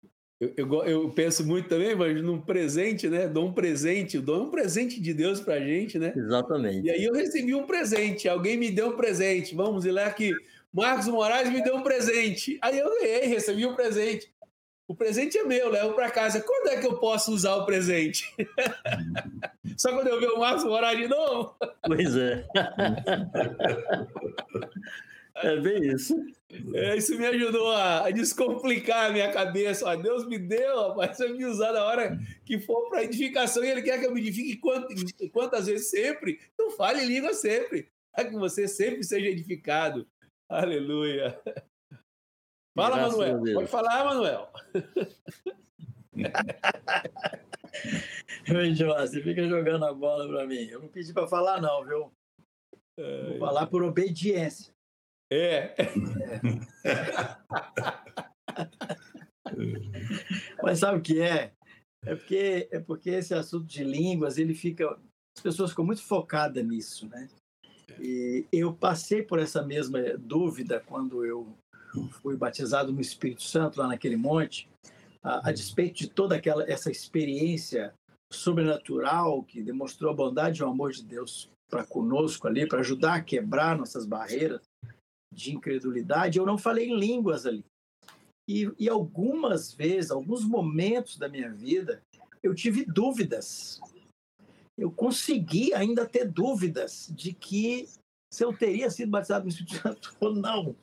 eu, 0.43 0.53
eu, 0.57 0.85
eu, 0.85 1.11
penso 1.11 1.47
muito 1.47 1.69
também, 1.69 1.95
mas 1.95 2.21
num 2.21 2.41
presente, 2.41 3.09
né? 3.09 3.29
Dou 3.29 3.47
um 3.47 3.53
presente, 3.53 4.19
dou 4.19 4.43
um 4.43 4.51
presente 4.51 5.01
de 5.01 5.15
Deus 5.15 5.41
pra 5.41 5.61
gente, 5.61 6.01
né? 6.01 6.13
Exatamente. 6.17 6.85
E 6.85 6.91
aí 6.91 7.05
eu 7.05 7.15
recebi 7.15 7.55
um 7.55 7.65
presente, 7.65 8.29
alguém 8.29 8.57
me 8.57 8.69
deu 8.69 8.89
um 8.89 8.97
presente. 8.97 9.55
Vamos 9.55 9.85
ir 9.85 9.93
lá 9.93 10.11
que 10.11 10.35
Marcos 10.73 11.07
Moraes 11.07 11.49
me 11.49 11.63
deu 11.63 11.77
um 11.77 11.83
presente. 11.83 12.59
Aí 12.61 12.77
eu 12.77 12.89
ganhei, 12.89 13.27
recebi 13.27 13.65
um 13.65 13.77
presente. 13.77 14.33
O 14.89 14.97
presente 14.97 15.39
é 15.39 15.45
meu, 15.45 15.71
levo 15.71 15.93
para 15.93 16.11
casa. 16.11 16.41
Quando 16.41 16.71
é 16.71 16.81
que 16.81 16.89
eu 16.89 16.99
posso 16.99 17.33
usar 17.33 17.55
o 17.55 17.65
presente? 17.65 18.35
Só 19.79 19.93
quando 19.93 20.09
eu 20.09 20.19
ver 20.19 20.31
o 20.31 20.41
Marcos 20.41 20.65
Moraes 20.65 20.99
de 20.99 21.07
novo? 21.07 21.55
Pois 21.87 22.17
é. 22.17 22.45
É 25.37 25.57
bem 25.57 25.83
isso. 25.89 26.15
É, 26.75 26.97
isso 26.97 27.17
me 27.19 27.27
ajudou 27.27 27.71
a, 27.71 28.07
a, 28.07 28.11
descomplicar 28.11 29.07
a 29.07 29.13
minha 29.13 29.33
cabeça. 29.33 29.87
Ó, 29.87 29.97
Deus 29.97 30.27
me 30.27 30.39
deu, 30.39 30.89
rapaz, 30.89 31.19
vai 31.19 31.29
me 31.33 31.45
usar 31.47 31.73
na 31.73 31.85
hora 31.85 32.19
que 32.45 32.61
for 32.61 32.89
para 32.89 33.05
edificação 33.05 33.65
e 33.65 33.71
Ele 33.71 33.83
quer 33.83 33.99
que 33.99 34.07
eu 34.07 34.13
me 34.13 34.21
edifique 34.21 34.59
quantas, 34.59 35.03
quantas 35.33 35.67
vezes 35.67 35.89
sempre. 35.89 36.39
Então 36.53 36.71
fale 36.73 37.05
língua 37.05 37.33
sempre, 37.33 37.89
para 38.15 38.29
que 38.29 38.37
você 38.37 38.69
sempre 38.69 39.03
seja 39.03 39.29
edificado. 39.29 40.07
Aleluia. 40.49 41.41
Fala, 42.75 42.97
Graças 42.97 43.19
Manuel. 43.19 43.55
Pode 43.55 43.71
falar, 43.71 44.05
Manuel. 44.05 44.53
Oi, 48.55 48.75
você 48.75 49.23
fica 49.23 49.49
jogando 49.49 49.85
a 49.87 49.95
bola 49.95 50.29
para 50.29 50.47
mim. 50.47 50.67
Eu 50.69 50.81
não 50.81 50.89
pedi 50.89 51.13
para 51.13 51.27
falar, 51.27 51.61
não, 51.61 51.85
viu? 51.85 52.13
Vou 52.97 53.39
falar 53.39 53.67
por 53.67 53.83
obediência. 53.83 54.75
É. 55.35 55.75
Mas 60.63 60.81
sabe 60.81 60.99
o 60.99 61.03
que 61.03 61.23
é? 61.23 61.55
É 62.05 62.15
porque, 62.15 62.69
é 62.71 62.79
porque 62.81 63.09
esse 63.11 63.33
assunto 63.33 63.65
de 63.65 63.83
línguas, 63.83 64.37
ele 64.37 64.55
fica. 64.55 64.95
As 65.35 65.43
pessoas 65.43 65.71
ficam 65.71 65.87
muito 65.87 66.03
focadas 66.03 66.63
nisso, 66.63 67.09
né? 67.09 67.31
E 67.99 68.45
eu 68.53 68.75
passei 68.75 69.23
por 69.23 69.39
essa 69.39 69.63
mesma 69.63 70.03
dúvida 70.19 70.81
quando 70.81 71.25
eu 71.25 71.57
fui 72.21 72.37
batizado 72.37 72.93
no 72.93 73.01
Espírito 73.01 73.43
Santo 73.43 73.81
lá 73.81 73.89
naquele 73.89 74.17
monte, 74.17 74.69
a, 75.23 75.49
a 75.49 75.53
despeito 75.53 75.97
de 75.97 76.09
toda 76.09 76.37
aquela 76.37 76.71
essa 76.71 76.91
experiência 76.91 77.95
sobrenatural 78.31 79.43
que 79.43 79.63
demonstrou 79.63 80.11
a 80.11 80.15
bondade 80.15 80.61
e 80.61 80.65
o 80.65 80.69
amor 80.69 80.93
de 80.93 81.03
Deus 81.03 81.51
para 81.71 81.87
conosco 81.87 82.47
ali, 82.47 82.69
para 82.69 82.81
ajudar 82.81 83.15
a 83.15 83.23
quebrar 83.23 83.79
nossas 83.79 84.05
barreiras 84.05 84.61
de 85.33 85.55
incredulidade, 85.55 86.39
eu 86.39 86.47
não 86.47 86.59
falei 86.59 86.89
em 86.89 86.99
línguas 86.99 87.47
ali. 87.47 87.65
E, 88.49 88.71
e 88.79 88.89
algumas 88.89 89.73
vezes, 89.73 90.11
alguns 90.11 90.45
momentos 90.45 91.17
da 91.17 91.29
minha 91.29 91.53
vida, 91.53 92.03
eu 92.43 92.55
tive 92.55 92.85
dúvidas. 92.85 93.81
Eu 94.77 94.91
consegui 94.91 95.73
ainda 95.75 96.07
ter 96.07 96.29
dúvidas 96.29 97.13
de 97.15 97.33
que 97.33 97.89
se 98.33 98.45
eu 98.45 98.53
teria 98.53 98.91
sido 98.91 99.11
batizado 99.11 99.45
no 99.45 99.51
Espírito 99.51 99.77
Santo 99.77 100.17
ou 100.21 100.35
não. 100.35 100.75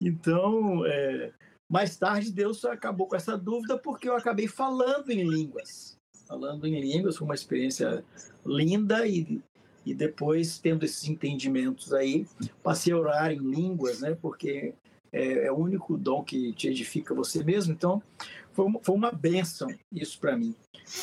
Então, 0.00 0.84
é, 0.86 1.32
mais 1.70 1.96
tarde, 1.96 2.30
Deus 2.30 2.64
acabou 2.64 3.06
com 3.06 3.16
essa 3.16 3.36
dúvida 3.36 3.78
porque 3.78 4.08
eu 4.08 4.16
acabei 4.16 4.46
falando 4.46 5.10
em 5.10 5.28
línguas. 5.28 5.96
Falando 6.26 6.66
em 6.66 6.80
línguas 6.80 7.16
foi 7.16 7.24
uma 7.26 7.34
experiência 7.34 8.04
linda 8.44 9.06
e, 9.06 9.42
e 9.84 9.94
depois, 9.94 10.58
tendo 10.58 10.84
esses 10.84 11.08
entendimentos 11.08 11.92
aí, 11.92 12.26
passei 12.62 12.92
a 12.92 12.98
orar 12.98 13.32
em 13.32 13.38
línguas, 13.38 14.00
né? 14.00 14.16
Porque 14.20 14.74
é, 15.12 15.46
é 15.46 15.52
o 15.52 15.56
único 15.56 15.96
dom 15.96 16.22
que 16.22 16.52
te 16.52 16.68
edifica 16.68 17.14
você 17.14 17.42
mesmo. 17.42 17.72
Então, 17.72 18.02
foi 18.52 18.64
uma, 18.66 18.80
foi 18.82 18.94
uma 18.94 19.10
benção 19.10 19.68
isso 19.90 20.18
para 20.18 20.36
mim. 20.36 20.54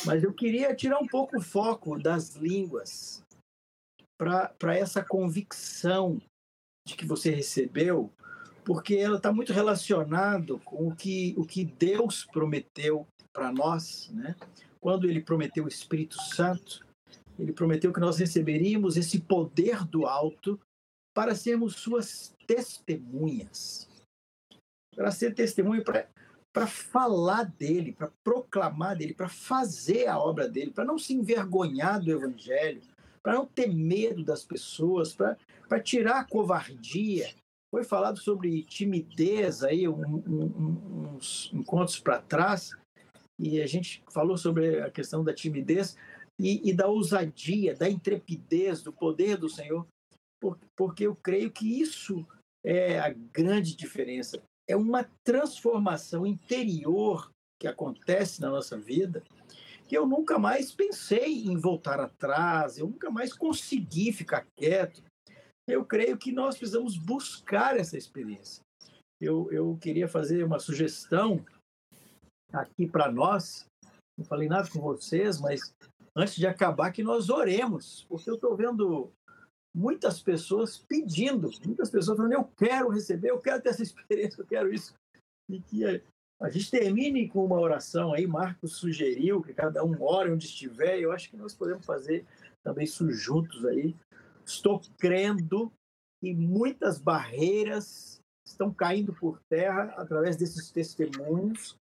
Mas 0.04 0.22
eu 0.22 0.32
queria 0.32 0.74
tirar 0.74 0.98
um 0.98 1.06
pouco 1.06 1.38
o 1.38 1.42
foco 1.42 1.98
das 1.98 2.34
línguas 2.36 3.22
para 4.18 4.76
essa 4.76 5.02
convicção 5.02 6.20
de 6.86 6.94
que 6.94 7.06
você 7.06 7.30
recebeu, 7.30 8.12
porque 8.64 8.96
ela 8.96 9.16
está 9.16 9.32
muito 9.32 9.52
relacionado 9.52 10.58
com 10.64 10.88
o 10.88 10.94
que, 10.94 11.34
o 11.36 11.44
que 11.44 11.64
Deus 11.64 12.26
prometeu 12.26 13.06
para 13.32 13.52
nós, 13.52 14.10
né? 14.12 14.34
Quando 14.80 15.08
ele 15.08 15.20
prometeu 15.20 15.64
o 15.64 15.68
Espírito 15.68 16.20
Santo, 16.20 16.84
ele 17.40 17.52
prometeu 17.52 17.92
que 17.92 18.00
nós 18.00 18.18
receberíamos 18.18 18.96
esse 18.96 19.20
poder 19.20 19.84
do 19.84 20.06
alto 20.06 20.60
para 21.14 21.34
sermos 21.34 21.76
suas 21.76 22.34
testemunhas. 22.46 23.88
Para 24.94 25.10
ser 25.10 25.34
testemunha, 25.34 25.82
para 25.82 26.66
falar 26.66 27.44
dele, 27.44 27.92
para 27.92 28.12
proclamar 28.22 28.96
dele, 28.96 29.14
para 29.14 29.28
fazer 29.28 30.06
a 30.06 30.18
obra 30.18 30.48
dele, 30.48 30.70
para 30.70 30.84
não 30.84 30.98
se 30.98 31.14
envergonhar 31.14 32.00
do 32.00 32.10
evangelho, 32.10 32.82
para 33.22 33.34
não 33.34 33.46
ter 33.46 33.68
medo 33.68 34.24
das 34.24 34.44
pessoas, 34.44 35.14
para 35.14 35.80
tirar 35.82 36.20
a 36.20 36.24
covardia. 36.24 37.30
Foi 37.70 37.84
falado 37.84 38.18
sobre 38.18 38.64
timidez 38.64 39.62
aí 39.62 39.88
um, 39.88 40.16
um, 40.16 41.14
uns 41.14 41.50
encontros 41.54 42.00
para 42.00 42.20
trás, 42.20 42.72
e 43.38 43.62
a 43.62 43.66
gente 43.66 44.02
falou 44.10 44.36
sobre 44.36 44.80
a 44.80 44.90
questão 44.90 45.24
da 45.24 45.32
timidez 45.32 45.96
e, 46.40 46.70
e 46.70 46.72
da 46.72 46.86
ousadia, 46.86 47.74
da 47.74 47.88
intrepidez, 47.88 48.82
do 48.82 48.92
poder 48.92 49.36
do 49.36 49.48
Senhor, 49.48 49.86
porque 50.76 51.06
eu 51.06 51.14
creio 51.14 51.50
que 51.50 51.80
isso 51.80 52.26
é 52.64 52.98
a 52.98 53.10
grande 53.10 53.74
diferença 53.76 54.42
é 54.68 54.76
uma 54.76 55.08
transformação 55.26 56.26
interior 56.26 57.30
que 57.60 57.66
acontece 57.66 58.40
na 58.40 58.48
nossa 58.48 58.78
vida 58.78 59.22
que 59.90 59.98
eu 59.98 60.06
nunca 60.06 60.38
mais 60.38 60.70
pensei 60.70 61.46
em 61.46 61.58
voltar 61.58 61.98
atrás, 61.98 62.78
eu 62.78 62.86
nunca 62.86 63.10
mais 63.10 63.32
consegui 63.32 64.12
ficar 64.12 64.46
quieto. 64.56 65.02
Eu 65.68 65.84
creio 65.84 66.16
que 66.16 66.30
nós 66.30 66.56
precisamos 66.56 66.96
buscar 66.96 67.76
essa 67.76 67.98
experiência. 67.98 68.62
Eu, 69.20 69.50
eu 69.50 69.76
queria 69.78 70.06
fazer 70.06 70.44
uma 70.44 70.60
sugestão 70.60 71.44
aqui 72.52 72.86
para 72.86 73.10
nós, 73.10 73.66
não 74.16 74.24
falei 74.24 74.48
nada 74.48 74.70
com 74.70 74.80
vocês, 74.80 75.40
mas 75.40 75.74
antes 76.16 76.36
de 76.36 76.46
acabar, 76.46 76.92
que 76.92 77.02
nós 77.02 77.30
oremos, 77.30 78.04
porque 78.08 78.28
eu 78.28 78.34
estou 78.34 78.56
vendo 78.56 79.12
muitas 79.74 80.20
pessoas 80.20 80.78
pedindo, 80.78 81.50
muitas 81.64 81.90
pessoas 81.90 82.16
falando, 82.16 82.32
eu 82.32 82.44
quero 82.56 82.88
receber, 82.88 83.30
eu 83.30 83.38
quero 83.38 83.62
ter 83.62 83.70
essa 83.70 83.82
experiência, 83.84 84.40
eu 84.40 84.46
quero 84.46 84.72
isso. 84.72 84.94
E 85.48 85.60
que 85.60 85.84
a, 86.40 86.50
gente 86.50 86.70
termine 86.70 87.28
com 87.28 87.44
uma 87.44 87.58
oração 87.58 88.12
aí, 88.12 88.26
Marcos 88.26 88.76
sugeriu 88.76 89.42
que 89.42 89.52
cada 89.52 89.84
um 89.84 90.00
ore 90.02 90.30
onde 90.30 90.46
estiver, 90.46 90.98
eu 90.98 91.12
acho 91.12 91.30
que 91.30 91.36
nós 91.36 91.54
podemos 91.54 91.84
fazer 91.84 92.24
também 92.62 92.84
isso 92.84 93.10
juntos 93.10 93.64
aí. 93.64 93.94
Estou 94.44 94.80
crendo 94.98 95.72
que 96.20 96.34
muitas 96.34 96.98
barreiras 96.98 98.20
estão 98.46 98.72
caindo 98.72 99.14
por 99.14 99.40
terra 99.48 99.94
através 99.96 100.36
desses 100.36 100.70
testemunhos. 100.70 101.76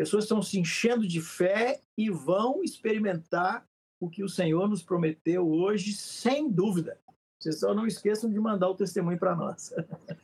Pessoas 0.00 0.24
estão 0.24 0.40
se 0.40 0.58
enchendo 0.58 1.06
de 1.06 1.20
fé 1.20 1.78
e 1.94 2.08
vão 2.08 2.64
experimentar 2.64 3.66
o 4.00 4.08
que 4.08 4.24
o 4.24 4.30
Senhor 4.30 4.66
nos 4.66 4.82
prometeu 4.82 5.46
hoje, 5.46 5.92
sem 5.92 6.50
dúvida. 6.50 6.98
Vocês 7.38 7.60
só 7.60 7.74
não 7.74 7.86
esqueçam 7.86 8.30
de 8.30 8.40
mandar 8.40 8.70
o 8.70 8.74
testemunho 8.74 9.18
para 9.18 9.36
nós. 9.36 9.74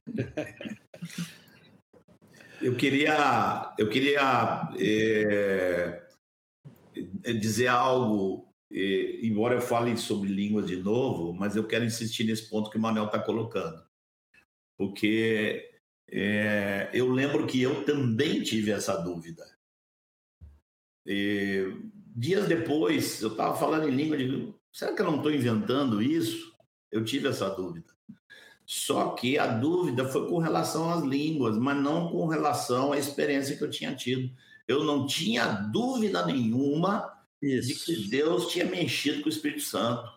eu 2.63 2.75
queria, 2.75 3.75
eu 3.77 3.91
queria 3.91 4.73
é, 4.81 6.09
dizer 7.35 7.67
algo, 7.67 8.49
é, 8.73 9.27
embora 9.27 9.57
eu 9.57 9.61
fale 9.61 9.95
sobre 9.99 10.31
línguas 10.31 10.69
de 10.69 10.77
novo, 10.77 11.35
mas 11.35 11.55
eu 11.55 11.67
quero 11.67 11.85
insistir 11.85 12.25
nesse 12.25 12.49
ponto 12.49 12.71
que 12.71 12.79
o 12.79 12.81
Manuel 12.81 13.09
está 13.09 13.19
colocando. 13.19 13.85
Porque 14.79 15.71
é, 16.11 16.89
eu 16.95 17.11
lembro 17.11 17.47
que 17.47 17.61
eu 17.61 17.85
também 17.85 18.43
tive 18.43 18.71
essa 18.71 18.97
dúvida. 18.97 19.55
E, 21.07 21.73
dias 22.15 22.49
depois, 22.49 23.23
eu 23.23 23.31
estava 23.31 23.57
falando 23.57 23.89
em 23.89 23.95
língua, 23.95 24.17
de 24.17 24.53
será 24.73 24.93
que 24.93 25.01
eu 25.01 25.07
não 25.07 25.17
estou 25.17 25.33
inventando 25.33 26.03
isso? 26.03 26.53
Eu 26.91 27.05
tive 27.05 27.29
essa 27.29 27.49
dúvida. 27.49 27.97
Só 28.65 29.11
que 29.11 29.39
a 29.39 29.47
dúvida 29.47 30.09
foi 30.09 30.29
com 30.29 30.39
relação 30.39 30.91
às 30.91 31.05
línguas, 31.05 31.57
mas 31.57 31.81
não 31.81 32.09
com 32.09 32.27
relação 32.27 32.93
à 32.93 32.99
experiência 32.99 33.57
que 33.57 33.63
eu 33.63 33.71
tinha 33.71 33.95
tido. 33.95 34.29
Eu 34.67 34.83
não 34.83 35.07
tinha 35.07 35.47
dúvida 35.47 36.27
nenhuma 36.27 37.09
isso. 37.41 37.69
de 37.69 37.75
que 37.75 38.09
Deus 38.09 38.49
tinha 38.49 38.65
mexido 38.65 39.21
com 39.21 39.27
o 39.27 39.33
Espírito 39.33 39.63
Santo. 39.63 40.11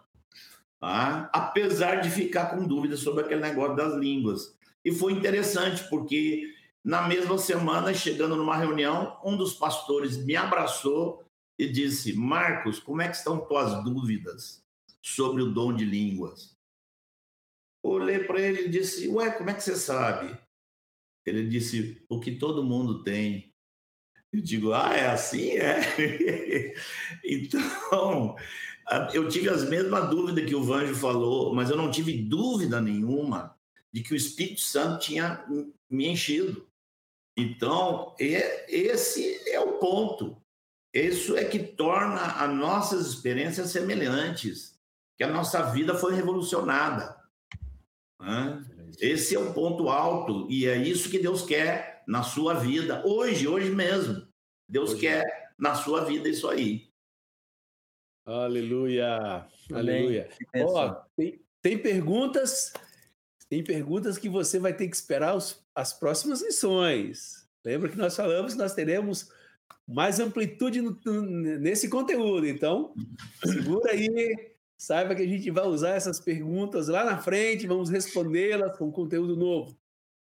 Tá? 0.80 1.30
Apesar 1.32 1.98
de 1.98 2.10
ficar 2.10 2.48
com 2.48 2.66
dúvida 2.66 2.98
sobre 2.98 3.24
aquele 3.24 3.42
negócio 3.42 3.76
das 3.76 3.94
línguas. 3.94 4.58
E 4.84 4.92
foi 4.92 5.14
interessante, 5.14 5.84
porque 5.88 6.52
na 6.84 7.08
mesma 7.08 7.38
semana, 7.38 7.94
chegando 7.94 8.36
numa 8.36 8.56
reunião, 8.56 9.20
um 9.24 9.36
dos 9.36 9.54
pastores 9.54 10.18
me 10.18 10.36
abraçou 10.36 11.26
e 11.58 11.68
disse: 11.68 12.14
Marcos, 12.14 12.80
como 12.80 13.02
é 13.02 13.10
que 13.10 13.18
estão 13.18 13.46
tuas 13.46 13.84
dúvidas 13.84 14.64
sobre 15.02 15.42
o 15.42 15.52
dom 15.52 15.76
de 15.76 15.86
línguas? 15.86 16.58
Olhei 17.84 18.20
para 18.20 18.42
ele 18.42 18.64
e 18.64 18.70
disse: 18.70 19.08
Ué, 19.08 19.32
como 19.32 19.50
é 19.50 19.54
que 19.54 19.64
você 19.64 19.76
sabe? 19.76 20.38
Ele 21.26 21.48
disse: 21.48 22.02
O 22.10 22.20
que 22.20 22.36
todo 22.36 22.64
mundo 22.64 23.04
tem. 23.04 23.54
Eu 24.32 24.42
digo: 24.42 24.74
Ah, 24.74 24.96
é 24.96 25.08
assim? 25.08 25.52
É. 25.52 26.74
então, 27.24 28.36
eu 29.14 29.28
tive 29.28 29.50
as 29.50 29.68
mesmas 29.68 30.10
dúvidas 30.10 30.46
que 30.46 30.56
o 30.56 30.64
Vanjo 30.64 30.96
falou, 30.96 31.54
mas 31.54 31.70
eu 31.70 31.78
não 31.78 31.92
tive 31.92 32.22
dúvida 32.22 32.82
nenhuma 32.82 33.56
de 33.92 34.02
que 34.02 34.14
o 34.14 34.16
Espírito 34.16 34.62
Santo 34.62 35.00
tinha 35.00 35.46
me 35.90 36.08
enchido. 36.08 36.69
Então, 37.40 38.14
esse 38.20 39.50
é 39.50 39.60
o 39.60 39.80
ponto. 39.80 40.36
Isso 40.94 41.38
é 41.38 41.46
que 41.46 41.60
torna 41.60 42.22
as 42.22 42.54
nossas 42.54 43.08
experiências 43.08 43.70
semelhantes, 43.70 44.78
que 45.16 45.24
a 45.24 45.32
nossa 45.32 45.62
vida 45.72 45.96
foi 45.96 46.16
revolucionada. 46.16 47.16
Né? 48.20 48.66
Esse 49.00 49.36
é 49.36 49.40
o 49.40 49.54
ponto 49.54 49.88
alto 49.88 50.48
e 50.50 50.66
é 50.66 50.76
isso 50.76 51.10
que 51.10 51.20
Deus 51.20 51.44
quer 51.44 52.04
na 52.08 52.24
sua 52.24 52.56
vida 52.56 53.06
hoje, 53.06 53.48
hoje 53.48 53.70
mesmo. 53.70 54.28
Deus 54.68 54.92
hoje. 54.92 55.02
quer 55.02 55.54
na 55.58 55.76
sua 55.76 56.04
vida 56.04 56.28
isso 56.28 56.50
aí. 56.50 56.90
Aleluia, 58.26 59.48
aleluia. 59.74 60.30
Ó, 60.56 60.90
tem, 61.16 61.42
tem 61.62 61.78
perguntas, 61.78 62.74
tem 63.50 63.64
perguntas 63.64 64.18
que 64.18 64.30
você 64.30 64.60
vai 64.60 64.74
ter 64.74 64.88
que 64.88 64.96
esperar 64.96 65.36
os, 65.36 65.62
as 65.74 65.92
próximas 65.92 66.42
lições. 66.42 67.48
Lembra 67.66 67.90
que 67.90 67.98
nós 67.98 68.16
falamos 68.16 68.54
que 68.54 68.60
nós 68.60 68.74
teremos 68.74 69.32
mais 69.88 70.20
amplitude 70.20 70.82
no, 70.82 70.96
nesse 71.60 71.90
conteúdo. 71.90 72.48
Então, 72.48 72.94
segura 73.44 73.92
aí, 73.92 74.54
saiba 74.78 75.16
que 75.16 75.24
a 75.24 75.28
gente 75.28 75.50
vai 75.50 75.66
usar 75.66 75.96
essas 75.96 76.20
perguntas 76.20 76.88
lá 76.88 77.04
na 77.04 77.18
frente, 77.18 77.66
vamos 77.66 77.90
respondê-las 77.90 78.78
com 78.78 78.92
conteúdo 78.92 79.36
novo. 79.36 79.76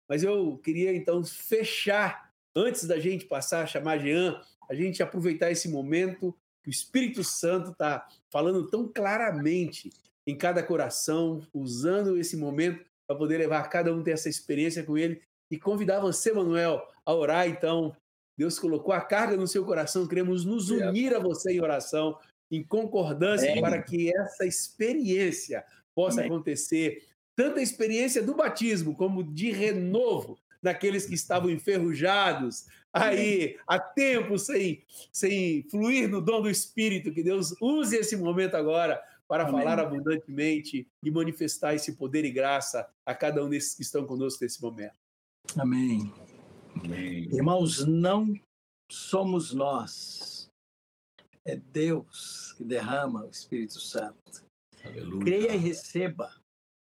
Mas 0.09 0.23
eu 0.23 0.57
queria 0.59 0.95
então 0.95 1.23
fechar, 1.25 2.33
antes 2.55 2.85
da 2.85 2.99
gente 3.01 3.25
passar 3.25 3.65
a 3.65 3.67
chamar 3.67 3.99
Jean, 3.99 4.41
a 4.71 4.75
gente 4.75 5.03
aproveitar 5.03 5.51
esse 5.51 5.69
momento 5.69 6.33
que 6.63 6.71
o 6.71 6.71
Espírito 6.71 7.25
Santo 7.25 7.73
está 7.73 8.07
falando 8.31 8.69
tão 8.69 8.87
claramente 8.87 9.91
em 10.25 10.37
cada 10.37 10.63
coração, 10.63 11.41
usando 11.53 12.17
esse 12.17 12.37
momento 12.37 12.85
para 13.07 13.17
poder 13.17 13.39
levar 13.39 13.69
cada 13.69 13.95
um 13.95 14.03
ter 14.03 14.13
essa 14.13 14.29
experiência 14.29 14.83
com 14.83 14.99
ele 14.99 15.23
e 15.51 15.59
convidar 15.59 16.01
você, 16.01 16.33
Manuel, 16.33 16.83
a 17.05 17.15
orar. 17.15 17.49
Então, 17.49 17.97
Deus 18.37 18.59
colocou 18.59 18.93
a 18.93 19.01
carga 19.01 19.37
no 19.37 19.47
seu 19.47 19.65
coração, 19.65 20.07
queremos 20.07 20.45
nos 20.45 20.71
unir 20.71 21.15
a 21.15 21.19
você 21.19 21.53
em 21.53 21.61
oração, 21.61 22.19
em 22.51 22.63
concordância, 22.63 23.51
Amém. 23.51 23.63
para 23.63 23.81
que 23.81 24.15
essa 24.15 24.45
experiência 24.45 25.65
possa 25.95 26.21
Amém. 26.21 26.31
acontecer. 26.31 27.05
Tanto 27.35 27.59
a 27.59 27.63
experiência 27.63 28.23
do 28.23 28.35
batismo 28.35 28.95
como 28.95 29.23
de 29.23 29.51
renovo 29.51 30.39
daqueles 30.63 31.07
que 31.07 31.15
estavam 31.15 31.51
enferrujados, 31.51 32.67
aí 32.93 33.57
há 33.67 33.79
tempo 33.79 34.39
sem, 34.39 34.83
sem 35.13 35.63
fluir 35.71 36.09
no 36.09 36.21
dom 36.21 36.43
do 36.43 36.51
Espírito. 36.51 37.13
Que 37.13 37.23
Deus 37.23 37.55
use 37.61 37.97
esse 37.97 38.17
momento 38.17 38.57
agora 38.57 39.01
para 39.29 39.47
Amém. 39.47 39.61
falar 39.61 39.81
abundantemente 39.81 40.87
e 41.03 41.11
manifestar 41.11 41.75
esse 41.75 41.97
poder 41.97 42.25
e 42.25 42.31
graça 42.31 42.89
a 43.05 43.15
cada 43.15 43.45
um 43.45 43.49
desses 43.49 43.75
que 43.75 43.83
estão 43.83 44.07
conosco 44.07 44.45
nesse 44.45 44.61
momento. 44.63 44.97
Amém. 45.57 46.13
Amém. 46.85 47.29
Irmãos, 47.33 47.85
não 47.87 48.35
somos 48.91 49.53
nós, 49.53 50.49
é 51.45 51.57
Deus 51.57 52.55
que 52.57 52.65
derrama 52.65 53.25
o 53.25 53.31
Espírito 53.31 53.81
Santo. 53.81 54.45
Aleluia. 54.85 55.25
Creia 55.25 55.55
e 55.55 55.59
receba. 55.59 56.33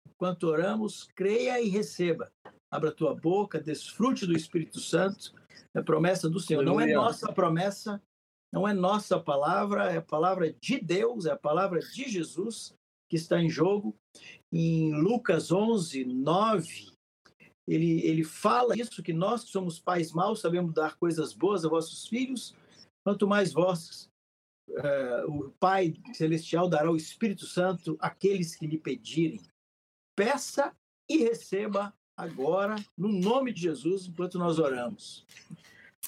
Enquanto 0.09 0.45
oramos, 0.45 1.09
creia 1.15 1.61
e 1.61 1.69
receba. 1.69 2.33
Abra 2.71 2.93
tua 2.93 3.15
boca, 3.15 3.61
desfrute 3.61 4.27
do 4.27 4.37
Espírito 4.37 4.81
Santo. 4.81 5.33
É 5.75 5.83
promessa 5.83 6.29
do 6.29 6.41
Senhor. 6.41 6.61
Aleluia. 6.61 6.87
Não 6.87 6.93
é 6.93 6.95
nossa 6.95 7.33
promessa, 7.33 8.03
não 8.55 8.69
é 8.69 8.73
nossa 8.73 9.19
palavra, 9.19 9.93
é 9.93 9.97
a 9.97 10.03
palavra 10.03 10.53
de 10.53 10.79
Deus, 10.79 11.27
é 11.27 11.33
a 11.33 11.37
palavra 11.37 11.81
de 11.81 12.09
Jesus 12.09 12.73
que 13.11 13.17
está 13.17 13.43
em 13.43 13.51
jogo. 13.51 13.97
Em 14.53 14.95
Lucas 14.95 15.51
11, 15.51 16.05
9, 16.05 16.93
ele, 17.67 18.01
ele 18.07 18.23
fala 18.23 18.79
isso, 18.79 19.03
que 19.03 19.13
nós 19.13 19.43
que 19.43 19.51
somos 19.51 19.81
pais 19.81 20.13
maus 20.13 20.41
sabemos 20.41 20.73
dar 20.73 20.97
coisas 20.97 21.33
boas 21.33 21.65
a 21.65 21.69
vossos 21.69 22.07
filhos, 22.07 22.55
quanto 23.05 23.27
mais 23.27 23.53
vós, 23.53 24.09
uh, 24.71 25.29
o 25.29 25.51
Pai 25.59 25.93
Celestial 26.13 26.69
dará 26.69 26.89
o 26.89 26.97
Espírito 26.97 27.47
Santo 27.47 27.97
àqueles 27.99 28.55
que 28.55 28.69
lhe 28.69 28.79
pedirem. 28.79 29.43
Peça 30.17 30.73
e 31.11 31.17
receba 31.17 31.93
agora, 32.17 32.77
no 32.97 33.09
nome 33.09 33.53
de 33.53 33.63
Jesus, 33.63 34.07
enquanto 34.07 34.39
nós 34.39 34.61
oramos. 34.61 35.27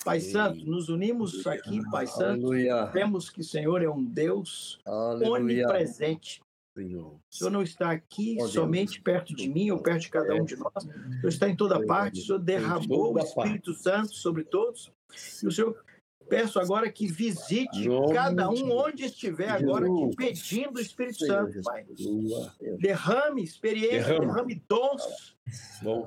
Pai 0.05 0.20
Santo, 0.20 0.64
nos 0.64 0.89
unimos 0.89 1.47
aqui, 1.47 1.82
Pai 1.90 2.06
Santo. 2.06 2.47
Aleluia. 2.47 2.86
Temos 2.89 3.28
que 3.28 3.40
o 3.40 3.44
Senhor 3.44 3.82
é 3.82 3.89
um 3.89 4.02
Deus 4.02 4.78
Aleluia. 4.86 5.66
onipresente. 5.66 6.40
O 6.77 7.20
Senhor 7.31 7.51
não 7.51 7.62
está 7.62 7.90
aqui 7.90 8.36
oh, 8.40 8.47
somente 8.47 9.01
perto 9.01 9.35
de 9.35 9.48
mim 9.48 9.70
ou 9.70 9.78
perto 9.78 10.02
de 10.02 10.10
cada 10.10 10.35
um 10.35 10.44
de 10.44 10.56
nós. 10.56 10.77
O 10.77 10.81
Senhor 10.81 11.28
está 11.28 11.48
em 11.48 11.56
toda 11.56 11.85
parte. 11.86 12.20
O 12.20 12.24
Senhor 12.24 12.39
derramou 12.39 13.14
o 13.14 13.18
Espírito 13.18 13.73
Santo 13.73 14.14
sobre 14.14 14.44
todos. 14.44 14.93
E 15.43 15.47
o 15.47 15.52
Senhor 15.52 15.74
Peço 16.28 16.59
agora 16.59 16.90
que 16.90 17.06
visite 17.06 17.86
cada 18.12 18.51
um 18.51 18.73
onde 18.73 19.05
estiver 19.05 19.48
agora 19.48 19.86
pedindo 20.16 20.78
o 20.78 20.81
Espírito 20.81 21.24
Santo, 21.24 21.62
Pai. 21.62 21.86
Derrame 22.78 23.44
experiência, 23.44 24.18
derrame 24.18 24.60
dons. 24.68 25.36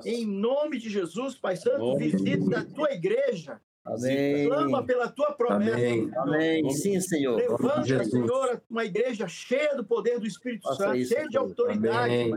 Em 0.04 0.26
nome 0.26 0.78
de 0.78 0.90
Jesus, 0.90 1.36
Pai 1.36 1.56
Santo, 1.56 1.96
visita 1.96 2.60
a 2.60 2.64
tua 2.64 2.92
igreja 2.92 3.60
Amém. 3.84 4.46
Clama 4.46 4.84
pela 4.84 5.08
tua 5.08 5.32
promessa. 5.32 5.76
Amém. 5.76 6.10
Amém. 6.16 6.70
Sim, 6.70 7.00
Senhor. 7.00 7.36
Levanta, 7.36 7.84
Jesus. 7.84 8.10
Senhor, 8.10 8.62
uma 8.68 8.84
igreja 8.84 9.26
cheia 9.26 9.74
do 9.74 9.84
poder 9.84 10.18
do 10.18 10.26
Espírito 10.26 10.68
Faça 10.68 10.84
Santo, 10.84 10.96
isso, 10.96 11.14
cheia 11.14 11.28
de 11.28 11.38
autoridade, 11.38 12.30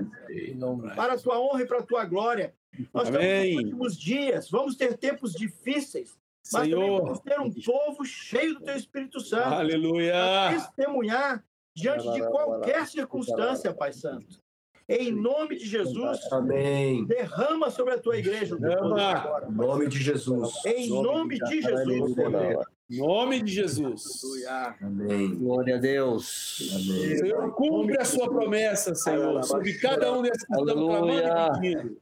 para 0.96 1.14
a 1.14 1.18
tua 1.18 1.40
honra 1.40 1.62
e 1.62 1.66
para 1.66 1.80
a 1.80 1.84
tua 1.84 2.06
glória. 2.06 2.54
Nós 2.94 3.10
Amém. 3.10 3.22
estamos 3.22 3.56
nos 3.56 3.64
últimos 3.64 3.98
dias, 3.98 4.50
vamos 4.50 4.76
ter 4.76 4.98
tempos 4.98 5.34
difíceis, 5.34 6.18
mas 6.52 6.64
Senhor. 6.64 7.02
vamos 7.02 7.20
ter 7.20 7.40
um 7.40 7.52
povo 7.52 8.04
cheio 8.06 8.56
do 8.56 8.62
teu 8.62 8.76
Espírito 8.76 9.20
Santo. 9.20 9.54
Aleluia. 9.54 10.14
testemunhar 10.50 11.44
diante 11.76 12.12
de 12.12 12.22
qualquer 12.22 12.88
circunstância, 12.88 13.74
Pai 13.74 13.92
Santo. 13.94 14.43
Em 14.88 15.12
nome 15.12 15.56
de 15.58 15.66
Jesus. 15.66 16.20
Amém. 16.32 17.06
Derrama 17.06 17.72
sobre 17.72 17.94
a 17.94 17.98
tua 17.98 18.18
igreja. 18.18 18.58
Derrama. 18.58 19.44
Em 19.48 19.52
nome 19.52 19.88
de 19.88 19.98
Jesus. 19.98 20.52
Em 20.66 20.90
nome 20.90 21.40
de 21.40 21.62
Jesus. 21.62 22.18
Em 22.90 22.98
nome 22.98 23.42
de 23.42 23.54
Jesus. 23.54 24.04
Amém. 24.82 25.36
Glória 25.36 25.78
a 25.78 25.80
Deus. 25.80 26.70
Amém. 26.74 27.18
Senhor, 27.18 27.54
cumpre 27.54 27.98
a 27.98 28.04
sua 28.04 28.30
promessa, 28.30 28.94
Senhor, 28.94 29.42
sobre 29.44 29.74
cada 29.76 30.12
um 30.12 30.22
desses 30.22 30.46
que 30.46 30.54
estão 30.54 30.88
clamando 30.88 31.64
e 31.64 31.76
pedindo. 31.76 31.98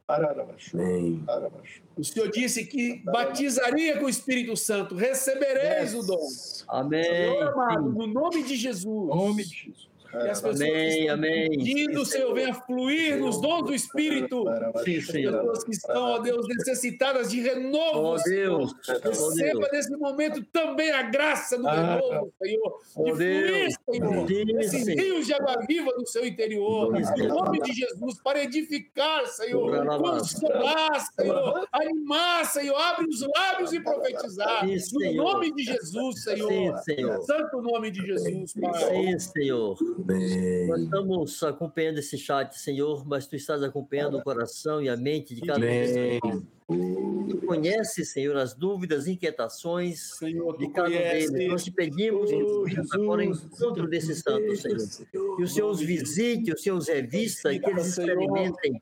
O 1.96 2.04
Senhor 2.04 2.30
disse 2.30 2.66
que 2.66 3.00
batizaria 3.04 3.98
com 3.98 4.06
o 4.06 4.08
Espírito 4.08 4.56
Santo, 4.56 4.96
recebereis 4.96 5.94
o 5.94 6.04
dom. 6.04 6.26
Amém. 6.66 7.04
Senhor 7.04 7.42
amado, 7.48 7.90
no 7.90 8.06
nome 8.08 8.42
de 8.42 8.56
Jesus. 8.56 9.08
nome 9.08 9.44
de 9.44 9.54
Jesus. 9.54 9.91
Que 10.12 10.28
as 10.28 10.42
pessoas 10.42 10.60
amém, 10.60 11.08
amém. 11.08 11.48
pedindo, 11.48 12.04
Senhor, 12.04 12.34
venha 12.34 12.52
fluir 12.52 13.18
nos 13.18 13.40
dons 13.40 13.64
do 13.64 13.74
Espírito. 13.74 14.44
Sim, 14.84 15.00
Senhor. 15.00 15.34
As 15.34 15.40
pessoas 15.40 15.64
que 15.64 15.70
estão, 15.70 16.02
ó 16.02 16.18
Deus, 16.18 16.46
necessitadas 16.48 17.30
de 17.30 17.40
renovo, 17.40 18.14
oh, 18.14 18.22
Deus. 18.22 18.74
Receba 18.86 19.68
nesse 19.72 19.96
momento 19.96 20.44
também 20.52 20.90
a 20.90 21.02
graça 21.02 21.56
do 21.56 21.66
ah, 21.66 21.94
renovo, 21.94 22.30
Senhor. 22.42 22.60
De 22.60 23.10
oh, 23.10 23.16
fluir, 23.16 23.68
Senhor, 23.90 24.60
esses 24.60 24.86
rios 24.86 25.26
de 25.26 25.32
água 25.32 25.56
viva 25.66 25.90
no 25.96 26.06
seu 26.06 26.26
interior. 26.26 26.94
Em 26.94 27.26
nome 27.26 27.62
de 27.62 27.72
Jesus, 27.72 28.20
para 28.22 28.44
edificar, 28.44 29.26
Senhor, 29.28 29.86
consolar, 29.98 31.06
Senhor, 31.18 31.68
animar, 31.72 32.44
Senhor, 32.44 32.76
abre 32.76 33.06
os 33.06 33.26
lábios 33.34 33.72
e 33.72 33.80
profetizar. 33.80 34.66
no 34.66 35.12
nome 35.14 35.54
de 35.54 35.64
Jesus, 35.64 36.22
Senhor. 36.22 36.50
Sim, 36.50 36.76
Senhor. 36.84 37.22
Santo 37.22 37.62
nome 37.62 37.90
de 37.90 38.04
Jesus, 38.04 38.52
Pai. 38.60 38.88
Sim, 38.90 39.18
Senhor. 39.18 39.78
Amém. 40.02 40.66
Nós 40.66 40.82
estamos 40.82 41.42
acompanhando 41.42 41.98
esse 41.98 42.18
chat, 42.18 42.58
Senhor, 42.58 43.06
mas 43.06 43.26
tu 43.26 43.36
estás 43.36 43.62
acompanhando 43.62 44.18
o 44.18 44.22
coração 44.22 44.82
e 44.82 44.88
a 44.88 44.96
mente 44.96 45.34
de 45.34 45.42
cada 45.42 45.64
um. 46.24 46.42
Tu 47.28 47.36
conhece, 47.46 48.04
Senhor, 48.04 48.36
as 48.36 48.54
dúvidas, 48.54 49.06
inquietações 49.06 50.16
Senhor, 50.16 50.56
de 50.56 50.70
cada 50.70 50.88
um 50.88 50.92
deles. 50.92 51.48
Nós 51.48 51.64
te 51.64 51.70
pedimos 51.70 52.30
agora 52.92 53.24
encontro 53.24 53.86
desses 53.88 54.20
santos, 54.20 54.62
Senhor. 54.62 55.36
Que 55.36 55.42
o 55.42 55.48
Senhor 55.48 55.70
os 55.70 55.80
visite, 55.80 56.52
o 56.52 56.58
Senhor 56.58 56.76
os 56.76 56.88
revista, 56.88 57.52
e 57.52 57.60
que 57.60 57.68
eles 57.68 57.86
experimentem, 57.86 58.80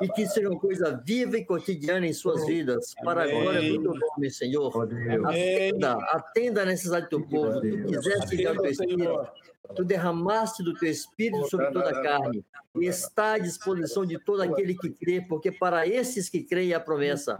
e 0.00 0.08
que 0.08 0.26
seja 0.26 0.48
uma 0.48 0.58
coisa 0.58 1.02
viva 1.04 1.36
e 1.36 1.44
cotidiana 1.44 2.06
em 2.06 2.12
suas 2.12 2.46
vidas, 2.46 2.94
para 3.02 3.24
a 3.24 3.28
glória 3.28 3.60
do 3.60 3.82
teu 3.82 3.94
nome, 3.94 4.30
Senhor. 4.30 4.88
Atenda, 5.26 5.92
atenda 5.94 6.62
a 6.62 6.66
necessidade 6.66 7.06
do 7.06 7.08
teu 7.08 7.26
povo. 7.26 7.60
Tu 7.60 7.84
quiseste 7.86 8.34
enviar 8.34 8.56
o 8.56 8.66
Espírito 8.66 9.26
tu 9.74 9.84
derramaste 9.84 10.62
do 10.62 10.74
teu 10.74 10.90
espírito 10.90 11.48
sobre 11.48 11.70
toda 11.70 11.90
a 11.90 12.02
carne, 12.02 12.44
e 12.74 12.86
está 12.86 13.34
à 13.34 13.38
disposição 13.38 14.04
de 14.04 14.18
todo 14.18 14.42
aquele 14.42 14.74
que 14.74 14.90
crê, 14.90 15.20
porque 15.20 15.52
para 15.52 15.86
esses 15.86 16.28
que 16.28 16.42
creem 16.42 16.72
a 16.72 16.80
promessa, 16.80 17.38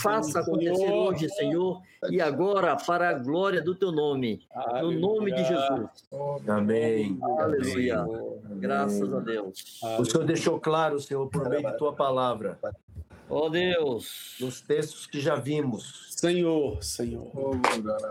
faça 0.00 0.40
acontecer 0.40 0.90
hoje, 0.90 1.28
Senhor, 1.30 1.80
e 2.10 2.20
agora 2.20 2.76
para 2.76 3.10
a 3.10 3.14
glória 3.14 3.62
do 3.62 3.74
teu 3.74 3.92
nome, 3.92 4.46
no 4.80 4.92
nome 4.92 5.32
de 5.32 5.44
Jesus. 5.44 5.88
Amém. 6.48 7.18
Aleluia. 7.38 8.04
Graças 8.56 9.12
a 9.12 9.20
Deus. 9.20 9.80
O 9.98 10.04
Senhor 10.04 10.24
deixou 10.24 10.60
claro, 10.60 11.00
Senhor, 11.00 11.28
por 11.28 11.48
meio 11.48 11.62
de 11.62 11.76
tua 11.78 11.92
palavra. 11.92 12.58
Oh 13.28 13.48
Deus, 13.48 14.36
nos 14.40 14.60
textos 14.60 15.06
que 15.06 15.20
já 15.20 15.36
vimos. 15.36 16.08
Senhor, 16.10 16.82
Senhor. 16.82 17.30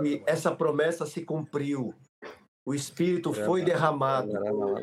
E 0.03 0.23
essa 0.25 0.51
promessa 0.51 1.05
se 1.05 1.21
cumpriu 1.23 1.93
o 2.65 2.73
Espírito 2.73 3.33
foi 3.33 3.63
derramado 3.63 4.31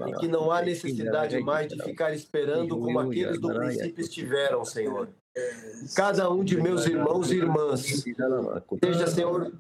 e 0.09 0.13
que 0.19 0.27
não 0.27 0.51
há 0.51 0.61
necessidade 0.63 1.39
mais 1.41 1.69
de 1.69 1.83
ficar 1.83 2.13
esperando 2.13 2.77
como 2.77 2.99
aqueles 2.99 3.41
do 3.41 3.49
princípio 3.49 4.03
estiveram, 4.03 4.65
Senhor. 4.65 5.09
Cada 5.95 6.29
um 6.29 6.43
de 6.43 6.61
meus 6.61 6.85
irmãos 6.85 7.31
e 7.31 7.37
irmãs 7.37 7.83
seja, 8.83 9.07
Senhor, 9.07 9.53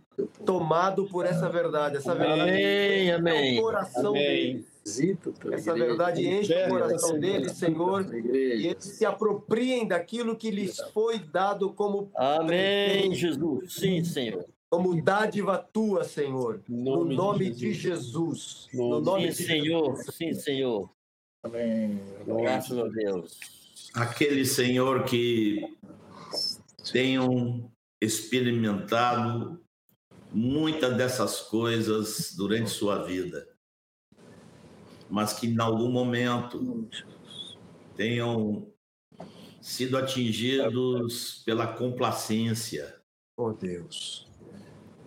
tomado 0.44 1.06
por 1.06 1.24
essa 1.24 1.48
verdade. 1.48 1.98
Essa 1.98 2.16
verdade 2.16 2.50
amém, 2.50 3.12
amém. 3.12 3.58
o 3.60 3.62
coração 3.62 4.10
amém. 4.10 4.64
deles. 4.84 5.28
Essa 5.52 5.74
verdade 5.74 6.26
enche 6.26 6.52
o 6.52 6.68
coração 6.68 7.20
deles, 7.20 7.52
Senhor, 7.52 8.12
e 8.12 8.66
eles 8.66 8.84
se 8.84 9.04
apropriem 9.04 9.86
daquilo 9.86 10.34
que 10.34 10.50
lhes 10.50 10.80
foi 10.92 11.20
dado 11.20 11.72
como. 11.72 12.10
Amém, 12.16 13.14
Jesus. 13.14 13.74
Sim, 13.74 14.02
Senhor 14.02 14.44
como 14.70 15.00
dádiva 15.02 15.58
tua, 15.58 16.04
Senhor, 16.04 16.62
no 16.68 16.96
nome, 16.96 17.16
no 17.16 17.22
nome 17.22 17.50
de, 17.50 17.72
Jesus. 17.72 18.68
Jesus. 18.68 18.68
No 18.72 19.00
nome 19.00 19.32
Sim, 19.32 19.42
de 19.42 19.48
Senhor. 19.48 19.96
Jesus. 19.96 20.14
Sim, 20.14 20.34
Senhor. 20.34 20.90
Amém. 21.42 22.00
Graças 22.26 22.78
a 22.78 22.88
Deus. 22.88 23.38
Aquele 23.94 24.44
Senhor 24.44 25.04
que 25.04 25.62
tenham 26.92 27.70
experimentado 28.00 29.60
muitas 30.30 30.96
dessas 30.96 31.40
coisas 31.40 32.34
durante 32.36 32.70
sua 32.70 33.02
vida, 33.04 33.48
mas 35.08 35.32
que 35.32 35.46
em 35.46 35.60
algum 35.60 35.90
momento 35.90 36.88
tenham 37.96 38.70
sido 39.60 39.96
atingidos 39.96 41.42
pela 41.44 41.66
complacência. 41.66 43.00
Oh 43.36 43.52
Deus. 43.52 44.27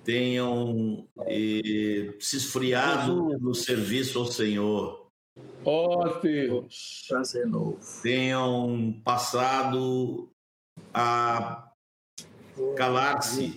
Tenham 0.03 1.07
eh, 1.27 2.15
se 2.19 2.37
esfriado 2.37 3.37
no 3.39 3.53
serviço 3.53 4.19
ao 4.19 4.25
Senhor. 4.25 5.11
Ó 5.63 6.19
Deus. 6.19 7.05
Prazer 7.07 7.45
novo. 7.45 7.79
Tenham 8.01 8.99
passado 9.03 10.31
a 10.93 11.71
calar-se. 12.75 13.53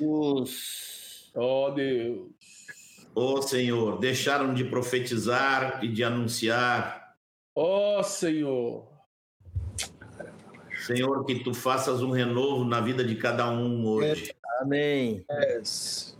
Ó 1.35 1.71
Deus. 1.71 2.35
Ó 3.15 3.41
Senhor, 3.41 3.99
deixaram 3.99 4.53
de 4.53 4.65
profetizar 4.65 5.85
e 5.85 5.89
de 5.89 6.03
anunciar. 6.03 7.15
Ó 7.55 8.03
Senhor. 8.03 8.93
Senhor, 10.85 11.25
que 11.25 11.43
tu 11.43 11.55
faças 11.55 12.03
um 12.03 12.11
renovo 12.11 12.65
na 12.65 12.81
vida 12.81 13.03
de 13.03 13.15
cada 13.15 13.49
um 13.49 13.87
hoje. 13.87 14.35
Amém. 14.61 15.25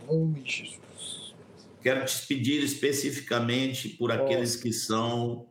Nome 0.07 0.41
de 0.41 0.65
Jesus. 0.65 1.33
Quero 1.81 2.05
te 2.05 2.25
pedir 2.27 2.63
especificamente 2.63 3.89
por 3.89 4.11
aqueles 4.11 4.55
que 4.55 4.73
são 4.73 5.47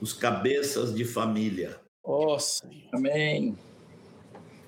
os 0.00 0.12
cabeças 0.12 0.94
de 0.94 1.04
família, 1.04 1.80
Ó 2.02 2.38
Senhor. 2.38 2.88
Amém. 2.92 3.56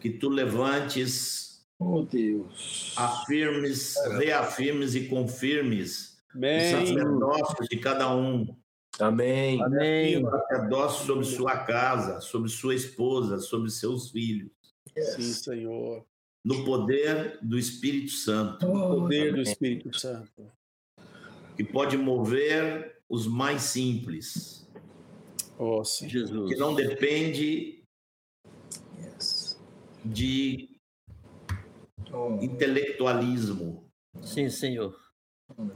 que 0.00 0.10
tu 0.10 0.28
levantes, 0.28 1.64
Oh 1.78 2.02
Deus. 2.02 2.94
afirmes, 2.96 3.94
reafirmes 4.18 4.94
e 4.94 5.08
confirmes 5.08 6.16
o 6.34 6.38
Amém. 6.38 6.70
sacerdócio 6.70 7.68
de 7.68 7.76
cada 7.78 8.14
um, 8.14 8.46
Amém. 8.98 9.62
Amém. 9.62 10.24
o 10.24 10.30
sacerdócio 10.30 11.06
sobre 11.06 11.24
sua 11.26 11.58
casa, 11.64 12.20
sobre 12.20 12.48
sua 12.48 12.74
esposa, 12.74 13.38
sobre 13.38 13.68
seus 13.70 14.10
filhos, 14.10 14.50
Sim, 14.94 15.32
Senhor. 15.32 16.04
no 16.44 16.64
poder 16.64 17.38
do 17.42 17.58
Espírito 17.58 18.12
Santo, 18.12 18.66
Oh, 18.66 19.00
Poder 19.02 19.34
do 19.34 19.40
Espírito 19.40 19.96
Santo. 19.98 20.50
que 21.56 21.64
pode 21.64 21.96
mover 21.96 23.00
os 23.08 23.26
mais 23.26 23.62
simples, 23.62 24.66
Ó 25.58 25.82
Senhor. 25.84 26.10
Jesus. 26.10 26.48
que 26.52 26.56
não 26.58 26.74
depende 26.74 27.82
yes. 28.98 29.58
de 30.04 30.68
Oh, 32.12 32.38
intelectualismo, 32.40 33.84
Sim, 34.22 34.48
Senhor. 34.48 34.96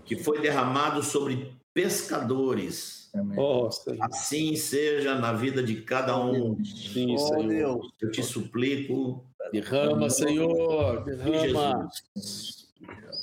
que 0.04 0.16
foi 0.16 0.40
derramado 0.40 1.02
sobre 1.02 1.54
pescadores. 1.74 3.10
Senhor. 3.10 3.70
Assim 4.00 4.54
seja 4.54 5.16
na 5.16 5.32
vida 5.32 5.62
de 5.62 5.82
cada 5.82 6.16
um. 6.22 6.62
Sim, 6.64 7.14
Oh, 7.14 7.18
Senhor. 7.18 7.48
Deus. 7.48 7.86
Eu 8.00 8.10
te 8.12 8.22
suplico, 8.22 9.24
Derrama, 9.52 10.08
Senhor. 10.08 11.02
em 11.02 11.16
Derrama. 11.16 11.88
Jesus. 12.14 12.68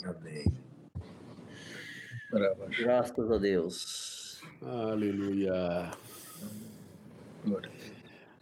Amém. 0.04 0.44
Graças 2.80 3.32
a 3.32 3.38
Deus. 3.38 4.42
Aleluia. 4.62 5.92
Glória. 7.46 7.72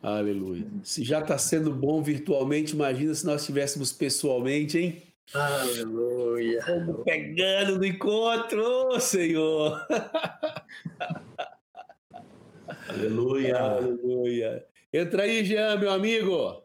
Aleluia. 0.01 0.65
Se 0.83 1.03
já 1.03 1.19
está 1.19 1.37
sendo 1.37 1.71
bom 1.71 2.01
virtualmente, 2.01 2.73
imagina 2.73 3.13
se 3.13 3.25
nós 3.25 3.41
estivéssemos 3.41 3.91
pessoalmente, 3.91 4.77
hein? 4.79 5.03
Aleluia. 5.33 6.61
Vamos 6.65 7.03
pegando 7.03 7.77
no 7.77 7.85
encontro, 7.85 8.99
Senhor. 8.99 9.85
Aleluia. 12.87 13.57
Aleluia. 13.57 14.65
Entra 14.93 15.23
aí, 15.23 15.43
Jean, 15.43 15.77
meu 15.77 15.91
amigo. 15.91 16.63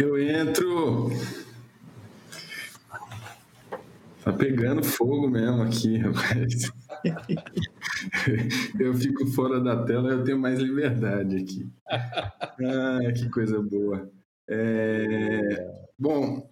Eu 0.00 0.20
entro. 0.20 1.10
Tá 4.24 4.32
pegando 4.32 4.84
fogo 4.84 5.28
mesmo 5.28 5.62
aqui, 5.62 5.98
rapaz. 5.98 6.72
Eu 8.78 8.94
fico 8.94 9.26
fora 9.28 9.60
da 9.60 9.84
tela, 9.84 10.10
eu 10.10 10.24
tenho 10.24 10.38
mais 10.38 10.58
liberdade 10.58 11.36
aqui. 11.36 11.68
Ah, 11.88 13.12
que 13.12 13.28
coisa 13.30 13.60
boa. 13.60 14.10
É, 14.48 15.82
Bom, 16.04 16.50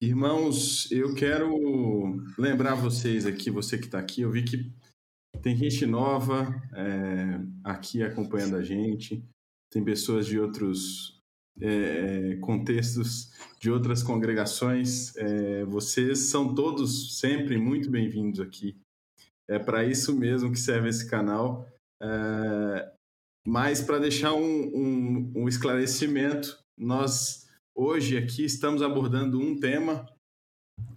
irmãos, 0.00 0.90
eu 0.90 1.14
quero 1.14 1.54
lembrar 2.36 2.74
vocês 2.74 3.24
aqui, 3.24 3.52
você 3.52 3.78
que 3.78 3.84
está 3.84 4.00
aqui, 4.00 4.22
eu 4.22 4.32
vi 4.32 4.42
que 4.42 4.72
tem 5.40 5.56
gente 5.56 5.86
nova 5.86 6.48
é, 6.74 7.40
aqui 7.62 8.02
acompanhando 8.02 8.56
a 8.56 8.62
gente, 8.64 9.22
tem 9.70 9.84
pessoas 9.84 10.26
de 10.26 10.40
outros 10.40 11.20
é, 11.60 12.34
contextos, 12.40 13.30
de 13.60 13.70
outras 13.70 14.02
congregações. 14.02 15.16
É, 15.16 15.64
vocês 15.66 16.18
são 16.30 16.52
todos 16.52 17.20
sempre 17.20 17.58
muito 17.58 17.88
bem-vindos 17.88 18.40
aqui. 18.40 18.76
É 19.48 19.56
para 19.56 19.84
isso 19.84 20.18
mesmo 20.18 20.50
que 20.50 20.58
serve 20.58 20.88
esse 20.88 21.08
canal. 21.08 21.64
É, 22.02 22.92
mas 23.46 23.80
para 23.80 24.00
deixar 24.00 24.34
um, 24.34 24.42
um, 24.42 25.32
um 25.36 25.48
esclarecimento, 25.48 26.58
nós 26.78 27.46
hoje 27.74 28.16
aqui 28.16 28.44
estamos 28.44 28.82
abordando 28.82 29.40
um 29.40 29.58
tema 29.58 30.06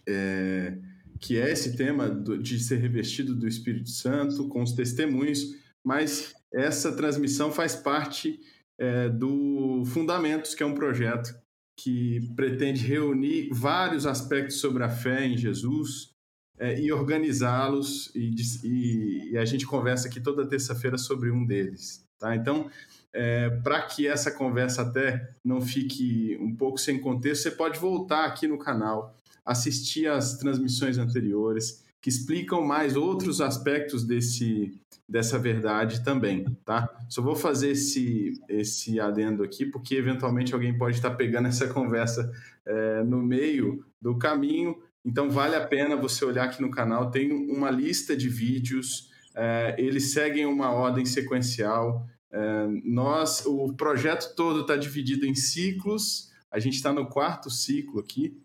é, 0.08 0.78
que 1.20 1.38
é 1.38 1.52
esse 1.52 1.76
tema 1.76 2.10
do, 2.10 2.38
de 2.38 2.60
ser 2.60 2.78
revestido 2.78 3.36
do 3.36 3.48
Espírito 3.48 3.90
Santo 3.90 4.48
com 4.48 4.64
os 4.64 4.74
testemunhos, 4.74 5.56
mas 5.84 6.34
essa 6.52 6.96
transmissão 6.96 7.52
faz 7.52 7.76
parte 7.76 8.40
é, 8.80 9.10
do 9.10 9.84
Fundamentos, 9.86 10.56
que 10.56 10.64
é 10.64 10.66
um 10.66 10.74
projeto 10.74 11.34
que 11.78 12.20
pretende 12.36 12.86
reunir 12.86 13.50
vários 13.52 14.06
aspectos 14.06 14.60
sobre 14.60 14.84
a 14.84 14.90
fé 14.90 15.26
em 15.26 15.38
Jesus 15.38 16.12
é, 16.60 16.80
e 16.80 16.92
organizá-los, 16.92 18.12
e, 18.16 18.36
e, 18.64 19.32
e, 19.32 19.38
a 19.38 19.46
gente 19.46 19.66
conversa 19.66 20.08
aqui 20.08 20.20
toda 20.20 20.48
terça-feira 20.48 20.98
sobre 20.98 21.32
um 21.32 21.46
deles. 21.46 22.06
Tá? 22.20 22.36
Então, 22.36 22.70
é, 23.14 23.50
para 23.64 23.82
que 23.82 24.08
essa 24.08 24.32
conversa 24.32 24.84
até 24.84 25.30
não 25.44 25.62
fique 25.62 26.38
um 26.40 26.56
pouco 26.56 26.78
sem 26.78 27.00
contexto, 27.00 27.44
você 27.44 27.52
pode 27.52 27.80
voltar 27.80 28.26
aqui 28.26 28.48
no 28.48 28.58
canal, 28.58 29.16
assistir 29.46 30.08
às 30.08 30.38
transmissões 30.38 30.98
anteriores, 30.98 31.84
que 32.02 32.10
explicam 32.10 32.64
mais 32.64 32.96
outros 32.96 33.42
aspectos 33.42 34.04
desse, 34.04 34.74
dessa 35.08 35.38
verdade 35.38 36.04
também, 36.04 36.46
tá? 36.66 36.90
Só 37.10 37.22
vou 37.22 37.36
fazer 37.36 37.72
esse, 37.72 38.42
esse 38.50 39.00
adendo 39.00 39.44
aqui, 39.44 39.66
porque 39.66 39.96
eventualmente 39.96 40.54
alguém 40.54 40.76
pode 40.76 40.96
estar 40.96 41.12
pegando 41.12 41.48
essa 41.48 41.68
conversa 41.68 42.32
é, 42.66 43.04
no 43.04 43.22
meio 43.22 43.86
do 44.02 44.18
caminho, 44.18 44.82
então 45.06 45.30
vale 45.30 45.56
a 45.56 45.68
pena 45.68 45.96
você 45.96 46.24
olhar 46.24 46.46
aqui 46.46 46.62
no 46.62 46.72
canal, 46.72 47.12
tem 47.12 47.32
uma 47.32 47.70
lista 47.70 48.16
de 48.16 48.30
vídeos, 48.30 49.12
é, 49.36 49.76
eles 49.78 50.12
seguem 50.12 50.46
uma 50.46 50.72
ordem 50.72 51.06
sequencial, 51.06 52.08
é, 52.32 52.68
nós, 52.84 53.46
o 53.46 53.74
projeto 53.74 54.36
todo 54.36 54.62
está 54.62 54.78
dividido 54.78 55.26
em 55.26 55.36
ciclos, 55.36 56.32
a 56.50 56.60
gente 56.60 56.76
está 56.76 56.94
no 56.94 57.08
quarto 57.08 57.50
ciclo 57.50 58.00
aqui, 58.00 58.38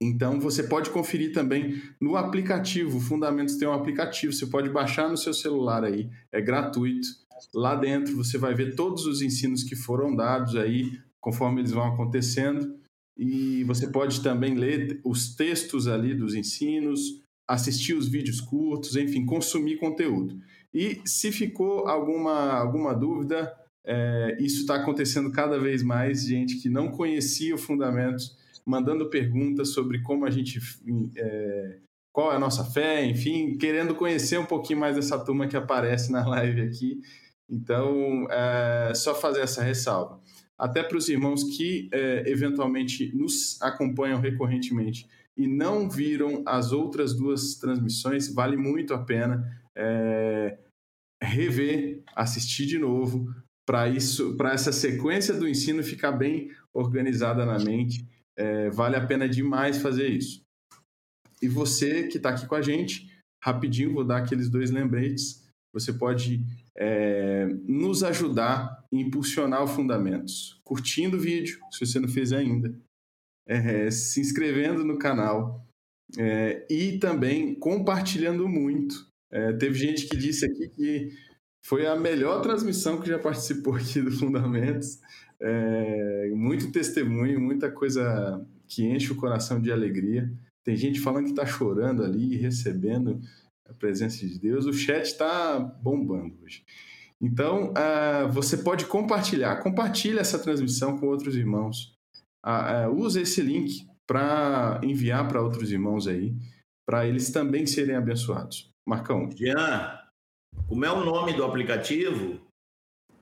então 0.00 0.38
você 0.38 0.62
pode 0.62 0.90
conferir 0.90 1.32
também 1.32 1.82
no 2.00 2.16
aplicativo. 2.16 2.98
O 2.98 3.00
Fundamentos 3.00 3.56
tem 3.56 3.66
um 3.66 3.72
aplicativo, 3.72 4.32
você 4.32 4.46
pode 4.46 4.68
baixar 4.68 5.08
no 5.08 5.16
seu 5.16 5.34
celular 5.34 5.84
aí, 5.84 6.10
é 6.30 6.40
gratuito. 6.40 7.08
Lá 7.54 7.74
dentro 7.74 8.16
você 8.16 8.36
vai 8.36 8.54
ver 8.54 8.74
todos 8.74 9.06
os 9.06 9.22
ensinos 9.22 9.62
que 9.62 9.74
foram 9.74 10.14
dados 10.14 10.56
aí, 10.56 11.00
conforme 11.20 11.60
eles 11.60 11.72
vão 11.72 11.86
acontecendo. 11.86 12.78
E 13.16 13.64
você 13.64 13.88
pode 13.88 14.22
também 14.22 14.54
ler 14.54 15.00
os 15.04 15.34
textos 15.34 15.86
ali 15.86 16.14
dos 16.14 16.34
ensinos, 16.34 17.22
assistir 17.48 17.94
os 17.94 18.08
vídeos 18.08 18.40
curtos, 18.40 18.96
enfim, 18.96 19.26
consumir 19.26 19.76
conteúdo. 19.76 20.40
E 20.72 21.00
se 21.04 21.32
ficou 21.32 21.88
alguma, 21.88 22.52
alguma 22.52 22.94
dúvida, 22.94 23.52
é, 23.84 24.36
isso 24.40 24.60
está 24.60 24.76
acontecendo 24.76 25.32
cada 25.32 25.58
vez 25.58 25.82
mais, 25.82 26.24
gente 26.24 26.56
que 26.56 26.68
não 26.68 26.90
conhecia 26.90 27.54
o 27.54 27.58
Fundamentos 27.58 28.38
mandando 28.64 29.08
perguntas 29.10 29.70
sobre 29.70 30.00
como 30.02 30.24
a 30.24 30.30
gente. 30.30 30.60
É, 31.16 31.78
qual 32.12 32.32
é 32.32 32.36
a 32.36 32.40
nossa 32.40 32.64
fé, 32.64 33.04
enfim, 33.04 33.56
querendo 33.56 33.94
conhecer 33.94 34.38
um 34.38 34.44
pouquinho 34.44 34.80
mais 34.80 34.96
dessa 34.96 35.18
turma 35.18 35.46
que 35.46 35.56
aparece 35.56 36.10
na 36.10 36.26
live 36.26 36.60
aqui. 36.60 37.00
Então, 37.48 38.26
é 38.30 38.92
só 38.94 39.14
fazer 39.14 39.40
essa 39.40 39.62
ressalva. 39.62 40.20
Até 40.58 40.82
para 40.82 40.96
os 40.96 41.08
irmãos 41.08 41.42
que 41.44 41.88
é, 41.92 42.24
eventualmente 42.26 43.14
nos 43.16 43.60
acompanham 43.62 44.20
recorrentemente 44.20 45.08
e 45.36 45.46
não 45.46 45.88
viram 45.88 46.42
as 46.46 46.70
outras 46.72 47.14
duas 47.14 47.54
transmissões, 47.54 48.32
vale 48.32 48.56
muito 48.56 48.92
a 48.92 48.98
pena 48.98 49.59
é, 49.76 50.58
rever, 51.22 52.02
assistir 52.14 52.66
de 52.66 52.78
novo, 52.78 53.32
para 53.66 53.88
isso, 53.88 54.36
para 54.36 54.52
essa 54.52 54.72
sequência 54.72 55.34
do 55.34 55.48
ensino 55.48 55.82
ficar 55.82 56.12
bem 56.12 56.50
organizada 56.74 57.44
na 57.46 57.58
mente 57.58 58.04
é, 58.40 58.70
vale 58.70 58.96
a 58.96 59.06
pena 59.06 59.28
demais 59.28 59.78
fazer 59.78 60.08
isso. 60.08 60.42
E 61.42 61.48
você 61.48 62.08
que 62.08 62.16
está 62.16 62.30
aqui 62.30 62.46
com 62.46 62.54
a 62.54 62.62
gente, 62.62 63.10
rapidinho, 63.42 63.92
vou 63.92 64.04
dar 64.04 64.18
aqueles 64.18 64.48
dois 64.48 64.70
lembretes. 64.70 65.48
você 65.72 65.92
pode 65.92 66.40
é, 66.76 67.46
nos 67.64 68.02
ajudar 68.02 68.82
a 68.82 68.96
impulsionar 68.96 69.62
o 69.62 69.68
Fundamentos, 69.68 70.58
curtindo 70.64 71.16
o 71.16 71.20
vídeo, 71.20 71.60
se 71.70 71.86
você 71.86 72.00
não 72.00 72.08
fez 72.08 72.32
ainda, 72.32 72.74
é, 73.46 73.90
se 73.90 74.20
inscrevendo 74.20 74.84
no 74.84 74.98
canal 74.98 75.64
é, 76.18 76.66
e 76.68 76.98
também 76.98 77.54
compartilhando 77.54 78.48
muito. 78.48 79.09
É, 79.32 79.52
teve 79.52 79.78
gente 79.78 80.06
que 80.06 80.16
disse 80.16 80.44
aqui 80.44 80.68
que 80.68 81.08
foi 81.64 81.86
a 81.86 81.96
melhor 81.96 82.40
transmissão 82.40 83.00
que 83.00 83.08
já 83.08 83.18
participou 83.18 83.74
aqui 83.76 84.00
do 84.00 84.10
Fundamentos. 84.10 84.98
É, 85.40 86.30
muito 86.34 86.70
testemunho, 86.70 87.40
muita 87.40 87.70
coisa 87.70 88.44
que 88.66 88.84
enche 88.84 89.12
o 89.12 89.16
coração 89.16 89.60
de 89.60 89.72
alegria. 89.72 90.30
Tem 90.64 90.76
gente 90.76 91.00
falando 91.00 91.24
que 91.24 91.30
está 91.30 91.46
chorando 91.46 92.04
ali, 92.04 92.36
recebendo 92.36 93.20
a 93.68 93.74
presença 93.74 94.26
de 94.26 94.38
Deus. 94.38 94.66
O 94.66 94.72
chat 94.72 95.04
está 95.04 95.58
bombando 95.58 96.36
hoje. 96.42 96.64
Então, 97.20 97.72
uh, 97.72 98.30
você 98.30 98.56
pode 98.56 98.86
compartilhar. 98.86 99.56
Compartilhe 99.62 100.18
essa 100.18 100.38
transmissão 100.38 100.98
com 100.98 101.06
outros 101.06 101.36
irmãos. 101.36 101.92
Uh, 102.44 102.88
uh, 102.88 103.00
use 103.04 103.20
esse 103.20 103.42
link 103.42 103.86
para 104.06 104.80
enviar 104.82 105.28
para 105.28 105.42
outros 105.42 105.70
irmãos 105.70 106.06
aí, 106.06 106.34
para 106.86 107.06
eles 107.06 107.30
também 107.30 107.66
serem 107.66 107.94
abençoados. 107.94 108.69
Marcão. 108.90 109.30
Jean, 109.30 110.00
como 110.66 110.84
é 110.84 110.90
o 110.90 111.04
nome 111.04 111.32
do 111.32 111.44
aplicativo? 111.44 112.40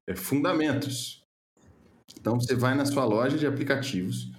É 0.09 0.17
Fundamentos. 0.17 1.23
Então, 2.19 2.41
você 2.41 2.55
vai 2.55 2.75
na 2.75 2.87
sua 2.87 3.05
loja 3.05 3.37
de 3.37 3.47
aplicativos 3.47 4.33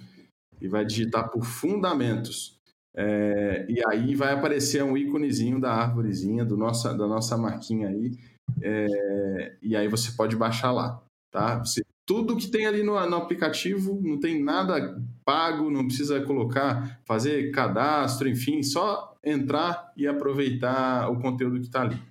e 0.60 0.66
vai 0.66 0.84
digitar 0.84 1.30
por 1.30 1.44
Fundamentos. 1.44 2.58
É, 2.96 3.64
e 3.68 3.80
aí 3.86 4.16
vai 4.16 4.32
aparecer 4.34 4.82
um 4.82 4.96
íconezinho 4.96 5.60
da 5.60 5.72
árvorezinha, 5.72 6.44
do 6.44 6.56
nossa, 6.56 6.92
da 6.92 7.06
nossa 7.06 7.36
marquinha 7.36 7.88
aí. 7.88 8.18
É, 8.60 9.56
e 9.62 9.76
aí 9.76 9.86
você 9.86 10.10
pode 10.16 10.34
baixar 10.34 10.72
lá, 10.72 11.00
tá? 11.30 11.60
Você, 11.60 11.84
tudo 12.10 12.36
que 12.36 12.48
tem 12.48 12.66
ali 12.66 12.82
no, 12.82 12.98
no, 13.08 13.16
aplicativo, 13.16 14.00
não 14.02 14.18
tem 14.18 14.42
nada 14.42 15.00
pago, 15.24 15.70
não 15.70 15.86
precisa 15.86 16.20
colocar, 16.20 17.00
fazer 17.04 17.52
cadastro, 17.52 18.28
enfim, 18.28 18.64
só 18.64 19.16
entrar 19.24 19.92
e 19.96 20.08
aproveitar 20.08 21.08
o 21.08 21.20
conteúdo 21.20 21.60
que 21.60 21.66
está 21.66 21.82
ali. 21.82 22.02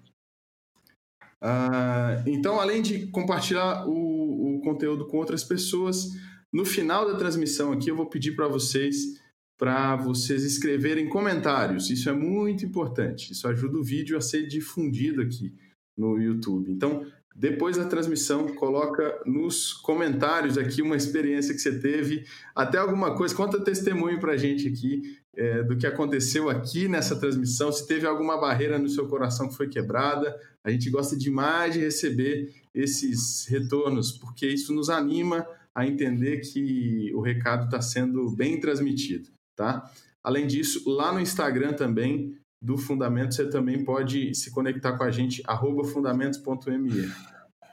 Ah, 1.42 2.24
então, 2.26 2.62
além 2.62 2.82
de 2.82 3.08
compartilhar 3.08 3.86
o, 3.90 4.56
o 4.56 4.62
conteúdo 4.62 5.06
com 5.06 5.18
outras 5.18 5.44
pessoas, 5.44 6.18
no 6.50 6.64
final 6.64 7.06
da 7.06 7.18
transmissão 7.18 7.74
aqui 7.74 7.92
eu 7.92 7.96
vou 7.98 8.06
pedir 8.06 8.38
para 8.38 8.48
vocês 8.48 9.20
para 9.58 9.98
vocês 9.98 10.46
escreverem 10.46 11.10
comentários. 11.10 11.90
Isso 11.90 12.10
é 12.10 12.14
muito 12.14 12.66
importante. 12.66 13.34
Isso 13.34 13.46
ajuda 13.46 13.78
o 13.78 13.84
vídeo 13.84 14.18
a 14.18 14.22
ser 14.22 14.48
difundido 14.48 15.22
aqui 15.22 15.54
no 15.98 16.18
YouTube. 16.18 16.72
Então, 16.72 17.06
depois 17.40 17.78
da 17.78 17.86
transmissão, 17.86 18.48
coloca 18.56 19.22
nos 19.26 19.74
comentários 19.74 20.58
aqui 20.58 20.82
uma 20.82 20.98
experiência 20.98 21.54
que 21.54 21.62
você 21.62 21.80
teve, 21.80 22.26
até 22.54 22.78
alguma 22.78 23.16
coisa, 23.16 23.34
conta 23.34 23.64
testemunho 23.64 24.20
para 24.20 24.34
a 24.34 24.38
gente 24.38 24.68
aqui 24.68 25.18
é, 25.36 25.64
do 25.64 25.78
que 25.78 25.88
aconteceu 25.88 26.50
aqui 26.50 26.90
nessa 26.90 27.16
transmissão, 27.16 27.72
se 27.72 27.88
teve 27.88 28.06
alguma 28.06 28.40
barreira 28.40 28.78
no 28.78 28.90
seu 28.90 29.08
coração 29.08 29.48
que 29.48 29.56
foi 29.56 29.70
quebrada. 29.70 30.38
A 30.66 30.70
gente 30.70 30.90
gosta 30.90 31.16
demais 31.16 31.74
de 31.74 31.80
receber 31.80 32.54
esses 32.76 33.46
retornos, 33.48 34.12
porque 34.12 34.46
isso 34.46 34.74
nos 34.74 34.90
anima 34.90 35.48
a 35.74 35.88
entender 35.88 36.42
que 36.42 37.12
o 37.16 37.22
recado 37.22 37.66
está 37.66 37.82
sendo 37.82 38.30
bem 38.30 38.60
transmitido 38.60 39.30
tá? 39.60 39.92
Além 40.24 40.48
disso, 40.48 40.90
lá 40.90 41.12
no 41.12 41.20
Instagram 41.20 41.74
também 41.74 42.38
do 42.62 42.78
Fundamentos, 42.78 43.38
você 43.38 43.50
também 43.50 43.84
pode 43.84 44.36
se 44.36 44.52
conectar 44.52 44.98
com 44.98 45.04
a 45.04 45.12
gente, 45.12 45.42
fundamentos.me. 45.86 47.12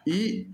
E 0.07 0.51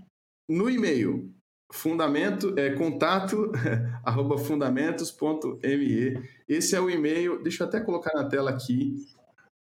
no 0.49 0.69
e-mail, 0.69 1.31
fundamento, 1.71 2.53
é, 2.57 2.71
contato, 2.71 3.51
arroba 4.03 4.37
fundamentos.me. 4.37 6.19
Esse 6.47 6.75
é 6.75 6.81
o 6.81 6.89
e-mail, 6.89 7.41
deixa 7.41 7.63
eu 7.63 7.67
até 7.67 7.79
colocar 7.79 8.13
na 8.13 8.27
tela 8.27 8.49
aqui, 8.49 8.95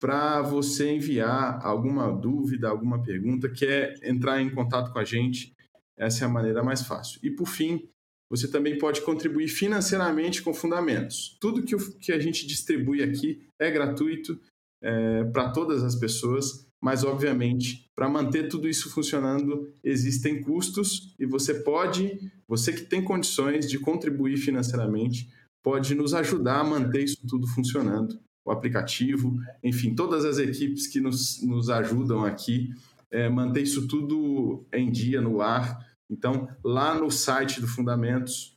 para 0.00 0.42
você 0.42 0.90
enviar 0.90 1.64
alguma 1.64 2.10
dúvida, 2.10 2.68
alguma 2.68 3.02
pergunta, 3.02 3.48
quer 3.48 3.94
entrar 4.02 4.42
em 4.42 4.50
contato 4.50 4.92
com 4.92 4.98
a 4.98 5.04
gente, 5.04 5.54
essa 5.96 6.24
é 6.24 6.26
a 6.26 6.30
maneira 6.30 6.62
mais 6.62 6.82
fácil. 6.82 7.20
E 7.22 7.30
por 7.30 7.46
fim, 7.46 7.88
você 8.28 8.50
também 8.50 8.78
pode 8.78 9.02
contribuir 9.02 9.46
financeiramente 9.46 10.42
com 10.42 10.52
fundamentos. 10.52 11.36
Tudo 11.40 11.62
que, 11.62 11.76
que 12.00 12.12
a 12.12 12.18
gente 12.18 12.46
distribui 12.46 13.02
aqui 13.02 13.46
é 13.60 13.70
gratuito 13.70 14.40
é, 14.82 15.24
para 15.24 15.50
todas 15.50 15.82
as 15.82 15.94
pessoas, 15.94 16.66
mas 16.80 17.04
obviamente 17.04 17.88
para 17.94 18.08
manter 18.08 18.48
tudo 18.48 18.68
isso 18.68 18.90
funcionando 18.90 19.68
existem 19.84 20.40
custos 20.42 21.14
e 21.18 21.26
você 21.26 21.54
pode, 21.54 22.18
você 22.48 22.72
que 22.72 22.82
tem 22.82 23.02
condições 23.02 23.68
de 23.68 23.78
contribuir 23.78 24.36
financeiramente, 24.36 25.30
pode 25.62 25.94
nos 25.94 26.12
ajudar 26.14 26.60
a 26.60 26.64
manter 26.64 27.04
isso 27.04 27.18
tudo 27.28 27.46
funcionando. 27.46 28.18
O 28.44 28.50
aplicativo, 28.50 29.38
enfim, 29.62 29.94
todas 29.94 30.24
as 30.24 30.38
equipes 30.38 30.88
que 30.88 31.00
nos, 31.00 31.40
nos 31.42 31.70
ajudam 31.70 32.24
aqui, 32.24 32.70
é, 33.10 33.28
manter 33.28 33.62
isso 33.62 33.86
tudo 33.86 34.66
em 34.72 34.90
dia, 34.90 35.20
no 35.20 35.40
ar 35.40 35.78
então, 36.12 36.46
lá 36.62 36.94
no 36.94 37.10
site 37.10 37.58
do 37.58 37.66
Fundamentos, 37.66 38.54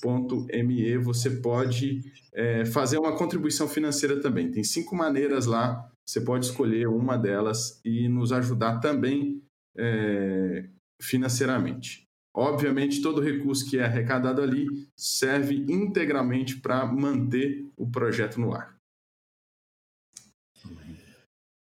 fundamentos.me, 0.00 0.98
você 0.98 1.30
pode 1.30 2.02
é, 2.34 2.64
fazer 2.64 2.98
uma 2.98 3.16
contribuição 3.16 3.68
financeira 3.68 4.20
também. 4.20 4.50
Tem 4.50 4.64
cinco 4.64 4.94
maneiras 4.94 5.46
lá, 5.46 5.90
você 6.04 6.20
pode 6.20 6.46
escolher 6.46 6.88
uma 6.88 7.16
delas 7.16 7.80
e 7.84 8.08
nos 8.08 8.32
ajudar 8.32 8.80
também 8.80 9.42
é, 9.76 10.68
financeiramente. 11.00 12.04
Obviamente, 12.34 13.00
todo 13.00 13.22
recurso 13.22 13.68
que 13.68 13.78
é 13.78 13.84
arrecadado 13.84 14.42
ali 14.42 14.66
serve 14.94 15.64
integralmente 15.68 16.60
para 16.60 16.84
manter 16.84 17.64
o 17.76 17.90
projeto 17.90 18.38
no 18.38 18.52
ar. 18.52 18.75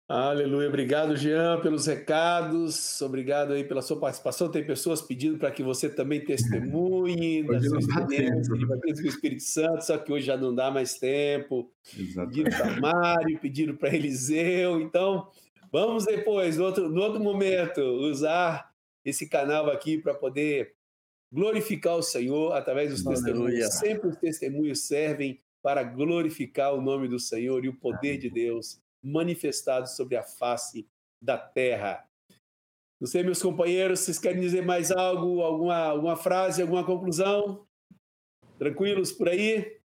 Aleluia. 0.09 0.69
Obrigado, 0.69 1.17
Jean, 1.17 1.59
pelos 1.59 1.85
recados. 1.85 3.01
Obrigado 3.01 3.51
aí 3.51 3.65
pela 3.65 3.81
sua 3.81 3.99
participação. 3.99 4.49
Tem 4.49 4.65
pessoas 4.65 5.01
pedindo 5.01 5.38
para 5.38 5.51
que 5.51 5.61
você 5.61 5.89
também 5.89 6.23
testemunhe 6.23 7.43
da 7.43 7.59
sua 7.59 7.79
experiência 7.79 8.57
de 8.57 8.65
batismo 8.65 9.01
com 9.01 9.03
o 9.03 9.09
Espírito 9.09 9.43
Santo, 9.43 9.81
só 9.81 9.97
que 9.97 10.13
hoje 10.13 10.27
já 10.27 10.38
não 10.38 10.55
dá 10.55 10.71
mais 10.71 10.97
tempo. 10.97 11.69
Exatamente. 11.93 12.43
Pediram 12.43 12.57
para 12.57 12.79
Mário, 12.79 13.39
pediram 13.39 13.75
para 13.75 13.93
Eliseu. 13.93 14.79
Então, 14.79 15.27
vamos 15.69 16.05
depois, 16.05 16.55
no 16.55 16.63
outro, 16.63 16.88
no 16.88 17.01
outro 17.01 17.19
momento, 17.19 17.81
usar 17.81 18.71
esse 19.03 19.27
canal 19.27 19.69
aqui 19.69 19.97
para 19.97 20.13
poder 20.13 20.73
glorificar 21.29 21.97
o 21.97 22.01
Senhor 22.01 22.53
através 22.53 22.91
dos 22.91 23.05
Aleluia. 23.05 23.25
testemunhos. 23.25 23.73
Sempre 23.73 24.07
os 24.07 24.15
testemunhos 24.15 24.88
servem 24.88 25.41
para 25.61 25.84
glorificar 25.84 26.73
o 26.73 26.81
nome 26.81 27.09
do 27.09 27.19
Senhor 27.19 27.65
e 27.65 27.67
o 27.67 27.75
poder 27.75 28.17
de 28.17 28.29
Deus 28.29 28.79
manifestado 29.03 29.87
sobre 29.87 30.15
a 30.15 30.23
face 30.23 30.87
da 31.21 31.37
terra. 31.37 32.07
Não 32.99 33.07
sei, 33.07 33.23
meus 33.23 33.41
companheiros, 33.41 33.99
vocês 33.99 34.17
querem 34.17 34.41
dizer 34.41 34.65
mais 34.65 34.91
algo, 34.91 35.41
alguma, 35.41 35.77
alguma 35.77 36.15
frase, 36.15 36.61
alguma 36.61 36.83
conclusão? 36.83 37.65
Tranquilos 38.57 39.11
por 39.11 39.29
aí? 39.29 39.79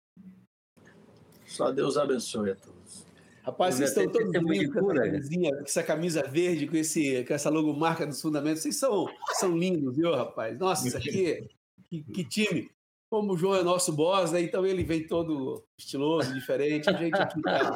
Só 1.46 1.72
Deus 1.72 1.98
abençoe 1.98 2.52
a 2.52 2.56
todos. 2.56 3.06
Rapaz, 3.44 3.76
vocês 3.76 3.90
estão 3.90 4.08
todos 4.08 4.32
lindos 4.34 4.74
com 4.74 4.92
essa, 4.92 5.04
camisinha, 5.04 5.56
com 5.56 5.64
essa 5.64 5.84
camisa 5.84 6.24
verde, 6.24 6.68
com, 6.68 6.78
esse, 6.78 7.26
com 7.26 7.34
essa 7.34 7.50
logomarca 7.50 8.06
dos 8.06 8.22
fundamentos. 8.22 8.62
Vocês 8.62 8.78
são, 8.78 9.08
são 9.34 9.58
lindos, 9.58 9.98
viu, 9.98 10.14
rapaz? 10.16 10.58
Nossa, 10.58 10.88
isso 10.88 10.98
aqui, 10.98 11.50
que, 11.90 12.04
que 12.04 12.24
time 12.24 12.72
como 13.12 13.34
o 13.34 13.38
João 13.38 13.56
é 13.56 13.62
nosso 13.62 13.92
boss, 13.92 14.32
né? 14.32 14.42
então 14.42 14.66
ele 14.66 14.86
vem 14.86 15.06
todo 15.06 15.66
estiloso, 15.78 16.34
diferente. 16.34 16.90
A 16.90 16.94
gente 16.94 17.14
aqui 17.14 17.42
tá... 17.42 17.76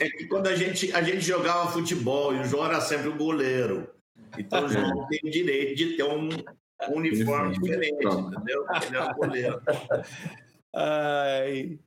É 0.00 0.10
que 0.10 0.26
quando 0.26 0.48
a 0.48 0.56
gente, 0.56 0.92
a 0.92 1.00
gente 1.00 1.20
jogava 1.20 1.70
futebol 1.70 2.34
e 2.34 2.40
o 2.40 2.44
João 2.44 2.66
era 2.66 2.80
sempre 2.80 3.08
o 3.08 3.16
goleiro. 3.16 3.88
Então 4.36 4.64
o 4.64 4.68
João 4.68 5.06
tem 5.06 5.20
o 5.22 5.30
direito 5.30 5.76
de 5.76 5.96
ter 5.96 6.02
um, 6.02 6.28
um 6.90 6.96
uniforme 6.96 7.56
diferente, 7.56 8.04
entendeu? 8.04 8.66
Ele 8.84 8.96
é 8.96 9.00
o 9.00 9.14
goleiro. 9.14 9.62
Ai. 10.74 11.78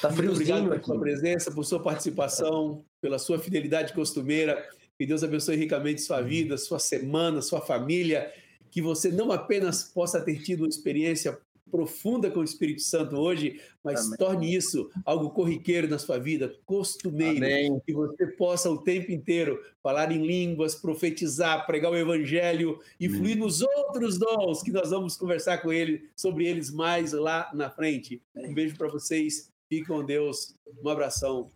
Tá 0.00 0.10
friozinho 0.10 0.56
Obrigado 0.56 0.68
pela 0.70 0.82
sua 0.82 1.00
presença, 1.00 1.50
por 1.50 1.64
sua 1.64 1.82
participação, 1.82 2.84
pela 3.02 3.18
sua 3.18 3.38
fidelidade 3.38 3.92
costumeira. 3.92 4.66
Que 4.98 5.04
Deus 5.04 5.22
abençoe 5.22 5.56
ricamente 5.56 6.00
sua 6.00 6.22
vida, 6.22 6.56
sua 6.56 6.78
semana, 6.78 7.42
sua 7.42 7.60
família 7.60 8.32
que 8.70 8.82
você 8.82 9.10
não 9.10 9.32
apenas 9.32 9.84
possa 9.84 10.20
ter 10.20 10.42
tido 10.42 10.60
uma 10.60 10.68
experiência 10.68 11.38
profunda 11.70 12.30
com 12.30 12.40
o 12.40 12.44
Espírito 12.44 12.82
Santo 12.82 13.16
hoje, 13.16 13.60
mas 13.84 14.06
Amém. 14.06 14.18
torne 14.18 14.54
isso 14.54 14.90
algo 15.04 15.30
corriqueiro 15.30 15.88
na 15.88 15.98
sua 15.98 16.18
vida, 16.18 16.54
costumeiro, 16.64 17.36
Amém. 17.36 17.80
que 17.86 17.92
você 17.92 18.26
possa 18.26 18.70
o 18.70 18.78
tempo 18.78 19.12
inteiro 19.12 19.62
falar 19.82 20.10
em 20.10 20.26
línguas, 20.26 20.74
profetizar, 20.74 21.66
pregar 21.66 21.92
o 21.92 21.96
evangelho 21.96 22.80
e 22.98 23.06
Amém. 23.06 23.18
fluir 23.18 23.38
nos 23.38 23.60
outros 23.60 24.18
dons 24.18 24.62
que 24.62 24.72
nós 24.72 24.90
vamos 24.90 25.16
conversar 25.16 25.58
com 25.58 25.72
ele 25.72 26.08
sobre 26.16 26.46
eles 26.46 26.70
mais 26.70 27.12
lá 27.12 27.50
na 27.54 27.70
frente. 27.70 28.22
Um 28.34 28.54
beijo 28.54 28.76
para 28.76 28.88
vocês, 28.88 29.50
fiquem 29.68 29.86
com 29.86 30.04
Deus, 30.04 30.54
um 30.82 30.88
abração. 30.88 31.50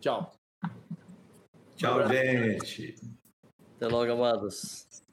Tchau. 0.00 0.32
Tchau, 1.76 2.08
gente. 2.08 2.94
Até 3.76 3.88
logo, 3.88 4.10
amados. 4.10 5.04